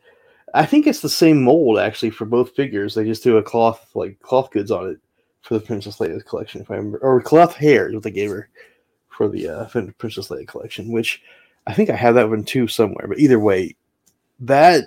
I 0.54 0.64
think 0.64 0.86
it's 0.86 1.00
the 1.00 1.08
same 1.08 1.42
mold 1.42 1.78
actually 1.78 2.10
for 2.10 2.24
both 2.24 2.54
figures. 2.54 2.94
They 2.94 3.04
just 3.04 3.24
do 3.24 3.36
a 3.36 3.42
cloth 3.42 3.90
like 3.94 4.20
cloth 4.20 4.50
goods 4.50 4.70
on 4.70 4.90
it 4.90 4.98
for 5.42 5.54
the 5.54 5.60
Princess 5.60 5.98
Leia 5.98 6.24
collection, 6.24 6.60
if 6.60 6.70
I 6.70 6.74
remember, 6.74 6.98
or 6.98 7.20
cloth 7.20 7.54
hair 7.54 7.88
is 7.88 7.94
what 7.94 8.02
they 8.04 8.10
gave 8.10 8.30
her 8.30 8.48
for 9.08 9.28
the 9.28 9.48
uh, 9.48 9.68
Princess 9.98 10.28
Leia 10.28 10.46
collection. 10.46 10.92
Which 10.92 11.22
I 11.66 11.72
think 11.72 11.90
I 11.90 11.96
have 11.96 12.14
that 12.14 12.28
one 12.28 12.44
too 12.44 12.68
somewhere. 12.68 13.08
But 13.08 13.18
either 13.18 13.40
way, 13.40 13.74
that 14.40 14.84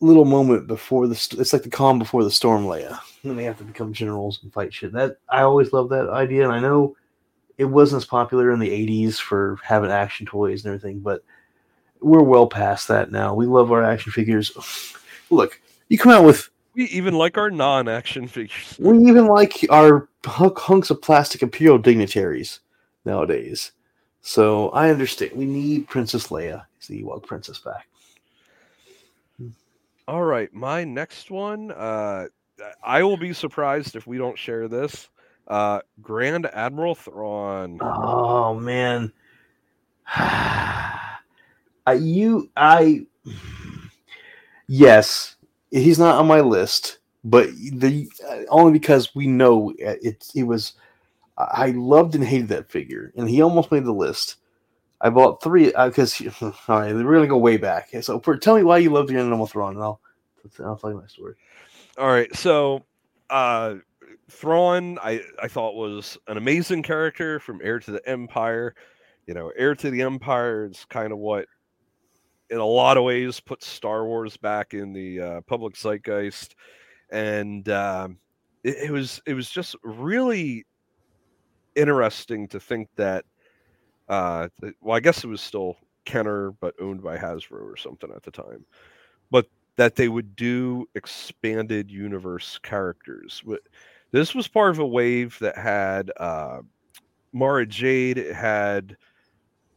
little 0.00 0.24
moment 0.24 0.66
before 0.66 1.06
the 1.06 1.14
st- 1.14 1.40
it's 1.40 1.52
like 1.52 1.62
the 1.62 1.70
calm 1.70 1.98
before 1.98 2.24
the 2.24 2.30
storm, 2.30 2.64
Leia. 2.64 2.98
Then 3.22 3.36
they 3.36 3.44
have 3.44 3.58
to 3.58 3.64
become 3.64 3.92
generals 3.92 4.40
and 4.42 4.52
fight 4.52 4.72
shit. 4.72 4.92
That 4.92 5.18
I 5.28 5.42
always 5.42 5.72
love 5.72 5.88
that 5.90 6.08
idea, 6.08 6.44
and 6.44 6.52
I 6.52 6.60
know 6.60 6.96
it 7.58 7.66
wasn't 7.66 8.02
as 8.02 8.06
popular 8.06 8.50
in 8.52 8.58
the 8.58 8.70
80s 8.70 9.18
for 9.18 9.58
having 9.62 9.90
action 9.90 10.24
toys 10.26 10.64
and 10.64 10.74
everything, 10.74 11.00
but 11.00 11.22
we're 12.00 12.22
well 12.22 12.46
past 12.46 12.88
that 12.88 13.12
now. 13.12 13.34
We 13.34 13.44
love 13.46 13.70
our 13.72 13.84
action 13.84 14.12
figures. 14.12 14.50
Look, 15.30 15.60
you 15.88 15.98
come 15.98 16.12
out 16.12 16.24
with 16.24 16.48
We 16.74 16.84
even 16.84 17.14
like 17.14 17.36
our 17.36 17.50
non-action 17.50 18.26
figures. 18.28 18.76
we 18.80 18.96
even 19.06 19.26
like 19.26 19.66
our 19.68 20.08
hunk- 20.24 20.58
hunks 20.58 20.88
of 20.88 21.02
plastic 21.02 21.42
imperial 21.42 21.76
dignitaries 21.78 22.60
nowadays. 23.04 23.72
So 24.22 24.70
I 24.70 24.88
understand. 24.90 25.32
We 25.34 25.44
need 25.44 25.88
Princess 25.88 26.28
Leia, 26.28 26.64
as 26.80 26.86
the 26.88 27.02
Ewok 27.02 27.26
princess 27.26 27.58
back. 27.58 27.86
All 30.10 30.24
right, 30.24 30.52
my 30.52 30.82
next 30.82 31.30
one. 31.30 31.70
Uh, 31.70 32.26
I 32.82 33.04
will 33.04 33.16
be 33.16 33.32
surprised 33.32 33.94
if 33.94 34.08
we 34.08 34.18
don't 34.18 34.36
share 34.36 34.66
this. 34.66 35.08
Uh, 35.46 35.82
Grand 36.02 36.46
Admiral 36.46 36.96
Thrawn. 36.96 37.78
Oh 37.80 38.54
man, 38.54 39.12
I 40.08 41.20
you 41.94 42.50
I 42.56 43.06
yes, 44.66 45.36
he's 45.70 46.00
not 46.00 46.16
on 46.16 46.26
my 46.26 46.40
list, 46.40 46.98
but 47.22 47.48
the 47.72 48.08
uh, 48.28 48.40
only 48.48 48.72
because 48.72 49.14
we 49.14 49.28
know 49.28 49.72
it. 49.78 50.26
It 50.34 50.42
was 50.42 50.72
I 51.38 51.70
loved 51.70 52.16
and 52.16 52.24
hated 52.24 52.48
that 52.48 52.68
figure, 52.68 53.12
and 53.14 53.30
he 53.30 53.42
almost 53.42 53.70
made 53.70 53.84
the 53.84 53.92
list. 53.92 54.38
I 55.00 55.10
bought 55.10 55.42
three 55.42 55.66
because 55.66 56.20
all 56.40 56.52
right, 56.68 56.94
we're 56.94 57.14
gonna 57.14 57.26
go 57.26 57.38
way 57.38 57.56
back. 57.56 57.90
So 58.02 58.20
for, 58.20 58.36
tell 58.36 58.56
me 58.56 58.62
why 58.62 58.78
you 58.78 58.90
loved 58.90 59.08
the 59.08 59.18
Admiral 59.18 59.46
Thrawn, 59.46 59.74
and 59.74 59.82
I'll 59.82 60.00
I'll 60.64 60.76
tell 60.76 60.90
you 60.90 61.00
my 61.00 61.06
story. 61.06 61.34
All 61.98 62.08
right, 62.08 62.34
so 62.34 62.84
uh 63.30 63.76
Thrawn 64.30 64.98
I 65.02 65.22
I 65.42 65.48
thought 65.48 65.74
was 65.74 66.18
an 66.28 66.36
amazing 66.36 66.82
character 66.82 67.40
from 67.40 67.60
Heir 67.62 67.78
to 67.80 67.92
the 67.92 68.08
Empire. 68.08 68.74
You 69.26 69.34
know, 69.34 69.52
Heir 69.56 69.74
to 69.76 69.90
the 69.90 70.02
Empire 70.02 70.66
is 70.70 70.84
kind 70.88 71.12
of 71.12 71.18
what 71.18 71.46
in 72.50 72.58
a 72.58 72.66
lot 72.66 72.96
of 72.96 73.04
ways 73.04 73.40
puts 73.40 73.66
Star 73.66 74.04
Wars 74.04 74.36
back 74.36 74.74
in 74.74 74.92
the 74.92 75.20
uh, 75.20 75.40
public 75.42 75.76
zeitgeist 75.76 76.54
and 77.10 77.68
um 77.68 78.18
it, 78.64 78.76
it 78.88 78.90
was 78.90 79.20
it 79.26 79.34
was 79.34 79.50
just 79.50 79.76
really 79.82 80.64
interesting 81.76 82.48
to 82.48 82.60
think 82.60 82.88
that 82.96 83.24
uh 84.10 84.48
well 84.82 84.96
I 84.96 85.00
guess 85.00 85.24
it 85.24 85.28
was 85.28 85.40
still 85.40 85.76
Kenner 86.04 86.50
but 86.52 86.74
owned 86.80 87.02
by 87.02 87.16
Hasbro 87.16 87.62
or 87.62 87.76
something 87.76 88.10
at 88.14 88.22
the 88.22 88.30
time. 88.30 88.66
But 89.30 89.46
that 89.76 89.96
they 89.96 90.08
would 90.08 90.36
do 90.36 90.86
expanded 90.94 91.90
universe 91.90 92.58
characters. 92.62 93.42
This 94.10 94.34
was 94.34 94.48
part 94.48 94.70
of 94.70 94.80
a 94.80 94.86
wave 94.86 95.38
that 95.40 95.56
had 95.56 96.10
uh, 96.18 96.60
Mara 97.32 97.64
Jade, 97.64 98.18
it 98.18 98.34
had 98.34 98.96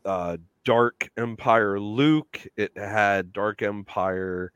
uh, 0.05 0.37
Dark 0.65 1.09
Empire 1.17 1.79
Luke, 1.79 2.41
it 2.57 2.75
had 2.75 3.31
Dark 3.31 3.61
Empire 3.61 4.51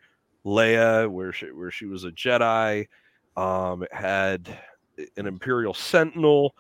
Leia, 0.46 1.10
where 1.10 1.32
she 1.32 1.48
where 1.48 1.72
she 1.72 1.86
was 1.86 2.04
a 2.04 2.12
Jedi. 2.12 2.88
Um, 3.36 3.84
it 3.84 3.94
had 3.94 4.50
an 5.16 5.28
Imperial 5.28 5.74
Sentinel. 5.74 6.56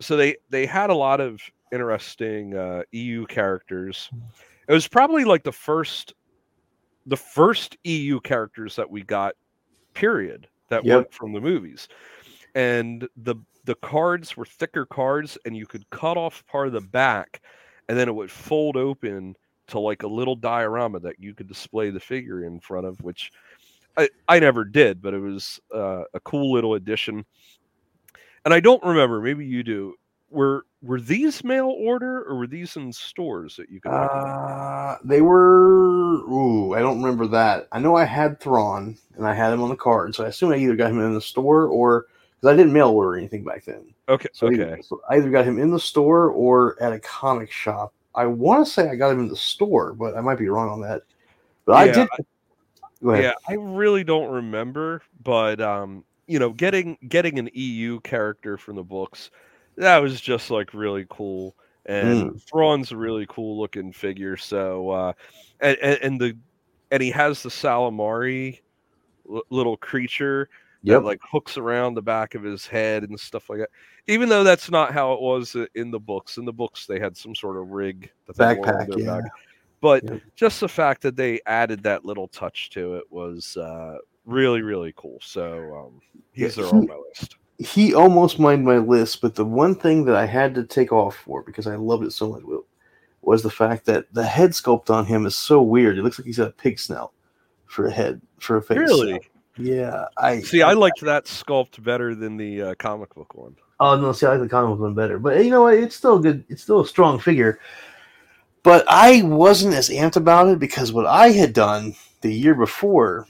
So 0.00 0.16
they 0.16 0.36
they 0.50 0.66
had 0.66 0.90
a 0.90 0.94
lot 0.94 1.20
of 1.20 1.40
interesting 1.72 2.54
uh, 2.56 2.82
EU 2.92 3.26
characters. 3.26 4.10
It 4.68 4.72
was 4.72 4.88
probably 4.88 5.24
like 5.24 5.42
the 5.44 5.52
first 5.52 6.14
the 7.06 7.16
first 7.16 7.76
EU 7.84 8.18
characters 8.20 8.76
that 8.76 8.90
we 8.90 9.02
got, 9.02 9.34
period, 9.92 10.48
that 10.70 10.84
Yep. 10.84 10.94
weren't 10.96 11.12
from 11.12 11.32
the 11.32 11.40
movies. 11.40 11.88
And 12.54 13.06
the 13.16 13.36
the 13.64 13.74
cards 13.76 14.36
were 14.36 14.44
thicker 14.46 14.86
cards, 14.86 15.38
and 15.44 15.56
you 15.56 15.66
could 15.66 15.88
cut 15.90 16.16
off 16.16 16.46
part 16.46 16.66
of 16.66 16.72
the 16.72 16.80
back, 16.80 17.40
and 17.88 17.98
then 17.98 18.08
it 18.08 18.14
would 18.14 18.30
fold 18.30 18.76
open 18.76 19.34
to 19.68 19.78
like 19.78 20.02
a 20.02 20.06
little 20.06 20.36
diorama 20.36 21.00
that 21.00 21.18
you 21.18 21.34
could 21.34 21.48
display 21.48 21.90
the 21.90 22.00
figure 22.00 22.44
in 22.44 22.60
front 22.60 22.86
of, 22.86 23.00
which 23.02 23.30
I, 23.96 24.08
I 24.28 24.38
never 24.38 24.64
did, 24.64 25.00
but 25.00 25.14
it 25.14 25.20
was 25.20 25.60
uh, 25.74 26.02
a 26.12 26.20
cool 26.20 26.52
little 26.52 26.74
addition. 26.74 27.24
And 28.44 28.52
I 28.52 28.60
don't 28.60 28.82
remember, 28.82 29.20
maybe 29.20 29.46
you 29.46 29.62
do. 29.62 29.94
Were 30.30 30.66
were 30.84 31.00
these 31.00 31.42
mail 31.42 31.74
order 31.78 32.22
or 32.24 32.36
were 32.36 32.46
these 32.46 32.76
in 32.76 32.92
stores 32.92 33.56
that 33.56 33.70
you 33.70 33.80
could? 33.80 33.90
Uh, 33.90 34.98
they 35.02 35.20
were. 35.20 36.16
Ooh, 36.30 36.74
I 36.74 36.80
don't 36.80 37.02
remember 37.02 37.26
that. 37.28 37.68
I 37.72 37.78
know 37.78 37.96
I 37.96 38.04
had 38.04 38.38
Thrawn 38.38 38.96
and 39.16 39.26
I 39.26 39.34
had 39.34 39.52
him 39.52 39.62
on 39.62 39.70
the 39.70 39.76
card, 39.76 40.14
so 40.14 40.24
I 40.24 40.28
assume 40.28 40.52
I 40.52 40.56
either 40.56 40.76
got 40.76 40.90
him 40.90 41.00
in 41.00 41.14
the 41.14 41.20
store 41.20 41.66
or 41.66 42.06
because 42.40 42.52
I 42.52 42.56
didn't 42.56 42.72
mail 42.72 42.90
order 42.90 43.16
anything 43.16 43.44
back 43.44 43.64
then. 43.64 43.94
okay, 44.08 44.28
So, 44.32 44.48
okay. 44.48 44.62
either, 44.62 44.80
so 44.82 45.00
I 45.08 45.16
either 45.16 45.30
got 45.30 45.46
him 45.46 45.58
in 45.58 45.70
the 45.70 45.80
store 45.80 46.28
or 46.28 46.80
at 46.82 46.92
a 46.92 47.00
comic 47.00 47.50
shop. 47.50 47.94
I 48.14 48.26
want 48.26 48.66
to 48.66 48.70
say 48.70 48.88
I 48.88 48.96
got 48.96 49.10
him 49.10 49.20
in 49.20 49.28
the 49.28 49.36
store, 49.36 49.92
but 49.94 50.16
I 50.16 50.20
might 50.20 50.38
be 50.38 50.48
wrong 50.48 50.68
on 50.68 50.80
that. 50.82 51.02
But 51.64 51.72
I 51.74 51.90
did. 51.90 52.08
Yeah, 53.02 53.32
I 53.48 53.54
really 53.54 54.04
don't 54.04 54.30
remember, 54.30 55.02
but 55.22 55.60
um, 55.60 56.04
you 56.26 56.38
know, 56.38 56.50
getting 56.50 56.96
getting 57.08 57.38
an 57.38 57.50
EU 57.52 58.00
character 58.00 58.56
from 58.56 58.76
the 58.76 58.82
books, 58.82 59.30
that 59.76 59.98
was 59.98 60.20
just 60.20 60.50
like 60.50 60.74
really 60.74 61.06
cool. 61.08 61.54
And 61.86 62.30
Mm. 62.32 62.42
Thrawn's 62.42 62.92
a 62.92 62.96
really 62.96 63.26
cool 63.28 63.58
looking 63.60 63.92
figure. 63.92 64.36
So, 64.36 64.90
uh, 64.90 65.12
and, 65.60 65.76
and 65.82 65.98
and 66.02 66.20
the 66.20 66.36
and 66.90 67.02
he 67.02 67.10
has 67.10 67.42
the 67.42 67.48
Salamari 67.50 68.60
l- 69.30 69.42
little 69.50 69.76
creature 69.76 70.48
Yep. 70.82 71.00
that 71.00 71.04
like 71.06 71.20
hooks 71.22 71.56
around 71.56 71.94
the 71.94 72.02
back 72.02 72.34
of 72.34 72.42
his 72.42 72.66
head 72.66 73.04
and 73.04 73.18
stuff 73.18 73.48
like 73.48 73.58
that. 73.58 73.70
Even 74.06 74.28
though 74.28 74.44
that's 74.44 74.70
not 74.70 74.92
how 74.92 75.14
it 75.14 75.20
was 75.20 75.56
in 75.74 75.90
the 75.90 75.98
books. 75.98 76.36
In 76.36 76.44
the 76.44 76.52
books, 76.52 76.86
they 76.86 76.98
had 77.00 77.16
some 77.16 77.34
sort 77.34 77.56
of 77.56 77.70
rig 77.70 78.10
that 78.26 78.36
they 78.36 78.54
wore 78.54 78.68
on 78.80 78.86
Backpack, 78.86 78.98
yeah. 78.98 79.20
back. 79.20 79.30
But 79.80 80.04
Yep. 80.04 80.20
just 80.36 80.60
the 80.60 80.68
fact 80.68 81.00
that 81.02 81.16
they 81.16 81.40
added 81.46 81.82
that 81.84 82.04
little 82.04 82.28
touch 82.28 82.68
to 82.70 82.96
it 82.96 83.04
was 83.10 83.56
uh, 83.56 83.96
really, 84.26 84.60
really 84.62 84.92
cool. 84.96 85.18
So 85.22 85.74
um, 85.74 86.00
he's 86.32 86.56
Yeah, 86.56 86.64
there 86.64 86.74
on 86.74 86.86
my 86.86 86.96
list. 86.96 87.36
He 87.58 87.94
almost 87.94 88.38
made 88.38 88.60
my 88.60 88.78
list, 88.78 89.20
but 89.20 89.34
the 89.34 89.44
one 89.44 89.74
thing 89.74 90.04
that 90.06 90.16
I 90.16 90.26
had 90.26 90.54
to 90.56 90.64
take 90.64 90.92
off 90.92 91.16
for 91.16 91.42
because 91.42 91.66
I 91.66 91.76
loved 91.76 92.04
it 92.04 92.12
so 92.12 92.30
much 92.30 92.42
was 93.22 93.42
the 93.42 93.50
fact 93.50 93.86
that 93.86 94.12
the 94.12 94.24
head 94.24 94.50
sculpt 94.50 94.90
on 94.90 95.06
him 95.06 95.24
is 95.26 95.36
so 95.36 95.62
weird. 95.62 95.98
It 95.98 96.02
looks 96.02 96.18
like 96.18 96.26
he's 96.26 96.38
got 96.38 96.48
a 96.48 96.52
pig 96.52 96.78
snout 96.78 97.12
for 97.66 97.86
a 97.86 97.92
head 97.92 98.20
for 98.38 98.56
a 98.56 98.62
face. 98.62 98.78
Really? 98.78 99.20
Yeah. 99.56 100.06
I 100.16 100.40
See, 100.40 100.62
I 100.62 100.72
liked 100.72 101.00
that 101.02 101.26
sculpt 101.26 101.82
better 101.82 102.14
than 102.14 102.36
the 102.36 102.62
uh, 102.62 102.74
comic 102.74 103.14
book 103.14 103.34
one. 103.34 103.56
Oh 103.80 103.98
no, 104.00 104.12
see, 104.12 104.26
I 104.26 104.30
like 104.30 104.40
the 104.40 104.48
comic 104.48 104.70
book 104.70 104.80
one 104.80 104.94
better, 104.94 105.18
but 105.18 105.44
you 105.44 105.50
know 105.50 105.62
what? 105.62 105.74
It's 105.74 105.96
still 105.96 106.18
good. 106.18 106.44
It's 106.48 106.62
still 106.62 106.80
a 106.80 106.86
strong 106.86 107.18
figure. 107.18 107.60
But 108.62 108.84
I 108.88 109.22
wasn't 109.22 109.74
as 109.74 109.90
amped 109.90 110.16
about 110.16 110.48
it 110.48 110.58
because 110.58 110.92
what 110.92 111.06
I 111.06 111.30
had 111.30 111.52
done 111.52 111.94
the 112.22 112.32
year 112.32 112.54
before 112.54 113.26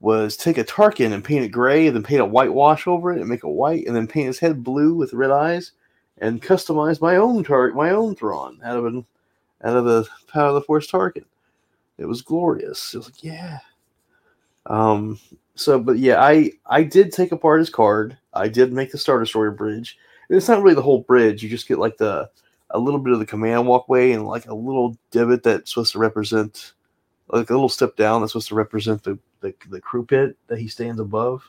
was 0.00 0.36
take 0.36 0.58
a 0.58 0.64
Tarkin 0.64 1.12
and 1.12 1.22
paint 1.22 1.44
it 1.44 1.48
gray, 1.48 1.86
and 1.86 1.94
then 1.94 2.02
paint 2.02 2.20
a 2.22 2.26
whitewash 2.26 2.86
over 2.86 3.12
it 3.12 3.20
and 3.20 3.28
make 3.28 3.44
it 3.44 3.48
white, 3.48 3.86
and 3.86 3.94
then 3.94 4.06
paint 4.06 4.26
his 4.26 4.38
head 4.38 4.64
blue 4.64 4.94
with 4.94 5.12
red 5.12 5.30
eyes, 5.30 5.72
and 6.18 6.42
customize 6.42 7.00
my 7.00 7.16
own 7.16 7.44
tar- 7.44 7.72
my 7.72 7.90
own 7.90 8.14
Thrawn 8.14 8.60
out 8.64 8.76
of 8.78 8.86
an 8.86 9.04
out 9.62 9.76
of 9.76 9.84
the 9.84 10.06
Power 10.28 10.48
of 10.48 10.54
the 10.54 10.62
Force 10.62 10.90
Tarkin. 10.90 11.24
It 11.98 12.06
was 12.06 12.22
glorious. 12.22 12.94
It 12.94 12.98
was 12.98 13.06
like, 13.08 13.22
yeah. 13.22 13.58
Um. 14.66 15.20
So, 15.54 15.78
but 15.78 15.98
yeah, 15.98 16.22
I 16.22 16.52
I 16.66 16.82
did 16.82 17.12
take 17.12 17.32
apart 17.32 17.60
his 17.60 17.70
card. 17.70 18.16
I 18.32 18.48
did 18.48 18.72
make 18.72 18.92
the 18.92 18.98
Star 18.98 19.18
Destroyer 19.18 19.50
bridge. 19.50 19.98
And 20.28 20.36
it's 20.36 20.48
not 20.48 20.62
really 20.62 20.74
the 20.74 20.82
whole 20.82 21.00
bridge. 21.00 21.42
You 21.42 21.50
just 21.50 21.68
get 21.68 21.78
like 21.78 21.98
the 21.98 22.30
a 22.70 22.78
little 22.78 23.00
bit 23.00 23.12
of 23.12 23.18
the 23.18 23.26
command 23.26 23.66
walkway 23.66 24.12
and 24.12 24.26
like 24.26 24.46
a 24.46 24.54
little 24.54 24.96
divot 25.10 25.42
that's 25.42 25.70
supposed 25.70 25.92
to 25.92 25.98
represent 25.98 26.72
like 27.28 27.50
a 27.50 27.52
little 27.52 27.68
step 27.68 27.96
down 27.96 28.20
that's 28.20 28.32
supposed 28.32 28.48
to 28.48 28.54
represent 28.54 29.02
the 29.02 29.18
the, 29.40 29.54
the 29.68 29.80
crew 29.80 30.04
pit 30.04 30.36
that 30.46 30.58
he 30.58 30.68
stands 30.68 31.00
above. 31.00 31.48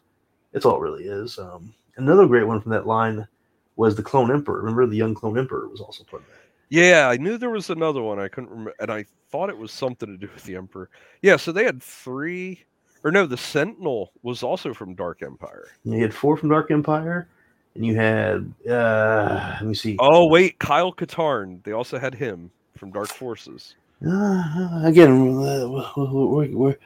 It's 0.53 0.65
all 0.65 0.77
it 0.77 0.81
really 0.81 1.05
is. 1.05 1.37
Um, 1.39 1.73
another 1.97 2.27
great 2.27 2.47
one 2.47 2.61
from 2.61 2.71
that 2.71 2.87
line 2.87 3.27
was 3.75 3.95
the 3.95 4.03
Clone 4.03 4.31
Emperor. 4.31 4.59
Remember 4.59 4.85
the 4.85 4.97
young 4.97 5.15
Clone 5.15 5.37
Emperor 5.37 5.67
was 5.67 5.81
also 5.81 6.03
part 6.03 6.23
of 6.23 6.29
that. 6.29 6.35
Yeah, 6.69 7.09
I 7.09 7.17
knew 7.17 7.37
there 7.37 7.49
was 7.49 7.69
another 7.69 8.01
one. 8.01 8.19
I 8.19 8.29
couldn't 8.29 8.49
remember, 8.49 8.73
and 8.79 8.89
I 8.89 9.05
thought 9.29 9.49
it 9.49 9.57
was 9.57 9.71
something 9.71 10.07
to 10.07 10.17
do 10.17 10.31
with 10.33 10.43
the 10.45 10.55
Emperor. 10.55 10.89
Yeah, 11.21 11.35
so 11.35 11.51
they 11.51 11.65
had 11.65 11.83
three, 11.83 12.63
or 13.03 13.11
no, 13.11 13.25
the 13.25 13.37
Sentinel 13.37 14.13
was 14.23 14.41
also 14.41 14.73
from 14.73 14.95
Dark 14.95 15.21
Empire. 15.21 15.67
And 15.83 15.93
you 15.93 16.01
had 16.01 16.13
four 16.13 16.37
from 16.37 16.49
Dark 16.49 16.71
Empire, 16.71 17.27
and 17.75 17.85
you 17.85 17.95
had 17.95 18.53
uh, 18.69 19.55
let 19.59 19.65
me 19.65 19.73
see. 19.73 19.97
Oh 19.99 20.27
wait, 20.27 20.59
Kyle 20.59 20.93
Katarn. 20.93 21.61
They 21.63 21.73
also 21.73 21.99
had 21.99 22.15
him 22.15 22.51
from 22.77 22.91
Dark 22.91 23.09
Forces. 23.09 23.75
Uh, 24.05 24.81
again, 24.85 25.37
uh, 25.37 25.67
we're, 25.67 25.85
we're, 25.95 26.47
we're, 26.55 26.77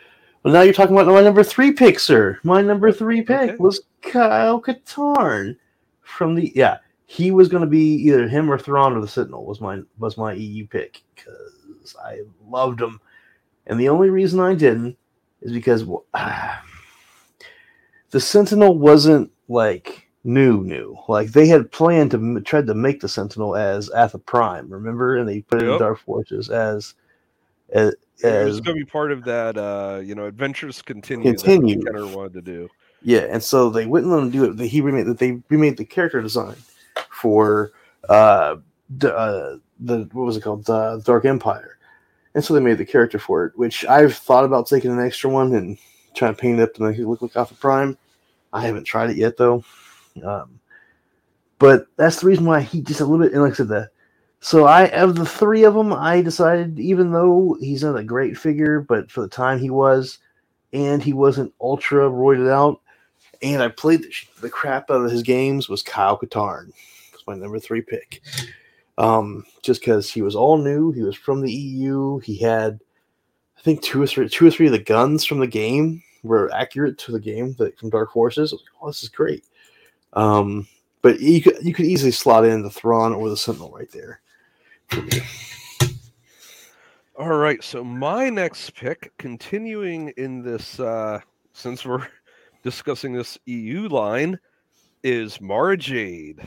well, 0.46 0.54
now 0.54 0.62
you're 0.62 0.76
talking 0.76 0.96
about 0.96 1.12
my 1.12 1.24
number 1.24 1.43
three 1.43 1.72
pick, 1.72 2.00
sir. 2.00 2.39
My 2.43 2.62
number 2.62 2.91
three 2.91 3.24
pick 3.24 3.50
Okay. 3.50 3.56
was 3.58 3.82
Kyle 4.04 4.62
Katarn 4.62 5.58
from 6.02 6.36
the 6.36 6.52
yeah. 6.54 6.78
He 7.08 7.32
was 7.32 7.48
going 7.50 7.62
to 7.62 7.68
be 7.68 7.96
either 7.96 8.28
him 8.28 8.52
or 8.52 8.60
Thrawn 8.60 8.96
or 8.96 9.02
the 9.02 9.08
Sentinel 9.08 9.43
was 9.43 9.60
my 9.60 9.82
was 9.98 10.18
my 10.18 10.34
EU 10.34 10.68
pick 10.68 11.02
because 11.16 11.96
I 12.00 12.20
loved 12.48 12.80
him, 12.80 13.02
and 13.66 13.80
the 13.80 13.89
only 13.89 14.12
reason 14.12 14.39
I 14.39 14.54
didn't 14.54 14.96
is 15.41 15.52
because 15.52 15.84
ah, 16.14 16.64
the 18.12 18.20
Sentinel 18.20 18.78
wasn't 18.78 19.32
like 19.48 20.08
new 20.24 20.64
new 20.64 20.96
like 21.08 21.32
they 21.32 21.48
had 21.48 21.72
planned 21.72 22.12
to 22.12 22.39
tried 22.41 22.68
to 22.68 22.76
make 22.76 23.00
the 23.00 23.10
Sentinel 23.10 23.56
as 23.56 23.89
Alpha 23.89 24.20
Prime, 24.20 24.70
remember, 24.70 25.18
and 25.18 25.28
they 25.28 25.41
put 25.41 25.64
it 25.64 25.70
in 25.70 25.80
Dark 25.80 25.98
Forces 26.02 26.52
as 26.52 26.93
as 27.72 27.96
It 28.24 28.45
was 28.45 28.61
going 28.61 28.78
to 28.78 28.86
be 28.86 28.89
part 28.89 29.11
of 29.11 29.24
that, 29.26 29.57
uh, 29.57 29.99
you 30.03 30.16
know, 30.16 30.26
Adventures 30.26 30.82
Continue. 30.82 31.34
Continue. 31.34 31.82
Kenner 31.84 32.07
wanted 32.07 32.34
to 32.34 32.41
do. 32.41 32.70
Yeah, 33.01 33.28
and 33.30 33.43
so 33.43 33.70
they 33.70 33.86
wouldn't 33.86 34.11
let 34.11 34.20
him 34.20 34.32
do 34.32 34.45
it. 34.45 34.57
They, 34.57 34.68
he 34.68 34.82
remade 34.82 35.05
that 35.05 35.20
they 35.20 35.41
remade 35.49 35.78
the 35.78 35.86
character 35.86 36.22
design 36.22 36.55
for 37.11 37.72
uh, 38.09 38.57
the, 38.89 39.16
uh, 39.16 39.57
the 39.80 40.09
what 40.13 40.26
was 40.26 40.38
it 40.38 40.41
called, 40.41 40.66
the 40.66 41.01
Dark 41.05 41.26
Empire, 41.26 41.78
and 42.34 42.43
so 42.43 42.53
they 42.53 42.59
made 42.59 42.78
the 42.78 42.86
character 42.86 43.20
for 43.20 43.45
it. 43.45 43.57
Which 43.57 43.86
I've 43.86 44.16
thought 44.16 44.45
about 44.45 44.68
taking 44.68 44.91
an 44.91 45.05
extra 45.05 45.30
one 45.30 45.53
and 45.53 45.78
trying 46.16 46.34
to 46.34 46.41
paint 46.41 46.59
it 46.59 46.63
up 46.63 46.74
to 46.76 46.84
make 46.84 46.97
it 46.97 47.07
look 47.07 47.22
like 47.22 47.36
Alpha 47.36 47.53
Prime. 47.55 47.97
I 48.53 48.61
haven't 48.61 48.86
tried 48.86 49.11
it 49.11 49.18
yet 49.18 49.38
though. 49.38 49.63
Um, 50.24 50.59
but 51.59 51.88
that's 51.97 52.22
the 52.22 52.28
reason 52.28 52.45
why 52.45 52.61
he 52.61 52.82
just 52.82 53.01
a 53.01 53.05
little 53.05 53.24
bit. 53.24 53.34
And 53.34 53.41
like 53.41 53.53
I 53.53 53.55
said, 53.55 53.68
the 53.68 53.89
so 54.46 54.66
I 54.66 54.88
of 54.89 55.16
the 55.16 55.26
three 55.26 55.64
of 55.64 55.74
them, 55.74 55.91
I 55.93 56.22
decided 56.22 56.80
even 56.80 57.12
though 57.12 57.58
he's 57.60 57.84
not 57.84 57.98
a 57.98 58.04
great 58.04 58.38
figure, 58.38 58.80
but 58.82 59.12
for 59.12 59.22
the 59.22 59.28
time 59.28 59.60
he 59.60 59.70
was, 59.70 60.20
and 60.74 61.02
he 61.02 61.14
wasn't 61.14 61.54
ultra 61.60 62.10
roided 62.10 62.52
out 62.52 62.82
and 63.41 63.62
I 63.62 63.70
played 63.70 64.04
the, 64.04 64.12
the 64.41 64.50
crap 64.50 64.89
out 64.89 65.06
of 65.06 65.12
his 65.12 65.24
games 65.24 65.70
was 65.70 65.84
Kyle 65.84 66.18
Katarn. 66.18 66.72
Was 67.14 67.24
my 67.28 67.36
number 67.36 67.60
three 67.60 67.82
pick. 67.82 68.22
Um, 68.98 69.46
just 69.62 69.82
because 69.82 70.10
he 70.10 70.22
was 70.22 70.36
all 70.36 70.58
new, 70.58 70.91
he 70.91 71.04
was 71.04 71.16
from 71.16 71.41
the 71.41 71.52
EU. 71.52 72.20
He 72.20 72.38
had, 72.38 72.80
I 73.58 73.62
think, 73.62 73.82
two 73.82 74.02
or 74.02 74.08
three, 74.08 74.28
two 74.30 74.48
or 74.48 74.52
three 74.52 74.68
of 74.68 74.72
the 74.72 74.80
guns 74.80 75.26
from 75.26 75.39
the 75.39 75.48
game 75.48 76.02
were 76.24 76.52
accurate 76.53 76.98
to 76.99 77.11
the 77.11 77.19
game 77.19 77.53
that 77.60 77.78
from 77.78 77.90
Dark 77.90 78.14
Forces. 78.14 78.52
Like, 78.52 78.61
oh, 78.82 78.88
this 78.88 79.03
is 79.03 79.10
great. 79.10 79.44
Um, 80.14 80.68
but 81.02 81.19
you 81.19 81.41
could 81.41 81.57
you 81.61 81.74
could 81.74 81.86
easily 81.86 82.11
slot 82.11 82.45
in 82.45 82.64
the 82.64 82.69
Thrawn 82.69 83.14
or 83.14 83.30
the 83.30 83.38
Sentinel 83.38 83.72
right 83.72 83.91
there. 83.91 84.22
All 87.18 87.30
right, 87.38 87.64
so 87.64 87.84
my 87.84 88.30
next 88.30 88.76
pick, 88.76 89.14
continuing 89.18 90.10
in 90.18 90.41
this, 90.44 90.80
uh, 90.80 91.20
since 91.53 91.86
we're 91.86 92.06
discussing 92.64 93.14
this 93.14 93.38
EU 93.45 93.88
line, 93.88 94.38
is 95.03 95.40
Mara 95.40 95.78
Jade. 95.78 96.41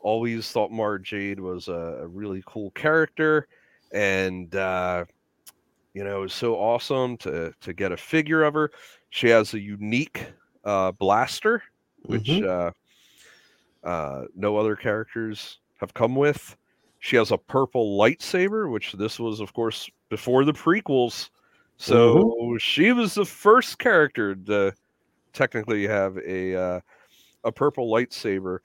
Always 0.00 0.50
thought 0.50 0.72
Mara 0.72 1.00
Jade 1.02 1.38
was 1.38 1.68
a, 1.68 1.98
a 2.02 2.06
really 2.06 2.42
cool 2.46 2.70
character, 2.70 3.46
and 3.92 4.54
uh, 4.56 5.04
you 5.92 6.02
know, 6.02 6.18
it 6.18 6.22
was 6.22 6.34
so 6.34 6.54
awesome 6.56 7.16
to 7.18 7.52
to 7.60 7.72
get 7.72 7.92
a 7.92 7.96
figure 7.96 8.42
of 8.42 8.54
her. 8.54 8.70
She 9.10 9.28
has 9.28 9.52
a 9.54 9.60
unique 9.60 10.24
uh, 10.64 10.92
blaster, 10.92 11.62
which 12.04 12.28
Mhm. 12.28 12.46
uh, 13.84 13.86
uh, 13.86 14.24
no 14.34 14.56
other 14.56 14.76
characters 14.76 15.58
have 15.78 15.92
come 15.92 16.16
with. 16.16 16.56
She 17.02 17.16
has 17.16 17.32
a 17.32 17.36
purple 17.36 17.98
lightsaber, 17.98 18.70
which 18.70 18.92
this 18.92 19.18
was, 19.18 19.40
of 19.40 19.52
course, 19.52 19.90
before 20.08 20.44
the 20.44 20.52
prequels. 20.52 21.30
So 21.76 22.56
she 22.60 22.92
was 22.92 23.14
the 23.14 23.24
first 23.24 23.80
character 23.80 24.36
to 24.36 24.72
technically 25.32 25.84
have 25.88 26.16
a 26.18 26.54
uh, 26.54 26.80
a 27.42 27.50
purple 27.50 27.90
lightsaber. 27.90 28.58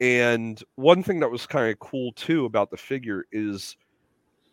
And 0.00 0.60
one 0.74 1.04
thing 1.04 1.20
that 1.20 1.30
was 1.30 1.46
kind 1.46 1.70
of 1.70 1.78
cool 1.78 2.10
too 2.14 2.46
about 2.46 2.72
the 2.72 2.76
figure 2.76 3.26
is 3.30 3.76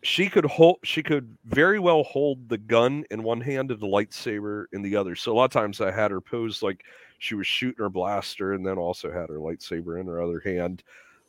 she 0.04 0.28
could 0.28 0.44
hold 0.44 0.78
she 0.84 1.02
could 1.02 1.36
very 1.44 1.80
well 1.80 2.04
hold 2.04 2.48
the 2.48 2.58
gun 2.58 3.04
in 3.10 3.24
one 3.24 3.40
hand 3.40 3.72
and 3.72 3.80
the 3.80 3.88
lightsaber 3.88 4.66
in 4.72 4.82
the 4.82 4.94
other. 4.94 5.16
So 5.16 5.32
a 5.32 5.34
lot 5.34 5.46
of 5.46 5.50
times 5.50 5.80
I 5.80 5.90
had 5.90 6.12
her 6.12 6.20
pose 6.20 6.62
like 6.62 6.84
she 7.18 7.34
was 7.34 7.48
shooting 7.48 7.82
her 7.82 7.90
blaster 7.90 8.52
and 8.52 8.64
then 8.64 8.78
also 8.78 9.10
had 9.10 9.30
her 9.30 9.38
lightsaber 9.38 10.00
in 10.00 10.06
her 10.06 10.22
other 10.22 10.40
hand. 10.44 10.84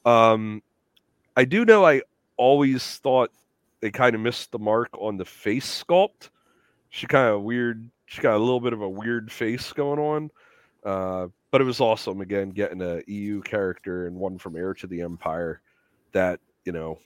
Um 0.06 0.62
I 1.36 1.46
do 1.46 1.66
know 1.66 1.86
I 1.86 2.02
always 2.38 2.98
thought 2.98 3.32
they 3.82 3.92
kind 3.92 4.16
of 4.16 4.22
missed 4.22 4.52
the 4.52 4.60
mark 4.60 4.90
on 4.94 5.18
the 5.18 5.26
face 5.26 5.84
sculpt. 5.84 6.30
She 6.90 7.08
kind 7.08 7.30
of 7.30 7.42
weird. 7.42 7.90
She 8.06 8.22
got 8.22 8.36
a 8.36 8.38
little 8.38 8.60
bit 8.60 8.74
of 8.74 8.82
a 8.82 8.90
weird 8.90 9.32
face 9.32 9.74
going 9.74 10.00
on, 10.00 10.32
uh, 10.86 11.28
but 11.52 11.62
it 11.62 11.64
was 11.64 11.82
awesome. 11.82 12.22
Again, 12.22 12.52
getting 12.52 12.82
a 12.82 13.02
EU 13.08 13.42
character 13.42 14.08
and 14.08 14.16
one 14.16 14.38
from 14.38 14.56
Heir 14.56 14.74
to 14.76 14.88
the 14.88 15.02
Empire. 15.02 15.62
that 16.12 16.40
you 16.66 16.72
know, 16.72 17.00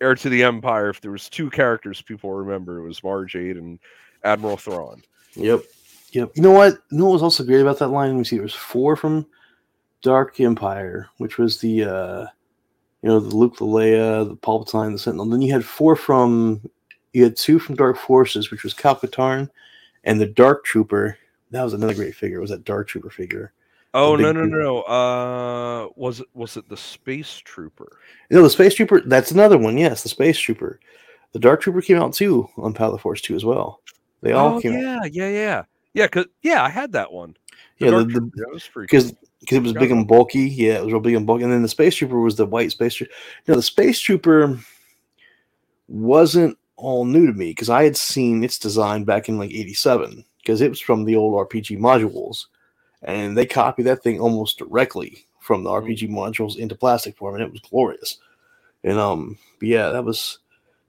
heir 0.00 0.14
to 0.14 0.28
the 0.28 0.42
Empire. 0.42 0.90
If 0.90 1.00
there 1.00 1.12
was 1.12 1.28
two 1.28 1.50
characters 1.50 2.02
people 2.02 2.32
remember, 2.32 2.78
it 2.78 2.86
was 2.86 3.02
Mara 3.02 3.26
Jade 3.26 3.56
and 3.56 3.78
Admiral 4.24 4.56
Thrawn. 4.56 5.02
Yep. 5.34 5.62
Yep. 6.12 6.32
You 6.34 6.42
know 6.42 6.50
what? 6.50 6.74
You 6.90 6.98
know 6.98 7.04
what 7.06 7.12
was 7.12 7.22
also 7.22 7.44
great 7.44 7.60
about 7.60 7.78
that 7.78 7.88
line? 7.88 8.10
Let 8.10 8.18
me 8.18 8.24
see. 8.24 8.36
There 8.36 8.42
was 8.42 8.54
four 8.54 8.96
from 8.96 9.26
Dark 10.02 10.40
Empire, 10.40 11.08
which 11.18 11.38
was 11.38 11.60
the 11.60 11.84
uh 11.84 12.26
you 13.02 13.08
know, 13.08 13.20
the 13.20 13.34
Luke, 13.34 13.56
Leia, 13.58 14.28
the 14.28 14.36
Palpatine, 14.36 14.92
the 14.92 14.98
Sentinel. 14.98 15.26
Then 15.26 15.42
you 15.42 15.52
had 15.52 15.64
four 15.64 15.96
from 15.96 16.60
you 17.12 17.24
had 17.24 17.36
two 17.36 17.58
from 17.58 17.76
Dark 17.76 17.96
Forces, 17.96 18.50
which 18.50 18.62
was 18.62 18.74
Kyle 18.74 18.96
Katarn 18.96 19.50
and 20.04 20.20
the 20.20 20.26
Dark 20.26 20.64
Trooper. 20.64 21.16
That 21.50 21.64
was 21.64 21.72
another 21.72 21.94
great 21.94 22.14
figure. 22.14 22.38
It 22.38 22.42
was 22.42 22.50
that 22.50 22.64
Dark 22.64 22.88
Trooper 22.88 23.10
figure. 23.10 23.52
Oh 23.92 24.16
big 24.16 24.24
no 24.24 24.32
no 24.32 24.44
no! 24.44 24.82
Uh, 24.82 25.88
was 25.96 26.20
it 26.20 26.28
was 26.32 26.56
it 26.56 26.68
the 26.68 26.76
Space 26.76 27.38
Trooper? 27.38 27.98
You 28.28 28.36
know, 28.36 28.44
the 28.44 28.50
Space 28.50 28.74
Trooper, 28.74 29.00
that's 29.00 29.32
another 29.32 29.58
one. 29.58 29.76
Yes, 29.76 30.04
the 30.04 30.08
Space 30.08 30.38
Trooper. 30.38 30.78
The 31.32 31.40
Dark 31.40 31.60
Trooper 31.60 31.82
came 31.82 31.96
out 31.96 32.12
too 32.12 32.48
on 32.56 32.72
Power 32.72 32.88
of 32.88 32.92
the 32.92 32.98
Force 32.98 33.20
2 33.20 33.34
as 33.34 33.44
well. 33.44 33.80
They 34.20 34.32
all 34.32 34.56
oh 34.56 34.60
came 34.60 34.74
out. 34.74 34.80
yeah 34.80 35.00
yeah 35.10 35.28
yeah 35.28 35.62
yeah. 35.94 36.06
Cause 36.06 36.26
yeah, 36.42 36.62
I 36.62 36.68
had 36.68 36.92
that 36.92 37.12
one. 37.12 37.36
The 37.78 37.86
Yeah, 37.86 37.90
the, 37.90 37.96
Dark 37.96 38.06
the, 38.06 38.12
Trooper, 38.12 38.36
that 38.36 38.50
was 38.52 38.68
pretty 38.68 38.86
because. 38.86 39.14
Because 39.40 39.58
it 39.58 39.62
was 39.62 39.72
big 39.72 39.90
and 39.90 40.06
bulky. 40.06 40.48
Yeah, 40.48 40.78
it 40.78 40.84
was 40.84 40.92
real 40.92 41.00
big 41.00 41.14
and 41.14 41.26
bulky. 41.26 41.44
And 41.44 41.52
then 41.52 41.62
the 41.62 41.68
Space 41.68 41.96
Trooper 41.96 42.20
was 42.20 42.36
the 42.36 42.46
white 42.46 42.70
Space 42.70 42.94
Trooper. 42.94 43.12
Now 43.48 43.54
the 43.54 43.62
Space 43.62 43.98
Trooper 43.98 44.58
wasn't 45.88 46.56
all 46.76 47.04
new 47.04 47.26
to 47.26 47.32
me 47.32 47.50
because 47.50 47.70
I 47.70 47.84
had 47.84 47.96
seen 47.96 48.44
its 48.44 48.58
design 48.58 49.04
back 49.04 49.28
in 49.28 49.38
like 49.38 49.50
'87 49.50 50.24
because 50.38 50.60
it 50.60 50.70
was 50.70 50.80
from 50.80 51.04
the 51.04 51.16
old 51.16 51.34
RPG 51.34 51.78
modules, 51.78 52.46
and 53.02 53.36
they 53.36 53.46
copied 53.46 53.84
that 53.84 54.02
thing 54.02 54.20
almost 54.20 54.58
directly 54.58 55.26
from 55.40 55.64
the. 55.64 55.70
RPG 55.70 56.10
modules 56.10 56.56
into 56.56 56.74
plastic 56.74 57.16
form, 57.16 57.34
and 57.34 57.42
it 57.42 57.50
was 57.50 57.60
glorious. 57.60 58.18
And 58.84 58.98
um, 58.98 59.38
but 59.58 59.68
yeah, 59.68 59.90
that 59.90 60.04
was 60.04 60.38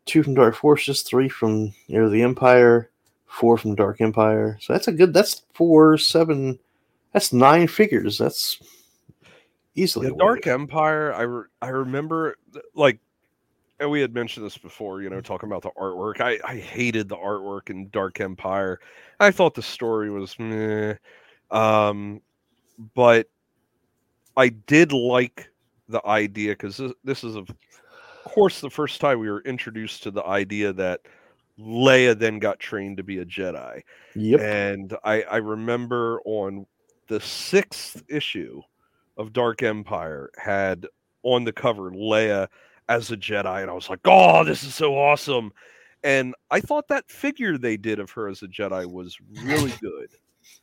two 0.06 0.24
from 0.24 0.36
Dark 0.36 0.56
Forces, 0.56 1.02
three 1.02 1.30
from 1.30 1.74
Heir 1.90 2.04
of 2.04 2.12
the 2.12 2.22
Empire, 2.22 2.90
four 3.26 3.58
from 3.58 3.76
Dark 3.76 4.02
Empire. 4.02 4.58
So 4.62 4.74
that's 4.74 4.88
a 4.88 4.92
good. 4.92 5.14
That's 5.14 5.44
four, 5.54 5.98
seven. 5.98 6.60
That's 7.14 7.34
nine 7.34 7.68
figures. 7.68 8.18
That's 8.18 8.60
easily 9.76 10.10
The 10.10 10.16
Dark. 10.16 10.48
Empire, 10.48 11.14
I 11.14 11.22
re- 11.22 11.46
I 11.62 11.70
remember 11.70 12.38
like, 12.74 13.00
and 13.80 13.90
we 13.90 14.02
had 14.02 14.14
mentioned 14.14 14.46
this 14.46 14.58
before. 14.58 15.02
You 15.02 15.10
know, 15.10 15.22
talking 15.22 15.50
about 15.50 15.64
the 15.64 15.72
artwork. 15.72 16.22
I 16.22 16.40
I 16.46 16.58
hated 16.58 17.10
the 17.10 17.18
artwork 17.18 17.70
in 17.70 17.90
Dark 17.90 18.22
Empire. 18.22 18.80
I 19.20 19.32
thought 19.32 19.56
the 19.56 19.62
story 19.62 20.10
was 20.10 20.38
meh. 20.40 20.96
Um, 21.50 22.22
but 22.94 23.28
I 24.38 24.50
did 24.50 24.94
like 24.94 25.50
the 25.90 26.06
idea 26.08 26.52
because 26.52 26.78
this, 26.78 26.94
this 27.04 27.24
is 27.24 27.36
of 27.36 27.50
course 28.24 28.62
the 28.62 28.70
first 28.70 29.02
time 29.02 29.20
we 29.20 29.30
were 29.30 29.42
introduced 29.42 30.04
to 30.04 30.12
the 30.12 30.24
idea 30.26 30.72
that 30.72 31.02
Leia 31.60 32.18
then 32.18 32.40
got 32.40 32.60
trained 32.60 32.98
to 32.98 33.04
be 33.04 33.20
a 33.20 33.26
Jedi. 33.26 33.82
Yep. 34.16 34.40
And 34.40 34.98
I, 35.04 35.24
I 35.24 35.38
remember 35.38 36.22
on 36.24 36.66
the 37.12 37.20
sixth 37.20 38.02
issue 38.08 38.62
of 39.18 39.34
Dark 39.34 39.64
Empire 39.64 40.32
had 40.38 40.88
on 41.24 41.44
the 41.44 41.52
cover 41.52 41.92
Leia 41.92 42.48
as 42.88 43.12
a 43.12 43.18
Jedi, 43.18 43.62
and 43.62 43.70
I 43.70 43.74
was 43.74 43.90
like, 43.90 44.00
oh, 44.06 44.46
this 44.46 44.64
is 44.64 44.74
so 44.74 44.98
awesome. 44.98 45.52
And 46.06 46.34
I 46.52 46.62
thought 46.62 46.88
that 46.88 47.12
figure 47.12 47.58
they 47.58 47.76
did 47.76 48.00
of 48.00 48.12
her 48.12 48.30
as 48.30 48.44
a 48.44 48.48
Jedi 48.48 48.90
was 48.90 49.18
really 49.44 49.74
good. 49.82 50.08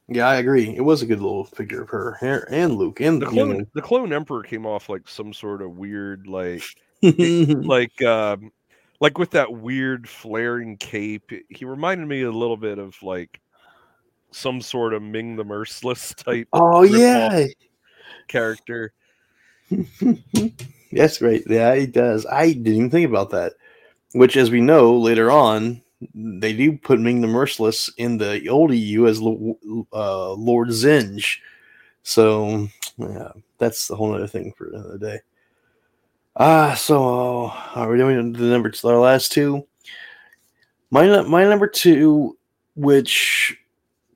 Yeah, 0.09 0.27
I 0.27 0.37
agree. 0.37 0.75
It 0.75 0.81
was 0.81 1.03
a 1.03 1.07
good 1.07 1.21
little 1.21 1.45
figure 1.45 1.83
of 1.83 1.91
her 1.91 2.19
and 2.51 2.77
Luke 2.77 3.01
and 3.01 3.21
The 3.21 3.27
clone, 3.27 3.67
the 3.75 3.83
clone 3.83 4.15
Emperor 4.15 4.43
came 4.43 4.65
off 4.65 4.89
like 4.89 5.07
some 5.07 5.35
sort 5.35 5.61
of 5.61 5.77
weird, 5.77 6.27
like, 6.27 6.63
like, 7.03 8.03
um, 8.03 8.53
like 9.01 9.19
with 9.19 9.33
that 9.33 9.53
weird 9.53 10.09
flaring 10.09 10.79
cape. 10.79 11.31
He 11.51 11.67
reminded 11.67 12.09
me 12.09 12.23
a 12.23 12.33
little 12.33 12.57
bit 12.57 12.79
of 12.79 13.01
like 13.03 13.39
some 14.31 14.61
sort 14.61 14.95
of 14.95 15.03
Ming 15.03 15.37
the 15.37 15.45
Merciless 15.45 16.15
type 16.17 16.49
oh 16.53 16.83
yeah, 16.83 17.47
character. 18.29 18.93
that's 20.93 21.19
great. 21.19 21.45
Yeah, 21.49 21.75
he 21.75 21.87
does. 21.87 22.27
I 22.27 22.53
didn't 22.53 22.67
even 22.75 22.91
think 22.91 23.09
about 23.09 23.31
that. 23.31 23.55
Which, 24.13 24.37
as 24.37 24.51
we 24.51 24.61
know 24.61 24.97
later 24.97 25.31
on, 25.31 25.83
they 26.15 26.55
do 26.55 26.79
put 26.79 27.01
Ming 27.01 27.21
the 27.21 27.27
Merciless 27.27 27.91
in 27.99 28.19
the 28.19 28.49
old 28.49 28.73
EU 28.73 29.07
as 29.07 29.19
uh, 29.21 30.33
Lord 30.33 30.69
Zinj. 30.69 31.39
So, 32.03 32.69
yeah, 32.97 33.33
that's 33.59 33.91
a 33.91 33.97
whole 33.97 34.15
other 34.15 34.27
thing 34.27 34.53
for 34.57 34.69
another 34.69 34.97
day. 34.97 35.21
Ah, 36.37 36.75
so 36.75 37.53
are 37.75 37.91
we 37.91 37.99
doing 37.99 38.33
the 38.33 38.45
number 38.45 38.71
two, 38.71 38.89
our 38.89 38.99
last 38.99 39.33
two? 39.33 39.67
My 40.91 41.23
my 41.23 41.45
number 41.45 41.67
two, 41.67 42.39
which 42.77 43.59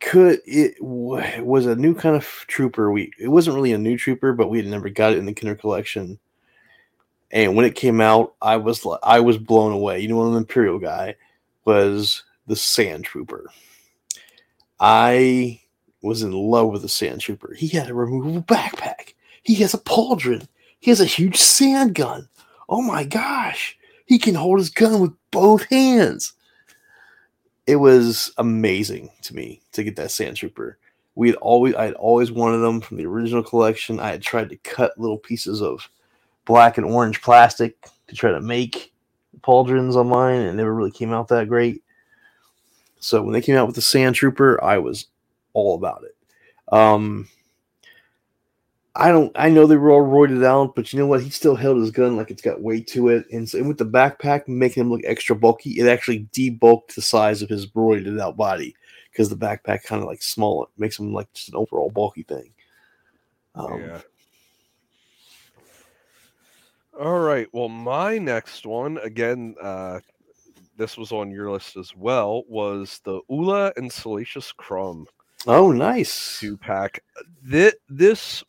could 0.02 0.40
it 0.44 0.76
w- 0.78 1.44
was 1.44 1.66
a 1.66 1.76
new 1.76 1.94
kind 1.94 2.16
of 2.16 2.26
trooper. 2.48 2.90
We 2.90 3.12
it 3.18 3.28
wasn't 3.28 3.54
really 3.54 3.72
a 3.72 3.78
new 3.78 3.96
trooper, 3.96 4.32
but 4.32 4.48
we 4.50 4.58
had 4.58 4.66
never 4.66 4.88
got 4.88 5.12
it 5.12 5.18
in 5.18 5.26
the 5.26 5.32
Kenner 5.32 5.54
collection. 5.54 6.18
And 7.30 7.56
when 7.56 7.64
it 7.64 7.76
came 7.76 8.00
out, 8.00 8.34
I 8.42 8.56
was 8.56 8.86
I 9.02 9.20
was 9.20 9.38
blown 9.38 9.72
away. 9.72 10.00
You 10.00 10.08
know, 10.08 10.16
what 10.16 10.26
an 10.26 10.36
Imperial 10.36 10.78
guy 10.78 11.14
was 11.64 12.24
the 12.46 12.56
Sand 12.56 13.04
Trooper. 13.04 13.48
I 14.80 15.60
was 16.02 16.22
in 16.22 16.32
love 16.32 16.70
with 16.70 16.82
the 16.82 16.88
Sand 16.88 17.20
Trooper. 17.20 17.54
He 17.54 17.68
had 17.68 17.88
a 17.88 17.94
removable 17.94 18.42
backpack. 18.42 19.14
He 19.44 19.54
has 19.56 19.72
a 19.72 19.78
pauldron. 19.78 20.46
He 20.80 20.90
has 20.90 21.00
a 21.00 21.06
huge 21.06 21.36
sand 21.36 21.94
gun. 21.94 22.28
Oh 22.68 22.82
my 22.82 23.04
gosh! 23.04 23.78
He 24.06 24.18
can 24.18 24.34
hold 24.34 24.58
his 24.58 24.70
gun 24.70 25.00
with 25.00 25.12
both 25.30 25.64
hands. 25.64 26.32
It 27.66 27.76
was 27.76 28.32
amazing 28.38 29.10
to 29.22 29.34
me 29.34 29.62
to 29.72 29.84
get 29.84 29.96
that 29.96 30.10
Sand 30.10 30.36
Trooper. 30.36 30.78
We 31.14 31.28
had 31.28 31.36
always 31.36 31.74
I 31.74 31.84
had 31.84 31.94
always 31.94 32.32
wanted 32.32 32.58
them 32.58 32.80
from 32.80 32.96
the 32.96 33.06
original 33.06 33.42
collection. 33.42 34.00
I 34.00 34.10
had 34.10 34.22
tried 34.22 34.48
to 34.50 34.56
cut 34.56 34.98
little 34.98 35.18
pieces 35.18 35.62
of 35.62 35.88
black 36.44 36.78
and 36.78 36.86
orange 36.86 37.22
plastic 37.22 37.76
to 38.08 38.16
try 38.16 38.30
to 38.30 38.40
make 38.40 38.92
pauldrons 39.42 39.96
on 39.96 40.08
mine, 40.08 40.40
and 40.40 40.48
it 40.48 40.54
never 40.54 40.74
really 40.74 40.90
came 40.90 41.12
out 41.12 41.28
that 41.28 41.48
great. 41.48 41.82
So 43.00 43.22
when 43.22 43.32
they 43.32 43.42
came 43.42 43.56
out 43.56 43.66
with 43.66 43.76
the 43.76 43.82
Sand 43.82 44.14
Trooper, 44.14 44.62
I 44.62 44.78
was 44.78 45.06
all 45.52 45.74
about 45.76 46.04
it. 46.04 46.16
Um, 46.72 47.28
I 48.94 49.10
don't. 49.10 49.32
I 49.34 49.48
know 49.48 49.66
they 49.66 49.76
were 49.76 49.90
all 49.90 50.02
roided 50.02 50.44
out, 50.44 50.74
but 50.74 50.92
you 50.92 50.98
know 50.98 51.06
what? 51.06 51.22
He 51.22 51.30
still 51.30 51.56
held 51.56 51.78
his 51.78 51.90
gun 51.90 52.16
like 52.16 52.30
it's 52.30 52.42
got 52.42 52.60
weight 52.60 52.86
to 52.88 53.08
it, 53.08 53.26
and, 53.32 53.48
so, 53.48 53.58
and 53.58 53.66
with 53.66 53.78
the 53.78 53.86
backpack 53.86 54.46
making 54.48 54.82
him 54.82 54.90
look 54.90 55.00
extra 55.04 55.34
bulky, 55.34 55.80
it 55.80 55.86
actually 55.88 56.28
debulked 56.32 56.94
the 56.94 57.00
size 57.00 57.40
of 57.40 57.48
his 57.48 57.66
roided 57.68 58.20
out 58.20 58.36
body 58.36 58.76
because 59.10 59.30
the 59.30 59.36
backpack 59.36 59.84
kind 59.84 60.02
of 60.02 60.08
like 60.08 60.22
small, 60.22 60.64
it 60.64 60.68
makes 60.76 60.98
him 60.98 61.12
like 61.14 61.32
just 61.32 61.48
an 61.48 61.56
overall 61.56 61.90
bulky 61.90 62.22
thing. 62.22 62.52
Um, 63.54 63.80
yeah. 63.80 64.00
All 66.98 67.20
right. 67.20 67.48
Well, 67.52 67.68
my 67.70 68.18
next 68.18 68.66
one, 68.66 68.98
again, 68.98 69.54
uh, 69.60 70.00
this 70.76 70.98
was 70.98 71.12
on 71.12 71.30
your 71.30 71.50
list 71.50 71.76
as 71.76 71.96
well, 71.96 72.44
was 72.48 73.00
the 73.04 73.20
Oola 73.30 73.72
and 73.76 73.90
Salacious 73.90 74.52
Crumb 74.52 75.06
Oh, 75.46 75.72
nice. 75.72 76.38
two 76.38 76.56
pack. 76.56 77.02
This, 77.42 77.74
this 77.88 78.44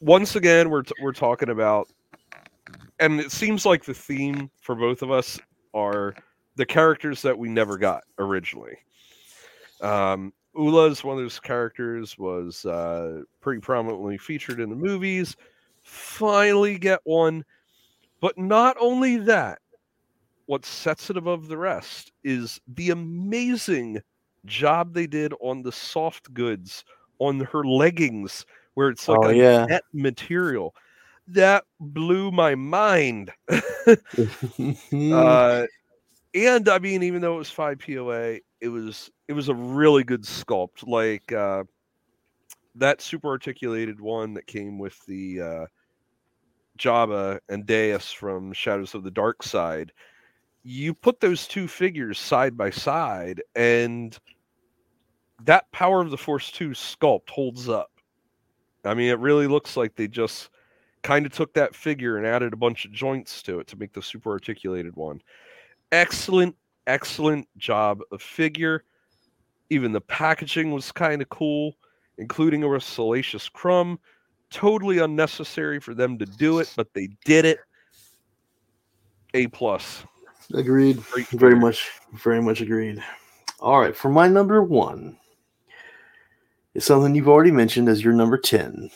once 0.00 0.36
again, 0.36 0.70
we're, 0.70 0.82
t- 0.82 0.94
we're 1.02 1.12
talking 1.12 1.50
about, 1.50 1.88
and 2.98 3.20
it 3.20 3.32
seems 3.32 3.66
like 3.66 3.84
the 3.84 3.94
theme 3.94 4.50
for 4.60 4.74
both 4.74 5.02
of 5.02 5.10
us 5.10 5.38
are 5.74 6.14
the 6.56 6.66
characters 6.66 7.22
that 7.22 7.38
we 7.38 7.48
never 7.48 7.78
got 7.78 8.02
originally. 8.18 8.76
Um, 9.80 10.32
Oola 10.58 10.90
is 10.90 11.04
one 11.04 11.16
of 11.16 11.22
those 11.22 11.38
characters 11.38 12.18
was 12.18 12.64
uh, 12.64 13.22
pretty 13.40 13.60
prominently 13.60 14.18
featured 14.18 14.60
in 14.60 14.70
the 14.70 14.76
movies. 14.76 15.36
Finally 15.82 16.78
get 16.78 17.00
one, 17.04 17.44
but 18.20 18.36
not 18.36 18.76
only 18.80 19.16
that. 19.18 19.60
What 20.46 20.64
sets 20.64 21.10
it 21.10 21.16
above 21.18 21.48
the 21.48 21.58
rest 21.58 22.10
is 22.24 22.58
the 22.66 22.90
amazing 22.90 24.00
job 24.46 24.94
they 24.94 25.06
did 25.06 25.34
on 25.40 25.62
the 25.62 25.72
soft 25.72 26.32
goods 26.32 26.84
on 27.18 27.40
her 27.40 27.64
leggings, 27.64 28.46
where 28.78 28.90
it's 28.90 29.08
like 29.08 29.18
oh 29.24 29.30
a 29.30 29.34
yeah. 29.34 29.64
net 29.64 29.82
material. 29.92 30.72
That 31.26 31.64
blew 31.80 32.30
my 32.30 32.54
mind. 32.54 33.32
Uh, 34.92 35.66
and 36.34 36.68
I 36.68 36.78
mean, 36.78 37.02
even 37.02 37.20
though 37.20 37.34
it 37.34 37.38
was 37.38 37.50
five 37.50 37.80
POA, 37.80 38.38
it 38.60 38.68
was 38.68 39.10
it 39.26 39.32
was 39.32 39.48
a 39.48 39.54
really 39.54 40.04
good 40.04 40.22
sculpt. 40.22 40.86
Like 40.86 41.32
uh, 41.32 41.64
that 42.76 43.00
super 43.00 43.28
articulated 43.28 44.00
one 44.00 44.34
that 44.34 44.46
came 44.46 44.78
with 44.78 45.04
the 45.06 45.40
uh, 45.40 45.66
Jabba 46.78 47.40
and 47.48 47.66
Deus 47.66 48.12
from 48.12 48.52
Shadows 48.52 48.94
of 48.94 49.02
the 49.02 49.10
Dark 49.10 49.42
Side. 49.42 49.90
You 50.62 50.94
put 50.94 51.18
those 51.18 51.48
two 51.48 51.66
figures 51.66 52.20
side 52.20 52.56
by 52.56 52.70
side, 52.70 53.42
and 53.56 54.16
that 55.44 55.64
Power 55.72 56.00
of 56.00 56.10
the 56.10 56.18
Force 56.18 56.52
two 56.52 56.70
sculpt 56.70 57.30
holds 57.30 57.68
up. 57.68 57.90
I 58.84 58.94
mean, 58.94 59.08
it 59.08 59.18
really 59.18 59.46
looks 59.46 59.76
like 59.76 59.96
they 59.96 60.08
just 60.08 60.50
kind 61.02 61.26
of 61.26 61.32
took 61.32 61.52
that 61.54 61.74
figure 61.74 62.16
and 62.16 62.26
added 62.26 62.52
a 62.52 62.56
bunch 62.56 62.84
of 62.84 62.92
joints 62.92 63.42
to 63.42 63.60
it 63.60 63.66
to 63.68 63.76
make 63.76 63.92
the 63.92 64.02
super 64.02 64.30
articulated 64.30 64.96
one. 64.96 65.20
Excellent, 65.92 66.56
excellent 66.86 67.48
job 67.56 68.00
of 68.12 68.22
figure. 68.22 68.84
Even 69.70 69.92
the 69.92 70.00
packaging 70.00 70.72
was 70.72 70.92
kind 70.92 71.20
of 71.22 71.28
cool, 71.28 71.76
including 72.18 72.64
a 72.64 72.80
Salacious 72.80 73.48
Crumb. 73.48 73.98
Totally 74.50 74.98
unnecessary 74.98 75.78
for 75.78 75.94
them 75.94 76.18
to 76.18 76.24
do 76.24 76.58
it, 76.58 76.72
but 76.76 76.92
they 76.94 77.08
did 77.24 77.44
it. 77.44 77.58
A 79.34 79.46
plus. 79.48 80.04
Agreed. 80.54 80.96
Very 81.32 81.54
much, 81.54 81.90
very 82.14 82.40
much 82.40 82.62
agreed. 82.62 83.02
All 83.60 83.80
right, 83.80 83.94
for 83.94 84.08
my 84.08 84.26
number 84.26 84.62
one, 84.62 85.18
it's 86.78 86.86
something 86.86 87.12
you've 87.12 87.28
already 87.28 87.50
mentioned 87.50 87.88
as 87.88 88.04
your 88.04 88.12
number 88.12 88.38
ten, 88.38 88.88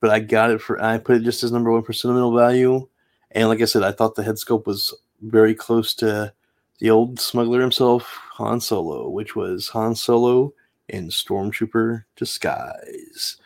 but 0.00 0.08
I 0.08 0.20
got 0.20 0.50
it 0.50 0.62
for 0.62 0.82
I 0.82 0.96
put 0.96 1.16
it 1.16 1.22
just 1.22 1.44
as 1.44 1.52
number 1.52 1.70
one 1.70 1.82
for 1.82 1.92
sentimental 1.92 2.34
value, 2.34 2.88
and 3.32 3.50
like 3.50 3.60
I 3.60 3.66
said, 3.66 3.82
I 3.82 3.92
thought 3.92 4.14
the 4.14 4.22
head 4.22 4.36
sculpt 4.36 4.64
was 4.64 4.94
very 5.20 5.54
close 5.54 5.92
to 5.96 6.32
the 6.78 6.88
old 6.88 7.20
smuggler 7.20 7.60
himself, 7.60 8.04
Han 8.36 8.58
Solo, 8.58 9.10
which 9.10 9.36
was 9.36 9.68
Han 9.68 9.94
Solo 9.94 10.54
in 10.88 11.08
Stormtrooper 11.08 12.04
disguise. 12.16 13.36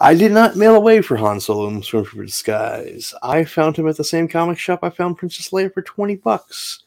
I 0.00 0.14
did 0.14 0.30
not 0.30 0.54
mail 0.54 0.76
away 0.76 1.02
for 1.02 1.16
Han 1.16 1.40
Solo 1.40 1.66
in 1.66 1.80
Stormtrooper 1.80 2.26
disguise. 2.26 3.12
I 3.24 3.42
found 3.42 3.76
him 3.76 3.88
at 3.88 3.96
the 3.96 4.04
same 4.04 4.28
comic 4.28 4.56
shop 4.56 4.84
I 4.84 4.90
found 4.90 5.18
Princess 5.18 5.50
Leia 5.50 5.74
for 5.74 5.82
20 5.82 6.14
bucks. 6.14 6.84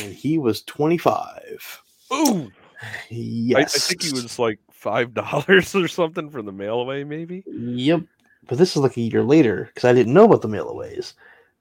And 0.00 0.14
he 0.14 0.38
was 0.38 0.62
25. 0.62 1.82
Ooh. 2.12 2.52
Yes. 3.08 3.56
I, 3.56 3.62
I 3.62 3.64
think 3.64 4.02
he 4.02 4.12
was 4.12 4.38
like 4.38 4.58
five 4.84 5.14
dollars 5.14 5.74
or 5.74 5.88
something 5.88 6.28
for 6.28 6.42
the 6.42 6.52
mail 6.52 6.80
away, 6.80 7.02
maybe. 7.02 7.42
Yep. 7.46 8.02
But 8.46 8.58
this 8.58 8.76
is 8.76 8.82
like 8.82 8.98
a 8.98 9.00
year 9.00 9.22
later 9.22 9.70
because 9.72 9.88
I 9.88 9.94
didn't 9.94 10.12
know 10.12 10.24
about 10.24 10.42
the 10.42 10.48
mail 10.48 10.68
aways 10.68 11.14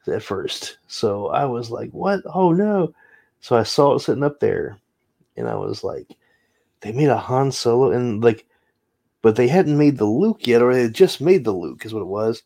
at 0.05 0.21
first. 0.21 0.77
So 0.87 1.27
I 1.29 1.45
was 1.45 1.71
like, 1.71 1.89
what? 1.91 2.19
Oh 2.25 2.51
no. 2.51 2.93
So 3.39 3.55
I 3.55 3.63
saw 3.63 3.95
it 3.95 3.99
sitting 3.99 4.23
up 4.23 4.41
there 4.41 4.77
and 5.37 5.47
I 5.47 5.55
was 5.55 5.83
like, 5.83 6.07
they 6.81 6.91
made 6.91 7.07
a 7.07 7.17
Han 7.17 7.51
Solo 7.53 7.91
and 7.91 8.21
like, 8.21 8.45
but 9.21 9.37
they 9.37 9.47
hadn't 9.47 9.77
made 9.77 9.97
the 9.97 10.05
Luke 10.05 10.45
yet, 10.45 10.61
or 10.61 10.73
they 10.73 10.81
had 10.83 10.93
just 10.93 11.21
made 11.21 11.45
the 11.45 11.53
Luke, 11.53 11.85
is 11.85 11.93
what 11.93 12.01
it 12.01 12.07
was. 12.07 12.43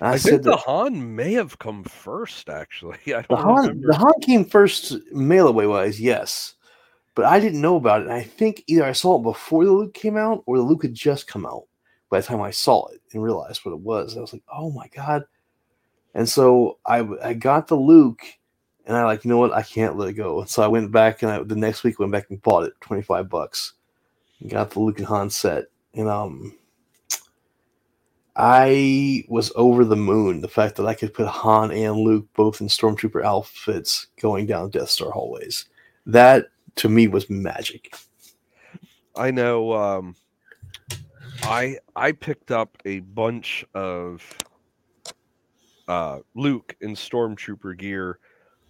I, 0.00 0.14
I 0.14 0.18
think 0.18 0.42
the 0.42 0.52
that, 0.52 0.60
Han 0.60 1.14
may 1.14 1.34
have 1.34 1.58
come 1.58 1.84
first, 1.84 2.48
actually. 2.48 2.98
i 3.14 3.22
the 3.28 3.36
Han, 3.36 3.82
the 3.82 3.94
Han 3.94 4.20
came 4.22 4.46
first 4.46 4.94
mail 5.12 5.46
away 5.46 5.66
wise, 5.66 6.00
yes. 6.00 6.54
But 7.16 7.24
I 7.24 7.40
didn't 7.40 7.62
know 7.62 7.76
about 7.76 8.02
it. 8.02 8.04
And 8.04 8.12
I 8.12 8.22
think 8.22 8.62
either 8.66 8.84
I 8.84 8.92
saw 8.92 9.18
it 9.18 9.22
before 9.22 9.64
the 9.64 9.72
Luke 9.72 9.94
came 9.94 10.18
out 10.18 10.44
or 10.46 10.58
the 10.58 10.62
Luke 10.62 10.82
had 10.82 10.94
just 10.94 11.26
come 11.26 11.46
out 11.46 11.64
by 12.10 12.20
the 12.20 12.26
time 12.26 12.42
I 12.42 12.50
saw 12.50 12.86
it 12.88 13.00
and 13.12 13.22
realized 13.22 13.64
what 13.64 13.72
it 13.72 13.80
was. 13.80 14.16
I 14.16 14.20
was 14.20 14.34
like, 14.34 14.42
oh 14.52 14.70
my 14.70 14.86
God, 14.88 15.24
and 16.14 16.28
so 16.28 16.78
I 16.86 16.98
I 17.24 17.32
got 17.32 17.68
the 17.68 17.74
Luke, 17.74 18.20
and 18.84 18.94
I 18.96 19.04
like 19.04 19.24
you 19.24 19.30
know 19.30 19.38
what 19.38 19.52
I 19.52 19.62
can't 19.62 19.96
let 19.96 20.10
it 20.10 20.12
go. 20.12 20.40
And 20.40 20.48
so 20.48 20.62
I 20.62 20.68
went 20.68 20.92
back 20.92 21.22
and 21.22 21.32
I, 21.32 21.42
the 21.42 21.56
next 21.56 21.84
week 21.84 21.98
went 21.98 22.12
back 22.12 22.26
and 22.28 22.40
bought 22.42 22.64
it 22.64 22.74
twenty 22.80 23.02
five 23.02 23.30
bucks, 23.30 23.72
and 24.40 24.50
got 24.50 24.70
the 24.70 24.80
Luke 24.80 24.98
and 24.98 25.08
Han 25.08 25.30
set. 25.30 25.64
And 25.94 26.08
um, 26.08 26.54
I 28.36 29.24
was 29.28 29.50
over 29.56 29.86
the 29.86 29.96
moon. 29.96 30.42
The 30.42 30.48
fact 30.48 30.76
that 30.76 30.86
I 30.86 30.92
could 30.92 31.14
put 31.14 31.26
Han 31.26 31.70
and 31.70 31.96
Luke 31.96 32.26
both 32.34 32.60
in 32.60 32.68
stormtrooper 32.68 33.24
outfits 33.24 34.08
going 34.20 34.44
down 34.44 34.68
Death 34.68 34.90
Star 34.90 35.10
hallways. 35.10 35.64
That 36.04 36.48
to 36.76 36.88
me 36.88 37.08
was 37.08 37.28
magic. 37.28 37.94
I 39.16 39.30
know. 39.30 39.72
Um, 39.72 40.14
I 41.42 41.78
I 41.94 42.12
picked 42.12 42.50
up 42.50 42.76
a 42.84 43.00
bunch 43.00 43.64
of 43.74 44.22
uh, 45.88 46.20
Luke 46.34 46.76
in 46.80 46.94
Stormtrooper 46.94 47.76
gear 47.76 48.18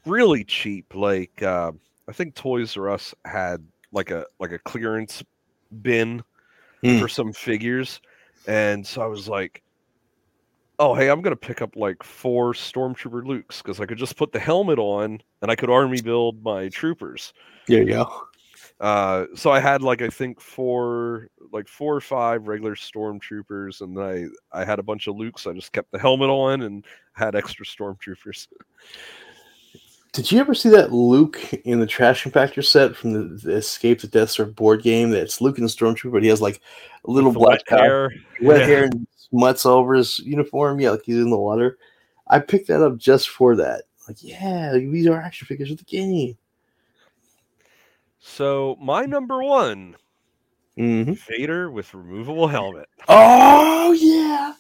really 0.07 0.45
cheap. 0.45 0.95
Like 0.95 1.43
uh, 1.43 1.73
I 2.09 2.13
think 2.13 2.35
Toys 2.35 2.77
R 2.77 2.91
Us 2.91 3.15
had 3.25 3.67
like 3.93 4.11
a 4.11 4.27
like 4.39 4.53
a 4.53 4.59
clearance 4.59 5.23
bin 5.83 6.23
mm. 6.83 7.01
for 7.01 7.09
some 7.09 7.33
figures, 7.33 8.01
and 8.47 8.87
so 8.87 9.03
I 9.03 9.07
was 9.07 9.29
like, 9.29 9.63
"Oh, 10.79 10.95
hey, 10.95 11.09
I'm 11.09 11.21
gonna 11.23 11.37
pick 11.37 11.63
up 11.63 11.77
like 11.77 12.03
four 12.03 12.53
Stormtrooper 12.53 13.25
Lukes 13.25 13.63
because 13.63 13.81
I 13.81 13.87
could 13.87 13.99
just 13.99 14.17
put 14.17 14.33
the 14.33 14.41
helmet 14.41 14.79
on 14.79 15.21
and 15.43 15.51
I 15.51 15.57
could 15.57 15.71
army 15.71 16.01
build 16.01 16.43
my 16.43 16.69
troopers." 16.69 17.33
There 17.67 17.83
you 17.83 17.89
go. 17.89 18.29
Uh, 18.79 19.25
so 19.35 19.51
I 19.51 19.61
had 19.61 19.83
like 19.83 20.03
I 20.03 20.09
think 20.09 20.41
four, 20.41 21.29
like 21.53 21.67
four 21.67 21.97
or 21.97 22.01
five 22.01 22.47
regular 22.47 22.75
stormtroopers, 22.75 23.81
and 23.81 23.99
I 23.99 24.27
I 24.53 24.65
had 24.65 24.79
a 24.79 24.83
bunch 24.83 25.07
of 25.07 25.17
Lukes. 25.17 25.47
I 25.47 25.55
just 25.55 25.73
kept 25.73 25.91
the 25.93 25.99
helmet 25.99 26.29
on 26.29 26.63
and 26.63 26.85
had 27.13 27.35
extra 27.35 27.65
stormtroopers. 27.65 28.49
Did 30.13 30.33
you 30.33 30.41
ever 30.41 30.55
see 30.55 30.71
that 30.71 30.95
Luke 30.95 31.39
in 31.65 31.79
the 31.79 31.87
Trash 31.87 32.25
Compactor 32.25 32.65
set 32.65 32.97
from 32.97 33.13
the, 33.13 33.37
the 33.37 33.57
Escape 33.57 34.01
the 34.01 34.07
Death 34.07 34.31
Star 34.31 34.47
board 34.47 34.83
game? 34.83 35.11
That's 35.11 35.43
Luke 35.43 35.59
in 35.59 35.65
the 35.65 35.69
Stormtrooper, 35.69 36.13
but 36.13 36.23
he 36.23 36.31
has 36.31 36.41
like 36.41 36.63
a 37.05 37.11
little 37.11 37.33
black 37.33 37.61
hair, 37.69 38.11
wet 38.41 38.61
yeah. 38.61 38.67
hair, 38.67 38.85
and 38.85 39.07
all 39.33 39.79
over 39.79 39.95
his 39.95 40.19
uniform. 40.21 40.81
Yeah, 40.81 40.91
like 40.91 41.03
he's 41.05 41.17
in 41.17 41.31
the 41.31 41.39
water. 41.39 41.79
I 42.29 42.41
picked 42.41 42.69
that 42.69 42.83
up 42.83 42.97
just 42.97 43.29
for 43.29 43.57
that. 43.57 43.83
Like, 44.09 44.19
yeah, 44.21 44.73
these 44.73 45.07
are 45.07 45.21
action 45.21 45.47
figures 45.47 45.71
of 45.71 45.79
the 45.79 45.85
game. 45.85 46.37
So 48.21 48.77
my 48.81 49.05
number 49.05 49.43
one, 49.43 49.97
mm-hmm. 50.77 51.13
Vader 51.29 51.71
with 51.71 51.95
removable 51.95 52.49
helmet. 52.49 52.89
Oh 53.09 53.93
yeah. 53.93 54.53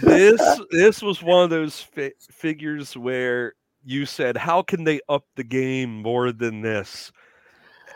this 0.00 0.60
this 0.70 1.02
was 1.02 1.22
one 1.22 1.44
of 1.44 1.50
those 1.50 1.80
fi- 1.80 2.12
figures 2.30 2.96
where 2.96 3.54
you 3.84 4.06
said, 4.06 4.36
"How 4.36 4.62
can 4.62 4.84
they 4.84 5.00
up 5.08 5.24
the 5.36 5.44
game 5.44 6.02
more 6.02 6.32
than 6.32 6.62
this?" 6.62 7.12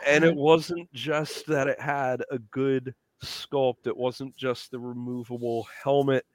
And 0.07 0.23
it 0.23 0.35
wasn't 0.35 0.91
just 0.93 1.45
that 1.47 1.67
it 1.67 1.79
had 1.79 2.23
a 2.31 2.39
good 2.39 2.95
sculpt. 3.23 3.85
It 3.87 3.97
wasn't 3.97 4.35
just 4.35 4.71
the 4.71 4.79
removable 4.79 5.67
helmet. 5.83 6.25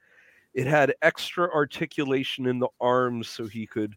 It 0.53 0.67
had 0.67 0.95
extra 1.01 1.49
articulation 1.53 2.45
in 2.45 2.59
the 2.59 2.69
arms 2.79 3.27
so 3.27 3.45
he 3.45 3.67
could 3.67 3.95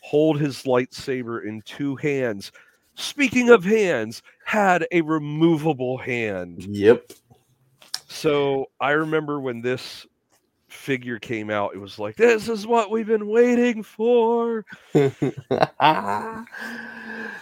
hold 0.00 0.38
his 0.38 0.62
lightsaber 0.62 1.44
in 1.44 1.62
two 1.62 1.96
hands 1.96 2.52
speaking 2.96 3.50
of 3.50 3.64
hands, 3.64 4.22
had 4.44 4.86
a 4.90 5.02
removable 5.02 5.98
hand. 5.98 6.64
Yep. 6.64 7.12
So 8.08 8.66
I 8.80 8.92
remember 8.92 9.40
when 9.40 9.60
this 9.60 10.06
figure 10.76 11.18
came 11.18 11.50
out, 11.50 11.74
it 11.74 11.78
was 11.78 11.98
like, 11.98 12.16
this 12.16 12.48
is 12.48 12.66
what 12.66 12.90
we've 12.90 13.06
been 13.06 13.28
waiting 13.28 13.82
for. 13.82 14.64
oh, 14.94 16.44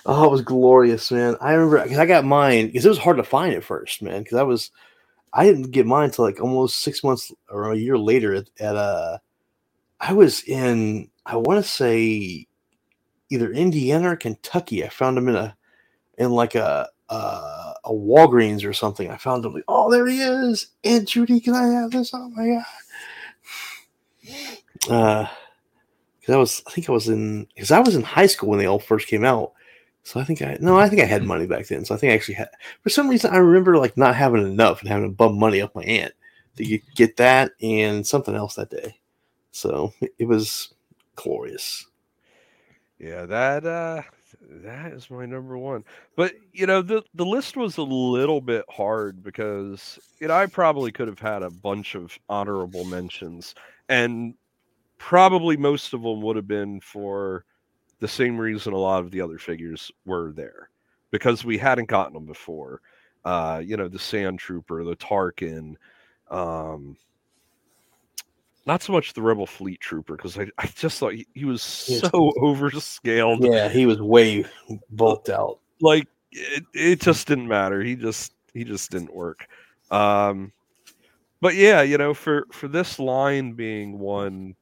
it 0.06 0.30
was 0.30 0.42
glorious, 0.42 1.10
man. 1.10 1.36
I 1.40 1.52
remember 1.52 1.82
because 1.82 1.98
I 1.98 2.06
got 2.06 2.24
mine 2.24 2.66
because 2.66 2.86
it 2.86 2.90
was 2.90 2.98
hard 2.98 3.18
to 3.18 3.24
find 3.24 3.54
at 3.54 3.64
first, 3.64 4.02
man. 4.02 4.22
Because 4.22 4.38
I 4.38 4.42
was, 4.42 4.70
I 5.32 5.44
didn't 5.44 5.70
get 5.70 5.86
mine 5.86 6.06
until 6.06 6.24
like 6.24 6.40
almost 6.40 6.78
six 6.80 7.04
months 7.04 7.32
or 7.50 7.72
a 7.72 7.76
year 7.76 7.98
later 7.98 8.34
at, 8.34 8.50
at 8.58 8.76
uh, 8.76 9.18
I 10.00 10.12
was 10.12 10.42
in, 10.44 11.10
I 11.26 11.36
want 11.36 11.62
to 11.62 11.70
say 11.70 12.46
either 13.30 13.50
Indiana 13.50 14.12
or 14.12 14.16
Kentucky. 14.16 14.84
I 14.84 14.88
found 14.88 15.16
them 15.16 15.28
in 15.28 15.36
a 15.36 15.56
in 16.18 16.30
like 16.30 16.54
a 16.54 16.88
a, 17.08 17.74
a 17.84 17.90
Walgreens 17.90 18.64
or 18.64 18.72
something. 18.72 19.10
I 19.10 19.16
found 19.16 19.44
him 19.44 19.54
like, 19.54 19.64
oh, 19.68 19.90
there 19.90 20.06
he 20.06 20.20
is. 20.20 20.68
Aunt 20.84 21.08
Judy, 21.08 21.40
can 21.40 21.54
I 21.54 21.66
have 21.68 21.90
this? 21.90 22.12
Oh 22.14 22.28
my 22.30 22.46
god. 22.48 22.64
Uh, 24.88 25.26
because 26.20 26.34
I 26.34 26.38
was, 26.38 26.62
I 26.66 26.70
think 26.70 26.88
I 26.88 26.92
was 26.92 27.08
in, 27.08 27.46
because 27.54 27.70
I 27.70 27.80
was 27.80 27.94
in 27.94 28.02
high 28.02 28.26
school 28.26 28.48
when 28.48 28.58
they 28.58 28.66
all 28.66 28.78
first 28.78 29.08
came 29.08 29.24
out. 29.24 29.52
So 30.04 30.20
I 30.20 30.24
think 30.24 30.42
I, 30.42 30.56
no, 30.60 30.78
I 30.78 30.88
think 30.88 31.02
I 31.02 31.06
had 31.06 31.24
money 31.24 31.46
back 31.46 31.66
then. 31.66 31.84
So 31.84 31.94
I 31.94 31.98
think 31.98 32.12
I 32.12 32.14
actually 32.14 32.34
had, 32.34 32.48
for 32.82 32.90
some 32.90 33.08
reason, 33.08 33.30
I 33.30 33.38
remember 33.38 33.76
like 33.76 33.96
not 33.96 34.14
having 34.14 34.46
enough 34.46 34.80
and 34.80 34.88
having 34.88 35.04
to 35.04 35.14
bum 35.14 35.38
money 35.38 35.60
off 35.60 35.74
my 35.74 35.82
aunt 35.82 36.12
to 36.56 36.78
get 36.94 37.16
that 37.16 37.52
and 37.60 38.06
something 38.06 38.34
else 38.34 38.54
that 38.54 38.70
day. 38.70 38.96
So 39.50 39.92
it 40.18 40.26
was 40.26 40.74
glorious. 41.16 41.86
Yeah, 42.98 43.26
that 43.26 43.66
uh 43.66 44.02
that 44.48 44.92
is 44.92 45.10
my 45.10 45.26
number 45.26 45.56
one. 45.58 45.84
But 46.16 46.34
you 46.52 46.66
know, 46.66 46.82
the 46.82 47.02
the 47.14 47.24
list 47.24 47.56
was 47.56 47.76
a 47.76 47.82
little 47.82 48.40
bit 48.40 48.64
hard 48.68 49.22
because 49.22 49.98
you 50.20 50.28
know 50.28 50.34
I 50.34 50.46
probably 50.46 50.92
could 50.92 51.08
have 51.08 51.18
had 51.18 51.42
a 51.42 51.50
bunch 51.50 51.94
of 51.94 52.18
honorable 52.28 52.84
mentions, 52.84 53.54
and 53.88 54.34
probably 54.98 55.56
most 55.56 55.92
of 55.92 56.02
them 56.02 56.22
would 56.22 56.36
have 56.36 56.48
been 56.48 56.80
for 56.80 57.44
the 58.00 58.08
same 58.08 58.38
reason 58.38 58.72
a 58.72 58.78
lot 58.78 59.00
of 59.00 59.10
the 59.10 59.20
other 59.20 59.38
figures 59.38 59.90
were 60.04 60.32
there 60.32 60.68
because 61.10 61.44
we 61.44 61.58
hadn't 61.58 61.88
gotten 61.88 62.14
them 62.14 62.26
before. 62.26 62.80
Uh, 63.24 63.62
you 63.64 63.76
know, 63.76 63.88
the 63.88 63.98
Sand 63.98 64.38
Trooper, 64.38 64.84
the 64.84 64.96
Tarkin, 64.96 65.76
um, 66.30 66.96
not 68.66 68.82
so 68.82 68.92
much 68.92 69.12
the 69.12 69.22
Rebel 69.22 69.46
Fleet 69.46 69.80
Trooper 69.80 70.16
because 70.16 70.38
I, 70.38 70.48
I 70.58 70.66
just 70.66 70.98
thought 70.98 71.14
he, 71.14 71.26
he 71.34 71.44
was 71.44 71.62
so 71.62 72.08
overscaled. 72.38 73.44
Yeah, 73.44 73.68
he 73.68 73.86
was 73.86 74.00
way 74.00 74.44
bulked 74.90 75.28
out. 75.28 75.58
Like 75.80 76.08
it, 76.32 76.64
it 76.72 77.00
just 77.00 77.26
didn't 77.26 77.48
matter. 77.48 77.82
He 77.82 77.96
just 77.96 78.32
he 78.52 78.64
just 78.64 78.90
didn't 78.90 79.14
work. 79.14 79.46
Um, 79.90 80.52
but 81.40 81.54
yeah, 81.54 81.82
you 81.82 81.98
know, 81.98 82.14
for 82.14 82.46
for 82.52 82.68
this 82.68 82.98
line 82.98 83.52
being 83.52 83.98
one 83.98 84.56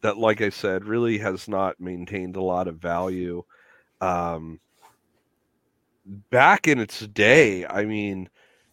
that, 0.00 0.16
like 0.16 0.40
I 0.40 0.50
said, 0.50 0.84
really 0.84 1.18
has 1.18 1.48
not 1.48 1.80
maintained 1.80 2.36
a 2.36 2.42
lot 2.42 2.68
of 2.68 2.76
value. 2.76 3.44
Um, 4.00 4.60
back 6.30 6.68
in 6.68 6.78
its 6.78 7.00
day, 7.00 7.66
I 7.66 7.84
mean, 7.84 8.28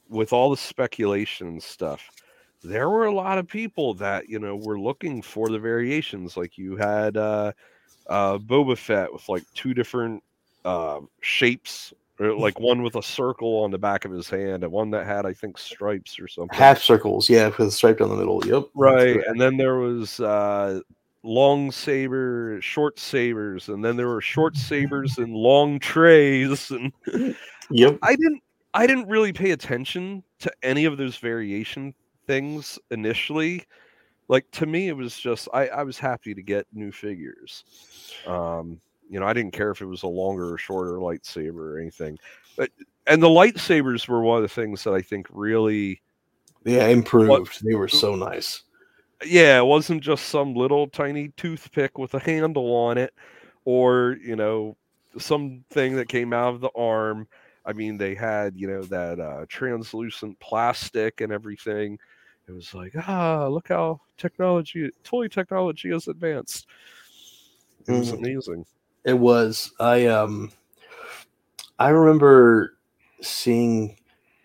with 0.10 0.34
all 0.34 0.50
the 0.50 0.58
speculation 0.58 1.48
and 1.48 1.64
stuff, 1.64 2.10
there 2.64 2.90
were 2.90 3.06
a 3.06 3.14
lot 3.14 3.38
of 3.38 3.48
people 3.48 3.94
that 3.96 4.30
you 4.30 4.40
know 4.40 4.56
were 4.56 4.80
looking 4.80 5.22
for 5.22 5.50
the 5.50 5.60
variations. 5.60 6.38
Like 6.38 6.58
you 6.58 6.76
had 6.76 7.18
uh, 7.18 7.52
uh, 8.08 8.38
Boba 8.38 8.78
Fett 8.78 9.12
with 9.12 9.28
like 9.30 9.44
two 9.54 9.74
different 9.74 10.24
uh, 10.64 11.00
shapes, 11.22 11.94
or 12.20 12.34
like 12.36 12.60
one 12.60 12.84
with 12.84 12.96
a 12.96 13.04
circle 13.04 13.64
on 13.64 13.72
the 13.72 13.78
back 13.78 14.06
of 14.06 14.12
his 14.12 14.30
hand, 14.30 14.64
and 14.64 14.72
one 14.72 14.92
that 14.92 15.06
had 15.06 15.26
I 15.26 15.34
think 15.34 15.58
stripes 15.58 16.20
or 16.20 16.28
something. 16.28 16.58
Half 16.58 16.80
circles, 16.80 17.30
yeah, 17.30 17.48
with 17.48 17.68
a 17.68 17.72
stripe 17.72 18.00
down 18.00 18.10
the 18.10 18.16
middle. 18.16 18.46
Yep, 18.46 18.66
right. 18.76 19.20
And 19.28 19.40
then 19.40 19.58
there 19.58 19.78
was 19.78 20.20
uh, 20.20 20.82
long 21.24 21.72
saber, 21.72 22.60
short 22.62 23.00
sabers, 23.00 23.70
and 23.70 23.84
then 23.84 23.98
there 23.98 24.08
were 24.08 24.22
short 24.22 24.56
sabers 24.56 25.18
and 25.18 25.34
long 25.34 25.80
trays. 25.80 26.70
And 26.70 26.94
yep, 27.72 27.98
I 28.04 28.16
didn't. 28.16 28.44
I 28.74 28.88
didn't 28.88 29.10
really 29.10 29.34
pay 29.34 29.52
attention 29.52 30.24
to 30.40 30.52
any 30.64 30.86
of 30.86 30.98
those 30.98 31.18
variation 31.18 31.94
things 32.32 32.80
initially. 32.92 33.66
Like 34.30 34.50
to 34.52 34.66
me, 34.66 34.88
it 34.88 34.96
was 34.96 35.20
just 35.20 35.50
I, 35.54 35.68
I 35.68 35.84
was 35.84 36.00
happy 36.00 36.34
to 36.34 36.42
get 36.42 36.66
new 36.72 36.90
figures. 36.90 37.66
Um, 38.26 38.80
you 39.10 39.20
know, 39.20 39.26
I 39.26 39.34
didn't 39.34 39.52
care 39.52 39.72
if 39.72 39.82
it 39.82 39.86
was 39.86 40.04
a 40.04 40.08
longer 40.08 40.54
or 40.54 40.58
shorter 40.58 40.94
lightsaber 40.94 41.74
or 41.74 41.80
anything. 41.80 42.18
But 42.56 42.70
and 43.06 43.22
the 43.22 43.28
lightsabers 43.28 44.08
were 44.08 44.22
one 44.22 44.38
of 44.38 44.44
the 44.44 44.48
things 44.48 44.86
that 44.86 44.94
I 44.94 45.02
think 45.02 45.28
really 45.30 46.02
yeah 46.64 46.88
improved. 46.88 47.30
What, 47.30 47.60
they 47.64 47.76
were 47.76 47.90
so 47.90 48.16
nice. 48.16 48.64
Yeah, 49.26 49.60
it 49.60 49.66
wasn't 49.66 50.02
just 50.02 50.28
some 50.28 50.56
little 50.56 50.88
tiny 50.88 51.34
toothpick 51.36 51.98
with 51.98 52.14
a 52.14 52.20
handle 52.20 52.74
on 52.74 52.98
it, 52.98 53.14
or 53.66 54.18
you 54.24 54.38
know, 54.38 54.78
something 55.18 55.96
that 55.98 56.08
came 56.08 56.32
out 56.32 56.54
of 56.54 56.62
the 56.62 56.72
arm. 56.78 57.28
I 57.66 57.74
mean, 57.74 57.98
they 57.98 58.16
had 58.16 58.54
you 58.56 58.68
know 58.68 58.84
that 58.84 59.20
uh, 59.20 59.46
translucent 59.50 60.40
plastic 60.40 61.20
and 61.20 61.34
everything. 61.34 62.00
It 62.48 62.52
was 62.52 62.74
like, 62.74 62.94
ah, 63.08 63.48
look 63.48 63.70
how 63.70 64.02
technology, 64.18 64.90
toy 65.04 65.28
technology 65.28 65.92
has 65.92 66.08
advanced. 66.08 66.68
It 67.88 67.94
was 67.94 68.12
mm. 68.12 68.18
amazing. 68.18 68.66
It 69.06 69.18
was. 69.18 69.72
I 69.80 70.06
um, 70.08 70.52
I 71.80 71.90
remember 71.90 72.78
seeing 73.22 73.98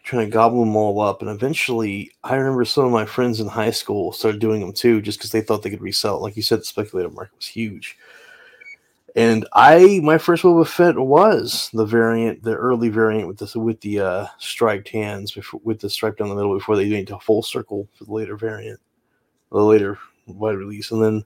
trying 0.04 0.26
to 0.26 0.32
gobble 0.32 0.60
them 0.60 0.76
all 0.76 1.00
up, 1.00 1.20
and 1.20 1.30
eventually, 1.30 2.12
I 2.22 2.36
remember 2.36 2.64
some 2.64 2.84
of 2.84 2.92
my 2.92 3.04
friends 3.04 3.40
in 3.40 3.48
high 3.48 3.72
school 3.72 4.12
started 4.12 4.40
doing 4.40 4.60
them 4.60 4.72
too, 4.72 5.02
just 5.02 5.18
because 5.18 5.32
they 5.32 5.40
thought 5.40 5.62
they 5.62 5.70
could 5.70 5.82
resell. 5.82 6.22
Like 6.22 6.36
you 6.36 6.42
said, 6.42 6.60
the 6.60 6.64
speculative 6.64 7.12
market 7.12 7.36
was 7.36 7.46
huge. 7.46 7.98
And 9.16 9.48
I, 9.54 10.00
my 10.02 10.18
first 10.18 10.42
Boba 10.42 10.66
Fett 10.66 10.98
was 10.98 11.70
the 11.72 11.86
variant, 11.86 12.42
the 12.42 12.54
early 12.54 12.90
variant 12.90 13.26
with 13.26 13.38
the 13.38 13.58
with 13.58 13.80
the 13.80 14.00
uh, 14.00 14.26
striped 14.38 14.90
hands, 14.90 15.32
before, 15.32 15.58
with 15.64 15.80
the 15.80 15.88
stripe 15.88 16.18
down 16.18 16.28
the 16.28 16.34
middle 16.34 16.54
before 16.54 16.76
they 16.76 16.90
went 16.90 17.08
to 17.08 17.18
full 17.18 17.42
circle 17.42 17.88
for 17.94 18.04
the 18.04 18.12
later 18.12 18.36
variant, 18.36 18.78
the 19.50 19.58
later 19.58 19.98
wide 20.26 20.58
release. 20.58 20.90
And 20.90 21.02
then 21.02 21.24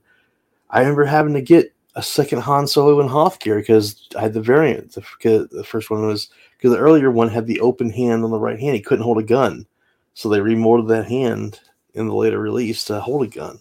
I 0.69 0.79
remember 0.79 1.03
having 1.03 1.33
to 1.33 1.41
get 1.41 1.73
a 1.95 2.01
second 2.01 2.39
Han 2.39 2.65
Solo 2.65 3.01
and 3.01 3.09
Hoth 3.09 3.41
gear 3.41 3.57
because 3.57 4.07
I 4.17 4.21
had 4.21 4.33
the 4.33 4.41
variant. 4.41 4.93
The, 4.93 5.49
the 5.51 5.63
first 5.65 5.89
one 5.89 6.07
was 6.07 6.29
because 6.57 6.71
the 6.71 6.79
earlier 6.79 7.11
one 7.11 7.27
had 7.27 7.45
the 7.45 7.59
open 7.59 7.89
hand 7.89 8.23
on 8.23 8.31
the 8.31 8.39
right 8.39 8.57
hand; 8.57 8.73
he 8.73 8.81
couldn't 8.81 9.03
hold 9.03 9.17
a 9.17 9.23
gun, 9.23 9.67
so 10.13 10.29
they 10.29 10.39
remolded 10.39 10.87
that 10.87 11.07
hand 11.09 11.59
in 11.93 12.07
the 12.07 12.15
later 12.15 12.39
release 12.39 12.85
to 12.85 13.01
hold 13.01 13.23
a 13.23 13.27
gun. 13.27 13.59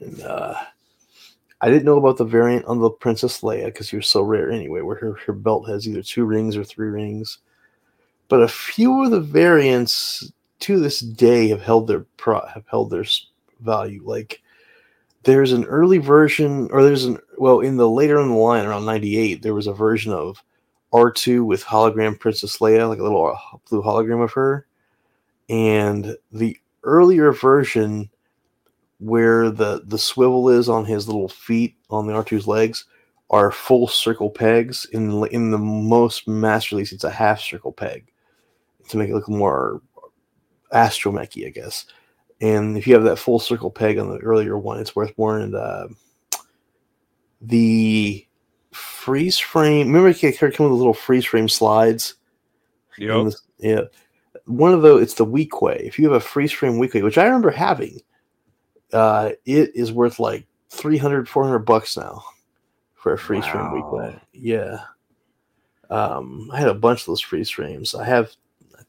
And 0.00 0.20
uh, 0.22 0.54
I 1.62 1.70
didn't 1.70 1.84
know 1.84 1.96
about 1.96 2.16
the 2.16 2.24
variant 2.24 2.66
on 2.66 2.80
the 2.80 2.90
Princess 2.90 3.40
Leia 3.40 3.66
because 3.66 3.88
she 3.88 3.96
was 3.96 4.08
so 4.08 4.22
rare 4.22 4.50
anyway, 4.50 4.80
where 4.80 4.96
her, 4.96 5.14
her 5.26 5.32
belt 5.32 5.68
has 5.68 5.86
either 5.86 6.02
two 6.02 6.24
rings 6.24 6.56
or 6.56 6.64
three 6.64 6.88
rings. 6.88 7.38
But 8.28 8.42
a 8.42 8.48
few 8.48 9.04
of 9.04 9.12
the 9.12 9.20
variants 9.20 10.32
to 10.60 10.80
this 10.80 11.00
day 11.00 11.48
have 11.48 11.62
held 11.62 11.86
their 11.86 12.00
pro, 12.16 12.44
have 12.46 12.64
held 12.66 12.90
their 12.90 13.04
value. 13.60 14.02
Like 14.04 14.42
there's 15.22 15.52
an 15.52 15.64
early 15.66 15.98
version, 15.98 16.68
or 16.72 16.82
there's 16.82 17.04
an 17.04 17.18
well 17.38 17.60
in 17.60 17.76
the 17.76 17.88
later 17.88 18.20
in 18.20 18.28
the 18.28 18.34
line 18.34 18.66
around 18.66 18.84
'98, 18.84 19.42
there 19.42 19.54
was 19.54 19.68
a 19.68 19.72
version 19.72 20.12
of 20.12 20.42
R2 20.92 21.44
with 21.44 21.64
hologram 21.64 22.18
Princess 22.18 22.58
Leia, 22.58 22.88
like 22.88 22.98
a 22.98 23.04
little 23.04 23.26
uh, 23.26 23.56
blue 23.68 23.82
hologram 23.82 24.22
of 24.22 24.32
her, 24.32 24.66
and 25.48 26.16
the 26.32 26.56
earlier 26.82 27.32
version 27.32 28.10
where 29.02 29.50
the 29.50 29.82
the 29.86 29.98
swivel 29.98 30.48
is 30.48 30.68
on 30.68 30.84
his 30.84 31.08
little 31.08 31.28
feet 31.28 31.76
on 31.90 32.06
the 32.06 32.12
R2's 32.12 32.46
legs 32.46 32.84
are 33.30 33.50
full 33.50 33.88
circle 33.88 34.30
pegs. 34.30 34.84
In 34.92 35.26
in 35.32 35.50
the 35.50 35.58
most 35.58 36.28
mass 36.28 36.70
release, 36.70 36.92
it's 36.92 37.04
a 37.04 37.10
half 37.10 37.40
circle 37.40 37.72
peg 37.72 38.06
to 38.88 38.96
make 38.96 39.08
it 39.08 39.14
look 39.14 39.28
more 39.28 39.82
astromechy, 40.72 41.46
I 41.46 41.50
guess. 41.50 41.86
And 42.40 42.76
if 42.76 42.86
you 42.86 42.94
have 42.94 43.04
that 43.04 43.18
full 43.18 43.40
circle 43.40 43.70
peg 43.70 43.98
on 43.98 44.08
the 44.08 44.18
earlier 44.18 44.56
one, 44.56 44.78
it's 44.78 44.94
worth 44.94 45.16
more. 45.18 45.38
And 45.38 45.54
uh, 45.54 45.88
the 47.40 48.26
freeze 48.70 49.38
frame, 49.38 49.88
remember, 49.88 50.08
it 50.10 50.18
came 50.18 50.30
with 50.40 50.58
little 50.58 50.94
freeze 50.94 51.24
frame 51.24 51.48
slides. 51.48 52.14
Yep. 52.98 53.32
yeah. 53.58 53.80
One 54.46 54.72
of 54.72 54.82
those, 54.82 55.02
it's 55.02 55.14
the 55.14 55.26
Weequay. 55.26 55.80
If 55.80 55.98
you 55.98 56.04
have 56.06 56.20
a 56.20 56.24
freeze 56.24 56.52
frame 56.52 56.74
Weequay, 56.74 57.02
which 57.02 57.18
I 57.18 57.24
remember 57.24 57.50
having, 57.50 58.00
uh, 58.92 59.30
it 59.44 59.74
is 59.74 59.92
worth 59.92 60.18
like 60.18 60.46
300 60.70 61.28
400 61.28 61.58
bucks 61.60 61.96
now 61.96 62.22
for 62.94 63.12
a 63.12 63.18
free 63.18 63.40
wow. 63.40 63.52
frame 63.52 63.82
Weequay 63.82 64.20
yeah 64.32 64.80
um, 65.90 66.50
i 66.52 66.58
had 66.58 66.68
a 66.68 66.74
bunch 66.74 67.00
of 67.00 67.06
those 67.06 67.20
free 67.20 67.44
streams. 67.44 67.94
i 67.94 68.04
have 68.04 68.32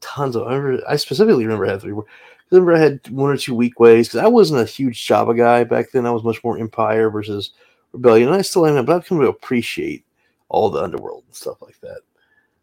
tons 0.00 0.36
of 0.36 0.46
i, 0.46 0.54
remember, 0.54 0.84
I 0.88 0.96
specifically 0.96 1.44
remember 1.44 1.66
i 1.66 1.70
had 1.70 1.80
three 1.80 1.92
I 1.92 2.56
remember 2.56 2.74
i 2.74 2.78
had 2.78 3.08
one 3.08 3.30
or 3.30 3.36
two 3.36 3.54
Weequays 3.54 4.04
because 4.04 4.20
i 4.20 4.26
wasn't 4.26 4.60
a 4.60 4.70
huge 4.70 5.06
jabba 5.06 5.36
guy 5.36 5.64
back 5.64 5.90
then 5.90 6.06
i 6.06 6.10
was 6.10 6.24
much 6.24 6.42
more 6.44 6.58
empire 6.58 7.10
versus 7.10 7.50
rebellion 7.92 8.28
and 8.28 8.36
i 8.36 8.42
still 8.42 8.66
am 8.66 8.84
but 8.84 8.96
i've 8.96 9.06
come 9.06 9.20
to 9.20 9.28
appreciate 9.28 10.04
all 10.48 10.70
the 10.70 10.80
underworld 10.80 11.24
and 11.26 11.34
stuff 11.34 11.60
like 11.62 11.78
that 11.80 12.00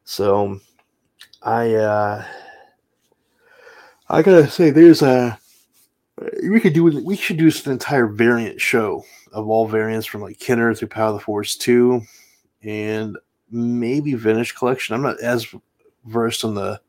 so 0.04 0.60
i 1.42 1.74
uh 1.76 2.24
i 4.10 4.22
gotta 4.22 4.50
say 4.50 4.70
there's 4.70 5.02
a 5.02 5.38
we 6.43 6.60
could 6.60 6.73
do 6.73 6.84
we 6.84 7.15
should 7.15 7.38
do 7.38 7.52
an 7.65 7.72
entire 7.72 8.07
variant 8.07 8.60
show 8.60 9.03
of 9.31 9.48
all 9.48 9.68
variants 9.68 10.06
from 10.06 10.22
like 10.22 10.39
Kenner 10.39 10.73
through 10.73 10.89
Power 10.89 11.10
of 11.10 11.15
the 11.15 11.19
Force 11.19 11.56
2 11.56 12.02
and 12.64 13.18
maybe 13.49 14.14
Vintage 14.14 14.56
Collection. 14.56 14.95
I'm 14.95 15.02
not 15.02 15.19
as 15.22 15.48
versed 16.06 16.43
on 16.43 16.56
the 16.56 16.80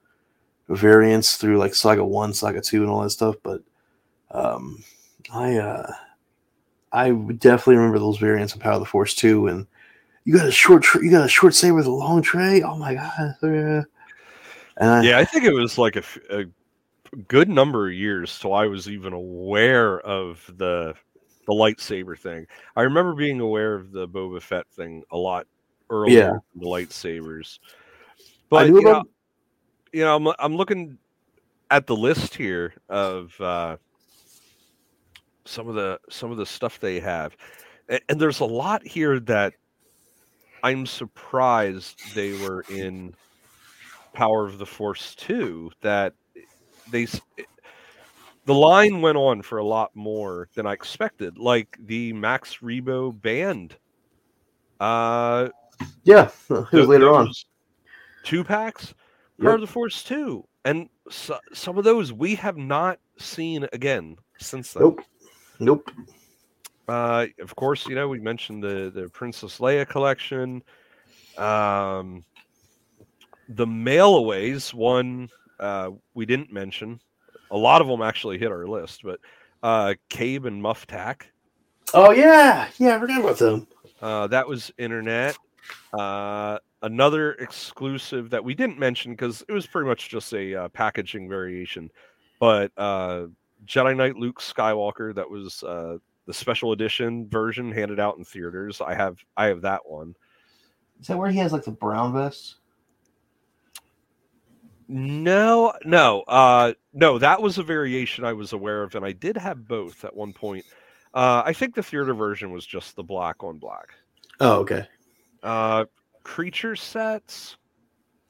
variants 0.69 1.37
through 1.37 1.59
like 1.59 1.75
Saga 1.75 2.05
1, 2.05 2.35
Saga 2.35 2.61
2 2.61 2.83
and 2.83 2.91
all 2.91 3.03
that 3.03 3.11
stuff, 3.11 3.37
but 3.43 3.63
um 4.31 4.83
I 5.33 5.57
uh 5.57 5.93
I 6.93 7.11
definitely 7.11 7.77
remember 7.77 7.99
those 7.99 8.19
variants 8.19 8.55
of 8.55 8.61
Power 8.61 8.75
of 8.75 8.81
the 8.81 8.87
Force 8.87 9.15
2 9.15 9.49
and 9.49 9.67
you 10.25 10.37
got 10.37 10.47
a 10.47 10.53
short 10.53 10.87
you 10.95 11.11
got 11.11 11.25
a 11.25 11.29
short 11.29 11.55
saber 11.55 11.77
with 11.77 11.87
a 11.87 11.91
long 11.91 12.23
tray. 12.23 12.63
Oh 12.63 12.77
my 12.77 12.95
god. 12.95 13.37
Yeah. 13.43 13.83
I, 14.81 15.03
yeah, 15.03 15.19
I 15.19 15.25
think 15.25 15.45
it 15.45 15.53
was 15.53 15.77
like 15.77 15.97
a, 15.97 16.03
a 16.31 16.45
good 17.29 17.49
number 17.49 17.89
of 17.89 17.95
years 17.95 18.39
till 18.39 18.55
I 18.55 18.67
was 18.67 18.89
even 18.89 19.13
aware 19.13 20.01
of 20.01 20.51
the 20.57 20.95
the 21.47 21.53
lightsaber 21.53 22.19
thing. 22.19 22.47
I 22.77 22.83
remember 22.83 23.15
being 23.15 23.41
aware 23.41 23.75
of 23.75 23.93
the 23.93 24.09
Boba 24.09 24.41
Fett 24.41 24.67
thing 24.71 25.03
a 25.11 25.17
lot 25.17 25.47
earlier 25.91 26.19
yeah. 26.19 26.33
the 26.55 26.67
lightsabers. 26.67 27.59
But 28.49 28.69
you 28.69 28.83
know, 28.83 29.03
you 29.93 30.05
know, 30.05 30.17
I'm 30.17 30.35
I'm 30.39 30.57
looking 30.57 30.99
at 31.71 31.87
the 31.87 31.97
list 31.97 32.35
here 32.35 32.75
of 32.89 33.39
uh, 33.41 33.77
some 35.45 35.69
of 35.69 35.75
the 35.75 35.99
some 36.11 36.31
of 36.31 36.37
the 36.37 36.47
stuff 36.47 36.81
they 36.81 37.01
have, 37.01 37.37
and, 37.89 38.01
and 38.09 38.21
there's 38.21 38.41
a 38.41 38.45
lot 38.45 38.87
here 38.87 39.19
that 39.21 39.55
I'm 40.63 40.87
surprised 40.87 42.01
they 42.15 42.33
were 42.47 42.65
in 42.71 43.15
Power 44.13 44.47
of 44.47 44.59
the 44.59 44.67
Force 44.67 45.15
2 45.17 45.73
that 45.81 46.15
they 46.91 47.07
the 48.45 48.55
line 48.55 49.01
went 49.01 49.17
on 49.17 49.43
for 49.43 49.59
a 49.59 49.65
lot 49.65 49.95
more 49.95 50.49
than 50.55 50.67
I 50.67 50.73
expected. 50.73 51.39
Like 51.39 51.79
the 51.81 52.13
Max 52.13 52.59
Rebo 52.59 53.21
band. 53.21 53.77
Uh 54.81 55.49
yeah, 56.05 56.31
it 56.51 56.73
was 56.73 56.89
later 56.89 57.13
on. 57.13 57.33
Two 58.25 58.45
packs, 58.45 58.95
yep. 59.39 59.47
Power 59.47 59.55
of 59.55 59.61
the 59.61 59.67
Force 59.67 60.03
two, 60.05 60.47
and 60.65 60.89
so, 61.11 61.39
some 61.53 61.79
of 61.79 61.85
those 61.85 62.13
we 62.13 62.35
have 62.37 62.57
not 62.57 62.99
seen 63.19 63.67
again 63.73 64.17
since 64.39 64.73
then. 64.73 64.83
Nope. 64.83 65.01
Nope. 65.59 65.91
Uh, 66.89 67.27
of 67.41 67.55
course, 67.57 67.87
you 67.87 67.95
know 67.95 68.09
we 68.09 68.21
mentioned 68.21 68.63
the 68.63 68.91
the 68.95 69.09
Princess 69.09 69.59
Leia 69.59 69.89
collection. 69.89 70.63
Um, 71.39 72.25
the 73.49 73.67
mailaways 73.67 74.75
one 74.75 75.29
uh, 75.61 75.91
we 76.15 76.27
didn't 76.27 76.53
mention 76.53 77.01
a 77.53 77.57
lot 77.57 77.81
of 77.81 77.87
them 77.87 78.03
actually 78.03 78.39
hit 78.39 78.51
our 78.51 78.67
list, 78.67 79.03
but 79.05 79.21
uh, 79.63 79.95
Kabe 80.09 80.47
and 80.47 80.63
Muftak. 80.63 81.23
Oh 81.95 82.11
yeah, 82.11 82.69
yeah, 82.79 82.97
I 82.97 82.99
forgot 82.99 83.21
about 83.21 83.39
them. 83.39 83.67
Uh, 84.01 84.27
that 84.29 84.49
was 84.49 84.73
internet. 84.79 85.37
Uh, 85.93 86.59
another 86.81 87.33
exclusive 87.35 88.31
that 88.31 88.43
we 88.43 88.55
didn't 88.55 88.79
mention 88.79 89.13
because 89.13 89.45
it 89.49 89.53
was 89.53 89.67
pretty 89.67 89.89
much 89.89 90.09
just 90.09 90.33
a 90.33 90.55
uh, 90.55 90.69
packaging 90.71 91.29
variation, 91.29 91.91
but 92.41 92.73
uh, 92.79 93.27
Jedi 93.67 93.95
Knight 93.95 94.17
Luke 94.17 94.41
Skywalker. 94.41 95.15
That 95.15 95.31
was 95.31 95.63
uh, 95.63 95.99
the 96.27 96.35
special 96.35 96.73
edition 96.73 97.29
version 97.29 97.71
handed 97.71 98.01
out 98.01 98.17
in 98.17 98.25
theaters. 98.25 98.81
I 98.81 98.95
have 98.95 99.19
I 99.37 99.47
have 99.47 99.61
that 99.61 99.83
one. 99.85 100.15
Is 101.01 101.09
that 101.09 101.19
where 101.19 101.31
he 101.31 101.39
has 101.39 101.53
like 101.53 101.65
the 101.65 101.73
brown 101.73 102.15
vest? 102.15 102.57
No, 104.95 105.73
no, 105.87 106.21
uh, 106.29 106.75
no. 106.93 107.19
That 107.19 107.41
was 107.41 107.57
a 107.57 107.63
variation 107.63 108.27
I 108.27 108.35
was 108.35 108.53
aware 108.53 108.83
of, 108.83 108.95
and 108.95 109.07
I 109.07 109.13
did 109.13 109.39
have 109.39 109.67
both 109.67 110.05
at 110.05 110.15
one 110.15 110.35
point. 110.35 110.67
Uh, 111.15 111.43
I 111.47 111.55
think 111.55 111.75
the 111.75 111.83
theater 111.83 112.13
version 112.13 112.53
was 112.53 112.67
just 112.67 112.95
the 112.95 113.03
black 113.03 113.43
on 113.43 113.57
black. 113.59 113.95
Oh, 114.39 114.61
okay. 114.61 114.87
Uh, 115.43 115.87
creature 116.25 116.77
sets. 116.77 117.57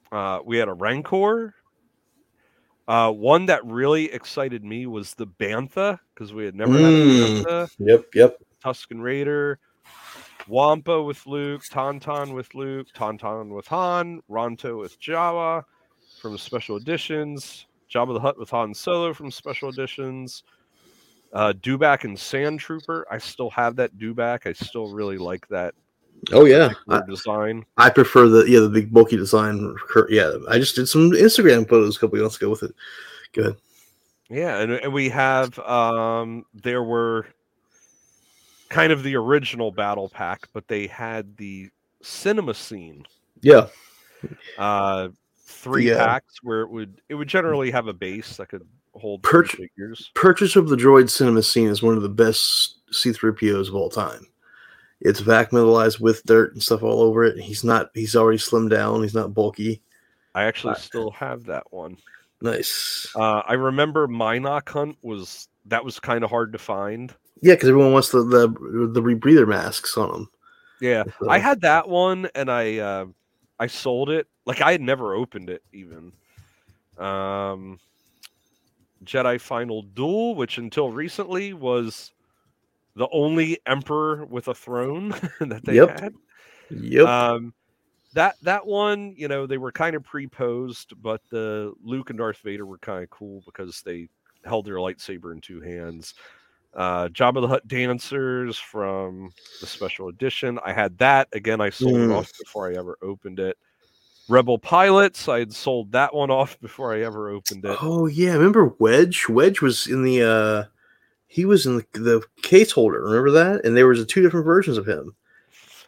Uh, 0.09 0.39
we 0.45 0.57
had 0.57 0.69
a 0.69 0.73
Rancor. 0.73 1.53
Uh, 2.87 3.11
one 3.11 3.47
that 3.47 3.65
really 3.65 4.11
excited 4.13 4.63
me 4.63 4.85
was 4.85 5.15
the 5.15 5.27
Bantha 5.27 5.99
because 6.13 6.31
we 6.33 6.45
had 6.45 6.55
never 6.55 6.73
had 6.73 6.93
a 6.93 7.05
Mm. 7.05 7.43
Bantha. 7.43 7.69
Yep, 7.79 8.05
yep. 8.15 8.37
Tusken 8.63 9.01
Raider, 9.01 9.59
Wampa 10.47 11.01
with 11.03 11.25
Luke, 11.27 11.63
Tauntaun 11.69 12.33
with 12.33 12.55
Luke, 12.55 12.87
Tauntaun 12.95 13.53
with 13.53 13.67
Han, 13.67 14.21
Ronto 14.29 14.79
with 14.79 14.97
Jawa 15.01 15.63
from 16.23 16.37
special 16.39 16.77
editions, 16.77 17.67
Jabba 17.93 18.13
the 18.15 18.19
Hutt 18.19 18.39
with 18.39 18.49
Han 18.49 18.73
Solo 18.73 19.13
from 19.13 19.29
special 19.29 19.69
editions, 19.69 20.43
uh, 21.33 21.53
Dewback 21.61 22.03
and 22.03 22.17
Sand 22.17 22.59
Trooper. 22.59 23.05
I 23.11 23.19
still 23.19 23.51
have 23.51 23.75
that 23.75 23.95
Dewback. 23.99 24.47
I 24.47 24.53
still 24.53 24.91
really 24.91 25.19
like 25.19 25.47
that 25.49 25.75
Oh 26.31 26.45
yeah, 26.45 26.69
I, 26.89 27.01
design. 27.07 27.65
I 27.77 27.89
prefer 27.89 28.27
the 28.27 28.45
yeah 28.45 28.61
the 28.61 28.69
big 28.69 28.93
bulky 28.93 29.17
design. 29.17 29.75
Yeah, 30.09 30.31
I 30.49 30.57
just 30.57 30.75
did 30.75 30.87
some 30.87 31.11
Instagram 31.11 31.67
photos 31.67 31.97
a 31.97 31.99
couple 31.99 32.19
months 32.19 32.37
ago 32.37 32.49
with 32.49 32.63
it. 32.63 32.73
Good. 33.33 33.57
Yeah, 34.29 34.59
and, 34.59 34.71
and 34.71 34.93
we 34.93 35.09
have 35.09 35.57
um 35.59 36.45
there 36.53 36.83
were 36.83 37.27
kind 38.69 38.91
of 38.93 39.03
the 39.03 39.15
original 39.15 39.71
battle 39.71 40.09
pack, 40.09 40.47
but 40.53 40.67
they 40.67 40.87
had 40.87 41.35
the 41.37 41.69
cinema 42.01 42.53
scene 42.53 43.05
Yeah, 43.41 43.67
uh 44.57 45.09
three 45.45 45.89
Yeah. 45.89 46.05
packs 46.05 46.35
where 46.43 46.61
it 46.61 46.69
would 46.69 47.01
it 47.09 47.15
would 47.15 47.27
generally 47.27 47.71
have 47.71 47.87
a 47.87 47.93
base 47.93 48.37
that 48.37 48.49
could 48.49 48.65
hold 48.93 49.23
three 49.25 49.47
figures. 49.47 50.11
Purchase 50.15 50.55
of 50.55 50.69
the 50.69 50.75
Droid 50.75 51.09
Cinema 51.09 51.43
Scene 51.43 51.67
is 51.69 51.81
one 51.83 51.95
of 51.95 52.03
the 52.03 52.09
best 52.09 52.77
C-3POs 52.91 53.67
of 53.69 53.75
all 53.75 53.89
time. 53.89 54.27
It's 55.01 55.19
vac 55.19 55.51
metalized 55.51 55.99
with 55.99 56.23
dirt 56.25 56.53
and 56.53 56.61
stuff 56.63 56.83
all 56.83 57.01
over 57.01 57.23
it. 57.25 57.37
He's 57.39 57.63
not. 57.63 57.89
He's 57.93 58.15
already 58.15 58.37
slimmed 58.37 58.69
down. 58.69 59.01
He's 59.01 59.15
not 59.15 59.33
bulky. 59.33 59.81
I 60.35 60.43
actually 60.45 60.75
still 60.75 61.11
have 61.11 61.43
that 61.45 61.71
one. 61.71 61.97
Nice. 62.41 63.11
Uh 63.15 63.41
I 63.47 63.53
remember 63.53 64.07
Mynock 64.07 64.69
Hunt 64.69 64.97
was 65.01 65.47
that 65.65 65.83
was 65.83 65.99
kind 65.99 66.23
of 66.23 66.29
hard 66.29 66.51
to 66.53 66.57
find. 66.59 67.13
Yeah, 67.41 67.55
because 67.55 67.69
everyone 67.69 67.91
wants 67.93 68.09
the 68.09 68.23
the 68.23 68.47
the 68.93 69.01
rebreather 69.01 69.47
masks 69.47 69.97
on 69.97 70.11
them. 70.11 70.29
Yeah, 70.79 71.03
So- 71.19 71.29
I 71.29 71.37
had 71.39 71.61
that 71.61 71.87
one 71.89 72.29
and 72.35 72.49
I 72.51 72.77
uh, 72.77 73.05
I 73.59 73.67
sold 73.67 74.09
it. 74.09 74.27
Like 74.45 74.61
I 74.61 74.71
had 74.71 74.81
never 74.81 75.13
opened 75.15 75.49
it 75.49 75.63
even. 75.73 76.11
Um 76.97 77.79
Jedi 79.05 79.39
Final 79.39 79.81
Duel, 79.81 80.35
which 80.35 80.57
until 80.57 80.89
recently 80.91 81.53
was 81.53 82.11
the 82.95 83.07
only 83.11 83.59
emperor 83.65 84.25
with 84.25 84.47
a 84.47 84.53
throne 84.55 85.09
that 85.39 85.65
they 85.65 85.75
Yep. 85.75 85.99
had. 85.99 86.13
Yep. 86.69 87.07
Um 87.07 87.53
that 88.13 88.35
that 88.43 88.65
one, 88.67 89.13
you 89.17 89.27
know, 89.27 89.47
they 89.47 89.57
were 89.57 89.71
kind 89.71 89.95
of 89.95 90.03
pre-posed, 90.03 90.93
but 91.01 91.21
the 91.31 91.73
Luke 91.83 92.11
and 92.11 92.19
Darth 92.19 92.37
Vader 92.43 92.65
were 92.65 92.77
kind 92.77 93.03
of 93.03 93.09
cool 93.09 93.41
because 93.45 93.81
they 93.81 94.07
held 94.45 94.65
their 94.65 94.75
lightsaber 94.75 95.31
in 95.31 95.41
two 95.41 95.59
hands. 95.61 96.13
Uh 96.75 97.07
Jabba 97.09 97.41
the 97.41 97.47
Hutt 97.47 97.67
dancers 97.67 98.57
from 98.57 99.31
the 99.61 99.67
special 99.67 100.09
edition. 100.09 100.59
I 100.65 100.73
had 100.73 100.97
that 100.99 101.27
again. 101.33 101.59
I 101.61 101.69
sold 101.71 101.95
it 101.95 102.09
Mm. 102.09 102.15
off 102.15 102.31
before 102.39 102.69
I 102.69 102.75
ever 102.77 102.97
opened 103.01 103.39
it. 103.39 103.57
Rebel 104.29 104.57
pilots. 104.57 105.27
I 105.27 105.39
had 105.39 105.53
sold 105.53 105.91
that 105.91 106.13
one 106.13 106.31
off 106.31 106.59
before 106.61 106.93
I 106.93 107.01
ever 107.01 107.29
opened 107.29 107.65
it. 107.65 107.77
oh 107.81 108.07
yeah, 108.07 108.33
remember 108.33 108.73
Wedge? 108.79 109.27
Wedge 109.29 109.61
was 109.61 109.87
in 109.87 110.03
the. 110.03 110.21
uh 110.23 110.63
He 111.27 111.45
was 111.45 111.65
in 111.65 111.77
the, 111.77 111.85
the 111.93 112.23
case 112.41 112.71
holder. 112.71 113.03
Remember 113.03 113.31
that? 113.31 113.65
And 113.65 113.75
there 113.75 113.87
was 113.87 113.99
a 113.99 114.05
two 114.05 114.21
different 114.21 114.45
versions 114.45 114.77
of 114.77 114.85
him. 114.87 115.15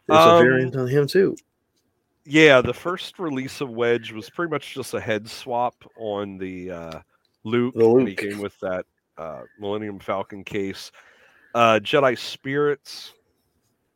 There's 0.07 0.19
a 0.19 0.29
Um, 0.29 0.43
variant 0.43 0.75
on 0.75 0.87
him 0.87 1.07
too. 1.07 1.35
Yeah, 2.25 2.61
the 2.61 2.73
first 2.73 3.19
release 3.19 3.61
of 3.61 3.69
Wedge 3.69 4.11
was 4.11 4.29
pretty 4.31 4.49
much 4.49 4.73
just 4.73 4.93
a 4.95 4.99
head 4.99 5.29
swap 5.29 5.75
on 5.95 6.37
the 6.39 6.71
uh, 6.71 6.99
Luke. 7.43 7.75
The 7.75 7.87
and 7.87 8.07
he 8.07 8.15
came 8.15 8.39
with 8.39 8.59
that 8.61 8.85
uh, 9.17 9.41
Millennium 9.59 9.99
Falcon 9.99 10.43
case. 10.43 10.91
Uh, 11.53 11.79
Jedi 11.81 12.17
Spirits, 12.17 13.13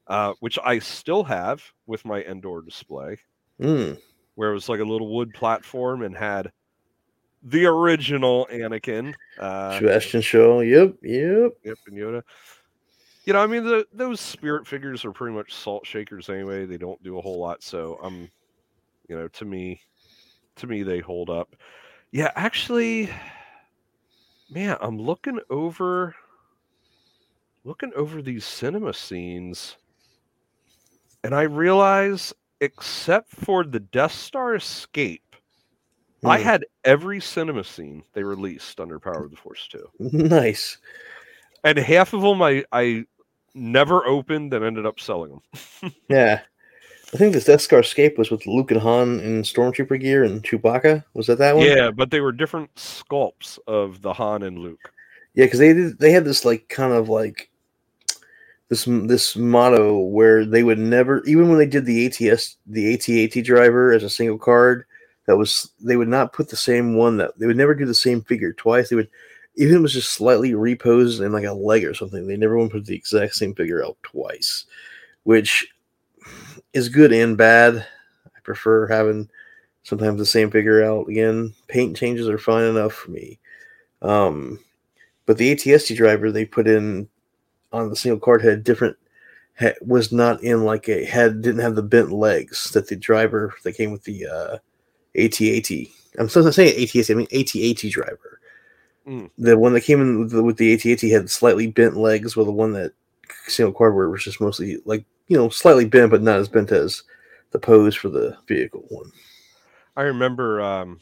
uh, 0.07 0.33
which 0.41 0.59
I 0.63 0.77
still 0.79 1.23
have 1.23 1.63
with 1.87 2.05
my 2.05 2.21
Endor 2.21 2.61
display, 2.61 3.17
Mm. 3.59 3.99
Where 4.39 4.51
it 4.51 4.53
was 4.53 4.69
like 4.69 4.79
a 4.79 4.85
little 4.85 5.13
wood 5.13 5.33
platform 5.33 6.01
and 6.01 6.15
had 6.15 6.49
the 7.43 7.65
original 7.65 8.47
Anakin. 8.49 9.13
Uh, 9.37 9.77
Sebastian 9.77 10.21
Shaw. 10.21 10.61
Yep. 10.61 10.95
Yep. 11.01 11.51
Yep, 11.65 11.77
and 11.87 11.97
Yoda. 11.97 12.23
You 13.25 13.33
know, 13.33 13.43
I 13.43 13.47
mean, 13.47 13.65
the, 13.65 13.85
those 13.91 14.21
spirit 14.21 14.65
figures 14.65 15.03
are 15.03 15.11
pretty 15.11 15.35
much 15.35 15.53
salt 15.53 15.85
shakers 15.85 16.29
anyway. 16.29 16.65
They 16.65 16.77
don't 16.77 17.03
do 17.03 17.17
a 17.17 17.21
whole 17.21 17.37
lot, 17.37 17.61
so 17.61 17.99
I'm, 18.01 18.29
you 19.09 19.17
know, 19.17 19.27
to 19.27 19.43
me, 19.43 19.81
to 20.55 20.67
me, 20.67 20.83
they 20.83 20.99
hold 20.99 21.29
up. 21.29 21.53
Yeah, 22.11 22.31
actually, 22.37 23.09
man, 24.49 24.77
I'm 24.79 24.97
looking 24.97 25.41
over, 25.49 26.15
looking 27.65 27.91
over 27.93 28.21
these 28.21 28.45
cinema 28.45 28.93
scenes, 28.93 29.75
and 31.25 31.35
I 31.35 31.41
realize, 31.41 32.33
except 32.61 33.29
for 33.31 33.63
the 33.63 33.79
Death 33.79 34.11
Star 34.13 34.55
escape, 34.55 35.35
I 36.25 36.37
Mm. 36.39 36.43
had 36.43 36.65
every 36.83 37.21
cinema 37.21 37.63
scene 37.63 38.03
they 38.13 38.23
released 38.23 38.79
under 38.79 38.99
Power 38.99 39.23
of 39.25 39.31
the 39.31 39.37
Force 39.37 39.67
2 39.69 39.89
Nice. 39.99 40.77
and 41.63 41.77
half 41.77 42.13
of 42.13 42.21
them 42.21 42.41
I 42.41 42.63
I 42.71 43.05
never 43.55 44.05
opened 44.05 44.53
and 44.53 44.63
ended 44.65 44.85
up 44.85 44.99
selling 44.99 45.41
them. 45.81 45.93
Yeah. 46.09 46.41
I 47.11 47.17
think 47.17 47.33
this 47.33 47.45
Death 47.45 47.61
Star 47.61 47.79
escape 47.79 48.19
was 48.19 48.29
with 48.29 48.45
Luke 48.45 48.69
and 48.69 48.79
Han 48.81 49.19
in 49.21 49.41
Stormtrooper 49.41 49.99
gear 49.99 50.23
and 50.23 50.43
Chewbacca. 50.43 51.03
Was 51.15 51.25
that 51.25 51.39
that 51.39 51.55
one? 51.55 51.65
Yeah, 51.65 51.89
but 51.89 52.11
they 52.11 52.19
were 52.21 52.31
different 52.31 52.73
sculpts 52.75 53.57
of 53.65 54.03
the 54.03 54.13
Han 54.13 54.43
and 54.43 54.59
Luke. 54.59 54.91
Yeah, 55.33 55.45
because 55.45 55.57
they 55.59 55.73
did. 55.73 55.97
They 55.97 56.11
had 56.11 56.23
this 56.25 56.45
like 56.45 56.69
kind 56.69 56.93
of 56.93 57.09
like 57.09 57.49
this 58.69 58.85
this 58.85 59.35
motto 59.35 59.97
where 59.97 60.45
they 60.45 60.63
would 60.63 60.79
never, 60.79 61.23
even 61.25 61.49
when 61.49 61.57
they 61.57 61.65
did 61.65 61.85
the 61.85 62.05
ATS, 62.05 62.57
the 62.67 62.93
AT-AT 62.93 63.43
driver 63.43 63.91
as 63.91 64.03
a 64.03 64.09
single 64.09 64.37
card, 64.37 64.85
that 65.25 65.37
was 65.37 65.71
they 65.79 65.97
would 65.97 66.07
not 66.07 66.33
put 66.33 66.49
the 66.49 66.55
same 66.55 66.95
one 66.95 67.17
that 67.17 67.37
they 67.37 67.47
would 67.47 67.57
never 67.57 67.73
do 67.73 67.85
the 67.85 67.93
same 67.95 68.21
figure 68.21 68.53
twice. 68.53 68.89
They 68.89 68.95
would, 68.95 69.09
even 69.55 69.75
it 69.75 69.81
was 69.81 69.93
just 69.93 70.13
slightly 70.13 70.53
reposed 70.53 71.21
in 71.21 71.31
like 71.31 71.45
a 71.45 71.53
leg 71.53 71.83
or 71.83 71.95
something, 71.95 72.27
they 72.27 72.37
never 72.37 72.59
to 72.59 72.69
put 72.69 72.85
the 72.85 72.95
exact 72.95 73.35
same 73.35 73.55
figure 73.55 73.83
out 73.83 73.97
twice, 74.03 74.65
which 75.23 75.67
is 76.73 76.89
good 76.89 77.11
and 77.11 77.37
bad. 77.37 77.85
I 78.25 78.39
prefer 78.43 78.87
having 78.87 79.29
sometimes 79.81 80.19
the 80.19 80.25
same 80.25 80.51
figure 80.51 80.83
out 80.83 81.09
again. 81.09 81.55
Paint 81.67 81.97
changes 81.97 82.29
are 82.29 82.37
fine 82.37 82.65
enough 82.65 82.93
for 82.93 83.09
me. 83.09 83.39
Um, 84.03 84.59
but 85.25 85.37
the 85.37 85.55
ATST 85.55 85.95
driver 85.95 86.31
they 86.31 86.45
put 86.45 86.67
in 86.67 87.09
on 87.71 87.89
the 87.89 87.95
single 87.95 88.19
card 88.19 88.41
had 88.41 88.63
different 88.63 88.97
ha, 89.59 89.71
was 89.81 90.11
not 90.11 90.43
in 90.43 90.63
like 90.63 90.87
a 90.89 91.05
had 91.05 91.41
didn't 91.41 91.61
have 91.61 91.75
the 91.75 91.83
bent 91.83 92.11
legs 92.11 92.71
that 92.71 92.87
the 92.87 92.95
driver 92.95 93.53
that 93.63 93.73
came 93.73 93.91
with 93.91 94.03
the 94.03 94.25
uh 94.25 94.57
AT-AT. 95.17 95.71
I'm 96.19 96.29
still 96.29 96.43
not 96.43 96.53
saying 96.53 96.77
ATST, 96.77 97.11
I 97.11 97.13
mean 97.15 97.27
AT-AT 97.31 97.91
driver. 97.91 98.39
Mm. 99.07 99.29
The 99.37 99.57
one 99.57 99.73
that 99.73 99.81
came 99.81 100.01
in 100.01 100.19
with 100.19 100.31
the, 100.31 100.43
with 100.43 100.57
the 100.57 100.73
AT-AT 100.73 101.01
had 101.09 101.29
slightly 101.29 101.67
bent 101.67 101.97
legs, 101.97 102.35
while 102.35 102.45
the 102.45 102.51
one 102.51 102.73
that 102.73 102.93
single 103.47 103.73
cardboard 103.73 104.11
was 104.11 104.23
just 104.23 104.41
mostly 104.41 104.77
like 104.85 105.05
you 105.27 105.37
know 105.37 105.49
slightly 105.49 105.85
bent, 105.85 106.11
but 106.11 106.21
not 106.21 106.39
as 106.39 106.47
bent 106.47 106.71
as 106.71 107.03
the 107.51 107.59
pose 107.59 107.95
for 107.95 108.09
the 108.09 108.37
vehicle 108.47 108.85
one. 108.89 109.11
I 109.95 110.03
remember 110.03 110.61
um, 110.61 110.99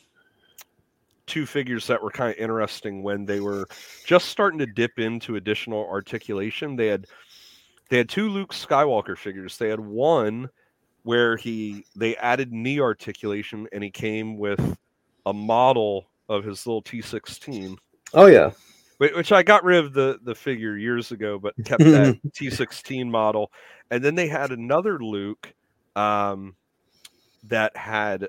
two 1.27 1.45
figures 1.45 1.85
that 1.87 2.01
were 2.01 2.09
kind 2.09 2.31
of 2.31 2.37
interesting 2.37 3.03
when 3.03 3.25
they 3.25 3.39
were 3.39 3.67
just 4.05 4.29
starting 4.29 4.59
to 4.59 4.65
dip 4.65 4.97
into 4.97 5.35
additional 5.35 5.85
articulation. 5.87 6.75
They 6.75 6.87
had 6.87 7.05
they 7.89 7.97
had 7.97 8.09
two 8.09 8.29
Luke 8.29 8.53
Skywalker 8.53 9.17
figures. 9.17 9.57
They 9.57 9.69
had 9.69 9.79
one 9.79 10.49
where 11.03 11.37
he 11.37 11.85
they 11.95 12.15
added 12.17 12.51
knee 12.51 12.79
articulation 12.79 13.67
and 13.71 13.83
he 13.83 13.91
came 13.91 14.37
with 14.37 14.77
a 15.25 15.33
model 15.33 16.09
of 16.29 16.43
his 16.43 16.65
little 16.65 16.83
T16 16.83 17.77
Oh 18.13 18.27
yeah. 18.27 18.51
Which 18.97 19.31
I 19.31 19.43
got 19.43 19.63
rid 19.63 19.85
of 19.85 19.93
the 19.93 20.19
the 20.23 20.33
figure 20.33 20.75
years 20.75 21.11
ago, 21.11 21.37
but 21.37 21.53
kept 21.65 21.83
that 21.83 22.19
T16 22.31 23.07
model. 23.09 23.51
And 23.91 24.03
then 24.03 24.15
they 24.15 24.27
had 24.27 24.51
another 24.51 24.97
Luke 24.97 25.53
um, 25.95 26.55
that 27.43 27.77
had 27.77 28.27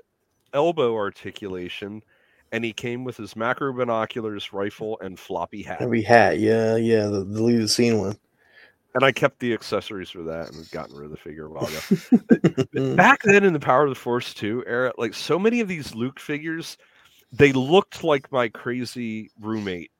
elbow 0.53 0.95
articulation, 0.95 2.03
and 2.51 2.63
he 2.63 2.73
came 2.73 3.03
with 3.03 3.17
his 3.17 3.35
macro 3.35 3.73
binoculars, 3.73 4.51
rifle, 4.53 4.97
and 5.01 5.19
floppy 5.19 5.61
hat. 5.61 5.81
Every 5.81 6.01
hat, 6.01 6.39
yeah, 6.39 6.75
yeah, 6.75 7.05
the, 7.05 7.23
the 7.23 7.43
lead 7.43 7.69
scene 7.69 7.99
one. 7.99 8.17
And 8.95 9.03
I 9.03 9.11
kept 9.11 9.39
the 9.39 9.53
accessories 9.53 10.09
for 10.09 10.23
that 10.23 10.51
and 10.51 10.69
gotten 10.71 10.95
rid 10.95 11.05
of 11.05 11.11
the 11.11 11.17
figure 11.17 11.45
a 11.45 11.49
while 11.49 11.67
ago. 11.67 12.95
back 12.95 13.21
then 13.23 13.43
in 13.43 13.53
the 13.53 13.59
Power 13.59 13.83
of 13.83 13.89
the 13.89 13.95
Force 13.95 14.33
2 14.33 14.63
era, 14.65 14.91
like 14.97 15.13
so 15.13 15.37
many 15.37 15.59
of 15.59 15.67
these 15.67 15.93
Luke 15.93 16.19
figures, 16.19 16.75
they 17.31 17.51
looked 17.51 18.03
like 18.03 18.31
my 18.31 18.49
crazy 18.49 19.29
roommate. 19.39 19.91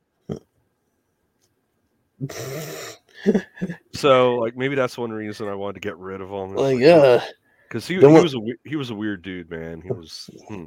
So 3.92 4.36
like 4.36 4.56
maybe 4.56 4.74
that's 4.74 4.98
one 4.98 5.12
reason 5.12 5.48
I 5.48 5.54
wanted 5.54 5.74
to 5.74 5.80
get 5.80 5.96
rid 5.96 6.20
of 6.20 6.30
him. 6.30 6.56
like, 6.56 6.82
uh, 6.82 7.20
because 7.68 7.86
he, 7.86 7.98
he 7.98 8.06
was 8.06 8.34
a 8.34 8.40
he 8.64 8.76
was 8.76 8.90
a 8.90 8.94
weird 8.94 9.22
dude, 9.22 9.50
man. 9.50 9.80
He 9.80 9.92
was 9.92 10.28
hmm. 10.48 10.64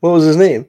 What 0.00 0.10
was 0.10 0.24
his 0.24 0.36
name? 0.36 0.66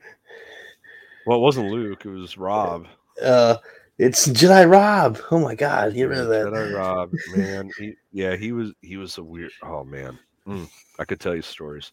well, 1.25 1.37
it 1.37 1.41
wasn't 1.41 1.71
Luke. 1.71 2.05
It 2.05 2.09
was 2.09 2.37
Rob. 2.37 2.87
Uh, 3.21 3.57
it's 3.97 4.27
Jedi 4.27 4.69
Rob. 4.69 5.17
Oh 5.31 5.39
my 5.39 5.55
God, 5.55 5.93
get 5.93 6.09
rid 6.09 6.19
of 6.19 6.27
that. 6.29 6.47
Jedi 6.47 6.75
Rob, 6.75 7.11
man. 7.35 7.71
He, 7.77 7.93
yeah, 8.11 8.35
he 8.35 8.51
was 8.51 8.73
he 8.81 8.97
was 8.97 9.17
a 9.17 9.23
weird. 9.23 9.51
Oh 9.63 9.83
man, 9.83 10.19
Mm, 10.47 10.69
I 10.99 11.05
could 11.05 11.19
tell 11.19 11.35
you 11.35 11.41
stories, 11.41 11.91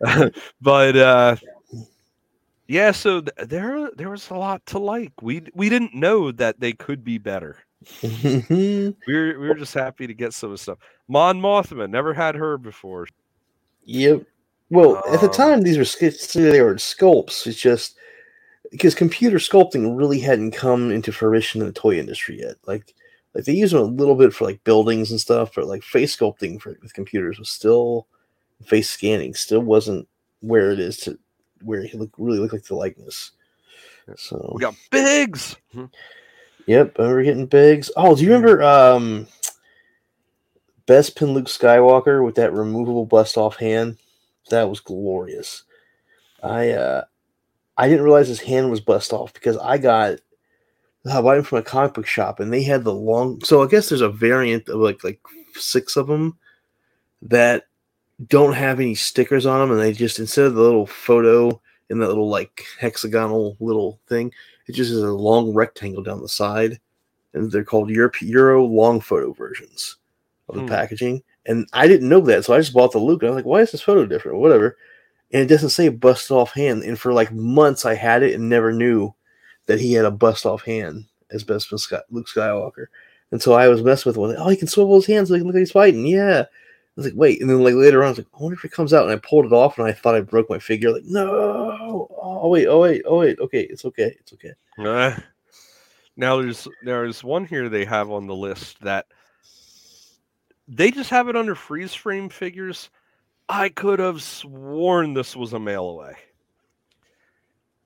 but 0.60 0.96
uh, 0.96 1.36
yeah. 2.68 2.90
So 2.90 3.22
th- 3.22 3.48
there 3.48 3.90
there 3.96 4.10
was 4.10 4.28
a 4.30 4.34
lot 4.34 4.64
to 4.66 4.78
like. 4.78 5.12
We 5.22 5.46
we 5.54 5.68
didn't 5.68 5.94
know 5.94 6.30
that 6.32 6.60
they 6.60 6.72
could 6.72 7.04
be 7.04 7.18
better. 7.18 7.58
We 8.02 8.94
were 9.08 9.38
we 9.38 9.48
were 9.48 9.54
just 9.54 9.74
happy 9.74 10.06
to 10.06 10.14
get 10.14 10.32
some 10.34 10.52
of 10.52 10.60
stuff. 10.60 10.78
Mon 11.06 11.40
Mothma 11.40 11.88
never 11.88 12.14
had 12.14 12.34
her 12.34 12.56
before. 12.58 13.06
Yep. 13.84 14.22
Well, 14.70 14.96
at 15.12 15.20
the 15.20 15.26
Um, 15.28 15.32
time, 15.32 15.62
these 15.62 15.78
were 15.78 15.84
sk- 15.84 16.32
they 16.34 16.60
were 16.62 16.74
sculpts. 16.76 17.46
It's 17.46 17.60
just 17.60 17.96
because 18.70 18.94
computer 18.94 19.38
sculpting 19.38 19.96
really 19.96 20.18
hadn't 20.18 20.52
come 20.52 20.90
into 20.90 21.12
fruition 21.12 21.60
in 21.60 21.66
the 21.66 21.72
toy 21.72 21.98
industry 21.98 22.40
yet. 22.40 22.56
Like, 22.66 22.94
like 23.34 23.44
they 23.44 23.52
use 23.52 23.70
them 23.72 23.80
a 23.80 23.84
little 23.84 24.14
bit 24.14 24.32
for 24.34 24.44
like 24.44 24.64
buildings 24.64 25.10
and 25.10 25.20
stuff, 25.20 25.52
but 25.54 25.66
like 25.66 25.82
face 25.82 26.16
sculpting 26.16 26.60
for 26.60 26.76
with 26.82 26.94
computers 26.94 27.38
was 27.38 27.50
still 27.50 28.06
face 28.64 28.88
scanning 28.88 29.34
still 29.34 29.60
wasn't 29.60 30.08
where 30.40 30.70
it 30.70 30.78
is 30.78 30.96
to 30.96 31.18
where 31.62 31.82
he 31.82 31.98
look 31.98 32.10
really 32.16 32.38
looked 32.38 32.52
like 32.54 32.64
the 32.64 32.74
likeness. 32.74 33.32
So 34.16 34.52
We 34.54 34.60
got 34.60 34.74
Biggs. 34.90 35.56
Yep, 36.66 36.98
we're 36.98 37.22
getting 37.22 37.46
Biggs. 37.46 37.90
Oh, 37.96 38.14
do 38.16 38.22
you 38.22 38.32
remember 38.32 38.62
um 38.62 39.26
Bespin 40.86 41.32
Luke 41.32 41.46
Skywalker 41.46 42.24
with 42.24 42.34
that 42.36 42.52
removable 42.52 43.06
bust 43.06 43.36
off 43.36 43.56
hand? 43.56 43.98
That 44.50 44.68
was 44.68 44.80
glorious. 44.80 45.64
I 46.42 46.70
uh 46.70 47.04
I 47.76 47.88
didn't 47.88 48.04
realize 48.04 48.28
his 48.28 48.40
hand 48.40 48.70
was 48.70 48.80
bust 48.80 49.12
off 49.12 49.32
because 49.32 49.56
I 49.58 49.78
got 49.78 50.18
I 51.10 51.20
bought 51.20 51.38
him 51.38 51.44
from 51.44 51.58
a 51.58 51.62
comic 51.62 51.94
book 51.94 52.06
shop 52.06 52.40
and 52.40 52.52
they 52.52 52.62
had 52.62 52.84
the 52.84 52.94
long 52.94 53.42
so 53.42 53.62
I 53.62 53.66
guess 53.66 53.88
there's 53.88 54.00
a 54.00 54.08
variant 54.08 54.68
of 54.68 54.80
like 54.80 55.02
like 55.04 55.20
six 55.54 55.96
of 55.96 56.06
them 56.06 56.38
that 57.22 57.64
don't 58.28 58.52
have 58.52 58.78
any 58.78 58.94
stickers 58.94 59.46
on 59.46 59.60
them 59.60 59.70
and 59.72 59.80
they 59.80 59.92
just 59.92 60.18
instead 60.18 60.46
of 60.46 60.54
the 60.54 60.62
little 60.62 60.86
photo 60.86 61.60
in 61.90 61.98
that 61.98 62.08
little 62.08 62.28
like 62.28 62.64
hexagonal 62.78 63.56
little 63.60 63.98
thing 64.08 64.32
it 64.66 64.72
just 64.72 64.90
is 64.90 65.02
a 65.02 65.12
long 65.12 65.52
rectangle 65.52 66.02
down 66.02 66.22
the 66.22 66.28
side, 66.28 66.80
and 67.34 67.52
they're 67.52 67.64
called 67.64 67.90
Euro, 67.90 68.10
Euro 68.22 68.64
long 68.64 68.98
photo 68.98 69.32
versions 69.34 69.96
of 70.48 70.54
the 70.54 70.60
Hmm. 70.62 70.68
packaging. 70.68 71.22
And 71.46 71.68
I 71.72 71.86
didn't 71.86 72.08
know 72.08 72.20
that, 72.22 72.44
so 72.44 72.54
I 72.54 72.58
just 72.58 72.72
bought 72.72 72.92
the 72.92 72.98
Luke. 72.98 73.22
And 73.22 73.28
I 73.28 73.30
was 73.30 73.36
like, 73.36 73.46
"Why 73.46 73.60
is 73.60 73.72
this 73.72 73.82
photo 73.82 74.06
different?" 74.06 74.38
Whatever. 74.38 74.76
And 75.32 75.42
it 75.42 75.48
doesn't 75.48 75.70
say 75.70 75.88
bust 75.88 76.30
off 76.30 76.52
hand. 76.52 76.84
And 76.84 76.98
for 76.98 77.12
like 77.12 77.32
months, 77.32 77.84
I 77.84 77.94
had 77.94 78.22
it 78.22 78.34
and 78.34 78.48
never 78.48 78.72
knew 78.72 79.14
that 79.66 79.80
he 79.80 79.92
had 79.92 80.04
a 80.04 80.10
bust 80.10 80.46
off 80.46 80.62
hand 80.62 81.04
as 81.30 81.44
Bespin 81.44 82.00
Luke 82.10 82.28
Skywalker. 82.28 82.86
And 83.30 83.42
so 83.42 83.54
I 83.54 83.68
was 83.68 83.82
messing 83.82 84.10
with 84.10 84.16
one. 84.16 84.36
Oh, 84.36 84.48
he 84.48 84.56
can 84.56 84.68
swivel 84.68 84.94
his 84.94 85.06
hands 85.06 85.30
can 85.30 85.42
look 85.42 85.54
like 85.54 85.60
he's 85.60 85.72
fighting. 85.72 86.06
Yeah. 86.06 86.42
I 86.42 86.92
was 86.94 87.06
like, 87.06 87.16
wait. 87.16 87.40
And 87.40 87.50
then 87.50 87.64
like 87.64 87.74
later 87.74 88.02
on, 88.02 88.06
I 88.06 88.10
was 88.10 88.18
like, 88.18 88.28
I 88.32 88.42
wonder 88.42 88.56
if 88.56 88.64
it 88.64 88.70
comes 88.70 88.94
out. 88.94 89.02
And 89.02 89.12
I 89.12 89.16
pulled 89.16 89.46
it 89.46 89.52
off, 89.52 89.78
and 89.78 89.86
I 89.86 89.92
thought 89.92 90.14
I 90.14 90.20
broke 90.20 90.48
my 90.48 90.60
figure. 90.60 90.92
Like, 90.92 91.04
no. 91.04 92.08
Oh 92.22 92.48
wait. 92.48 92.68
Oh 92.68 92.80
wait. 92.80 93.02
Oh 93.04 93.18
wait. 93.18 93.38
Okay, 93.40 93.62
it's 93.62 93.84
okay. 93.84 94.14
It's 94.20 94.32
okay. 94.34 94.52
Uh, 94.78 95.18
now 96.16 96.40
there's 96.40 96.68
there's 96.84 97.24
one 97.24 97.44
here 97.44 97.68
they 97.68 97.84
have 97.84 98.10
on 98.10 98.28
the 98.28 98.36
list 98.36 98.80
that 98.82 99.06
they 100.68 100.90
just 100.90 101.10
have 101.10 101.28
it 101.28 101.36
under 101.36 101.54
freeze 101.54 101.94
frame 101.94 102.28
figures. 102.28 102.90
I 103.48 103.68
could 103.68 103.98
have 103.98 104.22
sworn 104.22 105.14
this 105.14 105.36
was 105.36 105.52
a 105.52 105.58
mail 105.58 105.88
away. 105.88 106.14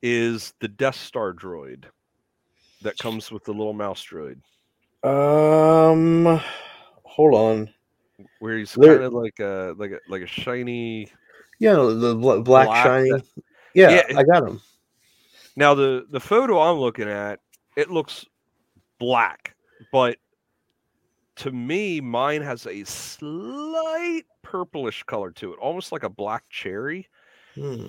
Is 0.03 0.55
the 0.61 0.69
Death 0.69 0.95
Star 0.95 1.33
droid 1.33 1.85
that 2.83 2.97
comes 2.99 3.33
with 3.33 3.43
the 3.45 3.53
little 3.53 3.73
mouse 3.73 4.05
droid, 4.05 4.37
Um, 5.03 6.41
hold 7.03 7.35
on. 7.35 7.69
where 8.39 8.57
he's 8.59 8.75
kind 8.77 9.03
of 9.03 9.13
like 9.13 9.41
a 9.41 9.75
like 9.77 9.91
a 9.91 9.99
like 10.09 10.23
a 10.23 10.27
shiny. 10.27 11.09
Yeah, 11.59 11.73
the 11.75 12.15
bl- 12.15 12.41
black, 12.43 12.67
Black, 12.69 12.85
shiny. 12.87 13.11
that- 13.11 13.25
Yeah, 13.75 13.91
Yeah, 14.09 14.19
I 14.19 14.23
got 14.23 14.47
him. 14.49 14.61
Now 15.57 15.75
the 15.75 16.07
the 16.11 16.21
photo 16.21 16.61
I'm 16.61 16.79
looking 16.79 17.09
at, 17.09 17.41
it 17.77 17.91
looks 17.91 18.25
black, 19.01 19.57
but 19.91 20.17
to 21.39 21.51
me, 21.53 22.01
mine 22.01 22.43
has 22.43 22.67
a 22.67 22.85
slight 22.85 24.23
purplish 24.43 25.03
color 25.05 25.31
to 25.33 25.53
it, 25.53 25.59
almost 25.59 25.93
like 25.93 26.03
a 26.03 26.09
black 26.09 26.45
cherry, 26.51 27.09
Hmm. 27.55 27.87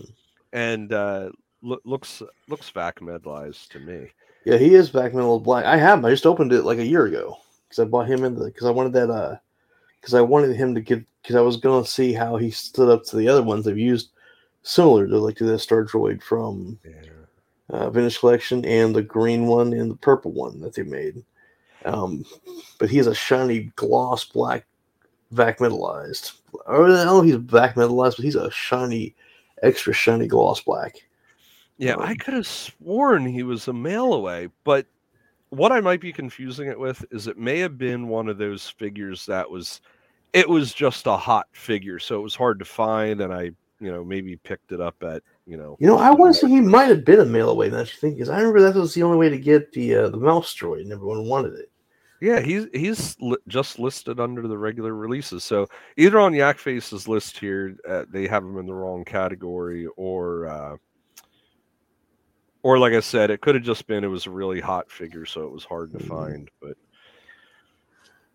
and 0.54 0.92
uh, 0.94 1.30
loo- 1.62 1.82
looks 1.86 2.22
looks 2.48 2.70
vac 2.70 3.00
metallized 3.00 3.70
to 3.70 3.80
me. 3.80 4.10
Yeah, 4.46 4.58
he 4.58 4.74
is 4.74 4.90
back 4.90 5.14
middle 5.14 5.40
black. 5.40 5.66
I 5.66 5.78
have 5.78 6.00
him. 6.00 6.06
I 6.06 6.10
just 6.12 6.26
opened 6.26 6.54
it 6.54 6.64
like 6.64 6.80
a 6.80 6.86
year 6.86 7.06
ago 7.06 7.38
because 7.68 7.80
I 7.80 7.86
bought 7.86 8.08
him 8.10 8.24
in 8.24 8.36
the 8.36 8.46
because 8.46 8.66
I 8.68 8.72
wanted 8.72 8.94
that 8.94 9.10
uh 9.10 9.36
because 10.00 10.14
I 10.14 10.22
wanted 10.22 10.56
him 10.56 10.74
to 10.76 10.82
get 10.82 11.04
because 11.22 11.36
I 11.36 11.42
was 11.42 11.58
gonna 11.58 11.86
see 11.86 12.14
how 12.14 12.38
he 12.38 12.50
stood 12.52 12.90
up 12.90 13.04
to 13.06 13.18
the 13.18 13.28
other 13.28 13.44
ones 13.44 13.68
I've 13.68 13.78
used 13.78 14.10
similar 14.64 15.08
to 15.08 15.20
like 15.20 15.36
to 15.38 15.44
the 15.46 15.60
Star 15.60 15.84
Droid 15.86 16.22
from 16.24 16.80
Yeah. 16.86 16.92
uh, 17.70 17.90
Vintage 17.90 18.20
Collection 18.20 18.66
and 18.66 18.96
the 18.96 19.02
green 19.04 19.46
one 19.46 19.74
and 19.74 19.92
the 19.92 19.96
purple 19.98 20.32
one 20.32 20.60
that 20.62 20.74
they 20.74 20.84
made. 20.84 21.24
Um, 21.86 22.26
but 22.80 22.90
he's 22.90 23.08
a 23.08 23.16
shiny 23.16 23.72
gloss 23.76 24.26
black 24.26 24.66
vac 25.32 25.60
metallized. 25.60 26.34
Or 26.68 26.86
I 26.86 26.90
don't 26.90 27.06
know 27.06 27.20
if 27.20 27.26
he's 27.26 27.36
vac 27.36 27.76
metallized, 27.76 28.18
but 28.18 28.26
he's 28.26 28.36
a 28.36 28.52
shiny, 28.52 29.16
extra 29.64 29.94
shiny 29.94 30.28
gloss 30.28 30.62
black. 30.62 30.96
Yeah, 31.78 31.96
I 32.00 32.14
Um, 32.14 32.16
could 32.16 32.34
have 32.34 32.48
sworn 32.48 33.26
he 33.26 33.44
was 33.44 33.68
a 33.68 33.74
mail 33.74 34.14
away, 34.14 34.50
but 34.64 34.86
what 35.50 35.72
I 35.72 35.82
might 35.82 36.02
be 36.02 36.14
confusing 36.14 36.70
it 36.70 36.80
with 36.80 37.06
is 37.12 37.28
it 37.28 37.38
may 37.38 37.60
have 37.60 37.78
been 37.78 38.10
one 38.10 38.30
of 38.30 38.38
those 38.40 38.70
figures 38.70 39.26
that 39.28 39.50
was 39.50 39.82
it 40.34 40.50
was 40.50 40.74
just 40.74 41.08
a 41.08 41.18
hot 41.18 41.48
figure, 41.54 42.00
so 42.00 42.20
it 42.20 42.24
was 42.24 42.36
hard 42.36 42.60
to 42.60 42.66
find 42.66 43.22
and 43.22 43.34
I, 43.34 43.44
you 43.82 43.92
know, 43.92 44.04
maybe 44.06 44.38
picked 44.38 44.72
it 44.74 44.82
up 44.82 45.04
at, 45.04 45.24
you 45.50 45.58
know. 45.58 45.76
You 45.80 45.88
know, 45.88 45.98
I 45.98 46.12
want 46.12 46.36
to 46.36 46.40
say 46.40 46.48
he 46.48 46.62
might 46.62 46.90
have 46.90 47.04
been 47.04 47.20
a 47.20 47.26
mail 47.26 47.50
away. 47.50 47.68
You 47.70 47.86
think, 47.86 48.16
because 48.16 48.30
I 48.30 48.38
remember 48.38 48.62
that 48.62 48.76
was 48.76 48.94
the 48.94 49.04
only 49.04 49.18
way 49.18 49.30
to 49.30 49.38
get 49.38 49.72
the 49.72 49.96
uh, 49.96 50.10
the 50.10 50.18
mouse 50.18 50.56
droid, 50.56 50.82
and 50.82 50.92
everyone 50.92 51.28
wanted 51.28 51.54
it. 51.54 51.72
Yeah, 52.22 52.42
he's 52.42 52.68
he's 52.74 53.16
li- 53.22 53.38
just 53.48 53.80
listed 53.80 54.20
under 54.20 54.48
the 54.48 54.58
regular 54.58 54.94
releases. 54.94 55.44
So 55.44 55.68
either 55.98 56.20
on 56.20 56.34
Yakface's 56.34 57.08
list 57.08 57.40
here, 57.40 57.78
uh, 57.88 58.06
they 58.12 58.28
have 58.28 58.44
him 58.44 58.58
in 58.58 58.66
the 58.66 58.74
wrong 58.74 59.06
category, 59.06 59.88
or 59.96 60.48
uh, 60.48 60.76
or 62.62 62.78
like 62.78 62.94
I 62.94 63.00
said, 63.00 63.32
it 63.32 63.42
could 63.42 63.56
have 63.56 63.64
just 63.64 63.88
been 63.88 64.04
it 64.04 64.08
was 64.08 64.28
a 64.28 64.32
really 64.32 64.60
hot 64.60 64.92
figure, 64.92 65.26
so 65.26 65.44
it 65.46 65.52
was 65.52 65.64
hard 65.64 65.92
to 65.94 65.98
Mhm. 65.98 66.08
find. 66.08 66.52
But 66.62 66.78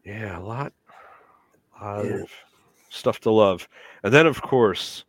yeah, 0.04 0.38
a 0.38 0.40
lot, 0.40 0.72
a 1.80 1.84
lot 1.84 2.04
Yeah. 2.06 2.22
of 2.22 2.30
stuff 2.88 3.20
to 3.20 3.30
love, 3.30 3.68
and 4.02 4.12
then 4.14 4.26
of 4.26 4.40
course, 4.40 5.04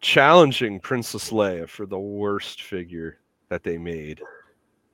challenging 0.00 0.80
Princess 0.80 1.30
Leia 1.30 1.68
for 1.68 1.86
the 1.86 1.98
worst 1.98 2.62
figure 2.62 3.18
that 3.48 3.62
they 3.62 3.78
made. 3.78 4.20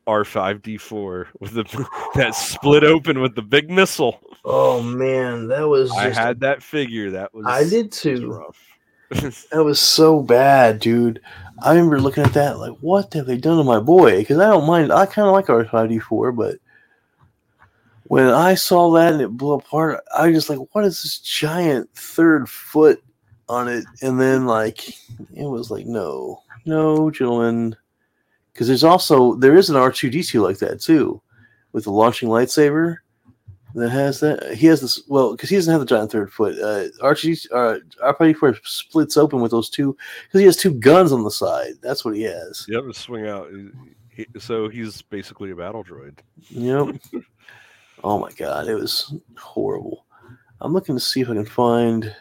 R5D4 0.07 1.27
with 1.41 1.53
the 1.55 1.65
that 2.15 2.35
split 2.35 2.85
open 2.85 3.21
with 3.21 3.35
the 3.35 3.43
big 3.43 3.71
missile. 3.71 4.21
Oh 4.45 4.81
man, 4.81 5.49
that 5.49 5.63
was. 5.69 5.91
I 5.93 6.09
just- 6.09 6.19
had 6.21 6.41
that 6.41 6.63
figure. 6.63 7.11
That 7.11 7.35
was 7.35 7.45
I 7.47 7.69
did 7.69 7.87
was 7.87 8.01
too. 8.01 8.31
rough. 8.33 8.63
That 9.53 9.63
was 9.65 9.79
so 9.81 10.21
bad, 10.21 10.81
dude. 10.81 11.21
I 11.63 11.71
remember 11.75 12.01
looking 12.01 12.25
at 12.25 12.33
that 12.35 12.59
like, 12.59 12.77
what 12.81 13.13
have 13.15 13.27
they 13.27 13.37
done 13.37 13.57
to 13.59 13.65
my 13.65 13.79
boy? 13.79 14.19
Because 14.19 14.39
I 14.39 14.49
don't 14.49 14.67
mind. 14.67 14.93
I 14.93 15.07
kind 15.07 15.27
of 15.29 15.33
like 15.33 15.47
R5D4, 15.47 16.37
but 16.37 16.57
when 18.05 18.27
I 18.27 18.55
saw 18.55 18.93
that 18.95 19.13
and 19.13 19.23
it 19.23 19.29
blew 19.37 19.55
apart, 19.55 20.03
I 20.17 20.27
was 20.29 20.37
just 20.37 20.51
like, 20.51 20.59
what 20.73 20.85
is 20.85 21.03
this 21.03 21.19
giant 21.19 21.89
third 21.95 22.49
foot 22.49 23.03
on 23.49 23.69
it? 23.69 23.85
And 24.03 24.21
then 24.21 24.47
like, 24.47 24.89
it 24.89 25.47
was 25.47 25.71
like, 25.71 25.87
no, 25.87 26.43
no, 26.65 27.11
gentlemen, 27.11 27.77
because 28.53 28.69
there's 28.69 28.85
also 28.85 29.35
there 29.35 29.57
is 29.57 29.71
an 29.71 29.77
R 29.77 29.93
two 29.93 30.11
D 30.11 30.23
two 30.23 30.43
like 30.43 30.59
that 30.59 30.81
too, 30.81 31.21
with 31.73 31.85
the 31.85 31.93
launching 31.93 32.29
lightsaber 32.29 32.99
that 33.77 33.91
has 33.91 34.21
that. 34.21 34.55
He 34.55 34.67
has 34.67 34.81
this 34.81 35.03
well 35.07 35.33
because 35.33 35.51
he 35.51 35.57
doesn't 35.57 35.71
have 35.71 35.81
the 35.81 35.87
giant 35.87 36.11
third 36.11 36.33
foot. 36.33 36.59
Uh, 36.59 36.89
R 37.03 37.15
two 37.15 37.37
uh, 37.53 37.77
R 38.03 38.35
four 38.35 38.57
splits 38.65 39.17
open 39.17 39.41
with 39.41 39.51
those 39.51 39.69
two 39.69 39.97
because 40.25 40.41
he 40.41 40.47
has 40.47 40.57
two 40.57 40.73
guns 40.73 41.13
on 41.13 41.25
the 41.25 41.31
side. 41.31 41.75
That's 41.83 42.05
what 42.05 42.17
he 42.17 42.23
has. 42.23 42.67
Yep, 42.69 42.85
swing 42.95 43.27
out. 43.27 43.51
He, 44.09 44.27
so 44.39 44.69
he's 44.69 45.03
basically 45.03 45.51
a 45.51 45.57
battle 45.57 45.85
droid. 45.85 46.19
Yep. 46.49 46.97
oh 48.05 48.19
my 48.19 48.33
god, 48.33 48.67
it 48.67 48.75
was 48.75 49.15
horrible. 49.37 50.07
I'm 50.63 50.73
looking 50.73 50.97
to 50.97 51.01
see 51.01 51.21
if 51.21 51.29
I 51.29 51.35
can 51.35 51.45
find 51.45 52.17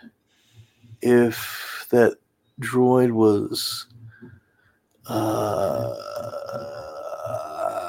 if 1.05 1.87
that 1.91 2.17
droid 2.59 3.11
was. 3.11 3.85
Uh, 5.07 5.93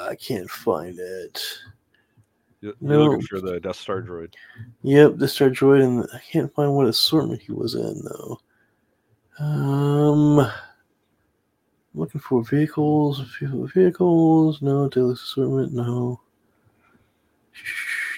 I 0.09 0.15
can't 0.21 0.51
find 0.51 0.99
it. 0.99 1.43
You're 2.61 2.75
no. 2.81 3.05
looking 3.05 3.27
for 3.27 3.41
the 3.41 3.59
Death 3.59 3.77
Star 3.77 4.03
droid. 4.03 4.35
Yep, 4.83 5.17
Death 5.17 5.31
Star 5.31 5.49
droid, 5.49 5.83
and 5.83 6.07
I 6.13 6.21
can't 6.31 6.55
find 6.55 6.75
what 6.75 6.87
assortment 6.87 7.41
he 7.41 7.53
was 7.53 7.75
in 7.75 8.03
though. 8.05 8.41
Um, 9.39 10.51
looking 11.95 12.21
for 12.21 12.43
vehicles, 12.43 13.21
vehicles. 13.41 14.61
No, 14.61 14.89
daily 14.89 15.15
assortment. 15.15 15.73
No. 15.73 16.21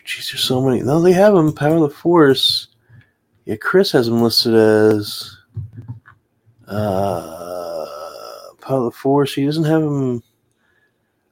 Jeez, 0.05 0.33
there's 0.33 0.43
so 0.43 0.61
many. 0.61 0.83
No, 0.83 1.01
they 1.01 1.13
have 1.13 1.35
them. 1.35 1.53
Power 1.53 1.77
of 1.77 1.83
the 1.83 1.91
Force. 1.91 2.68
Yeah, 3.49 3.57
Chris 3.57 3.91
has 3.93 4.07
them 4.07 4.21
listed 4.21 4.55
as 4.55 5.39
uh, 6.67 7.87
the 8.69 8.91
Force. 8.93 9.35
He 9.35 9.47
doesn't 9.47 9.65
have 9.65 9.83
him. 9.83 10.23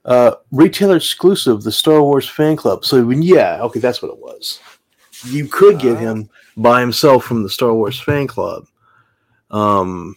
Uh, 0.07 0.37
retailer 0.51 0.97
exclusive, 0.97 1.63
the 1.63 1.71
Star 1.71 2.01
Wars 2.01 2.27
fan 2.27 2.57
club. 2.57 2.87
So 2.87 3.05
when 3.05 3.21
yeah, 3.21 3.61
okay, 3.61 3.81
that's 3.81 4.01
what 4.01 4.11
it 4.11 4.17
was. 4.17 4.61
You 5.27 5.47
could 5.47 5.79
get 5.79 5.97
uh, 5.97 6.01
him 6.01 6.31
by 6.57 6.81
himself 6.81 7.23
from 7.25 7.43
the 7.43 7.51
Star 7.51 7.75
Wars 7.75 8.01
fan 8.01 8.27
club. 8.27 8.65
Um, 9.51 10.17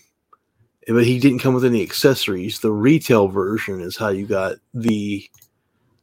but 0.88 1.06
he 1.06 1.20
didn't 1.20 1.40
come 1.40 1.54
with 1.54 1.66
any 1.66 1.82
accessories. 1.82 2.62
The 2.62 2.72
retail 2.72 3.28
version 3.28 3.82
is 3.82 3.98
how 3.98 4.08
you 4.08 4.26
got 4.26 4.56
the 4.74 5.30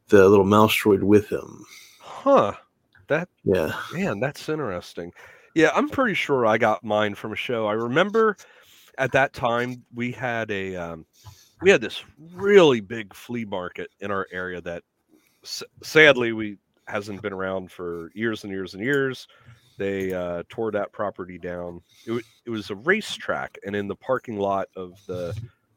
the 0.09 0.29
little 0.29 0.45
mouse 0.45 0.75
droid 0.75 1.01
with 1.01 1.27
him. 1.27 1.65
Huh. 1.99 2.53
That 3.07 3.29
yeah. 3.43 3.73
Man, 3.93 4.19
that's 4.19 4.47
interesting. 4.47 5.11
Yeah, 5.57 5.71
I'm 5.73 5.89
pretty 5.89 6.13
sure 6.13 6.45
I 6.45 6.59
got 6.59 6.83
mine 6.83 7.15
from 7.15 7.33
a 7.33 7.35
show. 7.35 7.65
I 7.65 7.73
remember 7.73 8.37
at 8.99 9.11
that 9.13 9.33
time 9.33 9.83
we 9.91 10.11
had 10.11 10.51
a 10.51 10.75
um, 10.75 11.03
we 11.63 11.71
had 11.71 11.81
this 11.81 12.03
really 12.35 12.79
big 12.79 13.11
flea 13.11 13.43
market 13.43 13.89
in 13.99 14.11
our 14.11 14.27
area 14.31 14.61
that 14.61 14.83
s- 15.43 15.63
sadly 15.81 16.31
we 16.31 16.59
hasn't 16.85 17.23
been 17.23 17.33
around 17.33 17.71
for 17.71 18.11
years 18.13 18.43
and 18.43 18.53
years 18.53 18.75
and 18.75 18.83
years. 18.83 19.27
They 19.79 20.13
uh, 20.13 20.43
tore 20.47 20.69
that 20.73 20.91
property 20.91 21.39
down. 21.39 21.81
It, 22.05 22.09
w- 22.09 22.25
it 22.45 22.51
was 22.51 22.69
a 22.69 22.75
racetrack, 22.75 23.57
and 23.65 23.75
in 23.75 23.87
the 23.87 23.95
parking 23.95 24.37
lot 24.37 24.67
of 24.75 24.93
the 25.07 25.35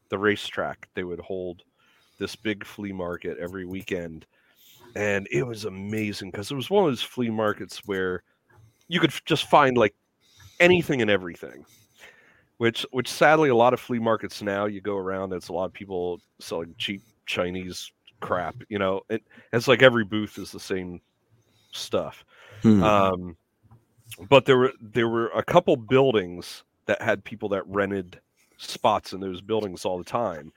the 0.09 0.19
racetrack, 0.19 0.89
they 0.93 1.03
would 1.03 1.21
hold 1.21 1.63
this 2.19 2.35
big 2.35 2.63
flea 2.63 2.91
market 2.91 3.39
every 3.39 3.65
weekend, 3.65 4.27
and 4.95 5.27
it 5.31 5.41
was 5.41 5.65
amazing 5.65 6.29
because 6.29 6.51
it 6.51 6.55
was 6.55 6.69
one 6.69 6.83
of 6.83 6.91
those 6.91 7.01
flea 7.01 7.31
markets 7.31 7.81
where 7.87 8.21
you 8.91 8.99
could 8.99 9.13
just 9.25 9.45
find 9.45 9.77
like 9.77 9.95
anything 10.59 11.01
and 11.01 11.09
everything 11.09 11.65
which 12.57 12.85
which 12.91 13.09
sadly 13.09 13.49
a 13.49 13.55
lot 13.55 13.73
of 13.73 13.79
flea 13.79 13.99
markets 13.99 14.41
now 14.41 14.65
you 14.65 14.81
go 14.81 14.97
around 14.97 15.31
it's 15.31 15.47
a 15.47 15.53
lot 15.53 15.65
of 15.65 15.73
people 15.73 16.19
selling 16.39 16.75
cheap 16.77 17.01
chinese 17.25 17.91
crap 18.19 18.55
you 18.67 18.77
know 18.77 19.01
it, 19.09 19.23
it's 19.53 19.67
like 19.67 19.81
every 19.81 20.03
booth 20.03 20.37
is 20.37 20.51
the 20.51 20.59
same 20.59 20.99
stuff 21.71 22.25
hmm. 22.61 22.83
um, 22.83 23.37
but 24.29 24.45
there 24.45 24.57
were 24.57 24.73
there 24.81 25.07
were 25.07 25.29
a 25.29 25.43
couple 25.43 25.75
buildings 25.77 26.63
that 26.85 27.01
had 27.01 27.23
people 27.23 27.47
that 27.47 27.65
rented 27.65 28.19
spots 28.57 29.13
in 29.13 29.21
those 29.21 29.39
buildings 29.39 29.85
all 29.85 29.97
the 29.97 30.03
time 30.03 30.51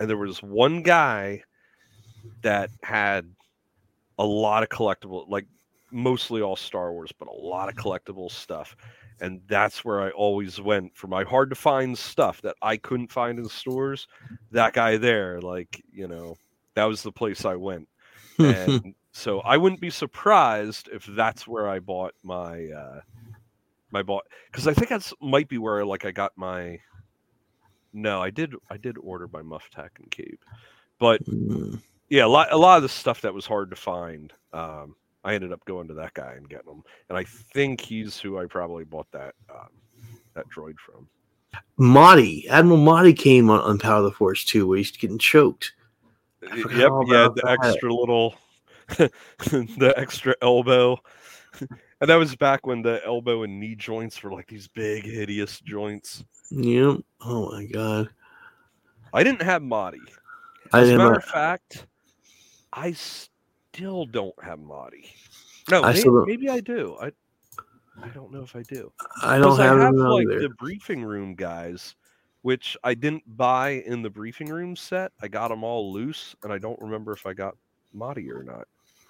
and 0.00 0.10
there 0.10 0.16
was 0.16 0.42
one 0.42 0.82
guy 0.82 1.40
that 2.42 2.70
had 2.82 3.24
a 4.18 4.24
lot 4.24 4.64
of 4.64 4.68
collectible 4.68 5.24
like 5.28 5.46
mostly 5.90 6.42
all 6.42 6.56
star 6.56 6.92
wars 6.92 7.12
but 7.18 7.28
a 7.28 7.32
lot 7.32 7.68
of 7.68 7.74
collectible 7.74 8.30
stuff 8.30 8.76
and 9.20 9.40
that's 9.48 9.84
where 9.84 10.00
I 10.00 10.10
always 10.10 10.60
went 10.60 10.96
for 10.96 11.08
my 11.08 11.24
hard 11.24 11.50
to 11.50 11.56
find 11.56 11.96
stuff 11.96 12.40
that 12.42 12.56
I 12.62 12.76
couldn't 12.76 13.10
find 13.10 13.38
in 13.38 13.48
stores. 13.48 14.06
That 14.52 14.72
guy 14.72 14.96
there, 14.96 15.40
like 15.40 15.82
you 15.92 16.08
know, 16.08 16.36
that 16.74 16.84
was 16.84 17.02
the 17.02 17.12
place 17.12 17.44
I 17.44 17.56
went, 17.56 17.88
and 18.38 18.94
so 19.12 19.40
I 19.40 19.56
wouldn't 19.56 19.80
be 19.80 19.90
surprised 19.90 20.88
if 20.92 21.04
that's 21.06 21.46
where 21.46 21.68
I 21.68 21.80
bought 21.80 22.14
my 22.22 22.66
uh 22.66 23.00
my 23.90 24.02
bought 24.02 24.26
because 24.50 24.68
I 24.68 24.74
think 24.74 24.88
that's 24.88 25.12
might 25.20 25.48
be 25.48 25.58
where 25.58 25.84
like 25.84 26.04
I 26.04 26.10
got 26.10 26.32
my. 26.36 26.80
No, 27.92 28.20
I 28.20 28.30
did 28.30 28.54
I 28.70 28.76
did 28.76 28.96
order 28.98 29.28
my 29.32 29.40
Muftak 29.40 29.90
and 29.98 30.10
Kabe, 30.10 30.38
but 30.98 31.24
mm. 31.24 31.80
yeah, 32.08 32.24
a 32.24 32.28
lot 32.28 32.52
a 32.52 32.56
lot 32.56 32.76
of 32.76 32.82
the 32.82 32.88
stuff 32.88 33.22
that 33.22 33.34
was 33.34 33.46
hard 33.46 33.70
to 33.70 33.76
find. 33.76 34.32
Um, 34.52 34.94
I 35.24 35.34
ended 35.34 35.52
up 35.52 35.64
going 35.64 35.88
to 35.88 35.94
that 35.94 36.14
guy 36.14 36.34
and 36.36 36.48
getting 36.48 36.70
him, 36.70 36.82
and 37.08 37.18
I 37.18 37.24
think 37.24 37.80
he's 37.80 38.18
who 38.18 38.38
I 38.38 38.46
probably 38.46 38.84
bought 38.84 39.10
that 39.12 39.34
um, 39.50 39.68
that 40.34 40.46
droid 40.48 40.76
from. 40.78 41.08
Motti, 41.78 42.46
Admiral 42.48 42.78
Motti 42.78 43.16
came 43.16 43.50
on, 43.50 43.60
on 43.60 43.78
Power 43.78 43.98
of 43.98 44.04
the 44.04 44.12
Force 44.12 44.44
too, 44.44 44.66
where 44.66 44.78
he's 44.78 44.90
getting 44.90 45.18
choked. 45.18 45.72
Yep, 46.42 46.52
yeah, 46.72 47.28
the 47.34 47.42
that. 47.44 47.58
extra 47.62 47.92
little, 47.92 48.34
the 48.88 49.94
extra 49.96 50.34
elbow, 50.40 50.98
and 51.60 52.08
that 52.10 52.16
was 52.16 52.36
back 52.36 52.66
when 52.66 52.82
the 52.82 53.00
elbow 53.04 53.42
and 53.42 53.58
knee 53.58 53.74
joints 53.74 54.22
were 54.22 54.32
like 54.32 54.46
these 54.46 54.68
big, 54.68 55.04
hideous 55.04 55.60
joints. 55.60 56.24
Yep. 56.50 56.98
Oh 57.20 57.50
my 57.50 57.66
god. 57.66 58.10
I 59.12 59.24
didn't 59.24 59.42
have 59.42 59.62
Motti. 59.62 60.00
As 60.72 60.90
a 60.90 60.96
matter 60.96 61.14
of 61.14 61.24
fact, 61.24 61.86
I 62.72 62.92
still 63.72 64.06
don't 64.06 64.34
have 64.42 64.58
Motti. 64.58 65.06
No, 65.70 65.82
I 65.82 65.92
maybe, 65.92 66.10
maybe, 66.26 66.48
I 66.48 66.60
do. 66.60 66.96
I 67.00 67.12
I 68.02 68.08
don't 68.08 68.32
know 68.32 68.42
if 68.42 68.56
I 68.56 68.62
do. 68.62 68.92
I 69.22 69.38
don't 69.38 69.58
have, 69.58 69.78
I 69.78 69.84
have 69.84 69.94
like 69.94 70.26
either. 70.28 70.40
the 70.40 70.48
briefing 70.50 71.04
room 71.04 71.34
guys, 71.34 71.94
which 72.42 72.76
I 72.84 72.94
didn't 72.94 73.24
buy 73.36 73.82
in 73.86 74.02
the 74.02 74.10
briefing 74.10 74.48
room 74.48 74.76
set. 74.76 75.12
I 75.20 75.28
got 75.28 75.48
them 75.48 75.64
all 75.64 75.92
loose, 75.92 76.34
and 76.42 76.52
I 76.52 76.58
don't 76.58 76.80
remember 76.80 77.12
if 77.12 77.26
I 77.26 77.34
got 77.34 77.56
Motti 77.94 78.30
or 78.30 78.42
not. 78.42 78.66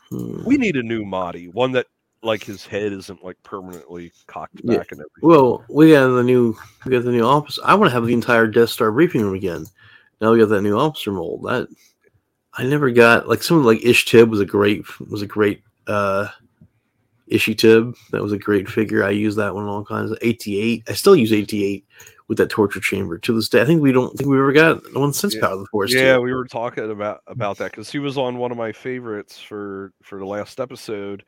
Hmm. 0.09 0.44
We 0.44 0.56
need 0.56 0.76
a 0.76 0.82
new 0.82 1.05
Motti, 1.05 1.52
one 1.52 1.72
that 1.72 1.86
like 2.22 2.43
his 2.43 2.66
head 2.66 2.93
isn't 2.93 3.24
like 3.24 3.40
permanently 3.43 4.12
cocked 4.26 4.56
back 4.66 4.76
yeah. 4.76 4.82
and 4.90 5.01
everything. 5.01 5.22
Well, 5.22 5.64
we 5.68 5.93
got 5.93 6.09
the 6.09 6.24
new 6.24 6.56
we 6.85 6.93
got 6.93 7.05
the 7.05 7.12
new 7.12 7.24
office. 7.24 7.59
I 7.64 7.74
want 7.74 7.90
to 7.90 7.94
have 7.94 8.06
the 8.06 8.14
entire 8.14 8.47
Death 8.47 8.70
Star 8.70 8.90
briefing 8.90 9.22
room 9.22 9.35
again. 9.35 9.66
Now 10.20 10.32
we 10.32 10.39
got 10.39 10.48
that 10.48 10.62
new 10.62 10.76
officer 10.76 11.12
mold. 11.12 11.44
That 11.44 11.68
I 12.54 12.64
never 12.64 12.90
got 12.90 13.28
like 13.28 13.42
some 13.42 13.64
like 13.64 13.84
Ishi 13.84 14.18
Tib 14.18 14.30
was 14.30 14.40
a 14.40 14.46
great 14.46 14.84
was 15.08 15.22
a 15.22 15.26
great 15.26 15.62
uh 15.86 16.28
Ishi 17.28 17.54
Tib. 17.54 17.94
That 18.10 18.22
was 18.22 18.32
a 18.32 18.38
great 18.38 18.68
figure. 18.68 19.04
I 19.04 19.10
use 19.10 19.36
that 19.36 19.54
one 19.54 19.66
all 19.66 19.84
kinds 19.84 20.10
of 20.10 20.18
8D8. 20.20 20.88
I 20.88 20.92
still 20.94 21.14
use 21.14 21.30
8D8 21.30 21.84
with 22.28 22.38
that 22.38 22.50
torture 22.50 22.80
chamber 22.80 23.18
to 23.18 23.34
this 23.34 23.48
day. 23.48 23.60
I 23.60 23.64
think 23.64 23.82
we 23.82 23.92
don't 23.92 24.16
think 24.16 24.28
we 24.28 24.38
ever 24.38 24.52
got 24.52 24.82
one 24.94 25.12
since 25.12 25.34
yeah. 25.34 25.40
Power 25.40 25.54
of 25.54 25.60
the 25.60 25.66
Force. 25.66 25.92
Yeah, 25.92 26.16
too. 26.16 26.22
we 26.22 26.34
were 26.34 26.46
talking 26.46 26.90
about 26.90 27.22
about 27.26 27.56
that 27.58 27.70
because 27.70 27.90
he 27.90 27.98
was 27.98 28.18
on 28.18 28.38
one 28.38 28.50
of 28.50 28.58
my 28.58 28.72
favorites 28.72 29.38
for 29.38 29.92
for 30.02 30.18
the 30.18 30.26
last 30.26 30.60
episode, 30.60 31.24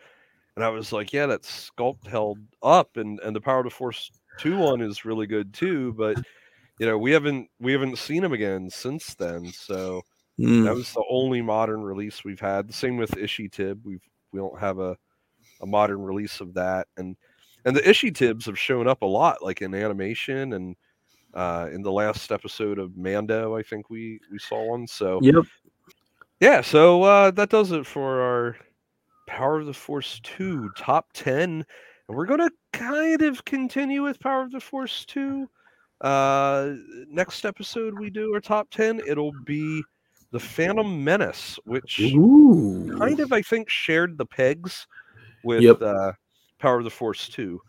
and 0.56 0.64
I 0.64 0.68
was 0.68 0.92
like, 0.92 1.12
yeah, 1.12 1.26
that 1.26 1.42
sculpt 1.42 2.06
held 2.06 2.38
up, 2.62 2.97
and 2.97 3.18
and 3.20 3.34
the 3.34 3.40
Power 3.40 3.60
of 3.60 3.64
the 3.64 3.70
Force 3.70 4.10
two 4.38 4.59
one 4.59 4.80
is 4.80 5.05
really 5.05 5.26
good 5.26 5.52
too, 5.52 5.94
but 5.94 6.16
you 6.78 6.86
know 6.86 6.98
we 6.98 7.12
haven't 7.12 7.48
we 7.59 7.72
haven't 7.72 7.98
seen 7.98 8.22
him 8.22 8.32
again 8.32 8.68
since 8.70 9.14
then, 9.14 9.47
so 9.47 10.02
Mm. 10.41 10.65
That 10.65 10.75
was 10.75 10.93
the 10.93 11.05
only 11.11 11.43
modern 11.43 11.83
release 11.83 12.25
we've 12.25 12.41
had. 12.41 12.69
The 12.69 12.73
same 12.73 12.97
with 12.97 13.17
Ishi 13.17 13.49
Tib. 13.49 13.81
We've 13.85 14.03
we 14.33 14.39
don't 14.39 14.59
have 14.59 14.79
a, 14.79 14.97
a 15.61 15.67
modern 15.67 16.03
release 16.03 16.41
of 16.41 16.55
that. 16.55 16.89
And 16.97 17.17
and 17.65 17.77
the 17.77 17.89
Ishi 17.89 18.11
Tibs 18.11 18.47
have 18.47 18.59
shown 18.59 18.89
up 18.89 19.03
a 19.03 19.07
lot, 19.07 19.43
like 19.43 19.61
in 19.61 19.75
animation 19.75 20.55
and 20.55 20.77
uh, 21.35 21.69
in 21.73 21.83
the 21.83 21.93
last 21.93 22.33
episode 22.33 22.79
of 22.79 22.97
Mando, 22.97 23.57
I 23.57 23.62
think 23.62 23.91
we 23.91 24.19
we 24.33 24.39
saw 24.39 24.71
one. 24.71 24.87
So 24.87 25.21
yep. 25.23 25.45
Yeah, 26.41 26.62
so 26.62 27.03
uh, 27.03 27.31
that 27.33 27.51
does 27.51 27.71
it 27.71 27.85
for 27.87 28.23
our 28.23 28.57
Power 29.27 29.61
of 29.61 29.67
the 29.67 29.75
Force 29.75 30.21
2 30.25 30.71
top 30.77 31.09
10. 31.12 31.43
And 31.51 31.65
we're 32.09 32.25
going 32.25 32.41
to 32.41 32.51
kind 32.73 33.21
of 33.21 33.45
continue 33.45 34.03
with 34.03 34.19
Power 34.19 34.43
of 34.43 34.51
the 34.51 34.61
Force 34.61 35.05
2. 35.05 35.47
Uh, 36.01 36.71
next 37.09 37.45
episode, 37.45 37.99
we 37.99 38.09
do 38.09 38.33
our 38.33 38.41
top 38.41 38.71
10. 38.71 39.03
It'll 39.07 39.35
be 39.45 39.85
the 40.32 40.40
Phantom 40.40 41.02
Menace, 41.02 41.59
which 41.65 42.01
Ooh. 42.01 42.97
kind 42.98 43.20
of 43.20 43.32
I 43.32 43.43
think 43.43 43.69
shared 43.69 44.19
the 44.19 44.27
pegs 44.27 44.86
with 45.43 45.62
yep. 45.62 45.82
uh, 45.82 46.12
Power 46.59 46.78
of 46.78 46.85
the 46.85 46.90
Force 46.90 47.28
2. 47.28 47.61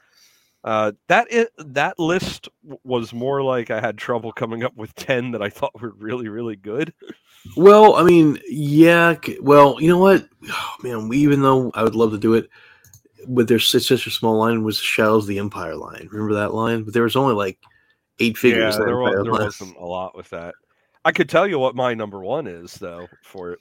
Uh, 0.63 0.91
that 1.07 1.27
i 1.31 1.47
that 1.57 1.97
list 1.97 2.47
was 2.83 3.13
more 3.13 3.41
like 3.41 3.71
I 3.71 3.79
had 3.79 3.97
trouble 3.97 4.31
coming 4.31 4.63
up 4.63 4.75
with 4.75 4.93
ten 4.93 5.31
that 5.31 5.41
I 5.41 5.49
thought 5.49 5.81
were 5.81 5.95
really 5.97 6.29
really 6.29 6.55
good. 6.55 6.93
Well, 7.57 7.95
I 7.95 8.03
mean, 8.03 8.39
yeah. 8.47 9.15
Well, 9.41 9.77
you 9.79 9.89
know 9.89 9.97
what, 9.97 10.27
oh, 10.49 10.75
man. 10.83 11.07
We 11.07 11.17
even 11.17 11.41
though 11.41 11.71
I 11.73 11.81
would 11.81 11.95
love 11.95 12.11
to 12.11 12.19
do 12.19 12.35
it, 12.35 12.47
but 13.27 13.47
there's 13.47 13.71
such 13.71 13.89
a 14.05 14.11
small 14.11 14.37
line 14.37 14.63
was 14.63 14.77
Shadows 14.77 15.23
of 15.23 15.29
the 15.29 15.39
Empire 15.39 15.75
line. 15.75 16.07
Remember 16.11 16.35
that 16.35 16.53
line? 16.53 16.83
But 16.83 16.93
there 16.93 17.03
was 17.03 17.15
only 17.15 17.33
like 17.33 17.57
eight 18.19 18.37
figures. 18.37 18.77
Yeah, 18.77 18.85
there, 18.85 18.97
was, 18.97 19.23
there 19.23 19.31
wasn't 19.31 19.77
a 19.77 19.85
lot 19.85 20.15
with 20.15 20.29
that. 20.29 20.53
I 21.03 21.11
could 21.11 21.29
tell 21.29 21.47
you 21.47 21.59
what 21.59 21.75
my 21.75 21.93
number 21.93 22.23
one 22.23 22.47
is 22.47 22.73
though 22.75 23.07
for 23.23 23.53
it. 23.53 23.59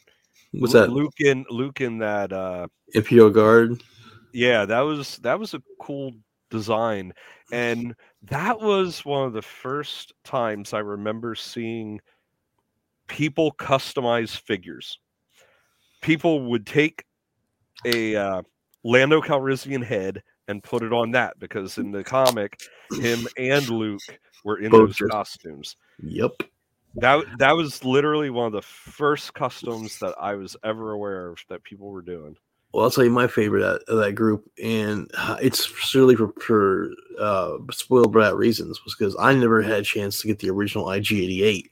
What's 0.52 0.72
that? 0.72 0.90
Luke 0.90 1.20
in 1.20 1.44
Luke 1.50 1.80
in 1.80 1.98
that 1.98 2.32
uh 2.32 2.66
Imperial 2.94 3.30
Guard. 3.30 3.82
Yeah, 4.32 4.64
that 4.64 4.80
was 4.80 5.16
that 5.18 5.38
was 5.38 5.54
a 5.54 5.62
cool 5.80 6.12
design. 6.50 7.14
And 7.52 7.94
that 8.24 8.60
was 8.60 9.04
one 9.04 9.26
of 9.26 9.32
the 9.32 9.42
first 9.42 10.12
times 10.24 10.74
I 10.74 10.80
remember 10.80 11.34
seeing 11.34 12.00
people 13.06 13.52
customize 13.52 14.36
figures. 14.36 14.98
People 16.00 16.46
would 16.50 16.66
take 16.66 17.04
a 17.84 18.16
uh, 18.16 18.42
Lando 18.84 19.20
Calrissian 19.20 19.84
head 19.84 20.22
and 20.48 20.62
put 20.62 20.82
it 20.82 20.92
on 20.92 21.12
that 21.12 21.38
because 21.38 21.78
in 21.78 21.90
the 21.90 22.04
comic, 22.04 22.58
him 23.00 23.26
and 23.36 23.68
Luke 23.68 24.00
were 24.44 24.58
in 24.58 24.70
Both 24.70 24.98
those 24.98 25.10
costumes. 25.10 25.76
Yep. 26.02 26.42
That 26.96 27.24
that 27.38 27.56
was 27.56 27.84
literally 27.84 28.30
one 28.30 28.46
of 28.46 28.52
the 28.52 28.62
first 28.62 29.34
customs 29.34 29.98
that 30.00 30.14
I 30.20 30.34
was 30.34 30.56
ever 30.64 30.92
aware 30.92 31.28
of 31.28 31.38
that 31.48 31.62
people 31.62 31.88
were 31.88 32.02
doing. 32.02 32.36
Well, 32.72 32.84
I'll 32.84 32.90
tell 32.90 33.04
you 33.04 33.10
my 33.10 33.26
favorite 33.26 33.62
of 33.62 33.98
that 33.98 34.12
group, 34.14 34.48
and 34.62 35.10
it's 35.40 35.94
really 35.94 36.14
for, 36.14 36.32
for 36.40 36.90
uh, 37.18 37.58
spoiled 37.72 38.12
brat 38.12 38.36
reasons, 38.36 38.84
was 38.84 38.94
because 38.96 39.16
I 39.18 39.34
never 39.34 39.60
had 39.60 39.80
a 39.80 39.82
chance 39.82 40.20
to 40.20 40.28
get 40.28 40.38
the 40.38 40.50
original 40.50 40.86
IG88, 40.86 41.68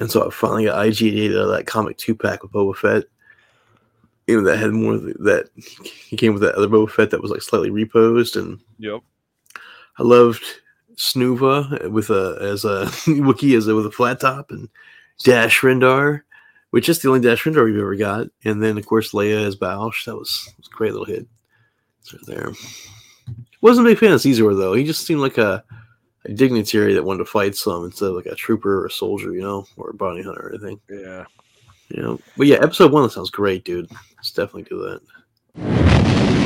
and 0.00 0.10
so 0.10 0.26
I 0.26 0.30
finally 0.30 0.64
got 0.64 0.84
IG88 0.84 1.30
out 1.30 1.42
of 1.42 1.48
that 1.50 1.66
comic 1.66 1.96
two 1.96 2.16
pack 2.16 2.42
with 2.42 2.52
Boba 2.52 2.76
Fett. 2.76 3.04
You 4.26 4.40
know 4.40 4.48
that 4.48 4.58
had 4.58 4.72
more 4.72 4.96
that 4.96 5.48
he 5.56 6.16
came 6.16 6.32
with 6.32 6.42
that 6.42 6.54
other 6.54 6.68
Boba 6.68 6.90
Fett 6.90 7.10
that 7.10 7.22
was 7.22 7.30
like 7.30 7.42
slightly 7.42 7.70
reposed, 7.70 8.36
and 8.36 8.60
yep, 8.78 9.02
I 9.98 10.02
loved 10.02 10.44
Snoova 11.00 11.90
with 11.90 12.10
a 12.10 12.38
as 12.40 12.64
a 12.64 12.86
Wookiee 13.06 13.56
as 13.56 13.66
a, 13.66 13.74
with 13.74 13.86
a 13.86 13.90
flat 13.90 14.20
top 14.20 14.50
and 14.50 14.68
Dash 15.24 15.60
Rendar 15.60 16.22
which 16.70 16.88
is 16.88 17.00
the 17.00 17.08
only 17.08 17.20
Dash 17.20 17.44
Rendar 17.44 17.64
we've 17.64 17.76
ever 17.76 17.96
got. 17.96 18.28
And 18.44 18.62
then, 18.62 18.78
of 18.78 18.86
course, 18.86 19.12
Leia 19.12 19.44
as 19.44 19.56
Boushh. 19.56 20.04
That 20.06 20.16
was, 20.16 20.52
was 20.56 20.68
a 20.68 20.70
great 20.70 20.92
little 20.92 21.06
hit. 21.06 21.26
So 22.02 22.16
there. 22.26 22.52
Wasn't 23.60 23.86
a 23.86 23.90
big 23.90 23.98
fan 23.98 24.12
of 24.12 24.20
Xizor, 24.20 24.56
though. 24.56 24.74
He 24.74 24.84
just 24.84 25.06
seemed 25.06 25.20
like 25.20 25.36
a, 25.36 25.62
a 26.24 26.32
dignitary 26.32 26.94
that 26.94 27.04
wanted 27.04 27.18
to 27.18 27.24
fight 27.26 27.56
some 27.56 27.84
instead 27.84 28.06
of 28.06 28.14
like 28.14 28.26
a 28.26 28.34
trooper 28.34 28.82
or 28.82 28.86
a 28.86 28.90
soldier, 28.90 29.32
you 29.34 29.42
know, 29.42 29.66
or 29.76 29.90
a 29.90 29.94
bounty 29.94 30.22
hunter 30.22 30.46
or 30.46 30.50
anything. 30.50 30.80
Yeah. 30.88 31.24
You 31.88 32.02
know, 32.02 32.20
but 32.36 32.46
yeah, 32.46 32.58
episode 32.62 32.92
one 32.92 33.02
that 33.02 33.10
sounds 33.10 33.30
great, 33.30 33.64
dude. 33.64 33.90
Let's 34.16 34.30
definitely 34.30 34.62
do 34.62 35.00
that. 35.56 36.40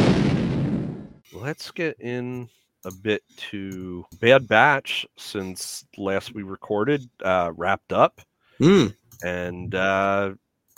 Let's 1.35 1.71
get 1.71 2.01
in 2.01 2.49
a 2.85 2.93
bit 2.93 3.23
to 3.51 4.05
Bad 4.21 4.49
Batch 4.49 5.07
since 5.17 5.85
last 5.97 6.35
we 6.35 6.43
recorded, 6.43 7.09
uh, 7.23 7.53
wrapped 7.55 7.93
up. 7.93 8.21
Mm 8.61 8.95
and 9.23 9.75
uh, 9.75 10.35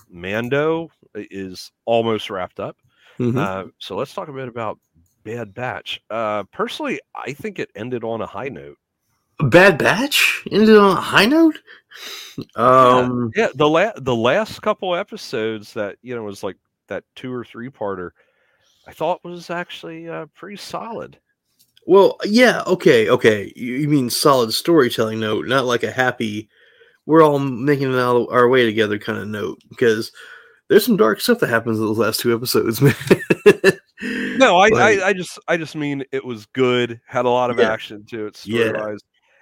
Mando 0.09 0.91
is 1.15 1.73
almost 1.85 2.31
wrapped 2.31 2.61
up. 2.61 2.77
Mm-hmm. 3.19 3.39
Uh, 3.39 3.65
so 3.79 3.97
let's 3.97 4.15
talk 4.15 4.29
a 4.29 4.33
bit 4.33 4.49
about 4.49 4.79
Bad 5.25 5.55
Batch. 5.55 6.01
Uh, 6.11 6.45
personally, 6.45 7.01
I 7.15 7.33
think 7.33 7.59
it 7.59 7.71
ended 7.75 8.05
on 8.05 8.21
a 8.21 8.27
high 8.27 8.49
note. 8.49 8.79
Bad 9.41 9.79
Batch 9.79 10.45
ended 10.51 10.77
on 10.77 10.97
a 10.97 11.01
high 11.01 11.27
note. 11.27 11.59
Um, 12.55 13.33
yeah, 13.35 13.47
yeah, 13.47 13.53
the 13.55 13.69
la- 13.69 13.93
the 13.97 14.15
last 14.15 14.61
couple 14.63 14.95
episodes 14.95 15.73
that 15.75 15.97
you 16.03 16.15
know 16.15 16.23
was 16.23 16.43
like 16.43 16.57
that 16.89 17.05
two 17.15 17.33
or 17.33 17.45
three 17.45 17.71
parter. 17.71 18.11
I 18.87 18.93
thought 18.93 19.25
was 19.25 19.51
actually 19.51 20.09
uh, 20.09 20.27
pretty 20.35 20.57
solid. 20.57 21.19
Well, 21.87 22.19
yeah, 22.25 22.63
okay, 22.67 23.09
okay. 23.09 23.53
You 23.55 23.89
mean 23.89 24.11
solid 24.11 24.53
storytelling 24.53 25.21
note, 25.21 25.47
not 25.47 25.67
like 25.67 25.83
a 25.83 25.91
happy 25.91 26.49
we're 27.07 27.23
all 27.23 27.39
making 27.39 27.93
it 27.93 27.99
out 27.99 28.27
our 28.31 28.49
way 28.49 28.67
together 28.67 28.99
kind 28.99 29.19
of 29.19 29.29
note 29.29 29.61
because 29.71 30.13
there's 30.69 30.85
some 30.85 30.97
dark 30.97 31.21
stuff 31.21 31.39
that 31.39 31.49
happens 31.49 31.79
in 31.79 31.87
those 31.87 31.99
last 31.99 32.21
two 32.21 32.35
episodes, 32.35 32.83
man. 32.83 32.95
no, 34.39 34.57
I, 34.59 34.69
like, 34.69 34.75
I, 34.75 35.09
I, 35.09 35.13
just 35.13 35.39
I 35.47 35.57
just 35.57 35.77
mean 35.77 36.05
it 36.13 36.25
was 36.25 36.47
good, 36.47 37.01
had 37.07 37.25
a 37.25 37.31
lot 37.31 37.51
of 37.51 37.59
yeah. 37.59 37.71
action 37.71 38.05
to 38.07 38.27
it, 38.27 38.37
story 38.37 38.65
yeah. 38.65 38.97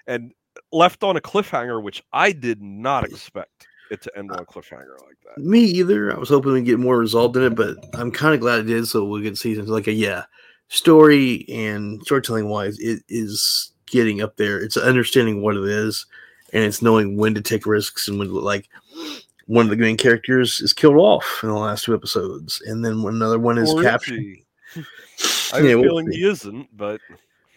and 0.06 0.32
left 0.70 1.02
on 1.02 1.16
a 1.16 1.20
cliffhanger, 1.20 1.82
which 1.82 2.02
I 2.12 2.32
did 2.32 2.60
not 2.60 3.04
expect 3.04 3.66
it 3.90 4.02
to 4.02 4.12
end 4.16 4.30
on 4.30 4.40
a 4.40 4.44
cliffhanger 4.44 5.00
like 5.06 5.16
that. 5.24 5.42
Me 5.42 5.60
either. 5.60 6.14
I 6.14 6.18
was 6.18 6.28
hoping 6.28 6.52
we 6.52 6.62
get 6.62 6.78
more 6.78 6.98
resolved 6.98 7.36
in 7.36 7.44
it, 7.44 7.54
but 7.54 7.78
I'm 7.94 8.10
kind 8.10 8.34
of 8.34 8.40
glad 8.40 8.60
it 8.60 8.64
did. 8.64 8.86
So 8.86 9.04
we'll 9.04 9.22
get 9.22 9.38
seasons 9.38 9.70
like 9.70 9.86
a 9.86 9.92
yeah, 9.92 10.24
story 10.68 11.44
and 11.48 12.02
storytelling 12.02 12.48
wise, 12.48 12.78
it 12.78 13.02
is 13.08 13.72
getting 13.86 14.22
up 14.22 14.36
there. 14.36 14.58
It's 14.58 14.76
understanding 14.76 15.42
what 15.42 15.56
it 15.56 15.64
is 15.64 16.06
and 16.54 16.62
it's 16.62 16.80
knowing 16.80 17.16
when 17.16 17.34
to 17.34 17.42
take 17.42 17.66
risks 17.66 18.08
and 18.08 18.18
when 18.18 18.28
to 18.28 18.38
like 18.38 18.68
one 19.46 19.66
of 19.66 19.70
the 19.70 19.76
main 19.76 19.98
characters 19.98 20.60
is 20.60 20.72
killed 20.72 20.96
off 20.96 21.40
in 21.42 21.50
the 21.50 21.54
last 21.54 21.84
two 21.84 21.94
episodes, 21.94 22.62
and 22.64 22.82
then 22.82 23.04
another 23.04 23.38
one 23.38 23.58
is 23.58 23.70
or 23.70 23.82
captured. 23.82 24.22
I 25.52 25.56
have 25.56 25.64
yeah, 25.64 25.72
a 25.72 25.82
feeling 25.82 26.06
we'll 26.06 26.14
he 26.14 26.26
isn't, 26.26 26.74
but 26.74 27.00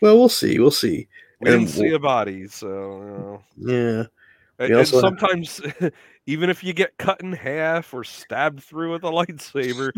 well, 0.01 0.17
we'll 0.17 0.27
see. 0.27 0.59
We'll 0.59 0.71
see. 0.71 1.07
We 1.39 1.51
and 1.51 1.61
didn't 1.61 1.69
see 1.69 1.83
we'll... 1.83 1.95
a 1.95 1.99
body, 1.99 2.47
so 2.47 2.67
you 2.67 3.07
know. 3.07 3.43
yeah. 3.73 4.03
And, 4.59 4.73
and 4.73 4.87
sometimes, 4.87 5.61
have... 5.79 5.93
even 6.25 6.49
if 6.49 6.63
you 6.63 6.73
get 6.73 6.97
cut 6.97 7.21
in 7.21 7.31
half 7.31 7.93
or 7.93 8.03
stabbed 8.03 8.63
through 8.63 8.91
with 8.91 9.03
a 9.03 9.07
lightsaber, 9.11 9.91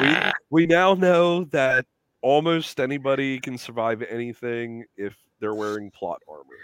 we 0.00 0.32
we 0.50 0.66
now 0.66 0.94
know 0.94 1.44
that 1.44 1.86
almost 2.24 2.80
anybody 2.80 3.38
can 3.38 3.58
survive 3.58 4.02
anything 4.02 4.86
if 4.96 5.14
they're 5.38 5.54
wearing 5.54 5.90
plot 5.90 6.22
armor. 6.26 6.56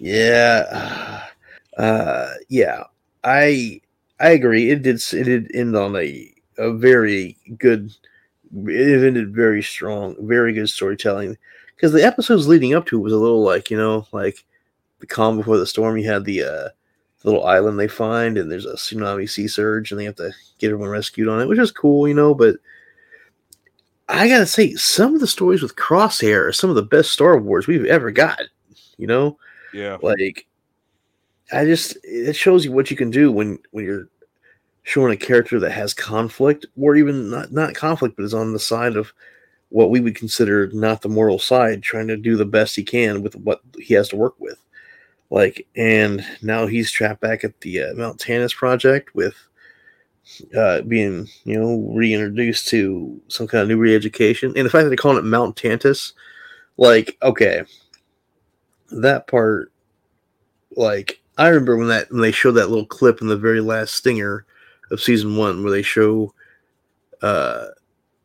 Yeah, 0.00 1.22
uh, 1.78 2.30
yeah. 2.48 2.84
I 3.22 3.80
I 4.18 4.30
agree. 4.30 4.70
It 4.70 4.82
did. 4.82 5.00
It 5.12 5.24
did 5.24 5.54
end 5.54 5.76
on 5.76 5.94
a 5.94 6.32
a 6.58 6.72
very 6.72 7.36
good. 7.58 7.92
It 8.66 9.04
ended 9.04 9.34
very 9.34 9.62
strong. 9.62 10.16
Very 10.20 10.52
good 10.52 10.68
storytelling. 10.68 11.36
Because 11.76 11.92
the 11.92 12.04
episodes 12.04 12.48
leading 12.48 12.74
up 12.74 12.86
to 12.86 12.98
it 12.98 13.02
was 13.02 13.12
a 13.12 13.18
little 13.18 13.42
like 13.42 13.70
you 13.70 13.76
know 13.76 14.06
like 14.12 14.44
the 15.00 15.06
calm 15.06 15.36
before 15.36 15.58
the 15.58 15.66
storm. 15.66 15.98
You 15.98 16.10
had 16.10 16.24
the 16.24 16.42
uh, 16.42 16.68
little 17.24 17.44
island 17.46 17.78
they 17.78 17.88
find, 17.88 18.38
and 18.38 18.50
there's 18.50 18.66
a 18.66 18.74
tsunami 18.74 19.28
sea 19.28 19.48
surge, 19.48 19.90
and 19.90 20.00
they 20.00 20.04
have 20.04 20.16
to 20.16 20.32
get 20.58 20.68
everyone 20.68 20.88
rescued 20.88 21.28
on 21.28 21.40
it, 21.40 21.48
which 21.48 21.58
is 21.58 21.72
cool, 21.72 22.08
you 22.08 22.14
know. 22.14 22.34
But 22.34 22.56
I 24.08 24.28
gotta 24.28 24.46
say, 24.46 24.74
some 24.74 25.14
of 25.14 25.20
the 25.20 25.26
stories 25.26 25.62
with 25.62 25.76
Crosshair 25.76 26.46
are 26.46 26.52
some 26.52 26.70
of 26.70 26.76
the 26.76 26.82
best 26.82 27.10
Star 27.10 27.38
Wars 27.38 27.66
we've 27.66 27.86
ever 27.86 28.10
got. 28.10 28.40
You 28.98 29.06
know, 29.06 29.38
yeah. 29.72 29.98
Like 30.00 30.46
I 31.52 31.64
just 31.64 31.96
it 32.04 32.36
shows 32.36 32.64
you 32.64 32.72
what 32.72 32.90
you 32.90 32.96
can 32.96 33.10
do 33.10 33.30
when 33.30 33.58
when 33.72 33.84
you're 33.84 34.08
showing 34.82 35.12
a 35.12 35.16
character 35.16 35.58
that 35.58 35.72
has 35.72 35.94
conflict 35.94 36.66
or 36.80 36.94
even 36.96 37.30
not 37.30 37.52
not 37.52 37.74
conflict 37.74 38.16
but 38.16 38.24
is 38.24 38.34
on 38.34 38.52
the 38.52 38.58
side 38.58 38.96
of 38.96 39.12
what 39.70 39.90
we 39.90 40.00
would 40.00 40.14
consider 40.14 40.68
not 40.72 41.02
the 41.02 41.08
moral 41.08 41.38
side 41.38 41.82
trying 41.82 42.06
to 42.06 42.16
do 42.16 42.36
the 42.36 42.44
best 42.44 42.76
he 42.76 42.82
can 42.82 43.22
with 43.22 43.34
what 43.34 43.60
he 43.78 43.94
has 43.94 44.08
to 44.10 44.16
work 44.16 44.38
with 44.38 44.58
like 45.30 45.66
and 45.74 46.24
now 46.42 46.66
he's 46.66 46.90
trapped 46.90 47.20
back 47.20 47.44
at 47.44 47.58
the 47.62 47.82
uh, 47.82 47.94
mount 47.94 48.20
tantiss 48.20 48.54
project 48.54 49.14
with 49.14 49.34
uh, 50.56 50.80
being 50.82 51.28
you 51.44 51.58
know 51.58 51.78
reintroduced 51.94 52.68
to 52.68 53.20
some 53.28 53.46
kind 53.46 53.62
of 53.62 53.68
new 53.68 53.76
re-education 53.76 54.52
and 54.56 54.64
the 54.64 54.70
fact 54.70 54.84
that 54.84 54.88
they're 54.88 54.96
calling 54.96 55.18
it 55.18 55.24
mount 55.24 55.56
tantiss 55.56 56.12
like 56.76 57.16
okay 57.22 57.62
that 58.90 59.26
part, 59.26 59.72
like 60.76 61.20
I 61.38 61.48
remember 61.48 61.76
when 61.76 61.88
that 61.88 62.10
when 62.10 62.20
they 62.20 62.32
showed 62.32 62.52
that 62.52 62.68
little 62.68 62.86
clip 62.86 63.20
in 63.20 63.28
the 63.28 63.36
very 63.36 63.60
last 63.60 63.94
stinger 63.94 64.46
of 64.90 65.00
season 65.00 65.36
one, 65.36 65.62
where 65.62 65.72
they 65.72 65.82
show 65.82 66.32
uh, 67.22 67.66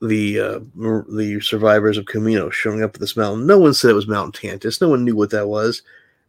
the 0.01 0.39
uh, 0.39 0.59
the 1.15 1.39
survivors 1.41 1.97
of 1.97 2.05
Kamino 2.05 2.51
showing 2.51 2.83
up 2.83 2.95
at 2.95 2.99
this 2.99 3.17
mountain. 3.17 3.47
No 3.47 3.57
one 3.57 3.73
said 3.73 3.91
it 3.91 3.95
was 3.95 4.07
Mount 4.07 4.35
Tantiss. 4.35 4.81
No 4.81 4.89
one 4.89 5.03
knew 5.03 5.15
what 5.15 5.31
that 5.31 5.47
was, 5.47 5.81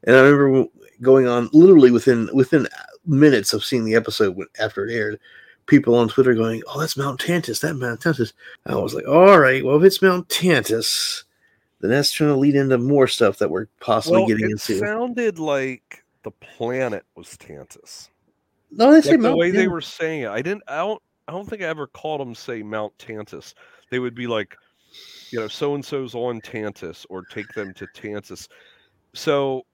and 0.05 0.17
I 0.17 0.21
remember 0.21 0.69
going 1.01 1.27
on 1.27 1.49
literally 1.53 1.91
within 1.91 2.29
within 2.33 2.69
minutes 3.07 3.53
of 3.53 3.65
seeing 3.65 3.85
the 3.85 3.95
episode 3.95 4.37
after 4.59 4.87
it 4.87 4.95
aired. 4.95 5.21
People 5.71 5.95
on 5.95 6.09
Twitter 6.09 6.35
going, 6.35 6.63
"Oh, 6.67 6.81
that's 6.81 6.97
Mount 6.97 7.21
Tantiss. 7.21 7.61
That 7.61 7.75
Mount 7.75 8.01
Tantiss." 8.01 8.33
I 8.67 8.75
was 8.75 8.93
like, 8.93 9.07
"All 9.07 9.39
right, 9.39 9.65
well, 9.65 9.77
if 9.77 9.85
it's 9.85 10.03
Mount 10.03 10.29
Tantiss, 10.29 11.23
then 11.81 11.93
that's 11.93 12.11
trying 12.11 12.31
to 12.31 12.37
lead 12.37 12.57
into 12.57 12.77
more 12.77 13.07
stuff 13.07 13.39
that 13.39 13.51
we're 13.51 13.67
possibly 13.81 14.19
well, 14.19 14.27
getting 14.27 14.47
it 14.47 14.51
into. 14.51 14.75
It 14.75 14.81
sounded 14.81 15.39
like 15.39 16.05
the 16.25 16.33
planet 16.33 17.05
was 17.15 17.29
Tantiss. 17.37 18.09
No, 18.73 18.91
they 18.91 19.01
say 19.01 19.13
like 19.13 19.21
the 19.21 19.37
way 19.37 19.53
they 19.53 19.69
were 19.69 19.81
saying 19.81 20.23
it. 20.23 20.29
I 20.29 20.43
didn't. 20.43 20.65
I 20.67 20.79
don't. 20.79 21.01
I 21.29 21.33
don't 21.33 21.49
think 21.49 21.63
I 21.63 21.67
ever 21.67 21.87
called 21.87 22.21
them 22.21 22.35
say 22.35 22.65
Mount 22.65 22.97
Tantiss. 22.99 23.55
They 23.91 24.01
would 24.01 24.17
be 24.17 24.27
like 24.27 24.57
you 25.31 25.39
know, 25.39 25.49
so 25.49 25.77
and 25.77 25.85
so's 25.85 26.17
on 26.17 26.41
Tantiss 26.41 27.07
or 27.09 27.23
take 27.23 27.49
them 27.55 27.73
to 27.75 27.87
Tantiss. 27.95 28.49
So 29.15 29.65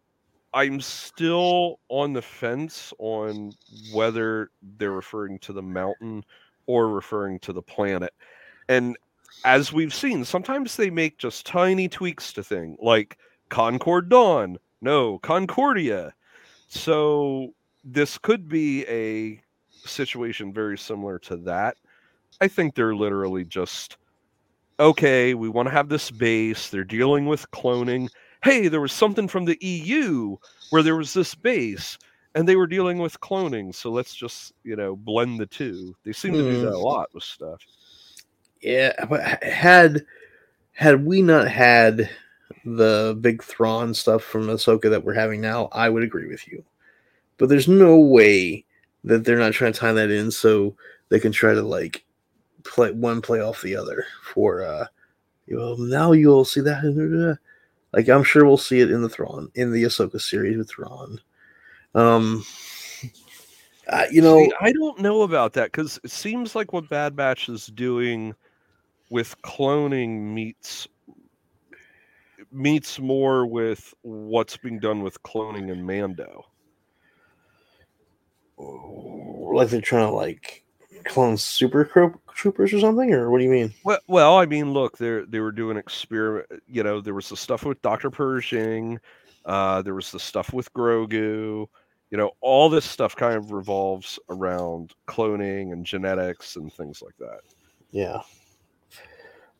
I'm 0.56 0.80
still 0.80 1.80
on 1.90 2.14
the 2.14 2.22
fence 2.22 2.94
on 2.98 3.52
whether 3.92 4.50
they're 4.78 4.92
referring 4.92 5.38
to 5.40 5.52
the 5.52 5.60
mountain 5.60 6.24
or 6.64 6.88
referring 6.88 7.40
to 7.40 7.52
the 7.52 7.60
planet. 7.60 8.14
And 8.66 8.96
as 9.44 9.70
we've 9.70 9.92
seen, 9.92 10.24
sometimes 10.24 10.74
they 10.74 10.88
make 10.88 11.18
just 11.18 11.44
tiny 11.44 11.90
tweaks 11.90 12.32
to 12.32 12.42
thing, 12.42 12.78
like 12.80 13.18
Concord 13.50 14.08
Dawn, 14.08 14.56
no, 14.80 15.18
Concordia. 15.18 16.14
So 16.68 17.52
this 17.84 18.16
could 18.16 18.48
be 18.48 18.86
a 18.86 19.38
situation 19.86 20.54
very 20.54 20.78
similar 20.78 21.18
to 21.18 21.36
that. 21.36 21.76
I 22.40 22.48
think 22.48 22.74
they're 22.74 22.96
literally 22.96 23.44
just 23.44 23.98
okay, 24.80 25.34
we 25.34 25.50
want 25.50 25.68
to 25.68 25.74
have 25.74 25.90
this 25.90 26.10
base. 26.10 26.70
They're 26.70 26.84
dealing 26.84 27.26
with 27.26 27.50
cloning. 27.50 28.08
Hey, 28.46 28.68
there 28.68 28.80
was 28.80 28.92
something 28.92 29.26
from 29.26 29.44
the 29.44 29.58
EU 29.60 30.36
where 30.70 30.82
there 30.84 30.94
was 30.94 31.12
this 31.12 31.34
base 31.34 31.98
and 32.36 32.48
they 32.48 32.54
were 32.54 32.68
dealing 32.68 32.98
with 32.98 33.20
cloning. 33.20 33.74
So 33.74 33.90
let's 33.90 34.14
just, 34.14 34.52
you 34.62 34.76
know, 34.76 34.94
blend 34.94 35.40
the 35.40 35.46
two. 35.46 35.96
They 36.04 36.12
seem 36.12 36.36
to 36.36 36.44
do 36.44 36.60
that 36.60 36.68
a 36.68 36.78
Mm. 36.78 36.84
lot 36.84 37.12
with 37.12 37.24
stuff. 37.24 37.60
Yeah, 38.62 39.04
but 39.06 39.42
had 39.42 40.06
had 40.72 41.04
we 41.04 41.22
not 41.22 41.48
had 41.48 42.08
the 42.64 43.18
big 43.20 43.42
Thrawn 43.42 43.94
stuff 43.94 44.22
from 44.22 44.46
Ahsoka 44.46 44.90
that 44.90 45.04
we're 45.04 45.14
having 45.14 45.40
now, 45.40 45.68
I 45.72 45.88
would 45.88 46.04
agree 46.04 46.28
with 46.28 46.46
you. 46.46 46.64
But 47.38 47.48
there's 47.48 47.68
no 47.68 47.98
way 47.98 48.64
that 49.04 49.24
they're 49.24 49.38
not 49.38 49.54
trying 49.54 49.72
to 49.72 49.78
tie 49.80 49.92
that 49.92 50.10
in 50.10 50.30
so 50.30 50.76
they 51.08 51.20
can 51.20 51.32
try 51.32 51.54
to 51.54 51.62
like 51.62 52.04
play 52.64 52.92
one 52.92 53.22
play 53.22 53.40
off 53.40 53.62
the 53.62 53.76
other 53.76 54.04
for 54.24 54.62
uh 54.62 54.86
you 55.46 55.56
know 55.56 55.74
now 55.76 56.12
you'll 56.12 56.44
see 56.44 56.60
that 56.60 56.84
like 57.96 58.08
I'm 58.08 58.22
sure 58.22 58.44
we'll 58.44 58.58
see 58.58 58.80
it 58.80 58.90
in 58.90 59.00
the 59.00 59.08
Thrawn 59.08 59.50
in 59.54 59.72
the 59.72 59.82
Ahsoka 59.84 60.20
series 60.20 60.58
with 60.58 60.68
Thrawn. 60.70 61.18
Um 61.94 62.44
uh, 63.88 64.04
you 64.12 64.20
know 64.20 64.38
See, 64.38 64.52
I 64.60 64.70
don't 64.72 65.00
know 65.00 65.22
about 65.22 65.54
that 65.54 65.72
because 65.72 65.98
it 66.04 66.10
seems 66.10 66.54
like 66.54 66.72
what 66.72 66.88
Bad 66.88 67.16
Batch 67.16 67.48
is 67.48 67.66
doing 67.68 68.34
with 69.08 69.40
cloning 69.42 70.34
meets 70.34 70.86
meets 72.52 72.98
more 72.98 73.46
with 73.46 73.94
what's 74.02 74.58
being 74.58 74.78
done 74.78 75.02
with 75.02 75.22
cloning 75.22 75.70
in 75.70 75.84
Mando. 75.84 76.46
like 78.58 79.70
they're 79.70 79.80
trying 79.80 80.08
to 80.08 80.14
like 80.14 80.65
clone 81.06 81.36
super 81.36 81.84
troopers 82.34 82.72
or 82.72 82.80
something 82.80 83.12
or 83.12 83.30
what 83.30 83.38
do 83.38 83.44
you 83.44 83.50
mean 83.50 83.72
Well, 83.84 83.98
well, 84.08 84.36
I 84.38 84.46
mean, 84.46 84.72
look, 84.72 84.98
they 84.98 85.20
they 85.28 85.40
were 85.40 85.52
doing 85.52 85.76
experiment. 85.76 86.46
You 86.68 86.82
know, 86.82 87.00
there 87.00 87.14
was 87.14 87.28
the 87.28 87.36
stuff 87.36 87.64
with 87.64 87.80
Doctor 87.82 88.10
Pershing, 88.10 88.98
uh, 89.44 89.82
there 89.82 89.94
was 89.94 90.10
the 90.12 90.20
stuff 90.20 90.52
with 90.52 90.72
Grogu. 90.74 91.66
You 92.10 92.18
know, 92.18 92.32
all 92.40 92.68
this 92.68 92.84
stuff 92.84 93.16
kind 93.16 93.34
of 93.36 93.50
revolves 93.52 94.18
around 94.28 94.92
cloning 95.08 95.72
and 95.72 95.84
genetics 95.84 96.56
and 96.56 96.72
things 96.72 97.02
like 97.02 97.16
that. 97.18 97.40
yeah 97.90 98.20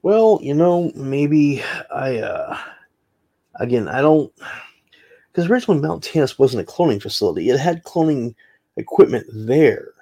well 0.03 0.39
you 0.43 0.55
know 0.55 0.93
maybe 0.95 1.63
i 1.95 2.19
uh 2.19 2.57
again 3.61 3.89
i 3.89 4.01
don't 4.01 4.33
because 5.33 5.51
originally 5.51 5.81
mount 5.81 6.05
tantiss 6.05 6.39
wasn't 6.39 6.61
a 6.63 6.71
cloning 6.71 7.01
facility 7.01 7.49
it 7.51 7.59
had 7.59 7.83
cloning 7.85 8.35
equipment 8.77 9.27
there 9.33 9.93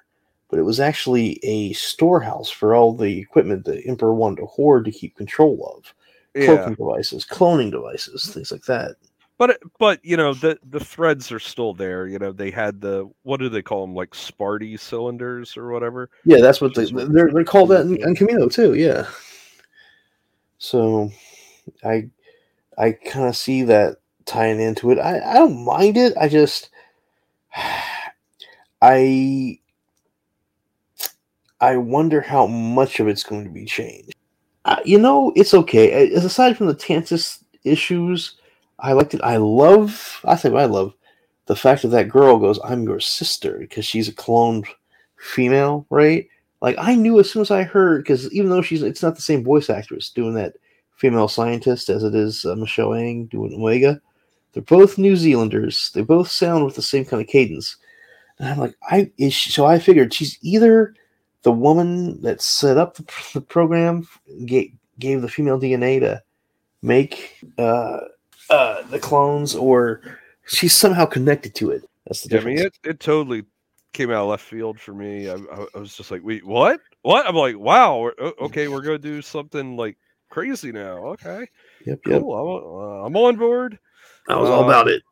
but 0.51 0.59
it 0.59 0.63
was 0.63 0.81
actually 0.81 1.41
a 1.43 1.73
storehouse 1.73 2.51
for 2.51 2.75
all 2.75 2.95
the 2.95 3.19
equipment 3.19 3.65
the 3.65 3.85
emperor 3.87 4.15
wanted 4.15 4.41
to 4.41 4.47
hoard 4.47 4.85
to 4.85 4.93
keep 4.93 5.17
control 5.17 5.75
of 5.77 5.95
Yeah, 6.35 6.47
cloaking 6.47 6.75
devices 6.75 7.25
cloning 7.25 7.71
devices 7.71 8.27
things 8.33 8.53
like 8.53 8.65
that 8.65 8.97
but 9.37 9.51
uh, 9.51 9.55
but 9.79 10.05
you 10.05 10.17
know 10.17 10.33
the 10.35 10.59
the 10.71 10.79
threads 10.79 11.33
are 11.33 11.41
still 11.41 11.75
there. 11.75 12.07
You 12.07 12.19
know, 12.21 12.31
they 12.33 12.51
had 12.53 12.81
the 12.81 13.11
what 13.25 13.41
do 13.41 13.49
they 13.49 13.63
call 13.63 13.85
them, 13.85 13.95
like 13.95 14.11
Spaarti 14.11 14.79
cylinders 14.79 15.57
or 15.57 15.73
whatever. 15.73 16.09
Yeah, 16.25 16.41
that's 16.41 16.61
what 16.61 16.75
they 16.75 16.83
Which 16.83 16.91
is 16.91 16.95
what- 16.95 17.13
they're 17.13 17.31
they're 17.33 17.45
called 17.45 17.71
that 17.71 17.81
in, 17.83 17.97
in 17.97 18.15
Kamino 18.15 18.53
too. 18.53 18.75
Yeah. 18.75 19.09
So, 20.59 21.11
I 21.85 22.09
I 22.79 22.93
kind 22.93 23.27
of 23.27 23.37
see 23.37 23.63
that 23.65 23.97
tying 24.25 24.61
into 24.61 24.91
it. 24.91 24.99
I 24.99 25.19
I 25.19 25.35
don't 25.35 25.65
mind 25.65 25.97
it. 25.97 26.17
I 26.17 26.29
just 26.29 26.71
I 28.83 29.59
I 31.65 31.79
wonder 31.79 32.21
how 32.21 32.47
much 32.47 33.01
of 33.01 33.09
it's 33.09 33.23
going 33.23 33.45
to 33.45 33.51
be 33.51 33.65
changed. 33.65 34.15
Uh, 34.67 34.81
you 34.85 34.99
know, 34.99 35.33
it's 35.35 35.55
okay. 35.55 36.13
As 36.13 36.25
aside 36.25 36.59
from 36.59 36.67
the 36.67 36.75
Tantiss 36.75 37.43
issues, 37.65 38.37
I 38.79 38.93
liked 38.93 39.15
it. 39.15 39.23
I 39.23 39.39
love. 39.39 40.21
I 40.25 40.37
think 40.37 40.55
I 40.55 40.67
love 40.67 40.93
the 41.47 41.57
fact 41.57 41.83
that 41.83 41.89
that 41.89 42.11
girl 42.11 42.39
goes, 42.39 42.61
"I'm 42.63 42.83
your 42.83 43.01
sister" 43.01 43.59
because 43.59 43.87
she's 43.87 44.09
a 44.09 44.13
cloned 44.13 44.67
female, 45.17 45.87
right? 45.89 46.29
Like 46.61 46.77
I 46.79 46.95
knew 46.95 47.19
as 47.19 47.31
soon 47.31 47.43
as 47.43 47.51
I 47.51 47.63
heard, 47.63 48.03
because 48.03 48.31
even 48.33 48.51
though 48.51 48.63
she's, 48.63 48.83
it's 48.83 49.03
not 49.03 49.17
the 49.17 49.23
same 49.23 49.43
voice 49.43 49.71
actress 49.71 50.11
doing 50.11 50.35
that 50.35 50.57
female 50.97 51.29
scientist 51.29 51.89
as 51.89 52.05
it 52.05 52.15
is 52.15 52.45
uh, 52.45 52.57
Michelle 52.57 52.95
Ang 52.95 53.27
doing 53.27 53.55
Omega. 53.55 54.01
They're 54.53 54.63
both 54.63 54.99
New 54.99 55.17
Zealanders. 55.17 55.91
They 55.95 56.03
both 56.03 56.31
sound 56.31 56.65
with 56.65 56.77
the 56.77 56.83
same 56.83 57.05
kind 57.05 57.23
of 57.23 57.29
cadence. 57.29 57.77
And 58.39 58.49
I'm 58.49 58.59
like, 58.59 58.77
I 58.83 59.11
is 59.17 59.33
she, 59.33 59.51
so 59.51 59.65
I 59.65 59.79
figured 59.79 60.13
she's 60.13 60.39
either 60.43 60.95
the 61.45 61.53
woman 61.53 62.21
that 62.23 62.43
set 62.43 62.77
up 62.77 62.97
the, 62.97 63.05
the 63.35 63.41
program, 63.41 64.07
gave, 64.45 64.73
gave 64.99 65.23
the 65.23 65.29
female 65.29 65.59
DNA 65.61 66.01
to 66.01 66.21
make 66.83 67.39
uh, 67.59 68.01
uh, 68.51 68.83
the 68.91 68.99
clones, 68.99 69.55
or 69.55 70.01
she's 70.47 70.75
somehow 70.75 71.07
connected 71.07 71.55
to 71.55 71.71
it. 71.71 71.89
That's 72.07 72.23
the 72.23 72.35
Yeah, 72.35 72.41
I 72.43 72.45
mean, 72.45 72.59
it, 72.59 72.79
it 72.85 73.01
totally 73.01 73.45
came 73.93 74.11
out 74.11 74.25
of 74.25 74.29
left 74.29 74.45
field 74.45 74.79
for 74.81 74.93
me. 74.93 75.29
I, 75.31 75.35
I, 75.35 75.67
I 75.75 75.79
was 75.79 75.97
just 75.97 76.11
like, 76.11 76.23
wait, 76.25 76.45
what? 76.45 76.81
What? 77.03 77.27
I'm 77.27 77.37
like, 77.37 77.57
wow. 77.59 77.99
we're- 78.01 78.33
Okay, 78.41 78.69
we're 78.69 78.83
gonna 78.83 78.99
do 78.99 79.23
something 79.23 79.77
like 79.77 79.97
crazy 80.31 80.73
now. 80.73 80.97
Okay, 81.15 81.47
yep, 81.87 82.01
yep. 82.07 82.21
cool. 82.21 82.35
I'm, 82.35 83.03
uh, 83.03 83.07
I'm 83.07 83.17
on 83.17 83.37
board. 83.37 83.79
I 84.29 84.37
was 84.37 84.49
all 84.51 84.65
Uh, 84.65 84.67
about 84.69 84.89
it. 84.89 85.03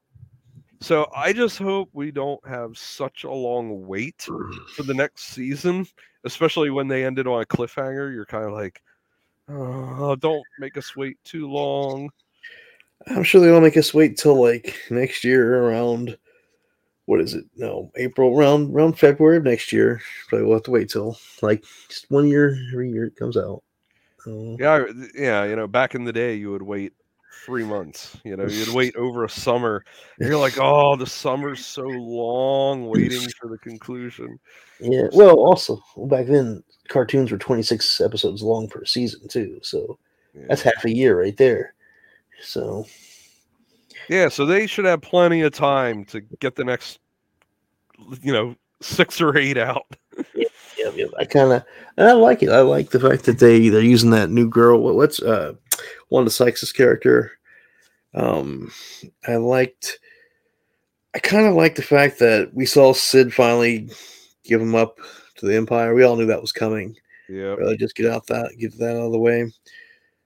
So 0.82 1.08
I 1.14 1.32
just 1.32 1.58
hope 1.58 1.90
we 1.92 2.10
don't 2.10 2.44
have 2.46 2.76
such 2.76 3.22
a 3.22 3.30
long 3.30 3.86
wait 3.86 4.26
for 4.74 4.82
the 4.82 4.94
next 4.94 5.28
season, 5.28 5.86
especially 6.24 6.70
when 6.70 6.88
they 6.88 7.04
ended 7.04 7.28
on 7.28 7.40
a 7.40 7.46
cliffhanger. 7.46 8.12
You're 8.12 8.26
kind 8.26 8.44
of 8.44 8.52
like, 8.52 8.82
oh, 9.48 10.16
don't 10.16 10.42
make 10.58 10.76
us 10.76 10.96
wait 10.96 11.18
too 11.24 11.48
long. 11.48 12.10
I'm 13.06 13.22
sure 13.22 13.40
they'll 13.40 13.60
make 13.60 13.76
us 13.76 13.94
wait 13.94 14.16
till 14.16 14.40
like 14.40 14.76
next 14.90 15.22
year 15.22 15.64
around 15.64 16.18
what 17.06 17.20
is 17.20 17.34
it? 17.34 17.44
No, 17.56 17.90
April 17.96 18.36
around 18.36 18.74
around 18.74 18.98
February 18.98 19.36
of 19.36 19.44
next 19.44 19.72
year. 19.72 20.00
Probably 20.28 20.46
we'll 20.46 20.56
have 20.56 20.64
to 20.64 20.70
wait 20.72 20.90
till 20.90 21.16
like 21.42 21.64
just 21.88 22.10
one 22.10 22.26
year 22.26 22.56
every 22.72 22.90
year 22.90 23.06
it 23.06 23.16
comes 23.16 23.36
out. 23.36 23.62
Uh, 24.26 24.56
Yeah, 24.58 24.84
yeah. 25.14 25.44
You 25.44 25.54
know, 25.56 25.68
back 25.68 25.94
in 25.94 26.04
the 26.04 26.12
day, 26.12 26.34
you 26.34 26.50
would 26.50 26.62
wait 26.62 26.92
three 27.44 27.64
months. 27.64 28.16
You 28.24 28.36
know, 28.36 28.46
you'd 28.46 28.74
wait 28.74 28.94
over 28.96 29.24
a 29.24 29.28
summer. 29.30 29.84
You're 30.18 30.38
like, 30.38 30.54
oh, 30.60 30.96
the 30.96 31.06
summer's 31.06 31.64
so 31.64 31.82
long, 31.82 32.88
waiting 32.88 33.28
for 33.40 33.48
the 33.48 33.58
conclusion. 33.58 34.38
yeah. 34.80 35.08
Well, 35.12 35.36
also 35.36 35.82
back 36.06 36.26
then 36.26 36.62
cartoons 36.88 37.30
were 37.30 37.38
26 37.38 38.00
episodes 38.00 38.42
long 38.42 38.68
per 38.68 38.84
season 38.84 39.28
too, 39.28 39.58
so 39.62 39.98
Yeah. 40.34 40.46
that's 40.48 40.62
half 40.62 40.84
a 40.84 40.94
year 40.94 41.18
right 41.20 41.36
there. 41.36 41.74
So 42.42 42.86
Yeah, 44.08 44.28
so 44.28 44.44
they 44.46 44.66
should 44.66 44.84
have 44.84 45.00
plenty 45.00 45.42
of 45.42 45.52
time 45.52 46.04
to 46.06 46.20
get 46.40 46.56
the 46.56 46.64
next, 46.64 46.98
you 48.20 48.32
know, 48.32 48.56
six 48.80 49.20
or 49.20 49.36
eight 49.38 49.56
out. 49.56 49.86
yeah, 50.34 50.90
yeah, 50.94 51.06
I 51.18 51.24
kind 51.24 51.52
of 51.52 51.64
I 51.96 52.12
like 52.12 52.42
it. 52.42 52.50
I 52.50 52.60
like 52.62 52.90
the 52.90 53.00
fact 53.00 53.24
that 53.24 53.38
they 53.38 53.68
they're 53.68 53.80
using 53.80 54.10
that 54.10 54.30
new 54.30 54.48
girl. 54.48 54.82
What, 54.82 54.96
what's 54.96 55.22
uh 55.22 55.54
Wanda 56.10 56.30
Sykes' 56.30 56.72
character? 56.72 57.32
Um, 58.14 58.70
I 59.26 59.36
liked. 59.36 59.98
I 61.14 61.18
kind 61.18 61.46
of 61.46 61.54
like 61.54 61.74
the 61.74 61.82
fact 61.82 62.18
that 62.20 62.50
we 62.54 62.64
saw 62.64 62.92
Cid 62.92 63.34
finally 63.34 63.90
give 64.44 64.60
him 64.60 64.74
up 64.74 64.98
to 65.36 65.46
the 65.46 65.56
Empire. 65.56 65.94
We 65.94 66.04
all 66.04 66.16
knew 66.16 66.26
that 66.26 66.40
was 66.40 66.52
coming. 66.52 66.96
Yeah, 67.28 67.54
Really, 67.54 67.76
just 67.76 67.94
get 67.94 68.10
out 68.10 68.26
that 68.26 68.52
get 68.58 68.76
that 68.78 68.96
out 68.96 69.06
of 69.06 69.12
the 69.12 69.18
way. 69.18 69.50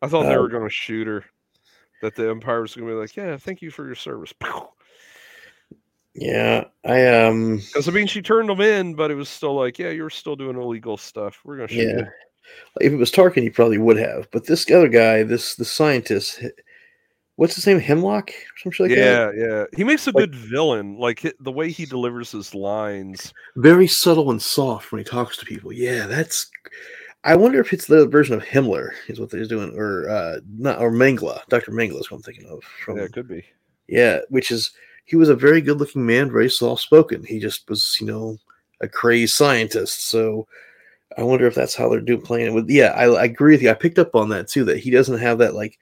I 0.03 0.09
thought 0.09 0.25
they 0.25 0.35
Uh, 0.35 0.41
were 0.41 0.49
going 0.49 0.65
to 0.65 0.71
shoot 0.71 1.07
her. 1.07 1.25
That 2.03 2.15
the 2.15 2.29
Empire 2.29 2.61
was 2.61 2.75
going 2.75 2.87
to 2.87 2.93
be 2.95 2.99
like, 2.99 3.17
yeah, 3.17 3.37
thank 3.37 3.63
you 3.63 3.71
for 3.71 3.87
your 3.87 3.95
service. 3.95 4.33
Yeah, 6.19 6.65
I 6.83 7.07
um, 7.27 7.59
Because 7.59 7.89
I 7.89 7.93
mean, 7.93 8.07
she 8.07 8.23
turned 8.23 8.49
them 8.49 8.63
in, 8.63 8.95
but 8.95 9.11
it 9.11 9.15
was 9.17 9.29
still 9.29 9.55
like, 9.55 9.79
yeah, 9.79 9.91
you're 9.91 10.09
still 10.09 10.35
doing 10.35 10.57
illegal 10.57 10.97
stuff. 10.97 11.41
We're 11.45 11.59
going 11.59 11.69
to 11.69 11.75
shoot 11.75 11.89
yeah. 11.89 11.97
you. 11.99 12.07
If 12.81 12.93
it 12.93 12.97
was 12.97 13.11
Tarkin, 13.11 13.43
he 13.43 13.51
probably 13.51 13.79
would 13.79 13.97
have. 13.97 14.29
But 14.33 14.47
this 14.47 14.71
other 14.71 14.89
guy, 14.89 15.23
this 15.23 15.55
the 15.57 15.65
scientist, 15.65 16.43
what's 17.37 17.55
his 17.55 17.67
name? 17.67 17.79
Hemlock 17.81 18.31
or 18.31 18.59
some 18.63 18.73
shit 18.73 18.89
like 18.89 18.97
that. 18.99 19.35
yeah, 19.37 19.47
yeah. 19.47 19.65
He 19.77 19.85
makes 19.85 20.07
a 20.07 20.11
Like- 20.11 20.17
good 20.31 20.35
villain. 20.35 20.99
Like 20.99 21.23
the 21.41 21.53
way 21.53 21.71
he 21.71 21.87
delivers 21.87 22.33
his 22.33 22.55
lines. 22.55 23.33
very 23.57 23.87
subtle 23.87 24.31
and 24.31 24.41
soft 24.43 24.93
when 24.93 24.99
he 24.99 25.05
talks 25.05 25.37
to 25.39 25.47
people. 25.47 25.73
Yeah, 25.73 26.07
that's. 26.07 26.51
I 27.25 27.35
wonder 27.35 27.59
if 27.61 27.73
it's 27.73 27.87
the 27.87 28.07
version 28.07 28.37
of 28.37 28.45
Himmler 28.45 28.91
is 29.09 29.19
what 29.19 29.31
they're 29.31 29.45
doing, 29.47 29.77
or 29.77 30.09
uh, 30.09 30.39
not, 30.59 30.79
or 30.81 30.93
Mengele. 30.93 31.41
Doctor 31.49 31.73
Mengele 31.73 31.99
is 32.01 32.09
what 32.11 32.19
I'm 32.19 32.23
thinking 32.23 32.47
of. 32.49 32.63
From, 32.63 32.99
Yeah, 32.99 33.05
it 33.05 33.13
could 33.13 33.27
be. 33.27 33.45
yeah, 33.89 34.21
which 34.29 34.53
is 34.53 34.71
he 35.07 35.17
was 35.17 35.29
a 35.29 35.35
very 35.35 35.61
good 35.61 35.79
looking 35.81 36.07
man, 36.07 36.31
very 36.31 36.49
soft 36.51 36.83
spoken. 36.83 37.25
He 37.25 37.41
just 37.41 37.69
was, 37.69 37.97
you 38.01 38.07
know, 38.07 38.39
a 38.81 38.87
crazed 38.87 39.35
scientist. 39.35 40.07
So 40.09 40.47
I 41.17 41.23
wonder 41.23 41.47
if 41.47 41.55
that's 41.55 41.75
how 41.75 41.89
they're 41.89 42.01
doing 42.01 42.21
playing 42.21 42.47
it 42.47 42.53
with. 42.53 42.69
Yeah, 42.69 42.93
I, 42.97 43.05
I 43.07 43.25
agree 43.25 43.55
with 43.55 43.63
you. 43.63 43.71
I 43.71 43.75
picked 43.75 43.99
up 43.99 44.15
on 44.15 44.29
that 44.31 44.49
too. 44.49 44.65
That 44.65 44.79
he 44.79 44.91
doesn't 44.91 45.19
have 45.19 45.39
that 45.39 45.55
like 45.55 45.79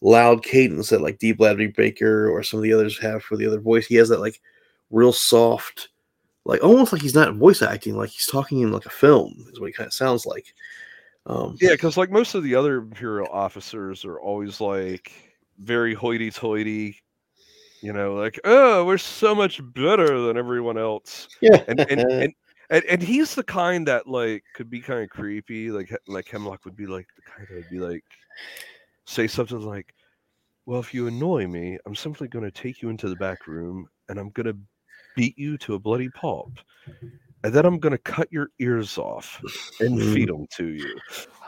loud 0.00 0.42
cadence 0.42 0.88
that 0.90 1.02
like 1.02 1.18
Dee 1.18 1.32
Bradley 1.32 1.68
Baker 1.68 2.28
or 2.28 2.42
some 2.42 2.58
of 2.58 2.64
the 2.64 2.72
others 2.72 2.98
have 2.98 3.22
for 3.22 3.36
the 3.36 3.46
other 3.46 3.60
voice. 3.60 3.86
He 3.86 3.94
has 3.96 4.08
that 4.08 4.20
like 4.20 4.40
real 4.90 5.12
soft, 5.12 5.88
like 6.44 6.62
almost 6.64 6.92
like 6.92 7.02
he's 7.02 7.14
not 7.14 7.36
voice 7.36 7.62
acting, 7.62 7.96
like 7.96 8.10
he's 8.10 8.26
talking 8.26 8.60
in 8.60 8.72
like 8.72 8.86
a 8.86 8.90
film. 8.90 9.46
Is 9.52 9.60
what 9.60 9.68
he 9.68 9.72
kind 9.72 9.86
of 9.86 9.94
sounds 9.94 10.26
like. 10.26 10.46
Um, 11.26 11.56
Yeah, 11.60 11.70
because 11.70 11.96
like 11.96 12.10
most 12.10 12.34
of 12.34 12.42
the 12.42 12.56
other 12.56 12.78
Imperial 12.78 13.28
officers 13.30 14.04
are 14.04 14.18
always 14.18 14.60
like 14.60 15.12
very 15.60 15.94
hoity-toity, 15.94 16.96
you 17.80 17.92
know, 17.92 18.14
like 18.14 18.40
oh, 18.42 18.84
we're 18.84 18.98
so 18.98 19.32
much 19.32 19.60
better 19.72 20.20
than 20.22 20.36
everyone 20.36 20.76
else, 20.76 21.28
yeah, 21.40 21.62
and 21.68 21.78
and 21.78 22.00
and, 22.00 22.34
and, 22.72 22.84
and 22.86 23.02
he's 23.02 23.34
the 23.34 23.42
kind 23.44 23.86
that 23.86 24.08
like 24.08 24.42
could 24.54 24.70
be 24.70 24.80
kind 24.80 25.02
of 25.02 25.10
creepy, 25.10 25.70
like 25.70 25.94
like 26.08 26.26
Hemlock 26.28 26.64
would 26.64 26.76
be 26.76 26.86
like 26.86 27.06
the 27.14 27.22
kind 27.22 27.46
that 27.48 27.54
would 27.54 27.70
be 27.70 27.78
like 27.78 28.02
say 29.04 29.26
something 29.26 29.60
like, 29.60 29.94
"Well, 30.66 30.80
if 30.80 30.94
you 30.94 31.06
annoy 31.06 31.46
me, 31.46 31.78
I'm 31.86 31.94
simply 31.94 32.28
going 32.28 32.44
to 32.44 32.50
take 32.50 32.80
you 32.80 32.88
into 32.88 33.08
the 33.08 33.16
back 33.16 33.46
room 33.46 33.86
and 34.08 34.18
I'm 34.18 34.30
going 34.30 34.46
to 34.46 34.56
beat 35.14 35.38
you 35.38 35.58
to 35.58 35.74
a 35.74 35.78
bloody 35.78 36.08
pulp." 36.08 36.58
And 37.44 37.52
then 37.52 37.66
I'm 37.66 37.80
gonna 37.80 37.98
cut 37.98 38.32
your 38.32 38.50
ears 38.60 38.98
off 38.98 39.42
and 39.80 40.00
feed 40.00 40.28
them 40.28 40.46
to 40.52 40.68
you. 40.68 40.96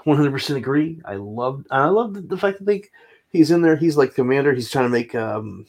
one 0.03 0.17
hundred 0.17 0.33
percent 0.33 0.59
agree. 0.59 1.01
I 1.05 1.15
love 1.15 1.65
I 1.71 1.87
love 1.87 2.15
the, 2.15 2.21
the 2.21 2.37
fact 2.37 2.59
that 2.59 2.65
they 2.65 2.83
he's 3.31 3.53
in 3.53 3.63
there. 3.63 3.77
He's 3.77 3.97
like 3.97 4.15
commander. 4.15 4.53
He's 4.53 4.71
trying 4.71 4.87
to 4.87 4.91
make 4.91 5.15
um 5.15 5.67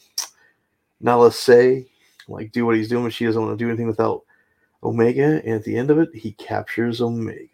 Nala 1.00 1.32
say 1.32 1.88
like 2.28 2.52
do 2.52 2.66
what 2.66 2.76
he's 2.76 2.90
doing, 2.90 3.04
but 3.04 3.14
she 3.14 3.26
doesn't 3.26 3.40
want 3.40 3.58
to 3.58 3.64
do 3.64 3.70
anything 3.70 3.86
without 3.86 4.24
Omega. 4.86 5.42
And 5.44 5.56
at 5.56 5.64
the 5.64 5.76
end 5.76 5.90
of 5.92 6.00
it, 6.00 6.14
he 6.14 6.32
captures 6.34 7.02
Omega. 7.02 7.48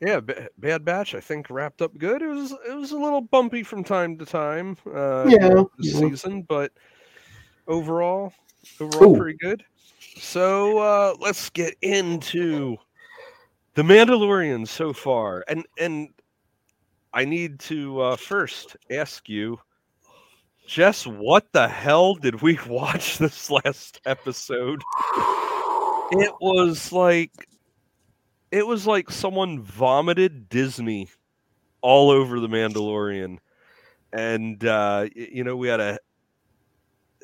Yeah, 0.00 0.20
Ba- 0.20 0.48
Bad 0.58 0.84
Batch. 0.84 1.14
I 1.14 1.20
think 1.20 1.48
wrapped 1.50 1.82
up 1.82 1.96
good. 1.98 2.22
It 2.22 2.28
was 2.28 2.52
it 2.68 2.74
was 2.74 2.92
a 2.92 2.98
little 2.98 3.20
bumpy 3.20 3.62
from 3.62 3.84
time 3.84 4.18
to 4.18 4.26
time. 4.26 4.76
Uh, 4.86 5.26
Yeah, 5.28 5.62
this 5.78 5.94
yeah. 5.94 6.00
season, 6.00 6.42
but 6.42 6.72
overall, 7.68 8.32
overall 8.80 9.14
Ooh. 9.14 9.18
pretty 9.18 9.38
good. 9.38 9.64
So 10.16 10.78
uh, 10.78 11.14
let's 11.20 11.50
get 11.50 11.74
into 11.82 12.76
the 13.74 13.82
Mandalorian 13.82 14.66
so 14.66 14.92
far, 14.92 15.44
and 15.48 15.64
and 15.78 16.08
I 17.14 17.24
need 17.24 17.60
to 17.60 18.00
uh, 18.00 18.16
first 18.16 18.76
ask 18.90 19.28
you, 19.28 19.60
Jess, 20.66 21.06
what 21.06 21.52
the 21.52 21.68
hell 21.68 22.14
did 22.14 22.42
we 22.42 22.58
watch 22.68 23.18
this 23.18 23.50
last 23.50 24.00
episode? 24.04 24.82
It 26.12 26.32
was 26.40 26.92
like 26.92 27.32
it 28.50 28.66
was 28.66 28.86
like 28.86 29.10
someone 29.10 29.62
vomited 29.62 30.48
Disney 30.48 31.08
all 31.82 32.10
over 32.10 32.40
the 32.40 32.48
Mandalorian. 32.48 33.38
And 34.12 34.64
uh 34.64 35.08
you 35.14 35.44
know, 35.44 35.56
we 35.56 35.68
had 35.68 35.80
a 35.80 35.98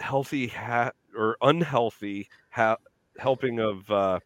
healthy 0.01 0.47
hat 0.47 0.94
or 1.16 1.36
unhealthy 1.43 2.28
ha- 2.51 2.77
helping 3.19 3.59
of 3.60 3.90
uh 3.90 4.20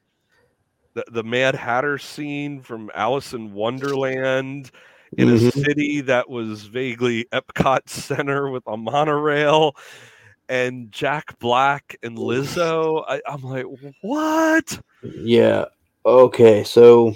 the, 0.95 1.05
the 1.11 1.25
Mad 1.25 1.55
Hatter 1.55 1.99
scene 1.99 2.61
from 2.61 2.91
Alice 2.95 3.33
in 3.33 3.53
Wonderland 3.53 4.71
in 5.17 5.29
a 5.29 5.33
Mhm. 5.35 5.53
city 5.53 6.01
that 6.03 6.29
was 6.29 6.65
vaguely 6.65 7.27
Epcot 7.33 7.81
Center 7.89 8.51
with 8.51 8.65
a 8.67 8.77
monorail 8.77 9.77
and 10.49 10.91
Jack 10.93 11.39
Black 11.39 11.97
and 12.03 12.17
Lizzo. 12.17 13.05
I, 13.09 13.21
I'm 13.27 13.43
like, 13.43 13.67
what? 14.03 14.81
Yeah. 15.03 15.67
Okay. 16.05 16.65
So 16.65 17.15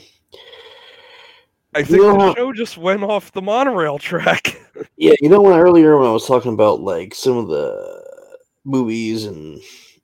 I 1.74 1.82
think 1.82 2.02
You 2.02 2.08
know 2.08 2.16
the 2.16 2.34
show 2.34 2.52
just 2.52 2.78
went 2.78 3.02
off 3.02 3.32
the 3.32 3.42
monorail 3.42 3.98
track. 3.98 4.60
yeah, 4.96 5.14
you 5.20 5.28
know 5.28 5.42
when 5.42 5.58
earlier 5.58 5.98
when 5.98 6.08
I 6.08 6.12
was 6.12 6.26
talking 6.26 6.54
about 6.54 6.80
like 6.80 7.14
some 7.14 7.36
of 7.36 7.48
the 7.48 8.04
movies 8.64 9.26
and 9.26 9.60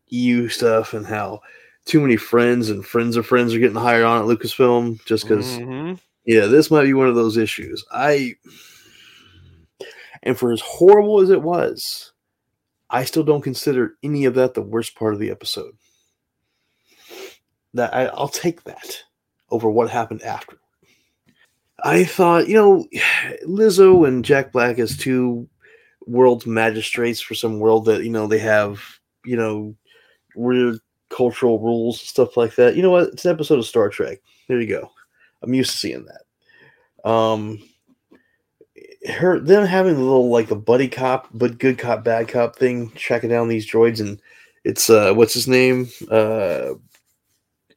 EU 0.09 0.49
stuff 0.49 0.93
and 0.93 1.07
how 1.07 1.41
too 1.87 2.01
many 2.01 2.17
friends 2.17 2.71
and 2.71 2.85
friends 2.85 3.17
of 3.17 3.27
friends 3.27 3.55
are 3.55 3.59
getting 3.59 3.77
hired 3.77 4.05
on 4.05 4.21
at 4.21 4.27
Lucasfilm 4.29 5.05
just 5.05 5.25
because 5.25 5.59
Mhm. 5.59 5.99
Yeah, 6.25 6.47
this 6.47 6.71
might 6.71 6.85
be 6.85 6.95
one 6.95 7.09
of 7.09 7.15
those 7.15 7.37
issues. 7.37 7.85
I 7.91 8.35
and 10.23 10.39
for 10.39 10.53
as 10.53 10.61
horrible 10.61 11.21
as 11.21 11.31
it 11.31 11.43
was, 11.43 12.12
I 12.93 13.05
still 13.05 13.25
don't 13.25 13.43
consider 13.43 13.97
any 14.03 14.27
of 14.27 14.35
that 14.35 14.53
the 14.53 14.63
worst 14.63 14.95
part 14.95 15.15
of 15.15 15.21
the 15.21 15.31
episode. 15.31 15.75
That 17.73 17.93
I, 17.95 18.05
I'll 18.07 18.29
take 18.29 18.65
that 18.65 19.03
over 19.51 19.71
what 19.71 19.91
happened 19.91 20.23
after. 20.23 20.59
I 21.83 22.05
thought, 22.05 22.49
you 22.49 22.55
know, 22.55 22.87
Lizzo 23.47 24.07
and 24.07 24.25
Jack 24.25 24.53
Black 24.53 24.79
as 24.79 24.97
two 24.97 25.49
world 26.07 26.47
magistrates 26.47 27.21
for 27.21 27.35
some 27.35 27.61
world 27.61 27.87
that 27.87 28.05
you 28.05 28.11
know 28.11 28.27
they 28.27 28.39
have, 28.39 28.83
you 29.25 29.37
know, 29.37 29.75
weird 30.37 30.79
cultural 31.09 31.59
rules 31.61 32.01
stuff 32.01 32.37
like 32.37 32.55
that. 32.57 32.77
You 32.77 32.83
know 32.83 32.91
what? 32.91 33.09
It's 33.09 33.25
an 33.25 33.33
episode 33.33 33.59
of 33.59 33.67
Star 33.67 33.89
Trek. 33.89 34.19
There 34.49 34.61
you 34.61 34.69
go. 34.69 34.91
I'm 35.43 35.55
used 35.55 35.71
to 35.73 35.79
seeing 35.79 36.07
that. 36.07 37.09
Um, 37.09 37.59
her 39.09 39.39
them 39.39 39.67
having 39.67 39.95
the 39.95 40.01
little 40.01 40.31
like 40.31 40.49
the 40.49 40.57
buddy 40.57 40.89
cop, 40.89 41.29
but 41.35 41.59
good 41.59 41.79
cop, 41.79 42.05
bad 42.05 42.29
cop 42.29 42.57
thing, 42.57 42.91
tracking 42.91 43.31
down 43.31 43.49
these 43.49 43.71
droids, 43.71 44.01
and 44.01 44.21
it's 44.65 44.89
uh, 44.91 45.13
what's 45.15 45.35
his 45.35 45.49
name, 45.49 45.89
uh, 46.11 46.75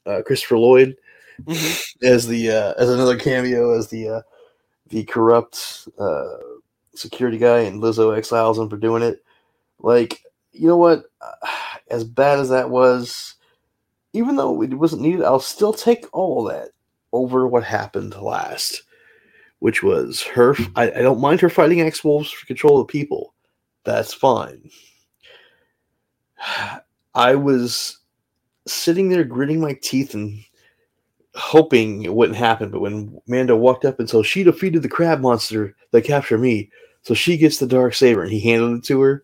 uh 0.05 0.21
Christopher 0.23 0.57
Lloyd 0.57 0.95
Mhm. 1.43 1.93
as 2.03 2.27
the 2.27 2.51
uh, 2.51 2.73
as 2.77 2.89
another 2.89 3.17
cameo 3.17 3.77
as 3.77 3.89
the 3.89 4.07
uh, 4.09 4.21
the 4.89 5.03
corrupt 5.05 5.87
uh, 5.99 6.37
security 6.95 7.37
guy, 7.37 7.59
and 7.59 7.81
Lizzo 7.81 8.15
exiles 8.15 8.57
him 8.57 8.69
for 8.69 8.77
doing 8.77 9.03
it. 9.03 9.23
Like, 9.79 10.23
you 10.51 10.67
know 10.67 10.77
what? 10.77 11.05
As 11.91 12.03
bad 12.03 12.39
as 12.39 12.49
that 12.49 12.71
was, 12.71 13.35
even 14.13 14.37
though 14.37 14.63
it 14.63 14.73
wasn't 14.73 15.03
needed, 15.03 15.21
I'll 15.21 15.39
still 15.39 15.71
take 15.71 16.07
all 16.13 16.43
that 16.45 16.69
over 17.13 17.47
what 17.47 17.63
happened 17.63 18.15
last, 18.15 18.81
which 19.59 19.83
was 19.83 20.21
her. 20.21 20.55
I, 20.75 20.91
I 20.91 21.01
don't 21.01 21.21
mind 21.21 21.41
her 21.41 21.49
fighting 21.49 21.81
Axe 21.81 22.03
Woves 22.03 22.31
for 22.31 22.45
control 22.45 22.79
of 22.79 22.87
the 22.87 22.91
people. 22.91 23.33
That's 23.83 24.13
fine. 24.13 24.69
I 27.15 27.35
was 27.35 27.99
sitting 28.67 29.09
there 29.09 29.23
gritting 29.23 29.61
my 29.61 29.77
teeth 29.81 30.13
and 30.13 30.43
hoping 31.35 32.03
it 32.03 32.13
wouldn't 32.13 32.37
happen, 32.37 32.69
but 32.69 32.81
when 32.81 33.19
Mando 33.27 33.55
walked 33.55 33.85
up 33.85 33.99
and 33.99 34.09
so 34.09 34.23
she 34.23 34.43
defeated 34.43 34.81
the 34.81 34.89
crab 34.89 35.21
monster 35.21 35.75
that 35.91 36.03
captured 36.03 36.39
me, 36.39 36.69
so 37.03 37.13
she 37.13 37.37
gets 37.37 37.57
the 37.57 37.67
dark 37.67 37.93
saber 37.93 38.23
and 38.23 38.31
he 38.31 38.39
handed 38.39 38.79
it 38.79 38.83
to 38.85 38.99
her. 39.01 39.23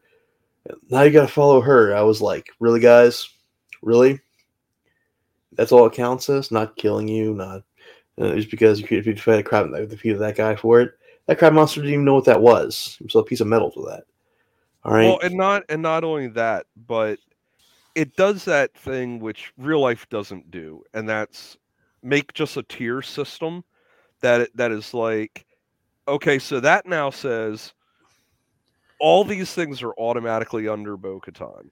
Now 0.89 1.01
you 1.01 1.11
gotta 1.11 1.27
follow 1.27 1.61
her. 1.61 1.95
I 1.95 2.01
was 2.01 2.21
like, 2.21 2.49
really, 2.59 2.79
guys, 2.79 3.27
really? 3.81 4.19
That's 5.53 5.71
all 5.71 5.87
it 5.87 5.93
counts 5.93 6.29
as 6.29 6.51
not 6.51 6.75
killing 6.77 7.07
you, 7.07 7.33
not 7.33 7.63
uh, 8.19 8.35
just 8.35 8.51
because 8.51 8.79
you 8.79 8.87
if 8.89 9.05
you 9.05 9.13
defeated 9.13 9.39
a 9.39 9.43
crab, 9.43 9.73
I 9.73 9.85
defeated 9.85 10.19
that 10.19 10.35
guy 10.35 10.55
for 10.55 10.81
it. 10.81 10.91
That 11.27 11.39
crab 11.39 11.53
monster 11.53 11.81
didn't 11.81 11.93
even 11.93 12.05
know 12.05 12.15
what 12.15 12.25
that 12.25 12.41
was. 12.41 12.97
It 12.99 13.05
was 13.05 13.15
a 13.15 13.23
piece 13.23 13.41
of 13.41 13.47
metal 13.47 13.71
to 13.71 13.81
that. 13.83 14.03
All 14.83 14.93
right. 14.93 15.05
Well, 15.05 15.19
and 15.23 15.35
not 15.35 15.63
and 15.69 15.81
not 15.81 16.03
only 16.03 16.27
that, 16.29 16.65
but 16.87 17.19
it 17.95 18.15
does 18.15 18.45
that 18.45 18.73
thing 18.73 19.19
which 19.19 19.53
real 19.57 19.79
life 19.79 20.07
doesn't 20.09 20.49
do, 20.51 20.83
and 20.93 21.07
that's 21.07 21.57
make 22.03 22.33
just 22.33 22.57
a 22.57 22.63
tier 22.63 23.01
system 23.01 23.63
that 24.21 24.49
that 24.55 24.71
is 24.71 24.93
like, 24.93 25.45
okay, 26.07 26.39
so 26.39 26.59
that 26.59 26.85
now 26.85 27.09
says 27.09 27.73
all 28.99 29.23
these 29.23 29.53
things 29.53 29.81
are 29.81 29.93
automatically 29.93 30.67
under 30.67 30.95
Bo-Katan. 30.95 31.69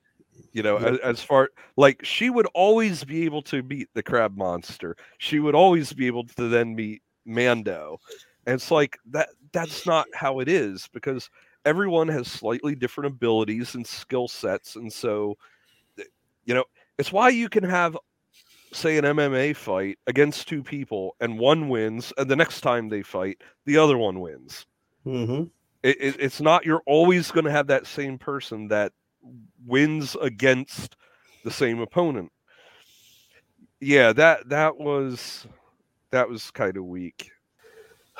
You 0.52 0.64
know, 0.64 0.78
as, 0.78 0.98
as 1.00 1.22
far 1.22 1.50
like 1.78 2.04
she 2.04 2.30
would 2.30 2.48
always 2.54 3.04
be 3.04 3.26
able 3.26 3.42
to 3.44 3.62
beat 3.62 3.90
the 3.94 4.04
crab 4.04 4.36
monster. 4.36 4.96
She 5.18 5.40
would 5.40 5.56
always 5.56 5.94
be 5.94 6.08
able 6.08 6.26
to 6.26 6.48
then 6.48 6.76
meet 6.76 7.02
Mando. 7.26 8.00
And 8.46 8.56
it's 8.56 8.72
like 8.72 8.98
that 9.12 9.30
that's 9.52 9.86
not 9.86 10.08
how 10.14 10.40
it 10.40 10.48
is 10.48 10.88
because 10.92 11.30
everyone 11.66 12.08
has 12.08 12.28
slightly 12.28 12.74
different 12.74 13.14
abilities 13.14 13.76
and 13.76 13.86
skill 13.86 14.28
sets 14.28 14.76
and 14.76 14.92
so 14.92 15.38
you 16.46 16.56
know, 16.56 16.64
it's 16.98 17.12
why 17.12 17.30
you 17.30 17.48
can 17.48 17.64
have 17.64 17.96
say 18.74 18.98
an 18.98 19.06
MMA 19.06 19.56
fight 19.56 20.00
against 20.08 20.48
two 20.48 20.64
people 20.64 21.16
and 21.20 21.38
one 21.40 21.70
wins 21.70 22.14
and 22.18 22.30
the 22.30 22.36
next 22.36 22.62
time 22.62 22.90
they 22.90 23.02
fight 23.02 23.42
the 23.66 23.78
other 23.78 23.98
one 23.98 24.20
wins 24.20 24.66
Mm-hmm. 25.06 25.44
it, 25.82 26.02
it, 26.02 26.16
it's 26.20 26.42
not 26.42 26.66
you're 26.66 26.84
always 26.86 27.32
going 27.32 27.46
to 27.46 27.52
have 27.52 27.68
that 27.68 27.88
same 27.88 28.18
person 28.18 28.68
that 28.68 28.92
wins 29.66 30.16
against 30.22 30.96
the 31.44 31.52
same 31.52 31.80
opponent 31.80 32.32
yeah 33.80 34.12
that 34.14 34.48
that 34.50 34.78
was 34.78 35.48
that 36.12 36.28
was 36.28 36.52
kind 36.52 36.78
of 36.78 36.86
weak 36.86 37.32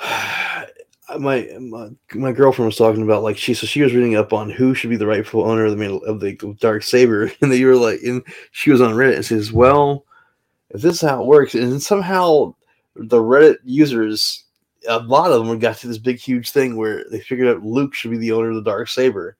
my, 1.18 1.48
my 1.60 1.88
my 2.14 2.32
girlfriend 2.32 2.66
was 2.66 2.76
talking 2.76 3.02
about 3.02 3.22
like 3.22 3.36
she 3.36 3.54
so 3.54 3.66
she 3.66 3.82
was 3.82 3.94
reading 3.94 4.16
up 4.16 4.32
on 4.32 4.50
who 4.50 4.74
should 4.74 4.90
be 4.90 4.96
the 4.96 5.06
rightful 5.06 5.44
owner 5.44 5.64
of 5.64 5.76
the 5.76 5.98
of 6.00 6.20
the 6.20 6.56
dark 6.60 6.82
saber, 6.82 7.30
and 7.40 7.52
you 7.52 7.66
were 7.66 7.76
like, 7.76 8.00
and 8.02 8.22
she 8.52 8.70
was 8.70 8.80
on 8.80 8.94
Reddit 8.94 9.16
and 9.16 9.26
says, 9.26 9.52
"Well, 9.52 10.04
if 10.70 10.82
this 10.82 10.94
is 10.94 11.08
how 11.08 11.22
it 11.22 11.26
works, 11.26 11.54
and 11.54 11.82
somehow 11.82 12.54
the 12.94 13.18
Reddit 13.18 13.56
users, 13.64 14.44
a 14.88 15.00
lot 15.00 15.32
of 15.32 15.46
them 15.46 15.58
got 15.58 15.76
to 15.78 15.88
this 15.88 15.98
big 15.98 16.18
huge 16.18 16.50
thing 16.50 16.76
where 16.76 17.04
they 17.10 17.20
figured 17.20 17.48
out 17.48 17.64
Luke 17.64 17.94
should 17.94 18.10
be 18.10 18.18
the 18.18 18.32
owner 18.32 18.50
of 18.50 18.56
the 18.56 18.62
dark 18.62 18.88
saber." 18.88 19.36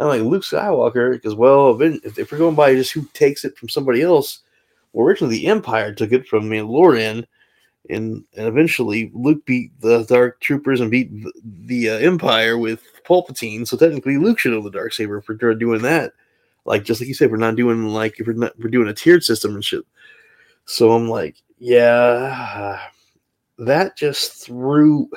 I'm 0.00 0.08
like 0.08 0.22
Luke 0.22 0.42
Skywalker 0.42 1.12
because 1.12 1.34
well, 1.34 1.80
if, 1.80 2.18
if 2.18 2.32
we're 2.32 2.38
going 2.38 2.54
by 2.54 2.74
just 2.74 2.92
who 2.92 3.04
takes 3.12 3.44
it 3.44 3.56
from 3.58 3.68
somebody 3.68 4.02
else, 4.02 4.40
well, 4.92 5.06
originally 5.06 5.36
the 5.36 5.46
Empire 5.46 5.92
took 5.92 6.12
it 6.12 6.26
from 6.26 6.48
Mandalorian 6.48 7.26
and 7.88 8.24
and 8.36 8.46
eventually 8.46 9.10
Luke 9.14 9.44
beat 9.44 9.78
the 9.80 10.04
Dark 10.04 10.40
Troopers 10.40 10.80
and 10.80 10.90
beat 10.90 11.10
the, 11.22 11.32
the 11.44 11.90
uh, 11.90 11.98
Empire 11.98 12.58
with 12.58 12.82
Palpatine. 13.04 13.66
So 13.66 13.76
technically, 13.76 14.16
Luke 14.16 14.38
should 14.38 14.52
have 14.52 14.64
the 14.64 14.70
dark 14.70 14.92
saber 14.92 15.20
for 15.20 15.34
doing 15.34 15.82
that. 15.82 16.12
Like 16.64 16.84
just 16.84 17.00
like 17.00 17.08
you 17.08 17.14
said, 17.14 17.30
we're 17.30 17.38
not 17.38 17.56
doing 17.56 17.88
like 17.88 18.20
if 18.20 18.26
we're 18.26 18.34
not 18.34 18.58
we're 18.58 18.70
doing 18.70 18.88
a 18.88 18.94
tiered 18.94 19.24
system 19.24 19.54
and 19.54 19.64
shit. 19.64 19.84
So 20.66 20.92
I'm 20.92 21.08
like, 21.08 21.36
yeah, 21.58 22.80
that 23.58 23.96
just 23.96 24.44
threw. 24.44 25.10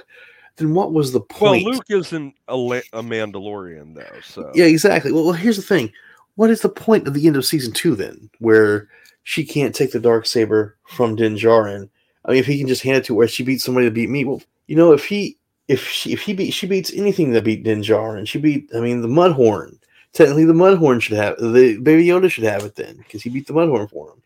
Then 0.58 0.74
what 0.74 0.94
was 0.94 1.12
the 1.12 1.20
point? 1.20 1.66
Well, 1.66 1.74
Luke 1.74 1.86
isn't 1.90 2.36
a, 2.48 2.54
a 2.54 3.02
Mandalorian 3.02 3.96
though, 3.96 4.20
so 4.24 4.52
yeah, 4.54 4.66
exactly. 4.66 5.12
Well, 5.12 5.26
well, 5.26 5.34
here's 5.34 5.58
the 5.58 5.64
thing: 5.64 5.92
what 6.36 6.52
is 6.52 6.62
the 6.62 6.70
point 6.70 7.08
of 7.08 7.14
the 7.14 7.26
end 7.26 7.36
of 7.36 7.46
season 7.46 7.74
two 7.74 7.96
then, 7.96 8.30
where 8.40 8.88
she 9.24 9.44
can't 9.44 9.74
take 9.74 9.92
the 9.92 10.00
dark 10.00 10.26
saber 10.26 10.78
from 10.86 11.16
Din 11.16 11.36
Djarin? 11.36 11.90
I 12.26 12.32
mean, 12.32 12.40
if 12.40 12.46
he 12.46 12.60
can 12.60 12.68
just 12.68 12.84
hand 12.84 12.98
it 12.98 13.06
to 13.06 13.20
her, 13.20 13.28
she 13.28 13.44
beats 13.44 13.64
somebody 13.64 13.88
to 13.88 13.92
beat 13.92 14.10
me. 14.10 14.26
Well, 14.26 14.42
you 14.68 14.76
know, 14.76 14.94
if 14.94 15.06
he 15.06 15.38
if 15.68 15.88
she 15.88 16.14
if 16.14 16.22
he 16.22 16.34
beat 16.34 16.52
she 16.52 16.68
beats 16.68 16.94
anything 16.94 17.32
that 17.32 17.44
beat 17.44 17.64
Din 17.64 17.82
Djarin, 17.82 18.28
she 18.28 18.38
beat. 18.38 18.70
I 18.76 18.80
mean, 18.80 19.02
the 19.02 19.08
Mudhorn. 19.08 19.78
Technically, 20.14 20.46
the 20.46 20.54
Mudhorn 20.54 21.02
should 21.02 21.18
have 21.18 21.38
the 21.40 21.80
Baby 21.80 22.06
Yoda 22.06 22.30
should 22.30 22.44
have 22.44 22.64
it 22.64 22.76
then 22.76 22.98
because 22.98 23.24
he 23.24 23.32
beat 23.32 23.48
the 23.48 23.54
Mudhorn 23.54 23.90
for 23.90 24.12
him, 24.12 24.22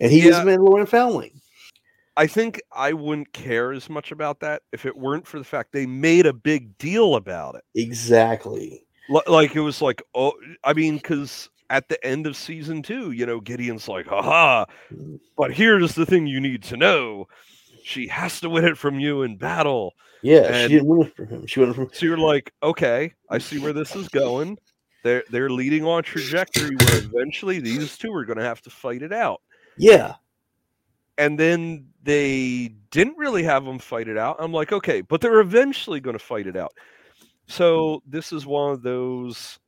and 0.00 0.10
he 0.10 0.22
yeah. 0.22 0.30
is 0.30 0.36
Mandalorian 0.38 0.88
foundling. 0.88 1.40
I 2.16 2.26
think 2.26 2.62
I 2.72 2.92
wouldn't 2.92 3.32
care 3.32 3.72
as 3.72 3.90
much 3.90 4.10
about 4.10 4.40
that 4.40 4.62
if 4.72 4.86
it 4.86 4.96
weren't 4.96 5.26
for 5.26 5.38
the 5.38 5.44
fact 5.44 5.72
they 5.72 5.86
made 5.86 6.26
a 6.26 6.32
big 6.32 6.76
deal 6.78 7.14
about 7.14 7.56
it. 7.56 7.64
Exactly. 7.74 8.86
L- 9.10 9.22
like 9.26 9.54
it 9.54 9.60
was 9.60 9.82
like, 9.82 10.02
oh, 10.14 10.32
I 10.64 10.72
mean, 10.72 10.96
because 10.96 11.50
at 11.70 11.88
the 11.88 12.04
end 12.04 12.26
of 12.26 12.36
season 12.36 12.82
two, 12.82 13.10
you 13.10 13.26
know, 13.26 13.40
Gideon's 13.40 13.88
like, 13.88 14.10
aha, 14.10 14.66
mm. 14.92 15.20
but 15.36 15.52
here's 15.52 15.94
the 15.94 16.06
thing 16.06 16.26
you 16.26 16.40
need 16.40 16.62
to 16.64 16.76
know. 16.76 17.28
She 17.84 18.08
has 18.08 18.40
to 18.40 18.48
win 18.48 18.64
it 18.64 18.78
from 18.78 18.98
you 18.98 19.22
in 19.22 19.36
battle. 19.36 19.94
Yeah, 20.22 20.44
and 20.44 20.70
she 20.70 20.76
didn't 20.76 20.88
win 20.88 21.06
it 21.06 21.16
from 21.16 21.28
him. 21.28 21.46
She 21.46 21.60
won 21.60 21.70
it 21.70 21.74
from 21.74 21.90
So 21.92 22.06
you're 22.06 22.18
like, 22.18 22.52
okay, 22.62 23.12
I 23.30 23.38
see 23.38 23.58
where 23.58 23.72
this 23.72 23.94
is 23.94 24.08
going. 24.08 24.58
They're 25.04 25.22
they're 25.30 25.50
leading 25.50 25.84
on 25.84 26.02
trajectory 26.02 26.74
where 26.74 26.98
eventually 26.98 27.60
these 27.60 27.96
two 27.96 28.12
are 28.12 28.24
gonna 28.24 28.42
have 28.42 28.60
to 28.62 28.70
fight 28.70 29.02
it 29.02 29.12
out. 29.12 29.40
Yeah. 29.78 30.14
And 31.18 31.38
then 31.38 31.86
they 32.06 32.72
didn't 32.90 33.18
really 33.18 33.42
have 33.42 33.64
them 33.64 33.78
fight 33.78 34.08
it 34.08 34.16
out. 34.16 34.36
I'm 34.38 34.52
like, 34.52 34.72
okay, 34.72 35.02
but 35.02 35.20
they're 35.20 35.40
eventually 35.40 36.00
gonna 36.00 36.18
fight 36.18 36.46
it 36.46 36.56
out. 36.56 36.72
So 37.46 38.02
this 38.06 38.32
is 38.32 38.46
one 38.46 38.72
of 38.72 38.82
those 38.82 39.58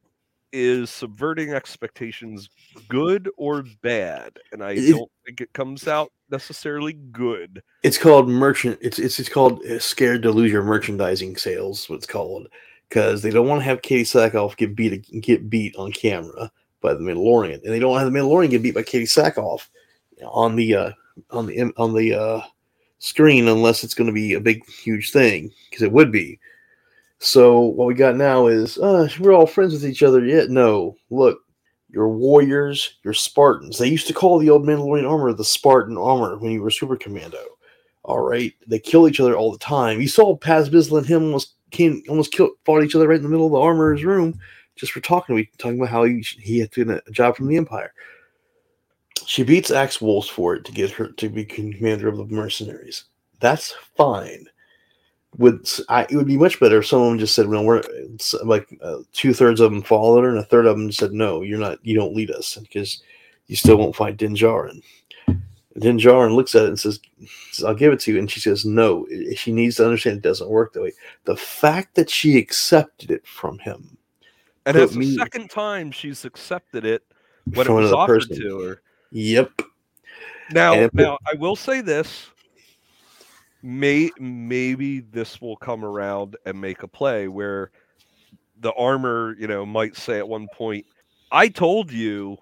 is 0.52 0.90
subverting 0.90 1.52
expectations 1.52 2.48
good 2.88 3.28
or 3.36 3.64
bad? 3.82 4.38
And 4.52 4.62
I 4.62 4.72
it, 4.72 4.92
don't 4.92 5.10
think 5.24 5.40
it 5.40 5.52
comes 5.52 5.86
out 5.86 6.12
necessarily 6.30 6.94
good. 6.94 7.62
It's 7.82 7.98
called 7.98 8.28
merchant. 8.28 8.78
It's 8.80 8.98
it's 8.98 9.18
it's 9.18 9.28
called 9.28 9.64
uh, 9.64 9.78
scared 9.78 10.22
to 10.22 10.30
lose 10.30 10.50
your 10.50 10.62
merchandising 10.62 11.36
sales. 11.36 11.88
What's 11.88 12.06
called 12.06 12.48
because 12.88 13.22
they 13.22 13.30
don't 13.30 13.46
want 13.46 13.60
to 13.60 13.64
have 13.64 13.82
Katee 13.82 14.02
Sackhoff 14.02 14.56
get 14.56 14.74
beat 14.74 15.06
get 15.20 15.50
beat 15.50 15.76
on 15.76 15.92
camera 15.92 16.50
by 16.80 16.94
the 16.94 17.00
Mandalorian, 17.00 17.62
and 17.62 17.72
they 17.72 17.78
don't 17.78 17.90
want 17.90 18.00
to 18.00 18.04
have 18.04 18.12
the 18.12 18.18
Mandalorian 18.18 18.50
get 18.50 18.62
beat 18.62 18.74
by 18.74 18.82
Katee 18.82 19.02
Sackhoff 19.02 19.68
on 20.24 20.56
the 20.56 20.74
uh, 20.74 20.90
on 21.30 21.46
the 21.46 21.72
on 21.76 21.94
the 21.94 22.14
uh, 22.14 22.40
screen 22.98 23.48
unless 23.48 23.84
it's 23.84 23.94
going 23.94 24.06
to 24.06 24.12
be 24.12 24.34
a 24.34 24.40
big 24.40 24.64
huge 24.68 25.12
thing 25.12 25.50
because 25.70 25.82
it 25.82 25.92
would 25.92 26.12
be. 26.12 26.38
So 27.20 27.60
what 27.60 27.86
we 27.86 27.94
got 27.94 28.16
now 28.16 28.46
is 28.46 28.78
uh, 28.78 29.08
we're 29.18 29.32
all 29.32 29.46
friends 29.46 29.72
with 29.72 29.84
each 29.84 30.02
other. 30.02 30.24
Yet 30.24 30.50
no, 30.50 30.96
look, 31.10 31.40
you're 31.90 32.08
warriors, 32.08 32.98
you're 33.02 33.14
Spartans. 33.14 33.78
They 33.78 33.88
used 33.88 34.06
to 34.08 34.14
call 34.14 34.38
the 34.38 34.50
old 34.50 34.64
Mandalorian 34.64 35.08
armor 35.08 35.32
the 35.32 35.44
Spartan 35.44 35.96
armor 35.96 36.38
when 36.38 36.52
you 36.52 36.62
were 36.62 36.70
Super 36.70 36.96
Commando. 36.96 37.44
All 38.04 38.20
right, 38.20 38.54
they 38.66 38.78
kill 38.78 39.08
each 39.08 39.20
other 39.20 39.36
all 39.36 39.52
the 39.52 39.58
time. 39.58 40.00
You 40.00 40.08
saw 40.08 40.36
Paz 40.36 40.70
Vizsla 40.70 40.98
and 40.98 41.06
him 41.06 41.24
almost 41.24 41.54
came, 41.70 42.02
almost 42.08 42.32
killed, 42.32 42.52
fought 42.64 42.82
each 42.82 42.94
other 42.94 43.08
right 43.08 43.16
in 43.16 43.22
the 43.22 43.28
middle 43.28 43.46
of 43.46 43.52
the 43.52 43.58
armorer's 43.58 44.04
room 44.04 44.38
just 44.76 44.92
for 44.92 45.00
talking. 45.00 45.34
We 45.34 45.50
talking 45.58 45.78
about 45.78 45.90
how 45.90 46.04
he, 46.04 46.24
he 46.40 46.58
had 46.60 46.72
to 46.72 46.84
get 46.84 47.02
a 47.06 47.10
job 47.10 47.36
from 47.36 47.48
the 47.48 47.56
Empire. 47.56 47.92
She 49.28 49.42
beats 49.42 49.70
Axe 49.70 50.00
Woves 50.00 50.28
for 50.28 50.54
it 50.54 50.64
to 50.64 50.72
get 50.72 50.90
her 50.92 51.08
to 51.08 51.28
be 51.28 51.44
commander 51.44 52.08
of 52.08 52.16
the 52.16 52.24
mercenaries. 52.24 53.04
That's 53.40 53.74
fine 53.96 54.46
would 55.36 55.68
I, 55.88 56.06
it 56.08 56.16
would 56.16 56.26
be 56.26 56.38
much 56.38 56.58
better 56.58 56.78
if 56.78 56.86
someone 56.86 57.18
just 57.18 57.34
said, 57.34 57.48
"Well, 57.48 57.64
we're 57.64 57.82
like 58.42 58.68
uh, 58.82 58.98
two 59.12 59.34
thirds 59.34 59.60
of 59.60 59.70
them 59.70 59.82
followed 59.82 60.24
her, 60.24 60.30
and 60.30 60.38
a 60.38 60.44
third 60.44 60.66
of 60.66 60.76
them 60.76 60.90
said, 60.90 61.12
no, 61.12 61.42
you're 61.42 61.58
not, 61.58 61.78
you 61.84 61.94
don't 61.94 62.14
lead 62.14 62.30
us 62.30 62.56
because 62.56 63.02
you 63.46 63.56
still 63.56 63.76
won't 63.76 63.96
find 63.96 64.16
Din 64.16 64.34
Djarin." 64.34 64.82
Din 65.78 65.98
Djarin 65.98 66.34
looks 66.34 66.54
at 66.54 66.64
it 66.64 66.68
and 66.68 66.80
says, 66.80 67.00
"I'll 67.64 67.74
give 67.74 67.92
it 67.92 68.00
to 68.00 68.12
you," 68.12 68.18
and 68.18 68.30
she 68.30 68.40
says, 68.40 68.64
"No." 68.64 69.06
She 69.36 69.52
needs 69.52 69.76
to 69.76 69.84
understand 69.84 70.18
it 70.18 70.22
doesn't 70.22 70.50
work 70.50 70.72
that 70.72 70.82
way. 70.82 70.92
The 71.24 71.36
fact 71.36 71.94
that 71.94 72.10
she 72.10 72.38
accepted 72.38 73.10
it 73.10 73.26
from 73.26 73.58
him, 73.58 73.96
and 74.66 74.76
it's 74.76 74.94
the 74.94 75.16
second 75.16 75.50
time 75.50 75.92
she's 75.92 76.24
accepted 76.24 76.84
it 76.84 77.04
when 77.54 77.66
it 77.66 77.72
was 77.72 77.92
offered 77.92 78.28
person. 78.28 78.40
to 78.40 78.60
her. 78.60 78.82
Yep. 79.10 79.62
Now, 80.50 80.88
now 80.92 81.18
I 81.26 81.36
will 81.36 81.56
say 81.56 81.80
this 81.80 82.30
may 83.62 84.10
maybe 84.18 85.00
this 85.00 85.40
will 85.40 85.56
come 85.56 85.84
around 85.84 86.36
and 86.46 86.60
make 86.60 86.82
a 86.82 86.88
play 86.88 87.28
where 87.28 87.70
the 88.60 88.72
armor, 88.72 89.36
you 89.38 89.46
know, 89.46 89.66
might 89.66 89.96
say 89.96 90.18
at 90.18 90.28
one 90.28 90.48
point, 90.54 90.86
I 91.30 91.48
told 91.48 91.92
you 91.92 92.38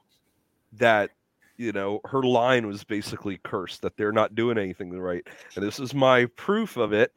that 0.74 1.10
you 1.56 1.72
know 1.72 2.00
her 2.04 2.22
line 2.22 2.66
was 2.66 2.84
basically 2.84 3.38
cursed 3.44 3.82
that 3.82 3.96
they're 3.96 4.12
not 4.12 4.34
doing 4.34 4.58
anything 4.58 4.90
right 4.98 5.26
and 5.54 5.64
this 5.64 5.80
is 5.80 5.94
my 5.94 6.26
proof 6.36 6.76
of 6.76 6.92
it 6.92 7.12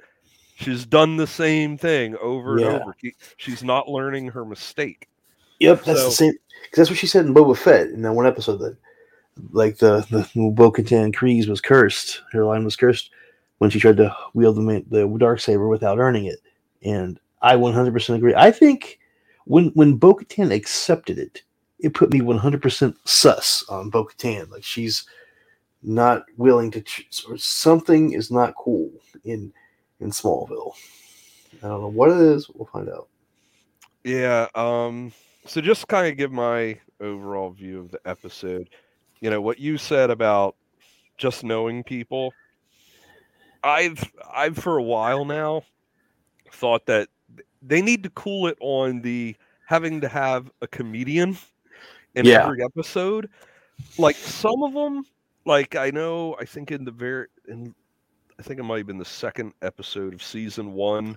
she's 0.55 0.85
done 0.85 1.17
the 1.17 1.27
same 1.27 1.77
thing 1.77 2.15
over 2.21 2.57
yeah. 2.57 2.67
and 2.67 2.81
over 2.81 2.95
she's 3.35 3.63
not 3.63 3.89
learning 3.89 4.27
her 4.29 4.45
mistake 4.45 5.09
yep 5.59 5.83
that's 5.83 5.99
so, 5.99 6.05
the 6.05 6.11
same 6.11 6.33
because 6.63 6.77
that's 6.77 6.89
what 6.89 6.97
she 6.97 7.07
said 7.07 7.25
in 7.25 7.33
boba 7.33 7.57
fett 7.57 7.87
in 7.87 8.01
that 8.01 8.13
one 8.13 8.25
episode 8.25 8.57
that 8.57 8.77
like 9.51 9.77
the 9.77 9.99
the 10.09 10.51
bo-katan 10.51 11.47
was 11.47 11.61
cursed 11.61 12.21
her 12.31 12.45
line 12.45 12.63
was 12.63 12.75
cursed 12.75 13.11
when 13.59 13.69
she 13.69 13.79
tried 13.79 13.97
to 13.97 14.15
wield 14.33 14.55
the, 14.55 14.83
the 14.89 15.17
dark 15.19 15.39
saber 15.39 15.67
without 15.67 15.99
earning 15.99 16.25
it. 16.25 16.39
And 16.81 17.19
I 17.41 17.55
100% 17.55 18.15
agree. 18.15 18.33
I 18.35 18.51
think 18.51 18.99
when 19.45 19.67
when 19.69 19.95
Bo-Katan 19.95 20.53
accepted 20.53 21.19
it, 21.19 21.43
it 21.79 21.93
put 21.93 22.11
me 22.11 22.19
100% 22.19 22.95
sus 23.05 23.63
on 23.69 23.89
Bo-Katan. 23.89 24.49
Like 24.49 24.63
she's 24.63 25.05
not 25.83 26.23
willing 26.37 26.71
to 26.71 26.81
choose, 26.81 27.23
or 27.27 27.37
something 27.37 28.13
is 28.13 28.31
not 28.31 28.55
cool 28.55 28.91
in 29.23 29.53
in 29.99 30.09
Smallville. 30.09 30.73
I 31.61 31.67
don't 31.67 31.81
know 31.81 31.87
what 31.87 32.11
it 32.11 32.17
is. 32.17 32.49
We'll 32.49 32.67
find 32.67 32.89
out. 32.89 33.07
Yeah. 34.03 34.47
Um. 34.55 35.11
So 35.45 35.61
just 35.61 35.87
kind 35.87 36.07
of 36.07 36.17
give 36.17 36.31
my 36.31 36.79
overall 37.01 37.49
view 37.49 37.79
of 37.79 37.91
the 37.91 37.99
episode. 38.05 38.69
You 39.21 39.29
know 39.29 39.41
what 39.41 39.59
you 39.59 39.77
said 39.77 40.09
about 40.09 40.55
just 41.17 41.43
knowing 41.43 41.83
people 41.83 42.33
I've 43.63 44.03
I've 44.33 44.57
for 44.57 44.77
a 44.77 44.83
while 44.83 45.25
now 45.25 45.63
thought 46.51 46.85
that 46.87 47.09
they 47.61 47.81
need 47.81 48.03
to 48.03 48.09
cool 48.11 48.47
it 48.47 48.57
on 48.59 49.01
the 49.01 49.35
having 49.65 50.01
to 50.01 50.07
have 50.07 50.49
a 50.61 50.67
comedian 50.67 51.37
in 52.15 52.25
yeah. 52.25 52.43
every 52.43 52.63
episode. 52.63 53.29
Like 53.97 54.15
some 54.15 54.63
of 54.63 54.73
them, 54.73 55.05
like 55.45 55.75
I 55.75 55.91
know, 55.91 56.35
I 56.39 56.45
think 56.45 56.71
in 56.71 56.85
the 56.85 56.91
very, 56.91 57.27
in, 57.47 57.73
I 58.39 58.43
think 58.43 58.59
it 58.59 58.63
might 58.63 58.79
have 58.79 58.87
been 58.87 58.97
the 58.97 59.05
second 59.05 59.53
episode 59.61 60.13
of 60.13 60.23
season 60.23 60.73
one. 60.73 61.15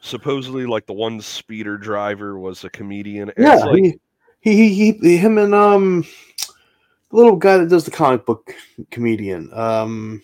Supposedly, 0.00 0.66
like 0.66 0.86
the 0.86 0.92
one 0.92 1.20
speeder 1.20 1.78
driver 1.78 2.38
was 2.38 2.64
a 2.64 2.70
comedian. 2.70 3.32
yeah, 3.38 3.56
like, 3.56 3.98
he, 4.40 4.56
he, 4.56 4.92
he, 4.92 5.16
him 5.16 5.38
and 5.38 5.54
um, 5.54 6.04
the 7.10 7.16
little 7.16 7.36
guy 7.36 7.58
that 7.58 7.68
does 7.68 7.84
the 7.84 7.90
comic 7.90 8.26
book 8.26 8.54
comedian. 8.90 9.52
Um, 9.52 10.22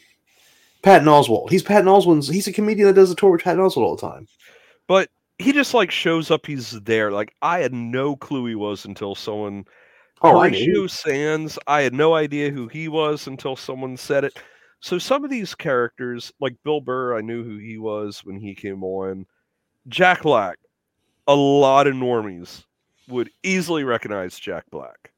Patton 0.82 1.09
Oswalt. 1.09 1.50
He's 1.50 1.62
Patton 1.62 1.88
Oswalt's. 1.88 2.28
He's 2.28 2.48
a 2.48 2.52
comedian 2.52 2.88
that 2.88 2.94
does 2.94 3.10
a 3.10 3.14
tour 3.14 3.30
with 3.32 3.42
Patton 3.42 3.60
Oswalt 3.60 3.76
all 3.76 3.96
the 3.96 4.02
time. 4.02 4.26
But 4.88 5.09
he 5.38 5.52
just 5.52 5.74
like 5.74 5.90
shows 5.90 6.30
up. 6.30 6.46
He's 6.46 6.72
there. 6.80 7.10
Like 7.12 7.34
I 7.42 7.60
had 7.60 7.72
no 7.72 8.16
clue 8.16 8.46
he 8.46 8.54
was 8.54 8.84
until 8.84 9.14
someone. 9.14 9.64
Oh, 10.22 10.38
Horatio 10.38 10.86
Sanz. 10.86 11.59
I 11.66 11.82
had 11.82 11.94
no 11.94 12.14
idea 12.14 12.50
who 12.50 12.68
he 12.68 12.88
was 12.88 13.26
until 13.26 13.56
someone 13.56 13.96
said 13.96 14.24
it. 14.24 14.38
So 14.80 14.98
some 14.98 15.24
of 15.24 15.30
these 15.30 15.54
characters, 15.54 16.32
like 16.40 16.56
Bill 16.64 16.80
Burr, 16.80 17.16
I 17.16 17.20
knew 17.20 17.44
who 17.44 17.59
he 17.59 17.78
was 17.78 18.24
when 18.24 18.40
he 18.40 18.54
came 18.54 18.82
on. 18.82 19.26
Jack 19.88 20.22
Black, 20.22 20.59
a 21.26 21.34
lot 21.34 21.86
of 21.86 21.94
normies 21.94 22.64
would 23.09 23.30
easily 23.42 23.84
recognize 23.84 24.38
Jack 24.38 24.64
Black. 24.70 25.11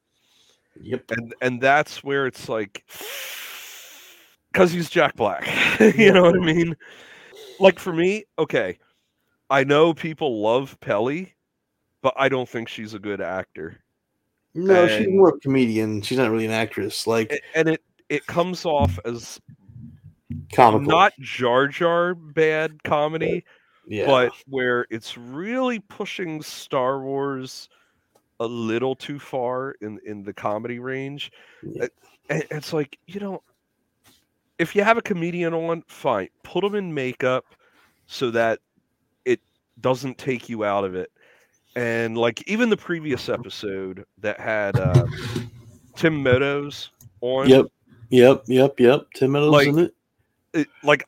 Yep. 0.81 1.11
And 1.11 1.35
and 1.41 1.61
that's 1.61 2.03
where 2.03 2.27
it's 2.27 2.49
like 2.49 2.85
because 4.53 4.73
he's 4.73 4.91
Jack 4.91 5.17
Black. 5.17 5.49
you 5.81 6.13
know 6.13 6.23
what 6.23 6.37
I 6.37 6.45
mean? 6.45 6.77
Like 7.61 7.79
for 7.79 7.93
me, 7.93 8.25
okay, 8.39 8.79
I 9.51 9.65
know 9.65 9.95
people 9.95 10.41
love 10.43 10.79
Pelly, 10.81 11.35
but 12.03 12.15
I 12.17 12.29
don't 12.29 12.49
think 12.49 12.69
she's 12.69 12.95
a 12.95 12.99
good 12.99 13.21
actor. 13.21 13.81
No, 14.55 14.87
she's 14.87 15.09
more 15.09 15.31
a 15.31 15.41
comedian. 15.41 16.01
She's 16.03 16.19
not 16.19 16.31
really 16.31 16.47
an 16.47 16.53
actress. 16.53 17.07
Like 17.07 17.41
And 17.55 17.69
it 17.69 17.83
it 18.09 18.27
comes 18.27 18.65
off 18.65 18.99
as 19.05 19.41
comical. 20.53 20.87
not 20.87 21.13
Jar 21.21 21.67
Jar 21.67 22.15
bad 22.15 22.83
comedy, 22.85 23.45
yeah. 23.87 24.07
but 24.07 24.33
where 24.47 24.87
it's 24.91 25.19
really 25.19 25.81
pushing 25.81 26.43
Star 26.43 27.01
Wars 27.01 27.69
a 28.41 28.47
little 28.47 28.95
too 28.97 29.19
far 29.19 29.75
in 29.81 29.99
in 30.05 30.23
the 30.23 30.33
comedy 30.33 30.79
range. 30.79 31.33
Yeah. 31.63 31.87
And 32.31 32.45
it's 32.51 32.73
like 32.73 32.99
you 33.07 33.21
know, 33.21 33.43
if 34.59 34.75
you 34.75 34.83
have 34.83 34.97
a 34.99 35.03
comedian 35.03 35.55
on, 35.55 35.83
fine, 35.89 36.29
put 36.43 36.63
them 36.63 36.75
in 36.75 36.93
makeup 36.95 37.45
so 38.07 38.31
that 38.31 38.61
it 39.25 39.41
doesn't 39.81 40.19
take 40.19 40.49
you 40.49 40.65
out 40.65 40.85
of 40.85 40.95
it. 40.95 41.11
And 41.77 42.17
like 42.17 42.49
even 42.49 42.71
the 42.71 42.77
previous 42.77 43.29
episode 43.29 44.05
that 44.19 44.39
had 44.39 44.77
uh, 44.79 45.07
Tim 45.97 46.23
Meadows 46.23 46.91
on, 47.21 47.49
Yep. 47.49 47.67
Yep. 48.11 48.45
Yep. 48.47 48.81
Yep. 48.81 49.07
Tim 49.15 49.33
Meadows 49.33 49.51
Like, 49.53 49.69
in 49.69 49.79
it. 49.81 49.95
it, 50.53 50.69
like 50.85 51.05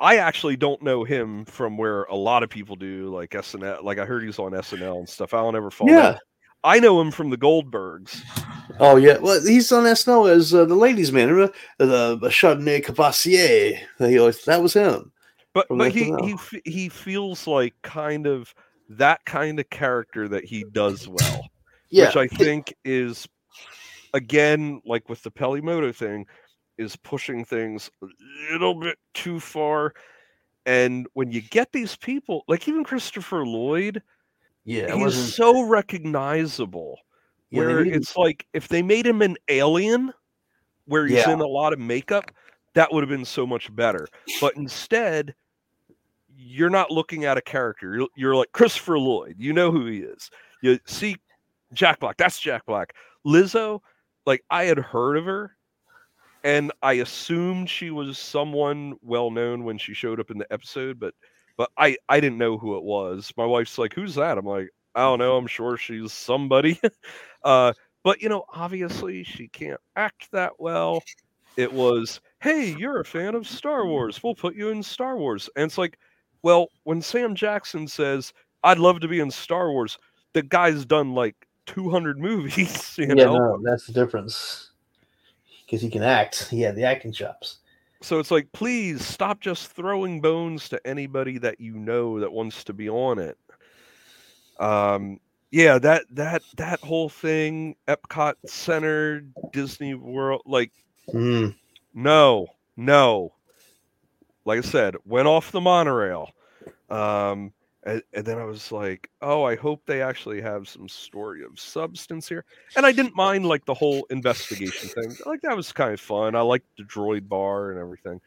I 0.00 0.16
actually 0.16 0.56
don't 0.56 0.82
know 0.82 1.04
him 1.04 1.44
from 1.44 1.76
where 1.78 2.02
a 2.04 2.16
lot 2.16 2.42
of 2.42 2.50
people 2.50 2.74
do, 2.74 3.14
like 3.14 3.30
SNL. 3.30 3.84
Like 3.84 3.98
I 3.98 4.04
heard 4.04 4.24
he's 4.24 4.40
on 4.40 4.50
SNL 4.50 4.98
and 4.98 5.08
stuff. 5.08 5.32
I 5.34 5.38
don't 5.38 5.54
ever 5.54 5.70
follow. 5.70 5.92
Yeah. 5.92 6.18
I 6.64 6.78
know 6.78 7.00
him 7.00 7.10
from 7.10 7.30
the 7.30 7.36
Goldbergs. 7.36 8.22
Oh 8.78 8.96
yeah. 8.96 9.18
Well, 9.18 9.44
he's 9.44 9.72
on 9.72 9.84
SNL 9.84 10.30
as 10.30 10.54
uh, 10.54 10.64
the 10.64 10.74
ladies' 10.74 11.12
man. 11.12 11.28
Remember 11.30 11.52
the, 11.78 12.18
Chardonnay 12.28 12.84
Cavassier? 12.84 13.78
He 13.98 14.18
always, 14.18 14.44
that 14.44 14.62
was 14.62 14.74
him. 14.74 15.12
But 15.54 15.66
but 15.68 15.92
he 15.92 16.14
he 16.22 16.60
he 16.64 16.88
feels 16.88 17.46
like 17.46 17.74
kind 17.82 18.26
of 18.26 18.54
that 18.88 19.24
kind 19.26 19.60
of 19.60 19.68
character 19.70 20.28
that 20.28 20.44
he 20.44 20.64
does 20.72 21.08
well, 21.08 21.48
Yeah. 21.90 22.06
which 22.06 22.16
I 22.16 22.26
think 22.26 22.74
is 22.84 23.28
again 24.14 24.80
like 24.86 25.08
with 25.08 25.22
the 25.22 25.30
Peli 25.30 25.60
Motto 25.60 25.92
thing, 25.92 26.26
is 26.78 26.96
pushing 26.96 27.44
things 27.44 27.90
a 28.02 28.06
little 28.50 28.74
bit 28.74 28.98
too 29.14 29.40
far. 29.40 29.92
And 30.64 31.06
when 31.14 31.32
you 31.32 31.42
get 31.42 31.72
these 31.72 31.96
people, 31.96 32.44
like 32.48 32.66
even 32.68 32.84
Christopher 32.84 33.44
Lloyd, 33.44 34.02
yeah. 34.64 34.94
He's 34.94 35.34
so 35.34 35.62
recognizable. 35.62 36.98
yeah, 37.50 37.58
where 37.60 37.84
needed- 37.84 37.96
it's 38.02 38.16
like 38.16 38.46
if 38.52 38.68
they 38.68 38.82
made 38.82 39.06
him 39.06 39.22
an 39.22 39.36
alien 39.48 40.12
where 40.86 41.06
he's 41.06 41.18
Yeah. 41.18 41.32
in 41.32 41.40
a 41.40 41.46
lot 41.46 41.72
of 41.72 41.78
makeup 41.78 42.30
that 42.74 42.92
would 42.92 43.02
have 43.02 43.10
been 43.10 43.24
so 43.24 43.46
much 43.46 43.74
better 43.76 44.06
but 44.40 44.56
instead 44.56 45.34
you're 46.34 46.70
not 46.70 46.90
looking 46.90 47.24
at 47.24 47.36
a 47.36 47.42
character 47.42 47.94
you're, 47.94 48.08
you're 48.16 48.34
like 48.34 48.50
christopher 48.52 48.98
lloyd 48.98 49.36
you 49.38 49.52
know 49.52 49.70
who 49.70 49.86
he 49.86 49.98
is 49.98 50.30
you 50.62 50.78
see 50.86 51.16
jack 51.74 52.00
black 52.00 52.16
that's 52.16 52.40
jack 52.40 52.64
black 52.66 52.94
lizzo 53.26 53.80
like 54.26 54.42
i 54.50 54.64
had 54.64 54.78
heard 54.78 55.16
of 55.16 55.24
her 55.26 55.54
and 56.44 56.72
i 56.82 56.94
assumed 56.94 57.68
she 57.68 57.90
was 57.90 58.18
someone 58.18 58.94
well 59.02 59.30
known 59.30 59.62
when 59.64 59.76
she 59.78 59.92
showed 59.94 60.18
up 60.18 60.30
in 60.30 60.38
the 60.38 60.50
episode 60.52 60.98
but 60.98 61.14
but 61.56 61.70
i 61.76 61.96
i 62.08 62.20
didn't 62.20 62.38
know 62.38 62.58
who 62.58 62.76
it 62.76 62.82
was. 62.82 63.32
My 63.36 63.46
wife's 63.46 63.78
like 63.78 63.94
who's 63.94 64.14
that? 64.16 64.38
I'm 64.38 64.46
like 64.46 64.70
i 64.94 65.00
don't 65.02 65.18
know. 65.18 65.36
I'm 65.36 65.46
sure 65.46 65.76
she's 65.76 66.12
somebody. 66.12 66.80
Uh 67.44 67.72
but 68.04 68.22
you 68.22 68.28
know 68.28 68.44
obviously 68.54 69.24
she 69.24 69.48
can't 69.48 69.80
act 69.96 70.30
that 70.30 70.52
well. 70.60 71.02
It 71.56 71.72
was 71.72 72.20
hey 72.40 72.76
you're 72.78 73.00
a 73.00 73.04
fan 73.04 73.34
of 73.34 73.48
star 73.48 73.84
wars. 73.84 74.22
We'll 74.22 74.36
put 74.36 74.54
you 74.54 74.68
in 74.68 74.80
star 74.82 75.16
wars. 75.16 75.50
And 75.56 75.64
it's 75.64 75.76
like 75.76 75.98
well 76.42 76.68
when 76.84 77.02
sam 77.02 77.34
jackson 77.34 77.88
says 77.88 78.32
i'd 78.64 78.78
love 78.78 79.00
to 79.00 79.08
be 79.08 79.20
in 79.20 79.30
star 79.30 79.70
wars 79.70 79.98
the 80.32 80.42
guy's 80.42 80.84
done 80.84 81.14
like 81.14 81.34
200 81.66 82.18
movies 82.20 82.96
you 82.98 83.06
yeah, 83.08 83.14
know? 83.14 83.36
no, 83.36 83.60
that's 83.62 83.86
the 83.86 83.92
difference. 83.92 84.70
Because 85.64 85.80
he 85.80 85.90
can 85.90 86.02
act. 86.02 86.48
He 86.50 86.60
had 86.60 86.76
the 86.76 86.84
acting 86.84 87.12
chops. 87.12 87.58
So 88.02 88.18
it's 88.18 88.30
like 88.30 88.50
please 88.52 89.04
stop 89.04 89.40
just 89.40 89.72
throwing 89.72 90.20
bones 90.20 90.68
to 90.70 90.86
anybody 90.86 91.38
that 91.38 91.60
you 91.60 91.74
know 91.74 92.20
that 92.20 92.32
wants 92.32 92.64
to 92.64 92.72
be 92.72 92.88
on 92.88 93.18
it. 93.18 93.38
Um 94.58 95.20
yeah 95.50 95.78
that 95.78 96.04
that 96.10 96.42
that 96.56 96.80
whole 96.80 97.08
thing 97.08 97.76
epcot 97.88 98.34
center 98.46 99.20
disney 99.52 99.94
world 99.94 100.42
like 100.46 100.72
Mm. 101.12 101.54
no 101.94 102.46
no. 102.76 103.32
Like 104.44 104.58
i 104.58 104.62
said 104.62 104.96
went 105.04 105.28
off 105.28 105.52
the 105.52 105.60
monorail. 105.60 106.30
Um 106.90 107.52
and, 107.84 108.02
and 108.12 108.24
then 108.24 108.38
i 108.38 108.44
was 108.44 108.70
like 108.72 109.10
oh 109.22 109.44
i 109.44 109.56
hope 109.56 109.82
they 109.86 110.02
actually 110.02 110.40
have 110.40 110.68
some 110.68 110.88
story 110.88 111.44
of 111.44 111.58
substance 111.58 112.28
here 112.28 112.44
and 112.76 112.86
i 112.86 112.92
didn't 112.92 113.16
mind 113.16 113.46
like 113.46 113.64
the 113.64 113.74
whole 113.74 114.06
investigation 114.10 114.88
thing 114.88 115.16
like 115.26 115.40
that 115.42 115.56
was 115.56 115.72
kind 115.72 115.92
of 115.92 116.00
fun 116.00 116.34
i 116.34 116.40
liked 116.40 116.66
the 116.76 116.84
droid 116.84 117.28
bar 117.28 117.70
and 117.70 117.80
everything 117.80 118.20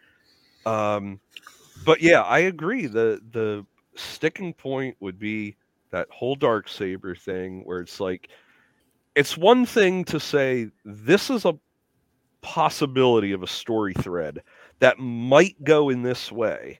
um 0.66 1.20
but 1.86 2.02
yeah 2.02 2.22
i 2.22 2.40
agree 2.40 2.86
the 2.86 3.22
the 3.32 3.66
sticking 3.96 4.54
point 4.54 4.96
would 5.00 5.18
be 5.18 5.56
that 5.92 6.08
whole 6.12 6.36
dark 6.36 6.68
saber 6.68 7.16
thing 7.16 7.62
where 7.64 7.80
it's 7.80 8.00
like 8.00 8.30
it's 9.16 9.38
one 9.38 9.66
thing 9.66 10.04
to 10.04 10.20
say 10.20 10.70
this 10.84 11.30
is 11.30 11.46
a 11.46 11.58
possibility 12.42 13.32
of 13.32 13.42
a 13.42 13.48
story 13.48 13.94
thread 13.94 14.42
that 14.80 15.00
might 15.00 15.56
go 15.64 15.90
in 15.90 16.04
this 16.04 16.32
way 16.32 16.80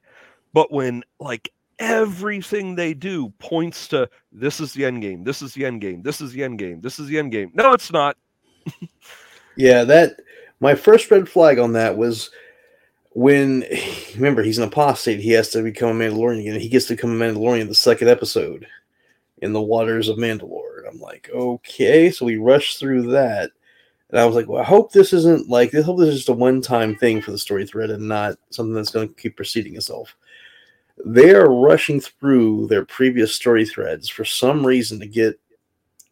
but 0.52 0.70
when 0.70 1.02
like 1.18 1.50
everything 1.78 2.74
they 2.74 2.94
do 2.94 3.28
points 3.38 3.86
to 3.88 4.08
this 4.32 4.60
is 4.60 4.72
the 4.72 4.84
end 4.84 5.02
game 5.02 5.22
this 5.24 5.42
is 5.42 5.52
the 5.52 5.64
end 5.64 5.80
game 5.80 6.02
this 6.02 6.20
is 6.20 6.32
the 6.32 6.42
end 6.42 6.58
game 6.58 6.80
this 6.80 6.98
is 6.98 7.06
the 7.08 7.18
end 7.18 7.30
game 7.30 7.50
no 7.54 7.72
it's 7.72 7.92
not 7.92 8.16
Yeah, 9.56 9.84
that 9.84 10.20
my 10.60 10.74
first 10.74 11.10
red 11.10 11.28
flag 11.28 11.58
on 11.58 11.72
that 11.72 11.96
was 11.96 12.30
when 13.10 13.64
remember 14.14 14.42
he's 14.42 14.58
an 14.58 14.68
apostate. 14.68 15.20
He 15.20 15.30
has 15.32 15.50
to 15.50 15.62
become 15.62 16.00
a 16.00 16.04
Mandalorian 16.04 16.40
again. 16.40 16.60
He 16.60 16.68
gets 16.68 16.86
to 16.86 16.94
become 16.94 17.20
a 17.20 17.24
Mandalorian 17.24 17.62
in 17.62 17.68
the 17.68 17.74
second 17.74 18.08
episode 18.08 18.66
in 19.38 19.52
the 19.52 19.62
waters 19.62 20.08
of 20.08 20.18
Mandalore. 20.18 20.88
I'm 20.88 21.00
like, 21.00 21.28
okay, 21.34 22.10
so 22.10 22.26
we 22.26 22.36
rush 22.36 22.76
through 22.76 23.10
that, 23.12 23.50
and 24.10 24.20
I 24.20 24.24
was 24.24 24.36
like, 24.36 24.48
well, 24.48 24.60
I 24.60 24.64
hope 24.64 24.92
this 24.92 25.12
isn't 25.12 25.48
like 25.48 25.74
I 25.74 25.80
hope 25.80 25.98
this 25.98 26.10
is 26.10 26.16
just 26.16 26.28
a 26.28 26.32
one 26.32 26.60
time 26.60 26.94
thing 26.96 27.20
for 27.20 27.32
the 27.32 27.38
story 27.38 27.66
thread 27.66 27.90
and 27.90 28.06
not 28.06 28.36
something 28.50 28.74
that's 28.74 28.90
going 28.90 29.08
to 29.08 29.14
keep 29.14 29.36
proceeding 29.36 29.74
itself. 29.74 30.14
They 31.04 31.34
are 31.34 31.52
rushing 31.52 32.00
through 32.00 32.68
their 32.68 32.84
previous 32.84 33.34
story 33.34 33.66
threads 33.66 34.08
for 34.08 34.24
some 34.24 34.66
reason 34.66 34.98
to 35.00 35.06
get 35.06 35.38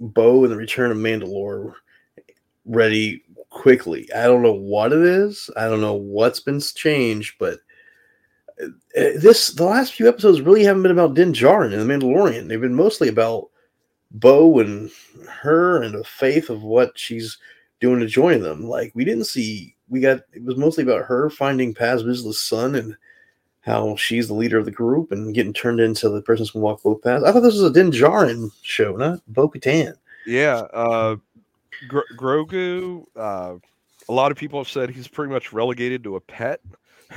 Bo 0.00 0.44
and 0.44 0.52
the 0.52 0.56
Return 0.56 0.90
of 0.90 0.98
Mandalore 0.98 1.74
ready 2.66 3.22
quickly. 3.50 4.08
I 4.14 4.24
don't 4.24 4.42
know 4.42 4.52
what 4.52 4.92
it 4.92 5.02
is. 5.02 5.48
I 5.56 5.68
don't 5.68 5.80
know 5.80 5.94
what's 5.94 6.40
been 6.40 6.60
changed, 6.60 7.36
but 7.38 7.60
uh, 8.62 8.66
this 8.94 9.48
the 9.48 9.64
last 9.64 9.94
few 9.94 10.08
episodes 10.08 10.40
really 10.40 10.64
haven't 10.64 10.82
been 10.82 10.92
about 10.92 11.14
Din 11.14 11.32
Djarin 11.32 11.72
and 11.72 11.80
the 11.80 11.92
Mandalorian. 11.92 12.48
They've 12.48 12.60
been 12.60 12.74
mostly 12.74 13.08
about 13.08 13.48
Bo 14.10 14.60
and 14.60 14.90
her 15.28 15.82
and 15.82 15.94
the 15.94 16.04
faith 16.04 16.50
of 16.50 16.62
what 16.62 16.98
she's 16.98 17.38
doing 17.80 18.00
to 18.00 18.06
join 18.06 18.40
them. 18.40 18.62
Like 18.64 18.92
we 18.94 19.04
didn't 19.04 19.24
see 19.24 19.74
we 19.88 20.00
got 20.00 20.20
it 20.32 20.44
was 20.44 20.56
mostly 20.56 20.84
about 20.84 21.04
her 21.06 21.30
finding 21.30 21.74
Paz 21.74 22.02
Vizsla's 22.02 22.40
son 22.40 22.74
and 22.74 22.96
how 23.64 23.96
she's 23.96 24.28
the 24.28 24.34
leader 24.34 24.58
of 24.58 24.64
the 24.66 24.70
group 24.70 25.10
and 25.12 25.34
getting 25.34 25.52
turned 25.52 25.80
into 25.80 26.08
the 26.08 26.20
person 26.22 26.44
who 26.46 26.52
can 26.52 26.60
walk 26.60 26.82
both 26.82 27.02
paths. 27.02 27.24
I 27.24 27.32
thought 27.32 27.40
this 27.40 27.54
was 27.54 27.62
a 27.62 27.72
Din 27.72 27.90
Djarin 27.90 28.50
show, 28.62 28.94
not 28.96 29.20
Bo 29.28 29.48
Katan. 29.48 29.94
yeah 30.26 30.56
uh 30.72 31.16
Gro- 31.88 32.02
grogu 32.16 33.04
uh 33.16 33.54
a 34.08 34.12
lot 34.12 34.30
of 34.30 34.36
people 34.38 34.58
have 34.60 34.68
said 34.68 34.90
he's 34.90 35.08
pretty 35.08 35.32
much 35.32 35.52
relegated 35.52 36.04
to 36.04 36.16
a 36.16 36.20
pet 36.20 36.60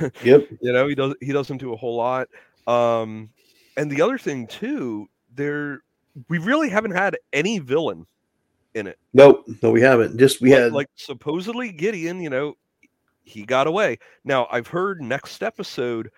Yep. 0.24 0.48
you 0.60 0.72
know 0.72 0.88
he 0.88 0.94
does 0.94 1.14
he 1.20 1.32
doesn't 1.32 1.58
do 1.58 1.72
a 1.72 1.76
whole 1.76 1.96
lot 1.96 2.28
um 2.66 3.30
and 3.76 3.90
the 3.90 4.02
other 4.02 4.18
thing 4.18 4.46
too 4.46 5.08
there 5.34 5.80
we 6.28 6.38
really 6.38 6.68
haven't 6.68 6.90
had 6.92 7.16
any 7.32 7.58
villain 7.60 8.06
in 8.74 8.86
it 8.86 8.98
Nope, 9.14 9.46
no, 9.62 9.70
we 9.70 9.80
haven't. 9.80 10.18
Just 10.18 10.40
we 10.40 10.50
Like- 10.52 10.60
had 10.62 10.72
like 10.72 10.88
supposedly 10.96 11.72
gideon 11.72 12.20
you 12.20 12.30
know 12.30 12.56
he 13.22 13.44
got 13.44 13.66
away 13.66 13.98
now 14.24 14.46
i've 14.50 14.66
heard 14.66 15.00
next 15.02 15.42
episode 15.42 16.10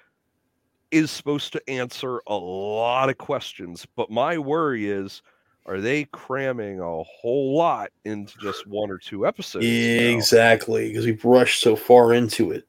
is 0.91 1.11
supposed 1.11 1.53
to 1.53 1.71
answer 1.71 2.21
a 2.27 2.35
lot 2.35 3.09
of 3.09 3.19
questions 3.19 3.87
but 3.97 4.11
my 4.11 4.37
worry 4.39 4.89
is 4.89 5.23
are 5.67 5.81
they 5.81 6.05
cramming 6.07 6.81
a 6.81 7.03
whole 7.05 7.57
lot 7.57 7.91
into 8.05 8.37
just 8.39 8.67
one 8.67 8.91
or 8.91 8.99
two 8.99 9.27
episodes 9.27 9.65
exactly 9.65 10.89
because 10.89 11.05
we've 11.05 11.25
rushed 11.25 11.61
so 11.61 11.77
far 11.77 12.13
into 12.13 12.51
it. 12.51 12.67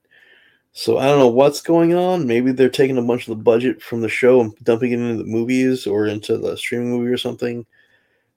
So 0.73 0.98
I 0.98 1.06
don't 1.06 1.19
know 1.19 1.27
what's 1.27 1.61
going 1.61 1.95
on. 1.95 2.27
Maybe 2.27 2.52
they're 2.52 2.69
taking 2.69 2.98
a 2.98 3.02
bunch 3.02 3.27
of 3.27 3.38
the 3.38 3.43
budget 3.43 3.81
from 3.81 4.02
the 4.02 4.10
show 4.10 4.39
and 4.39 4.56
dumping 4.64 4.91
it 4.91 4.99
into 4.99 5.18
the 5.18 5.30
movies 5.30 5.88
or 5.88 6.06
into 6.06 6.38
the 6.38 6.56
streaming 6.56 6.91
movie 6.91 7.11
or 7.11 7.18
something. 7.18 7.65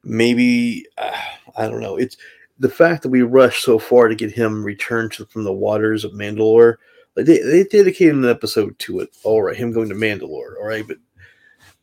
Maybe 0.02 0.86
uh, 0.98 1.12
I 1.56 1.68
don't 1.68 1.80
know. 1.80 1.96
It's 1.96 2.16
the 2.58 2.68
fact 2.68 3.02
that 3.02 3.10
we 3.10 3.22
rushed 3.22 3.64
so 3.64 3.78
far 3.78 4.08
to 4.08 4.14
get 4.14 4.32
him 4.32 4.64
returned 4.64 5.12
to, 5.12 5.26
from 5.26 5.44
the 5.44 5.52
waters 5.52 6.04
of 6.04 6.12
Mandalore. 6.12 6.76
They, 7.16 7.22
they 7.38 7.64
dedicated 7.64 8.14
an 8.14 8.28
episode 8.28 8.78
to 8.80 9.00
it. 9.00 9.10
All 9.22 9.42
right, 9.42 9.56
him 9.56 9.72
going 9.72 9.88
to 9.88 9.94
Mandalore. 9.94 10.56
All 10.58 10.66
right, 10.66 10.86
but 10.86 10.98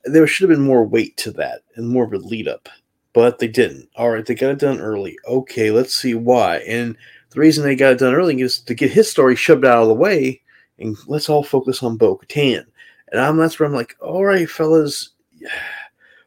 there 0.04 0.28
should 0.28 0.50
have 0.50 0.58
been 0.58 0.66
more 0.66 0.84
weight 0.86 1.16
to 1.18 1.32
that 1.32 1.62
and 1.76 1.88
more 1.88 2.04
of 2.04 2.14
a 2.14 2.18
lead 2.18 2.48
up. 2.48 2.68
But 3.14 3.40
they 3.40 3.48
didn't. 3.48 3.90
All 3.96 4.10
right, 4.10 4.26
they 4.26 4.36
got 4.36 4.52
it 4.52 4.60
done 4.60 4.80
early. 4.80 5.18
Okay, 5.28 5.72
let's 5.72 5.96
see 5.96 6.14
why. 6.16 6.58
And 6.60 6.98
the 7.32 7.40
reason 7.40 7.64
they 7.64 7.76
got 7.76 7.94
it 7.94 8.00
done 8.00 8.14
early 8.14 8.40
is 8.42 8.60
to 8.62 8.74
get 8.74 8.92
his 8.92 9.10
story 9.10 9.36
shoved 9.36 9.66
out 9.66 9.82
of 9.82 9.88
the 9.88 9.94
way 9.94 10.42
and 10.82 10.98
let's 11.08 11.30
all 11.30 11.44
focus 11.44 11.84
on 11.84 11.98
Bo 11.98 12.18
Katan. 12.18 12.66
And 13.12 13.22
I'm 13.22 13.38
that's 13.38 13.60
where 13.60 13.68
I'm 13.68 13.76
like, 13.76 13.96
all 14.02 14.26
right, 14.26 14.50
fellas, 14.50 15.12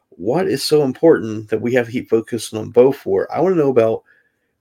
what 0.09 0.47
is 0.47 0.63
so 0.63 0.83
important 0.83 1.49
that 1.49 1.61
we 1.61 1.73
have 1.73 1.87
to 1.87 1.91
keep 1.91 2.09
focusing 2.09 2.57
on 2.57 2.71
Bo 2.71 2.91
for? 2.91 3.31
I 3.31 3.41
want 3.41 3.53
to 3.53 3.59
know 3.59 3.69
about 3.69 4.03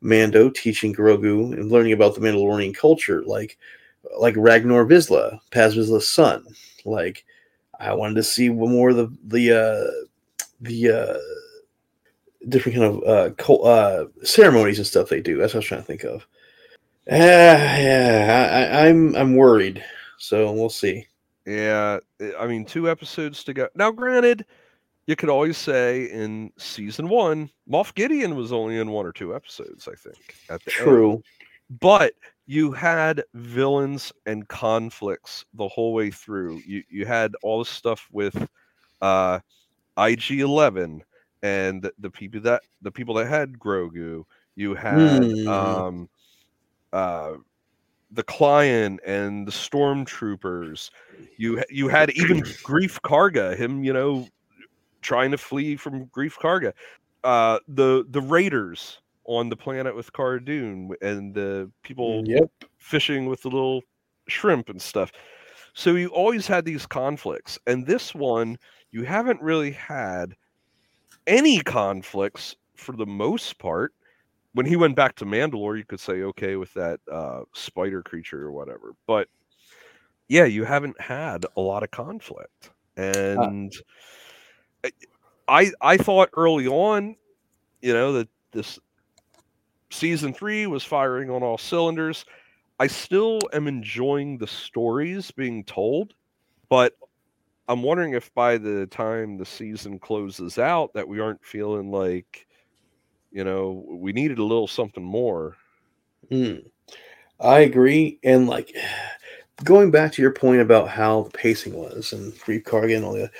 Mando 0.00 0.50
teaching 0.50 0.94
Grogu 0.94 1.52
and 1.52 1.70
learning 1.70 1.92
about 1.92 2.14
the 2.14 2.20
Mandalorian 2.20 2.74
culture, 2.74 3.22
like 3.24 3.56
like 4.18 4.34
Ragnar 4.36 4.84
Vizsla, 4.84 5.40
Paz 5.50 5.76
Vizsla's 5.76 6.08
son. 6.08 6.44
Like 6.84 7.24
I 7.80 7.94
wanted 7.94 8.14
to 8.16 8.22
see 8.22 8.48
more 8.48 8.90
of 8.90 8.96
the 8.96 9.16
the 9.24 9.52
uh, 9.52 10.06
the 10.60 10.90
uh, 10.90 12.48
different 12.48 12.78
kind 12.78 13.02
of 13.02 13.08
uh, 13.08 13.34
cult, 13.34 13.66
uh, 13.66 14.06
ceremonies 14.22 14.78
and 14.78 14.86
stuff 14.86 15.08
they 15.08 15.20
do. 15.20 15.36
That's 15.36 15.54
what 15.54 15.58
I 15.58 15.60
was 15.60 15.66
trying 15.66 15.80
to 15.80 15.86
think 15.86 16.04
of. 16.04 16.26
Uh, 17.10 17.16
yeah, 17.16 18.70
I, 18.72 18.88
I'm 18.88 19.14
I'm 19.16 19.36
worried. 19.36 19.84
So 20.18 20.50
we'll 20.52 20.70
see. 20.70 21.06
Yeah, 21.46 21.98
I 22.38 22.46
mean, 22.46 22.64
two 22.64 22.90
episodes 22.90 23.44
to 23.44 23.52
go. 23.52 23.68
Now, 23.74 23.90
granted, 23.90 24.46
you 25.06 25.16
could 25.16 25.28
always 25.28 25.58
say 25.58 26.04
in 26.04 26.50
season 26.56 27.08
one, 27.08 27.50
Moff 27.70 27.94
Gideon 27.94 28.36
was 28.36 28.52
only 28.52 28.78
in 28.78 28.90
one 28.90 29.04
or 29.04 29.12
two 29.12 29.34
episodes, 29.36 29.86
I 29.86 29.94
think. 29.94 30.34
At 30.48 30.64
the 30.64 30.70
True. 30.70 31.12
End. 31.12 31.24
But 31.80 32.14
you 32.46 32.72
had 32.72 33.22
villains 33.34 34.12
and 34.26 34.46
conflicts 34.48 35.44
the 35.54 35.68
whole 35.68 35.94
way 35.94 36.10
through. 36.10 36.60
You 36.66 36.82
you 36.90 37.06
had 37.06 37.34
all 37.42 37.58
the 37.58 37.64
stuff 37.64 38.08
with 38.12 38.48
uh, 39.00 39.40
IG 39.96 40.40
Eleven 40.40 41.02
and 41.42 41.82
the, 41.82 41.92
the, 41.98 42.10
people 42.10 42.40
that 42.42 42.62
the 42.82 42.90
people 42.90 43.14
that 43.14 43.26
had 43.26 43.58
Grogu. 43.58 44.24
You 44.56 44.74
had 44.74 45.22
mm. 45.22 45.48
um, 45.48 46.08
uh, 46.92 47.34
the 48.10 48.22
client 48.22 49.00
and 49.06 49.46
the 49.46 49.52
stormtroopers. 49.52 50.90
You 51.36 51.62
you 51.70 51.88
had 51.88 52.10
even 52.10 52.40
Greef 52.42 53.00
Karga, 53.00 53.56
him, 53.56 53.84
you 53.84 53.92
know, 53.92 54.28
trying 55.00 55.30
to 55.30 55.38
flee 55.38 55.76
from 55.76 56.06
Greef 56.06 56.34
Karga. 56.34 56.72
Uh, 57.24 57.58
the 57.68 58.04
the 58.10 58.20
raiders 58.20 58.98
on 59.26 59.48
the 59.48 59.56
planet 59.56 59.94
with 59.94 60.12
Cara 60.12 60.44
Dune 60.44 60.90
and 61.00 61.34
the 61.34 61.70
people 61.82 62.22
mm, 62.22 62.28
yep. 62.28 62.50
fishing 62.78 63.26
with 63.26 63.42
the 63.42 63.48
little 63.48 63.82
shrimp 64.28 64.68
and 64.68 64.80
stuff. 64.80 65.12
So 65.72 65.96
you 65.96 66.08
always 66.08 66.46
had 66.46 66.64
these 66.64 66.86
conflicts, 66.86 67.58
and 67.66 67.86
this 67.86 68.14
one 68.14 68.58
you 68.92 69.02
haven't 69.02 69.42
really 69.42 69.72
had 69.72 70.36
any 71.26 71.60
conflicts 71.60 72.54
for 72.76 72.92
the 72.92 73.06
most 73.06 73.58
part 73.58 73.92
when 74.54 74.66
he 74.66 74.76
went 74.76 74.96
back 74.96 75.16
to 75.16 75.24
Mandalore, 75.24 75.76
you 75.76 75.84
could 75.84 76.00
say 76.00 76.22
okay 76.22 76.56
with 76.56 76.72
that 76.74 77.00
uh, 77.10 77.40
spider 77.52 78.02
creature 78.02 78.42
or 78.42 78.52
whatever. 78.52 78.94
But 79.06 79.28
yeah, 80.28 80.44
you 80.44 80.64
haven't 80.64 80.98
had 81.00 81.44
a 81.56 81.60
lot 81.60 81.82
of 81.82 81.90
conflict, 81.90 82.70
and 82.96 83.72
uh. 84.84 84.88
I 85.48 85.72
I 85.80 85.96
thought 85.96 86.30
early 86.36 86.66
on, 86.66 87.16
you 87.82 87.92
know, 87.92 88.12
that 88.14 88.28
this 88.52 88.78
season 89.94 90.34
three 90.34 90.66
was 90.66 90.84
firing 90.84 91.30
on 91.30 91.42
all 91.42 91.58
cylinders. 91.58 92.24
I 92.78 92.86
still 92.86 93.40
am 93.52 93.68
enjoying 93.68 94.38
the 94.38 94.46
stories 94.46 95.30
being 95.30 95.64
told, 95.64 96.14
but 96.68 96.94
I'm 97.68 97.82
wondering 97.82 98.14
if 98.14 98.34
by 98.34 98.58
the 98.58 98.86
time 98.86 99.38
the 99.38 99.46
season 99.46 99.98
closes 99.98 100.58
out 100.58 100.92
that 100.94 101.08
we 101.08 101.20
aren't 101.20 101.44
feeling 101.44 101.90
like 101.90 102.46
you 103.34 103.42
know, 103.42 103.84
we 103.88 104.12
needed 104.12 104.38
a 104.38 104.44
little 104.44 104.68
something 104.68 105.02
more. 105.02 105.56
Mm, 106.30 106.64
I 107.40 107.58
agree. 107.58 108.20
And 108.22 108.46
like 108.46 108.74
going 109.64 109.90
back 109.90 110.12
to 110.12 110.22
your 110.22 110.32
point 110.32 110.60
about 110.60 110.88
how 110.88 111.24
the 111.24 111.30
pacing 111.30 111.74
was 111.74 112.12
and 112.12 112.32
Greef 112.34 112.62
Karga 112.62 112.96
and 112.96 113.04
all 113.04 113.14
that, 113.14 113.32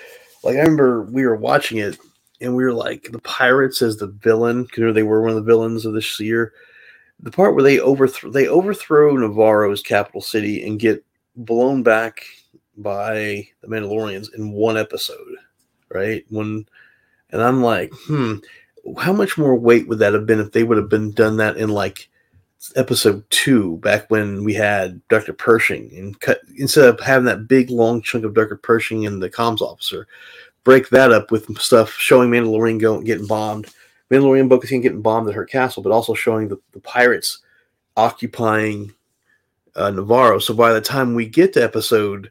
like 0.43 0.57
I 0.57 0.59
remember 0.59 1.03
we 1.03 1.25
were 1.25 1.37
watching 1.37 1.79
it 1.79 1.97
and 2.45 2.55
we 2.55 2.65
were 2.65 2.73
like 2.73 3.09
the 3.11 3.19
pirates 3.21 3.83
as 3.83 3.97
the 3.97 4.09
villain 4.09 4.65
because 4.65 4.95
they 4.95 5.03
were 5.03 5.23
one 5.23 5.31
of 5.31 5.37
the 5.37 5.43
villains 5.43 5.85
of 5.85 5.95
this 5.95 6.21
year. 6.21 6.53
The 7.21 7.31
part 7.31 7.55
where 7.55 7.65
they 7.65 7.81
overthrow 7.81 8.31
they 8.31 8.49
overthrow 8.49 9.15
Nevarro's 9.15 9.83
capital 9.83 10.21
city 10.21 10.67
and 10.67 10.79
get 10.79 11.05
blown 11.37 11.83
back 11.83 12.23
by 12.77 13.49
the 13.61 13.69
Mandalorians 13.69 14.35
in 14.35 14.53
one 14.53 14.77
episode, 14.77 15.37
right? 15.89 16.25
One, 16.29 16.67
and 17.31 17.43
I'm 17.43 17.63
like, 17.63 17.93
hmm, 18.07 18.37
how 18.99 19.13
much 19.13 19.39
more 19.39 19.55
weight 19.55 19.89
would 19.89 20.01
that 20.01 20.13
have 20.13 20.27
been 20.27 20.41
if 20.41 20.53
they 20.53 20.65
would 20.65 20.77
have 20.77 20.89
been 20.89 21.13
done 21.13 21.37
that 21.39 21.57
in 21.57 21.71
like 21.71 22.09
episode 22.77 23.25
two, 23.31 23.77
back 23.79 24.11
when 24.11 24.45
we 24.45 24.55
had 24.55 25.01
Dr. 25.09 25.33
Pershing, 25.33 25.91
and 25.97 26.19
cut 26.21 26.41
instead 26.57 26.89
of 26.89 27.01
having 27.01 27.27
that 27.27 27.49
big 27.49 27.71
long 27.71 28.03
chunk 28.03 28.25
of 28.25 28.35
Dr. 28.35 28.57
Pershing 28.57 29.07
and 29.07 29.23
the 29.23 29.31
comms 29.31 29.61
officer, 29.61 30.07
break 30.65 30.89
that 30.89 31.13
up 31.13 31.31
with 31.31 31.57
stuff 31.59 31.93
showing 31.93 32.31
Mandalorian 32.31 32.81
going 32.81 33.05
getting 33.05 33.27
bombed, 33.27 33.69
Mandalorian 34.11 34.49
bo 34.49 34.59
getting 34.59 35.03
bombed 35.03 35.29
at 35.29 35.35
her 35.35 35.45
castle, 35.45 35.83
but 35.83 35.93
also 35.93 36.15
showing 36.15 36.49
the, 36.49 36.59
the 36.73 36.81
pirates 36.81 37.41
occupying 37.97 38.93
uh, 39.77 39.91
Nevarro. 39.91 40.43
So 40.43 40.55
by 40.55 40.73
the 40.73 40.81
time 40.81 41.15
we 41.15 41.27
get 41.27 41.53
to 41.55 41.63
episode 41.63 42.31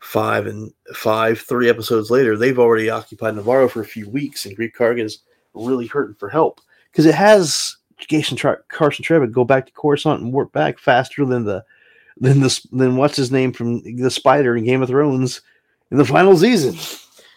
five 0.00 0.46
and 0.46 0.72
five, 0.94 1.40
three 1.40 1.68
episodes 1.68 2.10
later, 2.10 2.36
they've 2.36 2.58
already 2.58 2.90
occupied 2.90 3.34
Nevarro 3.34 3.70
for 3.70 3.80
a 3.80 3.86
few 3.86 4.08
weeks, 4.08 4.46
and 4.46 4.56
Greef 4.56 4.74
Karga's 4.74 5.20
really 5.54 5.86
hurting 5.86 6.16
for 6.16 6.28
help 6.28 6.60
because 6.90 7.06
it 7.06 7.14
has 7.14 7.76
Jason 7.98 8.36
Tra- 8.36 8.62
Carson 8.68 9.04
Trevitt 9.04 9.32
go 9.32 9.44
back 9.44 9.66
to 9.66 9.72
Coruscant 9.72 10.20
and 10.20 10.32
warp 10.32 10.52
back 10.52 10.78
faster 10.78 11.24
than 11.24 11.44
the 11.44 11.64
than 12.18 12.40
the 12.40 12.60
than 12.72 12.96
what's 12.96 13.16
his 13.16 13.32
name 13.32 13.52
from 13.52 13.82
the 13.82 14.10
Spider 14.10 14.56
in 14.56 14.64
Game 14.64 14.82
of 14.82 14.88
Thrones 14.88 15.42
in 15.90 15.96
the 15.96 16.04
final 16.04 16.36
season. 16.36 16.76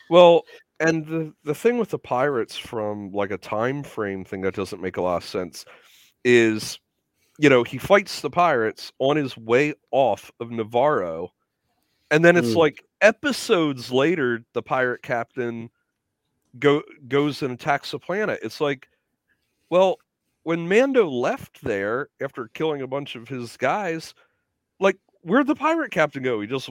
Well, 0.09 0.43
and 0.79 1.05
the 1.05 1.33
the 1.43 1.55
thing 1.55 1.77
with 1.77 1.89
the 1.89 1.99
pirates 1.99 2.57
from 2.57 3.11
like 3.11 3.31
a 3.31 3.37
time 3.37 3.83
frame 3.83 4.23
thing 4.23 4.41
that 4.41 4.55
doesn't 4.55 4.81
make 4.81 4.97
a 4.97 5.01
lot 5.01 5.17
of 5.17 5.23
sense 5.23 5.65
is 6.23 6.79
you 7.39 7.49
know 7.49 7.63
he 7.63 7.77
fights 7.77 8.21
the 8.21 8.29
pirates 8.29 8.91
on 8.99 9.17
his 9.17 9.35
way 9.37 9.73
off 9.91 10.31
of 10.39 10.49
Nevarro. 10.49 11.29
and 12.11 12.23
then 12.23 12.37
it's 12.37 12.49
mm. 12.49 12.55
like 12.55 12.83
episodes 13.01 13.91
later 13.91 14.43
the 14.53 14.61
pirate 14.61 15.01
captain 15.01 15.69
go 16.59 16.81
goes 17.07 17.41
and 17.41 17.53
attacks 17.53 17.91
the 17.91 17.99
planet. 17.99 18.39
It's 18.43 18.61
like, 18.61 18.87
well, 19.69 19.97
when 20.43 20.67
Mando 20.67 21.09
left 21.09 21.61
there 21.61 22.09
after 22.21 22.49
killing 22.53 22.81
a 22.81 22.87
bunch 22.87 23.15
of 23.15 23.27
his 23.27 23.57
guys, 23.57 24.13
like 24.79 24.97
where'd 25.21 25.47
the 25.47 25.55
pirate 25.55 25.91
captain 25.91 26.23
go? 26.23 26.39
He 26.41 26.47
just 26.47 26.69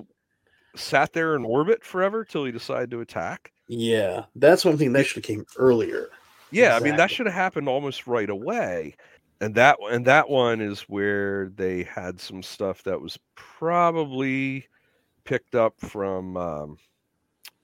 sat 0.76 1.12
there 1.12 1.36
in 1.36 1.44
orbit 1.44 1.84
forever 1.84 2.24
till 2.24 2.44
he 2.44 2.52
decided 2.52 2.90
to 2.92 3.00
attack. 3.00 3.52
Yeah, 3.68 4.24
that's 4.36 4.64
one 4.64 4.78
thing 4.78 4.92
that 4.92 5.06
should 5.06 5.16
have 5.16 5.24
came 5.24 5.46
earlier. 5.56 6.10
Yeah, 6.50 6.66
exactly. 6.66 6.88
I 6.88 6.90
mean 6.90 6.98
that 6.98 7.10
should 7.10 7.26
have 7.26 7.34
happened 7.34 7.68
almost 7.68 8.06
right 8.06 8.30
away. 8.30 8.96
And 9.40 9.54
that 9.56 9.76
and 9.90 10.06
that 10.06 10.30
one 10.30 10.60
is 10.60 10.82
where 10.82 11.50
they 11.56 11.82
had 11.82 12.20
some 12.20 12.42
stuff 12.42 12.82
that 12.84 13.00
was 13.00 13.18
probably 13.34 14.66
picked 15.24 15.54
up 15.54 15.74
from 15.80 16.36
um, 16.36 16.78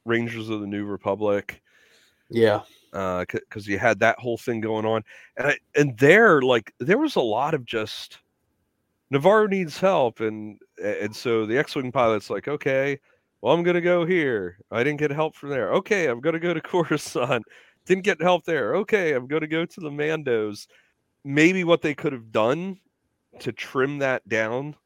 Rangers 0.04 0.48
of 0.48 0.60
the 0.60 0.66
New 0.66 0.84
Republic 0.84 1.62
yeah. 2.32 2.62
Because 2.90 3.68
uh, 3.68 3.70
you 3.70 3.78
had 3.78 4.00
that 4.00 4.18
whole 4.18 4.36
thing 4.36 4.60
going 4.60 4.84
on, 4.84 5.02
and 5.36 5.48
I, 5.48 5.58
and 5.74 5.96
there, 5.96 6.42
like, 6.42 6.74
there 6.78 6.98
was 6.98 7.16
a 7.16 7.22
lot 7.22 7.54
of 7.54 7.64
just 7.64 8.18
Nevarro 9.12 9.48
needs 9.48 9.78
help, 9.78 10.20
and 10.20 10.58
and 10.82 11.14
so 11.14 11.44
the 11.44 11.58
X-wing 11.58 11.92
pilot's 11.92 12.30
like, 12.30 12.48
okay, 12.48 12.98
well, 13.40 13.52
I'm 13.52 13.62
gonna 13.62 13.80
go 13.80 14.06
here. 14.06 14.58
I 14.70 14.82
didn't 14.82 15.00
get 15.00 15.10
help 15.10 15.36
from 15.36 15.50
there. 15.50 15.72
Okay, 15.74 16.06
I'm 16.06 16.20
gonna 16.20 16.38
go 16.38 16.54
to 16.54 16.60
Coruscant. 16.62 17.44
Didn't 17.84 18.04
get 18.04 18.22
help 18.22 18.44
there. 18.44 18.76
Okay, 18.76 19.12
I'm 19.12 19.26
gonna 19.26 19.46
go 19.46 19.66
to 19.66 19.80
the 19.80 19.90
Mandos. 19.90 20.66
Maybe 21.24 21.62
what 21.64 21.82
they 21.82 21.94
could 21.94 22.12
have 22.12 22.32
done 22.32 22.78
to 23.40 23.52
trim 23.52 23.98
that 23.98 24.26
down 24.28 24.76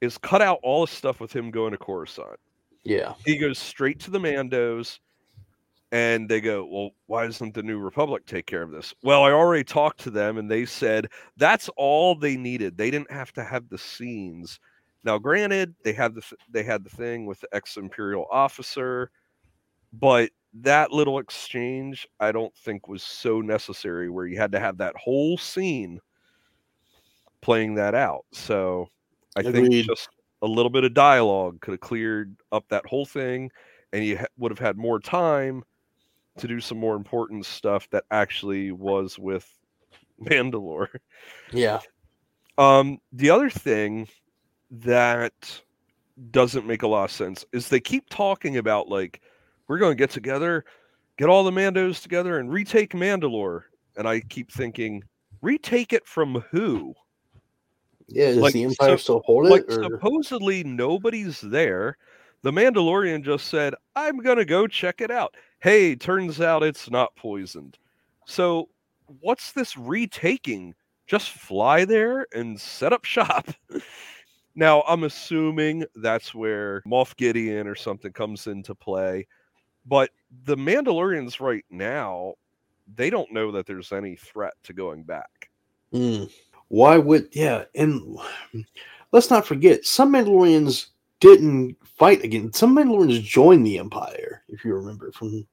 is 0.00 0.18
cut 0.18 0.42
out 0.42 0.58
all 0.62 0.86
the 0.86 0.92
stuff 0.92 1.20
with 1.20 1.34
him 1.34 1.50
going 1.50 1.72
to 1.72 1.78
Coruscant. 1.78 2.38
Yeah. 2.84 3.14
He 3.24 3.36
goes 3.36 3.58
straight 3.58 4.00
to 4.00 4.10
the 4.10 4.18
Mandos 4.18 4.98
and 5.92 6.28
they 6.28 6.40
go, 6.40 6.64
Well, 6.66 6.90
why 7.06 7.26
doesn't 7.26 7.54
the 7.54 7.62
New 7.62 7.78
Republic 7.78 8.26
take 8.26 8.46
care 8.46 8.62
of 8.62 8.70
this? 8.70 8.94
Well, 9.02 9.24
I 9.24 9.32
already 9.32 9.64
talked 9.64 10.00
to 10.00 10.10
them 10.10 10.38
and 10.38 10.50
they 10.50 10.64
said 10.66 11.08
that's 11.36 11.68
all 11.76 12.14
they 12.14 12.36
needed. 12.36 12.76
They 12.76 12.90
didn't 12.90 13.10
have 13.10 13.32
to 13.34 13.44
have 13.44 13.68
the 13.68 13.78
scenes 13.78 14.60
Now, 15.04 15.18
granted, 15.18 15.74
they 15.84 15.92
had 15.94 16.14
the 16.14 16.22
they 16.50 16.62
had 16.64 16.84
the 16.84 16.90
thing 16.90 17.26
with 17.26 17.40
the 17.40 17.48
ex 17.54 17.76
imperial 17.76 18.26
officer, 18.30 19.10
but 19.92 20.30
that 20.54 20.92
little 20.92 21.18
exchange 21.20 22.06
I 22.20 22.32
don't 22.32 22.54
think 22.56 22.88
was 22.88 23.02
so 23.04 23.40
necessary 23.42 24.10
where 24.10 24.26
you 24.26 24.38
had 24.38 24.52
to 24.52 24.60
have 24.60 24.78
that 24.78 24.96
whole 24.96 25.38
scene 25.38 26.00
playing 27.42 27.74
that 27.76 27.94
out. 27.94 28.24
So 28.32 28.88
I 29.36 29.42
Agreed. 29.44 29.54
think 29.54 29.74
just 29.76 30.08
a 30.42 30.46
little 30.46 30.70
bit 30.70 30.84
of 30.84 30.94
dialogue 30.94 31.60
could 31.60 31.72
have 31.72 31.80
cleared 31.80 32.36
up 32.52 32.64
that 32.70 32.86
whole 32.86 33.06
thing, 33.06 33.50
and 33.92 34.04
you 34.04 34.18
would 34.38 34.50
have 34.52 34.58
had 34.58 34.76
more 34.78 35.00
time 35.00 35.62
to 36.40 36.48
do 36.48 36.60
some 36.60 36.78
more 36.78 36.96
important 36.96 37.46
stuff 37.46 37.88
that 37.90 38.04
actually 38.10 38.72
was 38.72 39.18
with 39.18 39.48
Mandalore. 40.22 40.88
Yeah. 41.52 41.80
Um, 42.58 42.98
the 43.12 43.30
other 43.30 43.48
thing 43.50 44.08
that 44.70 45.60
doesn't 46.30 46.66
make 46.66 46.82
a 46.82 46.88
lot 46.88 47.04
of 47.04 47.10
sense 47.10 47.44
is 47.52 47.68
they 47.68 47.80
keep 47.80 48.08
talking 48.10 48.58
about 48.58 48.88
like 48.88 49.20
we're 49.68 49.78
going 49.78 49.92
to 49.92 49.98
get 49.98 50.10
together, 50.10 50.64
get 51.16 51.28
all 51.28 51.44
the 51.44 51.50
Mandos 51.50 52.02
together, 52.02 52.38
and 52.38 52.52
retake 52.52 52.92
Mandalore. 52.92 53.62
And 53.96 54.06
I 54.08 54.20
keep 54.20 54.50
thinking, 54.50 55.02
retake 55.42 55.92
it 55.92 56.06
from 56.06 56.44
who? 56.50 56.94
Yeah. 58.08 58.30
Like, 58.30 58.52
the 58.52 58.64
Empire 58.64 58.90
so- 58.90 58.96
still 58.96 59.22
hold 59.24 59.46
it? 59.46 59.50
Like 59.50 59.64
or- 59.68 59.84
supposedly 59.84 60.64
nobody's 60.64 61.40
there. 61.40 61.96
The 62.42 62.50
Mandalorian 62.50 63.22
just 63.22 63.48
said, 63.48 63.74
"I'm 63.94 64.18
gonna 64.18 64.46
go 64.46 64.66
check 64.66 65.00
it 65.02 65.10
out." 65.10 65.34
Hey, 65.60 65.94
turns 65.94 66.40
out 66.40 66.62
it's 66.62 66.90
not 66.90 67.14
poisoned. 67.16 67.76
So, 68.24 68.70
what's 69.20 69.52
this 69.52 69.76
retaking? 69.76 70.74
Just 71.06 71.32
fly 71.32 71.84
there 71.84 72.26
and 72.34 72.58
set 72.58 72.94
up 72.94 73.04
shop. 73.04 73.48
now, 74.54 74.82
I'm 74.88 75.04
assuming 75.04 75.84
that's 75.96 76.34
where 76.34 76.80
Moff 76.86 77.14
Gideon 77.16 77.66
or 77.66 77.74
something 77.74 78.12
comes 78.12 78.46
into 78.46 78.74
play. 78.74 79.26
But 79.84 80.10
the 80.44 80.56
Mandalorians 80.56 81.40
right 81.40 81.64
now, 81.68 82.34
they 82.94 83.10
don't 83.10 83.32
know 83.32 83.52
that 83.52 83.66
there's 83.66 83.92
any 83.92 84.16
threat 84.16 84.54
to 84.64 84.72
going 84.72 85.02
back. 85.02 85.50
Mm. 85.92 86.30
Why 86.68 86.96
would 86.96 87.28
yeah? 87.32 87.64
And 87.74 88.16
let's 89.12 89.28
not 89.28 89.46
forget, 89.46 89.84
some 89.84 90.12
Mandalorians 90.12 90.86
didn't 91.20 91.76
fight 91.86 92.24
again. 92.24 92.52
Some 92.52 92.74
Mandalorians 92.76 93.22
joined 93.22 93.64
the 93.66 93.78
Empire, 93.78 94.42
if 94.48 94.64
you 94.64 94.74
remember 94.74 95.12
from 95.12 95.46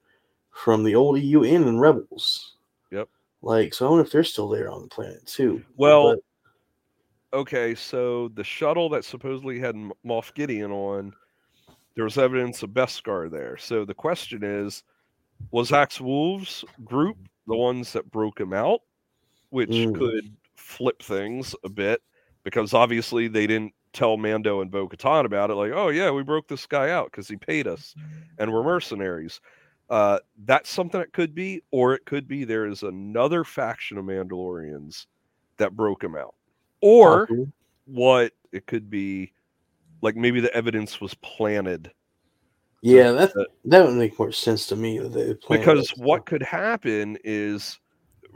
from 0.51 0.83
the 0.83 0.95
old 0.95 1.19
EU 1.19 1.43
and 1.43 1.79
Rebels. 1.79 2.55
Yep. 2.91 3.09
Like, 3.43 3.73
so 3.75 3.85
I 3.85 3.89
wonder 3.91 4.03
if 4.05 4.11
they're 4.11 4.23
still 4.23 4.49
there 4.49 4.71
on 4.71 4.81
the 4.81 4.87
planet 4.87 5.23
too. 5.27 5.63
Well, 5.75 6.15
But- 7.31 7.39
okay, 7.39 7.75
so 7.75 8.29
the 8.29 8.43
shuttle 8.43 8.89
that 8.89 9.05
supposedly 9.05 9.59
had 9.59 9.75
Moff 10.03 10.33
Gideon 10.33 10.71
on, 10.71 11.13
there 11.93 12.05
was 12.05 12.17
evidence 12.17 12.63
of 12.63 12.71
Beskar 12.71 13.29
there. 13.29 13.55
So 13.57 13.85
the 13.85 13.93
question 13.93 14.43
is, 14.43 14.83
was 15.51 15.71
Axe 15.71 16.01
Woves 16.01 16.65
group 16.83 17.17
the 17.45 17.55
ones 17.55 17.93
that 17.93 18.09
broke 18.09 18.39
him 18.39 18.51
out, 18.53 18.81
which 19.51 19.69
Mm. 19.69 19.95
could 19.95 20.35
flip 20.55 21.01
things 21.03 21.55
a 21.63 21.69
bit 21.69 22.01
because 22.43 22.73
obviously 22.73 23.27
they 23.27 23.45
didn't 23.45 23.73
tell 23.97 24.17
Mando 24.17 24.61
and 24.61 24.71
Bo 24.71 24.87
Katan 24.87 25.25
about 25.25 25.49
it. 25.49 25.55
Like, 25.55 25.71
oh 25.73 25.89
yeah, 25.89 26.11
we 26.11 26.23
broke 26.23 26.47
this 26.47 26.65
guy 26.65 26.91
out 26.91 27.11
because 27.11 27.27
he 27.27 27.35
paid 27.35 27.67
us, 27.67 27.95
and 28.37 28.51
we're 28.51 28.63
mercenaries. 28.63 29.41
Uh, 29.89 30.19
that's 30.45 30.69
something 30.69 30.99
that 30.99 31.13
could 31.13 31.33
be, 31.33 31.61
or 31.71 31.93
it 31.93 32.05
could 32.05 32.27
be 32.27 32.43
there 32.43 32.67
is 32.67 32.83
another 32.83 33.43
faction 33.43 33.97
of 33.97 34.05
Mandalorians 34.05 35.05
that 35.57 35.75
broke 35.75 36.03
him 36.03 36.15
out, 36.15 36.35
or 36.81 37.27
possibly. 37.27 37.51
what 37.85 38.33
it 38.51 38.67
could 38.67 38.89
be, 38.89 39.31
like 40.01 40.15
maybe 40.15 40.39
the 40.39 40.53
evidence 40.53 41.01
was 41.01 41.13
planted 41.15 41.91
yeah, 42.81 43.11
that 43.11 43.33
that- 43.65 43.85
would 43.85 43.95
make 43.95 44.17
more 44.19 44.31
sense 44.31 44.67
to 44.67 44.75
me. 44.75 44.99
That 44.99 45.09
they 45.09 45.33
planned 45.33 45.61
because 45.61 45.89
what 45.97 46.25
could 46.25 46.43
happen 46.43 47.17
is 47.23 47.79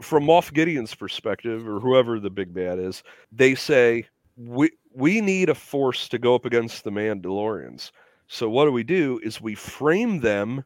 from 0.00 0.24
Moff 0.24 0.52
Gideon's 0.52 0.94
perspective 0.94 1.66
or 1.66 1.78
whoever 1.78 2.18
the 2.18 2.30
big 2.30 2.52
bad 2.52 2.78
is 2.78 3.02
they 3.30 3.54
say 3.54 4.06
we 4.36 4.70
we 4.94 5.20
need 5.20 5.48
a 5.48 5.54
force 5.54 6.08
to 6.08 6.18
go 6.18 6.34
up 6.34 6.44
against 6.44 6.84
the 6.84 6.90
Mandalorians 6.90 7.90
so 8.26 8.48
what 8.48 8.64
do 8.64 8.72
we 8.72 8.82
do 8.82 9.20
is 9.22 9.40
we 9.40 9.54
frame 9.54 10.20
them 10.20 10.64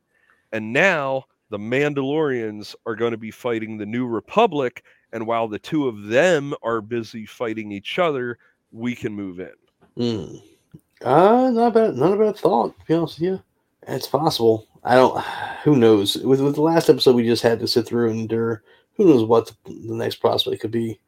and 0.52 0.72
now 0.72 1.24
the 1.50 1.58
Mandalorians 1.58 2.74
are 2.86 2.96
going 2.96 3.12
to 3.12 3.16
be 3.16 3.30
fighting 3.30 3.76
the 3.76 3.86
New 3.86 4.06
Republic 4.06 4.84
and 5.12 5.26
while 5.26 5.48
the 5.48 5.58
two 5.58 5.88
of 5.88 6.04
them 6.04 6.54
are 6.62 6.80
busy 6.80 7.26
fighting 7.26 7.72
each 7.72 7.98
other 7.98 8.38
we 8.72 8.94
can 8.94 9.12
move 9.12 9.40
in 9.40 9.52
Mm. 9.96 10.42
Uh, 11.02 11.50
not 11.50 11.74
bad. 11.74 11.96
Not 11.96 12.12
a 12.12 12.16
bad 12.16 12.36
thought. 12.36 12.78
To 12.78 12.86
be 12.86 12.94
honest 12.94 13.18
with 13.18 13.28
you, 13.28 13.42
it's 13.86 14.06
possible. 14.06 14.66
I 14.84 14.94
don't. 14.94 15.22
Who 15.64 15.76
knows? 15.76 16.16
With 16.16 16.40
with 16.40 16.54
the 16.54 16.62
last 16.62 16.88
episode 16.88 17.16
we 17.16 17.26
just 17.26 17.42
had 17.42 17.58
to 17.60 17.68
sit 17.68 17.86
through 17.86 18.10
and 18.10 18.20
endure. 18.20 18.62
Who 18.96 19.06
knows 19.06 19.24
what 19.24 19.46
the, 19.46 19.54
the 19.64 19.94
next 19.94 20.16
prospect 20.16 20.60
could 20.60 20.70
be? 20.70 21.00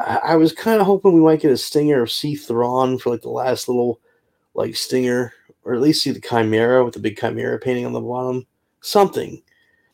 I, 0.00 0.16
I 0.16 0.36
was 0.36 0.52
kind 0.52 0.80
of 0.80 0.86
hoping 0.86 1.12
we 1.12 1.20
might 1.20 1.40
get 1.40 1.52
a 1.52 1.56
stinger 1.56 2.02
of 2.02 2.10
see 2.10 2.34
Thrawn 2.36 2.98
for 2.98 3.10
like 3.10 3.22
the 3.22 3.30
last 3.30 3.68
little 3.68 4.00
like 4.54 4.76
stinger, 4.76 5.32
or 5.64 5.74
at 5.74 5.80
least 5.80 6.02
see 6.02 6.10
the 6.10 6.20
Chimera 6.20 6.84
with 6.84 6.94
the 6.94 7.00
big 7.00 7.18
Chimera 7.18 7.58
painting 7.58 7.86
on 7.86 7.92
the 7.92 8.00
bottom. 8.00 8.46
Something. 8.80 9.42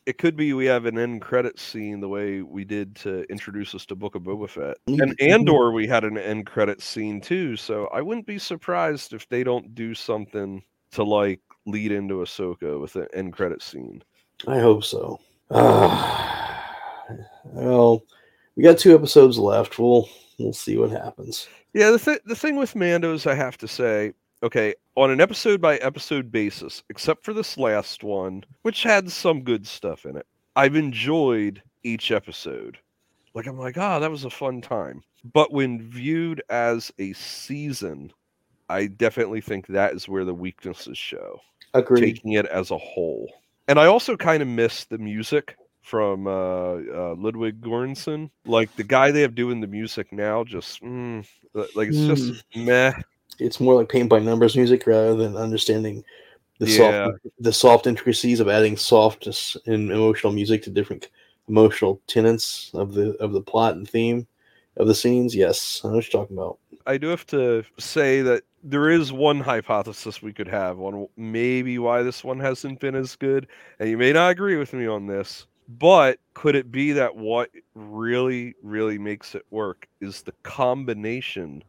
it 0.06 0.18
could 0.18 0.36
be 0.36 0.52
we 0.52 0.66
have 0.66 0.84
an 0.84 0.98
end 0.98 1.22
credit 1.22 1.58
scene 1.58 2.00
the 2.00 2.08
way 2.08 2.42
we 2.42 2.64
did 2.64 2.94
to 2.96 3.22
introduce 3.30 3.74
us 3.74 3.86
to 3.86 3.94
Book 3.94 4.14
of 4.14 4.22
Boba 4.22 4.48
Fett. 4.48 4.76
And 4.86 5.18
Andor, 5.20 5.72
we 5.72 5.86
had 5.86 6.04
an 6.04 6.18
end 6.18 6.46
credit 6.46 6.82
scene 6.82 7.20
too, 7.20 7.56
so 7.56 7.86
I 7.86 8.02
wouldn't 8.02 8.26
be 8.26 8.38
surprised 8.38 9.14
if 9.14 9.28
they 9.28 9.42
don't 9.42 9.74
do 9.74 9.94
something 9.94 10.62
to 10.92 11.02
like 11.02 11.40
lead 11.66 11.92
into 11.92 12.16
Ahsoka 12.16 12.78
with 12.78 12.96
an 12.96 13.06
end 13.14 13.32
credit 13.32 13.62
scene. 13.62 14.02
I 14.46 14.58
hope 14.58 14.84
so. 14.84 15.18
Uh, 15.50 16.60
well, 17.44 18.02
we 18.56 18.62
got 18.62 18.78
two 18.78 18.94
episodes 18.94 19.38
left. 19.38 19.78
We'll 19.78 20.08
we'll 20.38 20.52
see 20.52 20.76
what 20.76 20.90
happens. 20.90 21.48
Yeah, 21.72 21.90
the 21.90 21.98
th- 21.98 22.22
the 22.24 22.36
thing 22.36 22.56
with 22.56 22.76
Mando's, 22.76 23.26
I 23.26 23.34
have 23.34 23.58
to 23.58 23.68
say, 23.68 24.12
okay, 24.42 24.74
on 24.94 25.10
an 25.10 25.20
episode 25.20 25.60
by 25.60 25.76
episode 25.78 26.30
basis, 26.30 26.82
except 26.88 27.24
for 27.24 27.32
this 27.32 27.58
last 27.58 28.04
one, 28.04 28.44
which 28.62 28.82
had 28.82 29.10
some 29.10 29.42
good 29.42 29.66
stuff 29.66 30.06
in 30.06 30.16
it, 30.16 30.26
I've 30.56 30.76
enjoyed 30.76 31.62
each 31.82 32.10
episode. 32.10 32.78
Like 33.34 33.46
I'm 33.46 33.58
like, 33.58 33.76
ah, 33.76 33.98
that 33.98 34.10
was 34.10 34.24
a 34.24 34.30
fun 34.30 34.60
time. 34.60 35.02
But 35.32 35.52
when 35.52 35.82
viewed 35.82 36.42
as 36.50 36.92
a 36.98 37.12
season, 37.14 38.12
I 38.68 38.86
definitely 38.86 39.40
think 39.40 39.66
that 39.66 39.94
is 39.94 40.08
where 40.08 40.24
the 40.24 40.34
weaknesses 40.34 40.98
show. 40.98 41.40
Agreed. 41.72 42.00
Taking 42.14 42.32
it 42.32 42.46
as 42.46 42.70
a 42.70 42.78
whole, 42.78 43.28
and 43.66 43.80
I 43.80 43.86
also 43.86 44.16
kind 44.16 44.42
of 44.42 44.48
miss 44.48 44.84
the 44.84 44.98
music 44.98 45.56
from 45.84 46.26
uh, 46.26 46.30
uh, 46.30 47.14
Ludwig 47.16 47.60
Göransson. 47.60 48.30
Like 48.46 48.74
the 48.76 48.84
guy 48.84 49.10
they 49.10 49.20
have 49.22 49.34
doing 49.34 49.60
the 49.60 49.66
music 49.66 50.12
now, 50.12 50.42
just 50.44 50.82
mm, 50.82 51.24
like 51.74 51.88
it's 51.88 52.06
just 52.06 52.44
meh. 52.56 52.92
it's 53.38 53.60
more 53.60 53.74
like 53.74 53.88
paint 53.88 54.08
by 54.08 54.18
numbers 54.18 54.56
music 54.56 54.86
rather 54.86 55.14
than 55.14 55.36
understanding 55.36 56.02
the 56.58 56.66
Yeah. 56.66 57.08
soft 57.08 57.26
the 57.38 57.52
soft 57.52 57.86
intricacies 57.86 58.40
of 58.40 58.48
adding 58.48 58.76
softness 58.76 59.56
and 59.66 59.90
emotional 59.90 60.32
music 60.32 60.62
to 60.62 60.70
different 60.70 61.10
emotional 61.48 62.00
tenets 62.06 62.70
of 62.74 62.94
the 62.94 63.14
of 63.16 63.32
the 63.32 63.40
plot 63.42 63.76
and 63.76 63.88
theme 63.88 64.26
of 64.76 64.86
the 64.88 64.94
scenes. 64.94 65.34
Yes, 65.34 65.82
I 65.84 65.88
know 65.88 65.96
what 65.96 66.12
you're 66.12 66.22
talking 66.22 66.36
about. 66.38 66.58
I 66.86 66.98
do 66.98 67.08
have 67.08 67.26
to 67.28 67.64
say 67.78 68.22
that 68.22 68.44
there 68.62 68.90
is 68.90 69.12
one 69.12 69.40
hypothesis 69.40 70.22
we 70.22 70.32
could 70.32 70.48
have 70.48 70.80
on 70.80 71.08
maybe 71.16 71.78
why 71.78 72.02
this 72.02 72.24
one 72.24 72.40
hasn't 72.40 72.80
been 72.80 72.94
as 72.94 73.16
good, 73.16 73.46
and 73.78 73.88
you 73.88 73.98
may 73.98 74.12
not 74.12 74.30
agree 74.30 74.56
with 74.56 74.72
me 74.72 74.86
on 74.86 75.06
this, 75.06 75.46
but 75.68 76.18
could 76.34 76.54
it 76.54 76.70
be 76.70 76.92
that 76.92 77.16
what 77.16 77.50
really, 77.74 78.54
really 78.62 78.98
makes 78.98 79.34
it 79.34 79.44
work 79.50 79.88
is 80.00 80.22
the 80.22 80.34
combination 80.42 81.62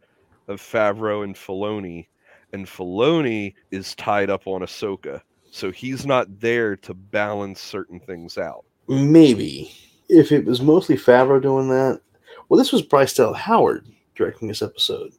of 0.48 0.62
Favreau 0.62 1.24
and 1.24 1.36
Filoni, 1.36 2.08
and 2.54 2.66
Filoni 2.66 3.54
is 3.72 3.96
tied 3.96 4.30
up 4.30 4.48
on 4.48 4.62
Ahsoka, 4.62 5.22
so 5.52 5.72
he's 5.72 6.06
not 6.06 6.40
there 6.40 6.76
to 6.78 6.94
balance 6.94 7.62
certain 7.62 8.00
things 8.00 8.38
out. 8.38 8.66
Maybe 8.88 9.72
if 10.10 10.32
it 10.32 10.46
was 10.46 10.62
mostly 10.62 10.96
Favreau 10.96 11.42
doing 11.42 11.70
that. 11.70 12.02
Well, 12.48 12.58
this 12.58 12.72
was 12.72 12.82
Bryce 12.82 13.14
Dallas 13.16 13.40
Howard 13.40 13.88
directing 14.16 14.48
this 14.48 14.62
episode. 14.62 15.14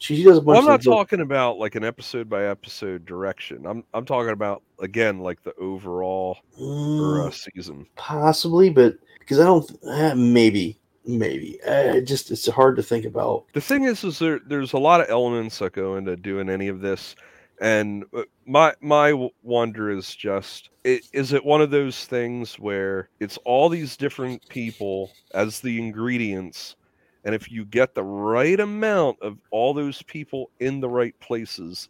She, 0.00 0.16
she 0.16 0.24
does 0.24 0.38
a 0.38 0.40
bunch 0.40 0.46
Well, 0.46 0.58
I'm 0.60 0.64
not 0.66 0.82
talking 0.82 1.20
about 1.20 1.58
like 1.58 1.74
an 1.76 1.84
episode 1.84 2.28
by 2.28 2.46
episode 2.46 3.04
direction. 3.04 3.66
I'm 3.66 3.84
I'm 3.94 4.04
talking 4.04 4.32
about 4.32 4.62
again 4.80 5.20
like 5.20 5.42
the 5.42 5.54
overall 5.56 6.38
Mm, 6.58 7.28
uh, 7.28 7.30
season. 7.30 7.86
possibly, 7.96 8.70
but 8.70 8.94
because 9.20 9.38
I 9.38 9.44
don't 9.44 9.70
eh, 9.88 10.14
maybe 10.14 10.78
maybe 11.06 11.60
uh, 11.66 11.94
it 11.96 12.02
just 12.02 12.30
it's 12.30 12.46
hard 12.48 12.76
to 12.76 12.82
think 12.82 13.04
about. 13.04 13.44
The 13.52 13.60
thing 13.60 13.84
is, 13.84 14.02
is 14.04 14.18
there 14.18 14.40
there's 14.46 14.72
a 14.72 14.78
lot 14.78 15.00
of 15.00 15.08
elements 15.10 15.58
that 15.58 15.72
go 15.72 15.96
into 15.96 16.16
doing 16.16 16.48
any 16.50 16.68
of 16.68 16.80
this, 16.80 17.14
and 17.60 18.04
uh, 18.14 18.22
my 18.46 18.74
my 18.80 19.28
wonder 19.42 19.90
is 19.90 20.14
just 20.14 20.70
i- 20.86 21.00
is 21.12 21.32
it 21.32 21.44
one 21.44 21.60
of 21.62 21.70
those 21.70 22.06
things 22.06 22.58
where 22.58 23.08
it's 23.20 23.36
all 23.44 23.68
these 23.68 23.96
different 23.96 24.46
people 24.48 25.12
as 25.34 25.60
the 25.60 25.78
ingredients, 25.78 26.76
And 27.24 27.34
if 27.34 27.50
you 27.50 27.64
get 27.64 27.94
the 27.94 28.04
right 28.04 28.58
amount 28.58 29.18
of 29.20 29.38
all 29.50 29.74
those 29.74 30.02
people 30.02 30.50
in 30.60 30.80
the 30.80 30.88
right 30.88 31.18
places, 31.20 31.88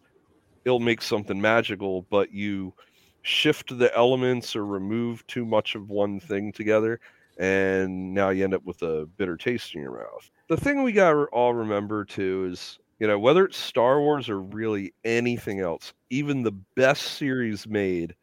it'll 0.65 0.79
make 0.79 1.01
something 1.01 1.39
magical. 1.39 2.03
But 2.09 2.33
you 2.33 2.73
shift 3.21 3.77
the 3.77 3.95
elements 3.95 4.55
or 4.55 4.65
remove 4.65 5.25
too 5.27 5.45
much 5.45 5.75
of 5.75 5.89
one 5.89 6.19
thing 6.19 6.51
together, 6.51 6.99
and 7.37 8.13
now 8.13 8.29
you 8.29 8.43
end 8.43 8.53
up 8.53 8.65
with 8.65 8.81
a 8.81 9.05
bitter 9.17 9.37
taste 9.37 9.75
in 9.75 9.81
your 9.81 9.93
mouth. 9.93 10.29
The 10.49 10.57
thing 10.57 10.83
we 10.83 10.91
got 10.91 11.11
to 11.11 11.25
all 11.25 11.53
remember 11.53 12.03
too 12.03 12.49
is, 12.51 12.79
you 12.99 13.07
know, 13.07 13.19
whether 13.19 13.45
it's 13.45 13.57
Star 13.57 14.01
Wars 14.01 14.29
or 14.29 14.41
really 14.41 14.93
anything 15.05 15.59
else, 15.59 15.93
even 16.09 16.43
the 16.43 16.51
best 16.75 17.03
series 17.03 17.67
made 17.67 18.15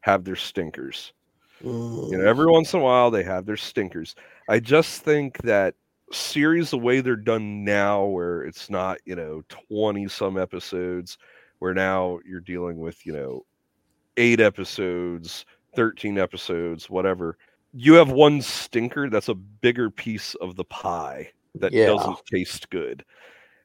have 0.00 0.24
their 0.24 0.36
stinkers. 0.36 1.12
Mm. 1.64 2.10
You 2.10 2.18
know, 2.18 2.26
every 2.26 2.46
once 2.46 2.74
in 2.74 2.80
a 2.80 2.82
while 2.82 3.10
they 3.10 3.22
have 3.22 3.46
their 3.46 3.56
stinkers. 3.56 4.14
I 4.48 4.60
just 4.60 5.02
think 5.02 5.38
that 5.38 5.74
series 6.12 6.70
the 6.70 6.78
way 6.78 7.00
they're 7.00 7.16
done 7.16 7.64
now 7.64 8.04
where 8.04 8.42
it's 8.42 8.70
not, 8.70 8.98
you 9.04 9.16
know, 9.16 9.42
20 9.68 10.08
some 10.08 10.38
episodes 10.38 11.18
where 11.58 11.74
now 11.74 12.18
you're 12.24 12.40
dealing 12.40 12.78
with, 12.78 13.04
you 13.06 13.12
know, 13.12 13.44
8 14.16 14.40
episodes, 14.40 15.44
13 15.74 16.18
episodes, 16.18 16.88
whatever. 16.88 17.36
You 17.72 17.94
have 17.94 18.10
one 18.10 18.40
stinker 18.40 19.10
that's 19.10 19.28
a 19.28 19.34
bigger 19.34 19.90
piece 19.90 20.34
of 20.36 20.56
the 20.56 20.64
pie 20.64 21.30
that 21.56 21.72
yeah. 21.72 21.86
doesn't 21.86 22.24
taste 22.26 22.70
good. 22.70 23.04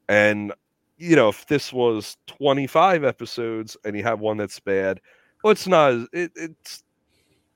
And 0.09 0.53
you 0.97 1.15
know, 1.15 1.29
if 1.29 1.47
this 1.47 1.73
was 1.73 2.15
25 2.27 3.03
episodes 3.03 3.75
and 3.83 3.97
you 3.97 4.03
have 4.03 4.19
one 4.19 4.37
that's 4.37 4.59
bad, 4.59 5.01
well, 5.43 5.51
it's 5.51 5.67
not. 5.67 6.07
It 6.13 6.31
it 6.35 6.83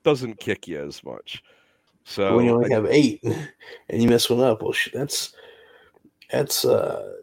doesn't 0.02 0.40
kick 0.40 0.66
you 0.66 0.84
as 0.84 1.04
much. 1.04 1.42
So 2.08 2.30
but 2.30 2.36
when 2.36 2.46
you 2.46 2.52
only 2.52 2.70
have 2.70 2.86
eight 2.86 3.20
and 3.90 4.02
you 4.02 4.08
mess 4.08 4.30
one 4.30 4.40
up, 4.40 4.62
well, 4.62 4.72
that's 4.94 5.34
that's 6.30 6.64
uh, 6.64 7.14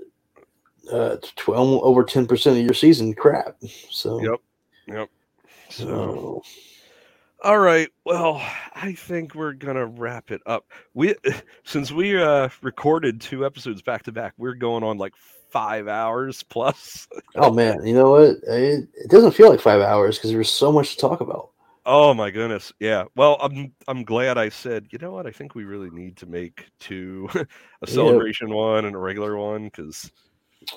uh, 0.91 1.18
twelve 1.38 1.81
over 1.84 2.03
ten 2.03 2.27
percent 2.27 2.57
of 2.57 2.65
your 2.65 2.73
season 2.73 3.14
crap. 3.14 3.55
So 3.89 4.22
yep, 4.22 4.39
yep. 4.88 5.10
So. 5.69 6.43
All 7.43 7.60
right. 7.60 7.89
Well, 8.05 8.41
I 8.73 8.93
think 8.93 9.35
we're 9.35 9.53
gonna 9.53 9.85
wrap 9.85 10.31
it 10.31 10.41
up. 10.45 10.65
We 10.93 11.15
since 11.64 11.91
we 11.91 12.22
uh 12.22 12.49
recorded 12.61 13.22
two 13.22 13.45
episodes 13.45 13.81
back 13.81 14.03
to 14.03 14.11
back, 14.11 14.34
we're 14.38 14.53
going 14.53 14.84
on 14.84 14.97
like 14.97 15.14
five 15.49 15.88
hours 15.88 16.43
plus. 16.43 17.07
oh 17.35 17.51
man, 17.51 17.85
you 17.85 17.93
know 17.93 18.11
what? 18.11 18.38
It, 18.47 18.89
it 18.95 19.10
doesn't 19.10 19.31
feel 19.31 19.49
like 19.49 19.61
five 19.61 19.81
hours 19.81 20.18
because 20.18 20.31
there's 20.31 20.51
so 20.51 20.73
much 20.73 20.95
to 20.95 20.97
talk 20.97 21.22
about. 21.22 21.51
Oh 21.85 22.14
my 22.14 22.31
goodness, 22.31 22.72
yeah. 22.80 23.05
Well, 23.15 23.38
I'm 23.41 23.73
I'm 23.88 24.03
glad 24.03 24.38
I 24.38 24.49
said. 24.49 24.88
You 24.91 24.99
know 24.99 25.11
what? 25.11 25.27
I 25.27 25.31
think 25.31 25.53
we 25.53 25.65
really 25.65 25.89
need 25.89 26.15
to 26.18 26.26
make 26.26 26.68
two, 26.80 27.30
a 27.81 27.88
celebration 27.88 28.47
yep. 28.47 28.55
one 28.55 28.85
and 28.85 28.95
a 28.95 28.99
regular 28.99 29.38
one 29.38 29.65
because, 29.65 30.11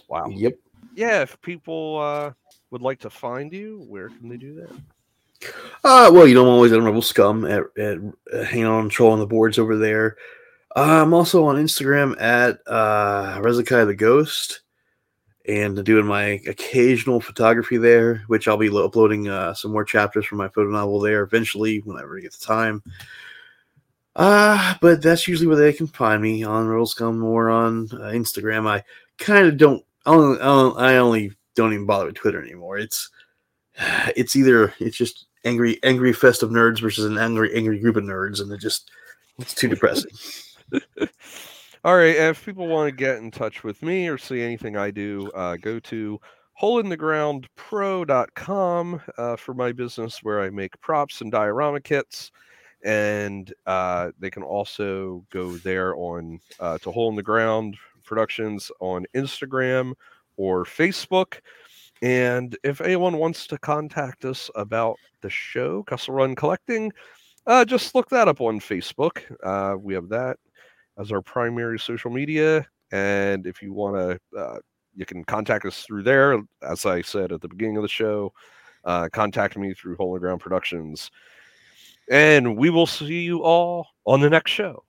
wow. 0.09 0.27
Yep. 0.29 0.55
Yeah. 0.95 1.23
If 1.23 1.41
people 1.43 2.01
uh, 2.01 2.33
would 2.71 2.83
like 2.83 2.99
to 3.01 3.11
find 3.11 3.53
you, 3.53 3.85
where 3.89 4.09
can 4.09 4.29
they 4.29 4.37
do 4.37 4.55
that? 4.57 5.53
Uh, 5.85 6.11
well, 6.13 6.27
you 6.27 6.35
know, 6.35 6.43
I'm 6.43 6.49
always 6.49 6.73
at 6.73 6.83
Rebel 6.83 7.03
Scum 7.03 7.45
at, 7.45 7.63
at 7.79 7.99
uh, 8.33 8.43
hanging 8.45 8.67
on 8.67 8.89
troll 8.89 9.13
on 9.13 9.21
the 9.21 9.27
boards 9.27 9.59
over 9.59 9.77
there. 9.77 10.17
Uh, 10.75 11.03
I'm 11.03 11.15
also 11.15 11.45
on 11.45 11.57
Instagram 11.57 12.21
at 12.21 12.59
uh, 12.67 13.39
Rezakai 13.41 13.87
the 13.87 13.95
Ghost 13.95 14.63
and 15.49 15.85
doing 15.85 16.07
my 16.07 16.41
occasional 16.47 17.21
photography 17.21 17.77
there, 17.77 18.25
which 18.27 18.49
I'll 18.49 18.57
be 18.57 18.69
uploading 18.69 19.29
uh, 19.29 19.55
some 19.55 19.73
more 19.73 19.85
chapters 19.85 20.27
from 20.27 20.39
my 20.39 20.49
photo 20.49 20.71
novel 20.71 21.01
there 21.01 21.23
eventually 21.23 21.79
whenever 21.81 22.19
I 22.19 22.21
get 22.21 22.33
the 22.33 22.45
time. 22.45 22.83
Uh, 24.17 24.75
but 24.81 25.03
that's 25.03 25.29
usually 25.29 25.47
where 25.47 25.57
they 25.57 25.73
can 25.73 25.87
find 25.87 26.23
me 26.23 26.43
on 26.43 26.67
Rebel 26.67 26.87
Scum 26.87 27.23
or 27.23 27.51
on 27.51 27.89
uh, 27.93 28.11
Instagram. 28.11 28.67
I 28.67 28.83
kind 29.19 29.47
of 29.47 29.57
don't 29.57 29.85
I, 30.07 30.15
only, 30.15 30.41
I 30.79 30.97
only 30.97 31.33
don't 31.55 31.73
even 31.73 31.87
bother 31.87 32.07
with 32.07 32.15
Twitter 32.15 32.43
anymore. 32.43 32.79
It's 32.79 33.11
it's 34.17 34.37
either 34.37 34.73
it's 34.79 34.97
just 34.97 35.27
angry 35.45 35.79
angry 35.83 36.13
fest 36.13 36.43
of 36.43 36.51
nerds 36.51 36.81
versus 36.81 37.05
an 37.05 37.19
angry 37.19 37.55
angry 37.55 37.79
group 37.79 37.97
of 37.97 38.05
nerds, 38.05 38.41
and 38.41 38.51
it 38.53 38.61
just 38.61 38.91
it's 39.39 39.55
too 39.55 39.69
depressing. 39.69 40.13
All 41.87 41.97
right. 41.97 42.17
If 42.17 42.45
people 42.45 42.67
want 42.67 42.89
to 42.89 42.97
get 42.97 43.19
in 43.19 43.31
touch 43.31 43.63
with 43.63 43.81
me 43.81 44.09
or 44.09 44.19
see 44.19 44.43
anything 44.43 44.77
I 44.77 44.91
do, 44.91 45.31
uh, 45.37 45.55
go 45.55 45.79
to 45.79 46.21
holeinthegroundpro.com 46.61 49.01
uh, 49.17 49.37
for 49.37 49.55
my 49.55 49.71
business 49.71 50.19
where 50.25 50.41
I 50.41 50.51
make 50.51 50.81
props 50.81 51.21
and 51.21 51.31
diorama 51.31 51.81
kits. 51.81 52.33
And 52.85 53.55
uh, 53.67 54.11
they 54.19 54.31
can 54.31 54.43
also 54.43 55.25
go 55.31 55.59
there 55.59 55.95
on 55.95 56.41
uh, 56.59 56.79
to 56.79 56.91
Hole 56.91 57.09
in 57.09 57.15
the 57.15 57.23
Ground 57.23 57.77
Productions 58.03 58.73
on 58.81 59.07
Instagram 59.15 59.93
or 60.37 60.65
Facebook. 60.65 61.39
And 62.03 62.59
if 62.65 62.81
anyone 62.81 63.19
wants 63.19 63.47
to 63.47 63.59
contact 63.59 64.25
us 64.25 64.51
about 64.57 64.97
the 65.21 65.31
show, 65.31 65.85
Kessel 65.85 66.15
Run 66.15 66.35
Collecting, 66.35 66.91
uh, 67.47 67.65
just 67.65 67.95
look 67.95 68.09
that 68.09 68.27
up 68.27 68.41
on 68.41 68.59
Facebook. 68.59 69.23
Uh, 69.41 69.77
we 69.79 69.95
have 69.95 70.09
that 70.09 70.39
as 70.99 71.13
our 71.13 71.23
primary 71.23 71.79
social 71.79 72.11
media. 72.11 72.67
And 72.93 73.47
if 73.47 73.61
you 73.63 73.73
want 73.73 73.97
to, 73.97 74.39
uh, 74.39 74.59
you 74.95 75.05
can 75.05 75.25
contact 75.25 75.65
us 75.67 75.83
through 75.83 76.05
there. 76.05 76.41
As 76.63 76.87
I 76.87 77.03
said 77.03 77.33
at 77.33 77.41
the 77.41 77.49
beginning 77.49 77.77
of 77.77 77.83
the 77.83 77.89
show, 77.89 78.33
uh, 78.85 79.09
contact 79.13 79.59
me 79.59 79.75
through 79.75 79.97
Holy 79.97 80.21
Ground 80.21 80.41
Productions. 80.41 81.11
And 82.11 82.57
we 82.57 82.71
will 82.71 82.87
see 82.87 83.23
you 83.23 83.43
all 83.43 83.89
on 84.07 84.21
the 84.21 84.31
next 84.31 84.53
show. 84.53 84.86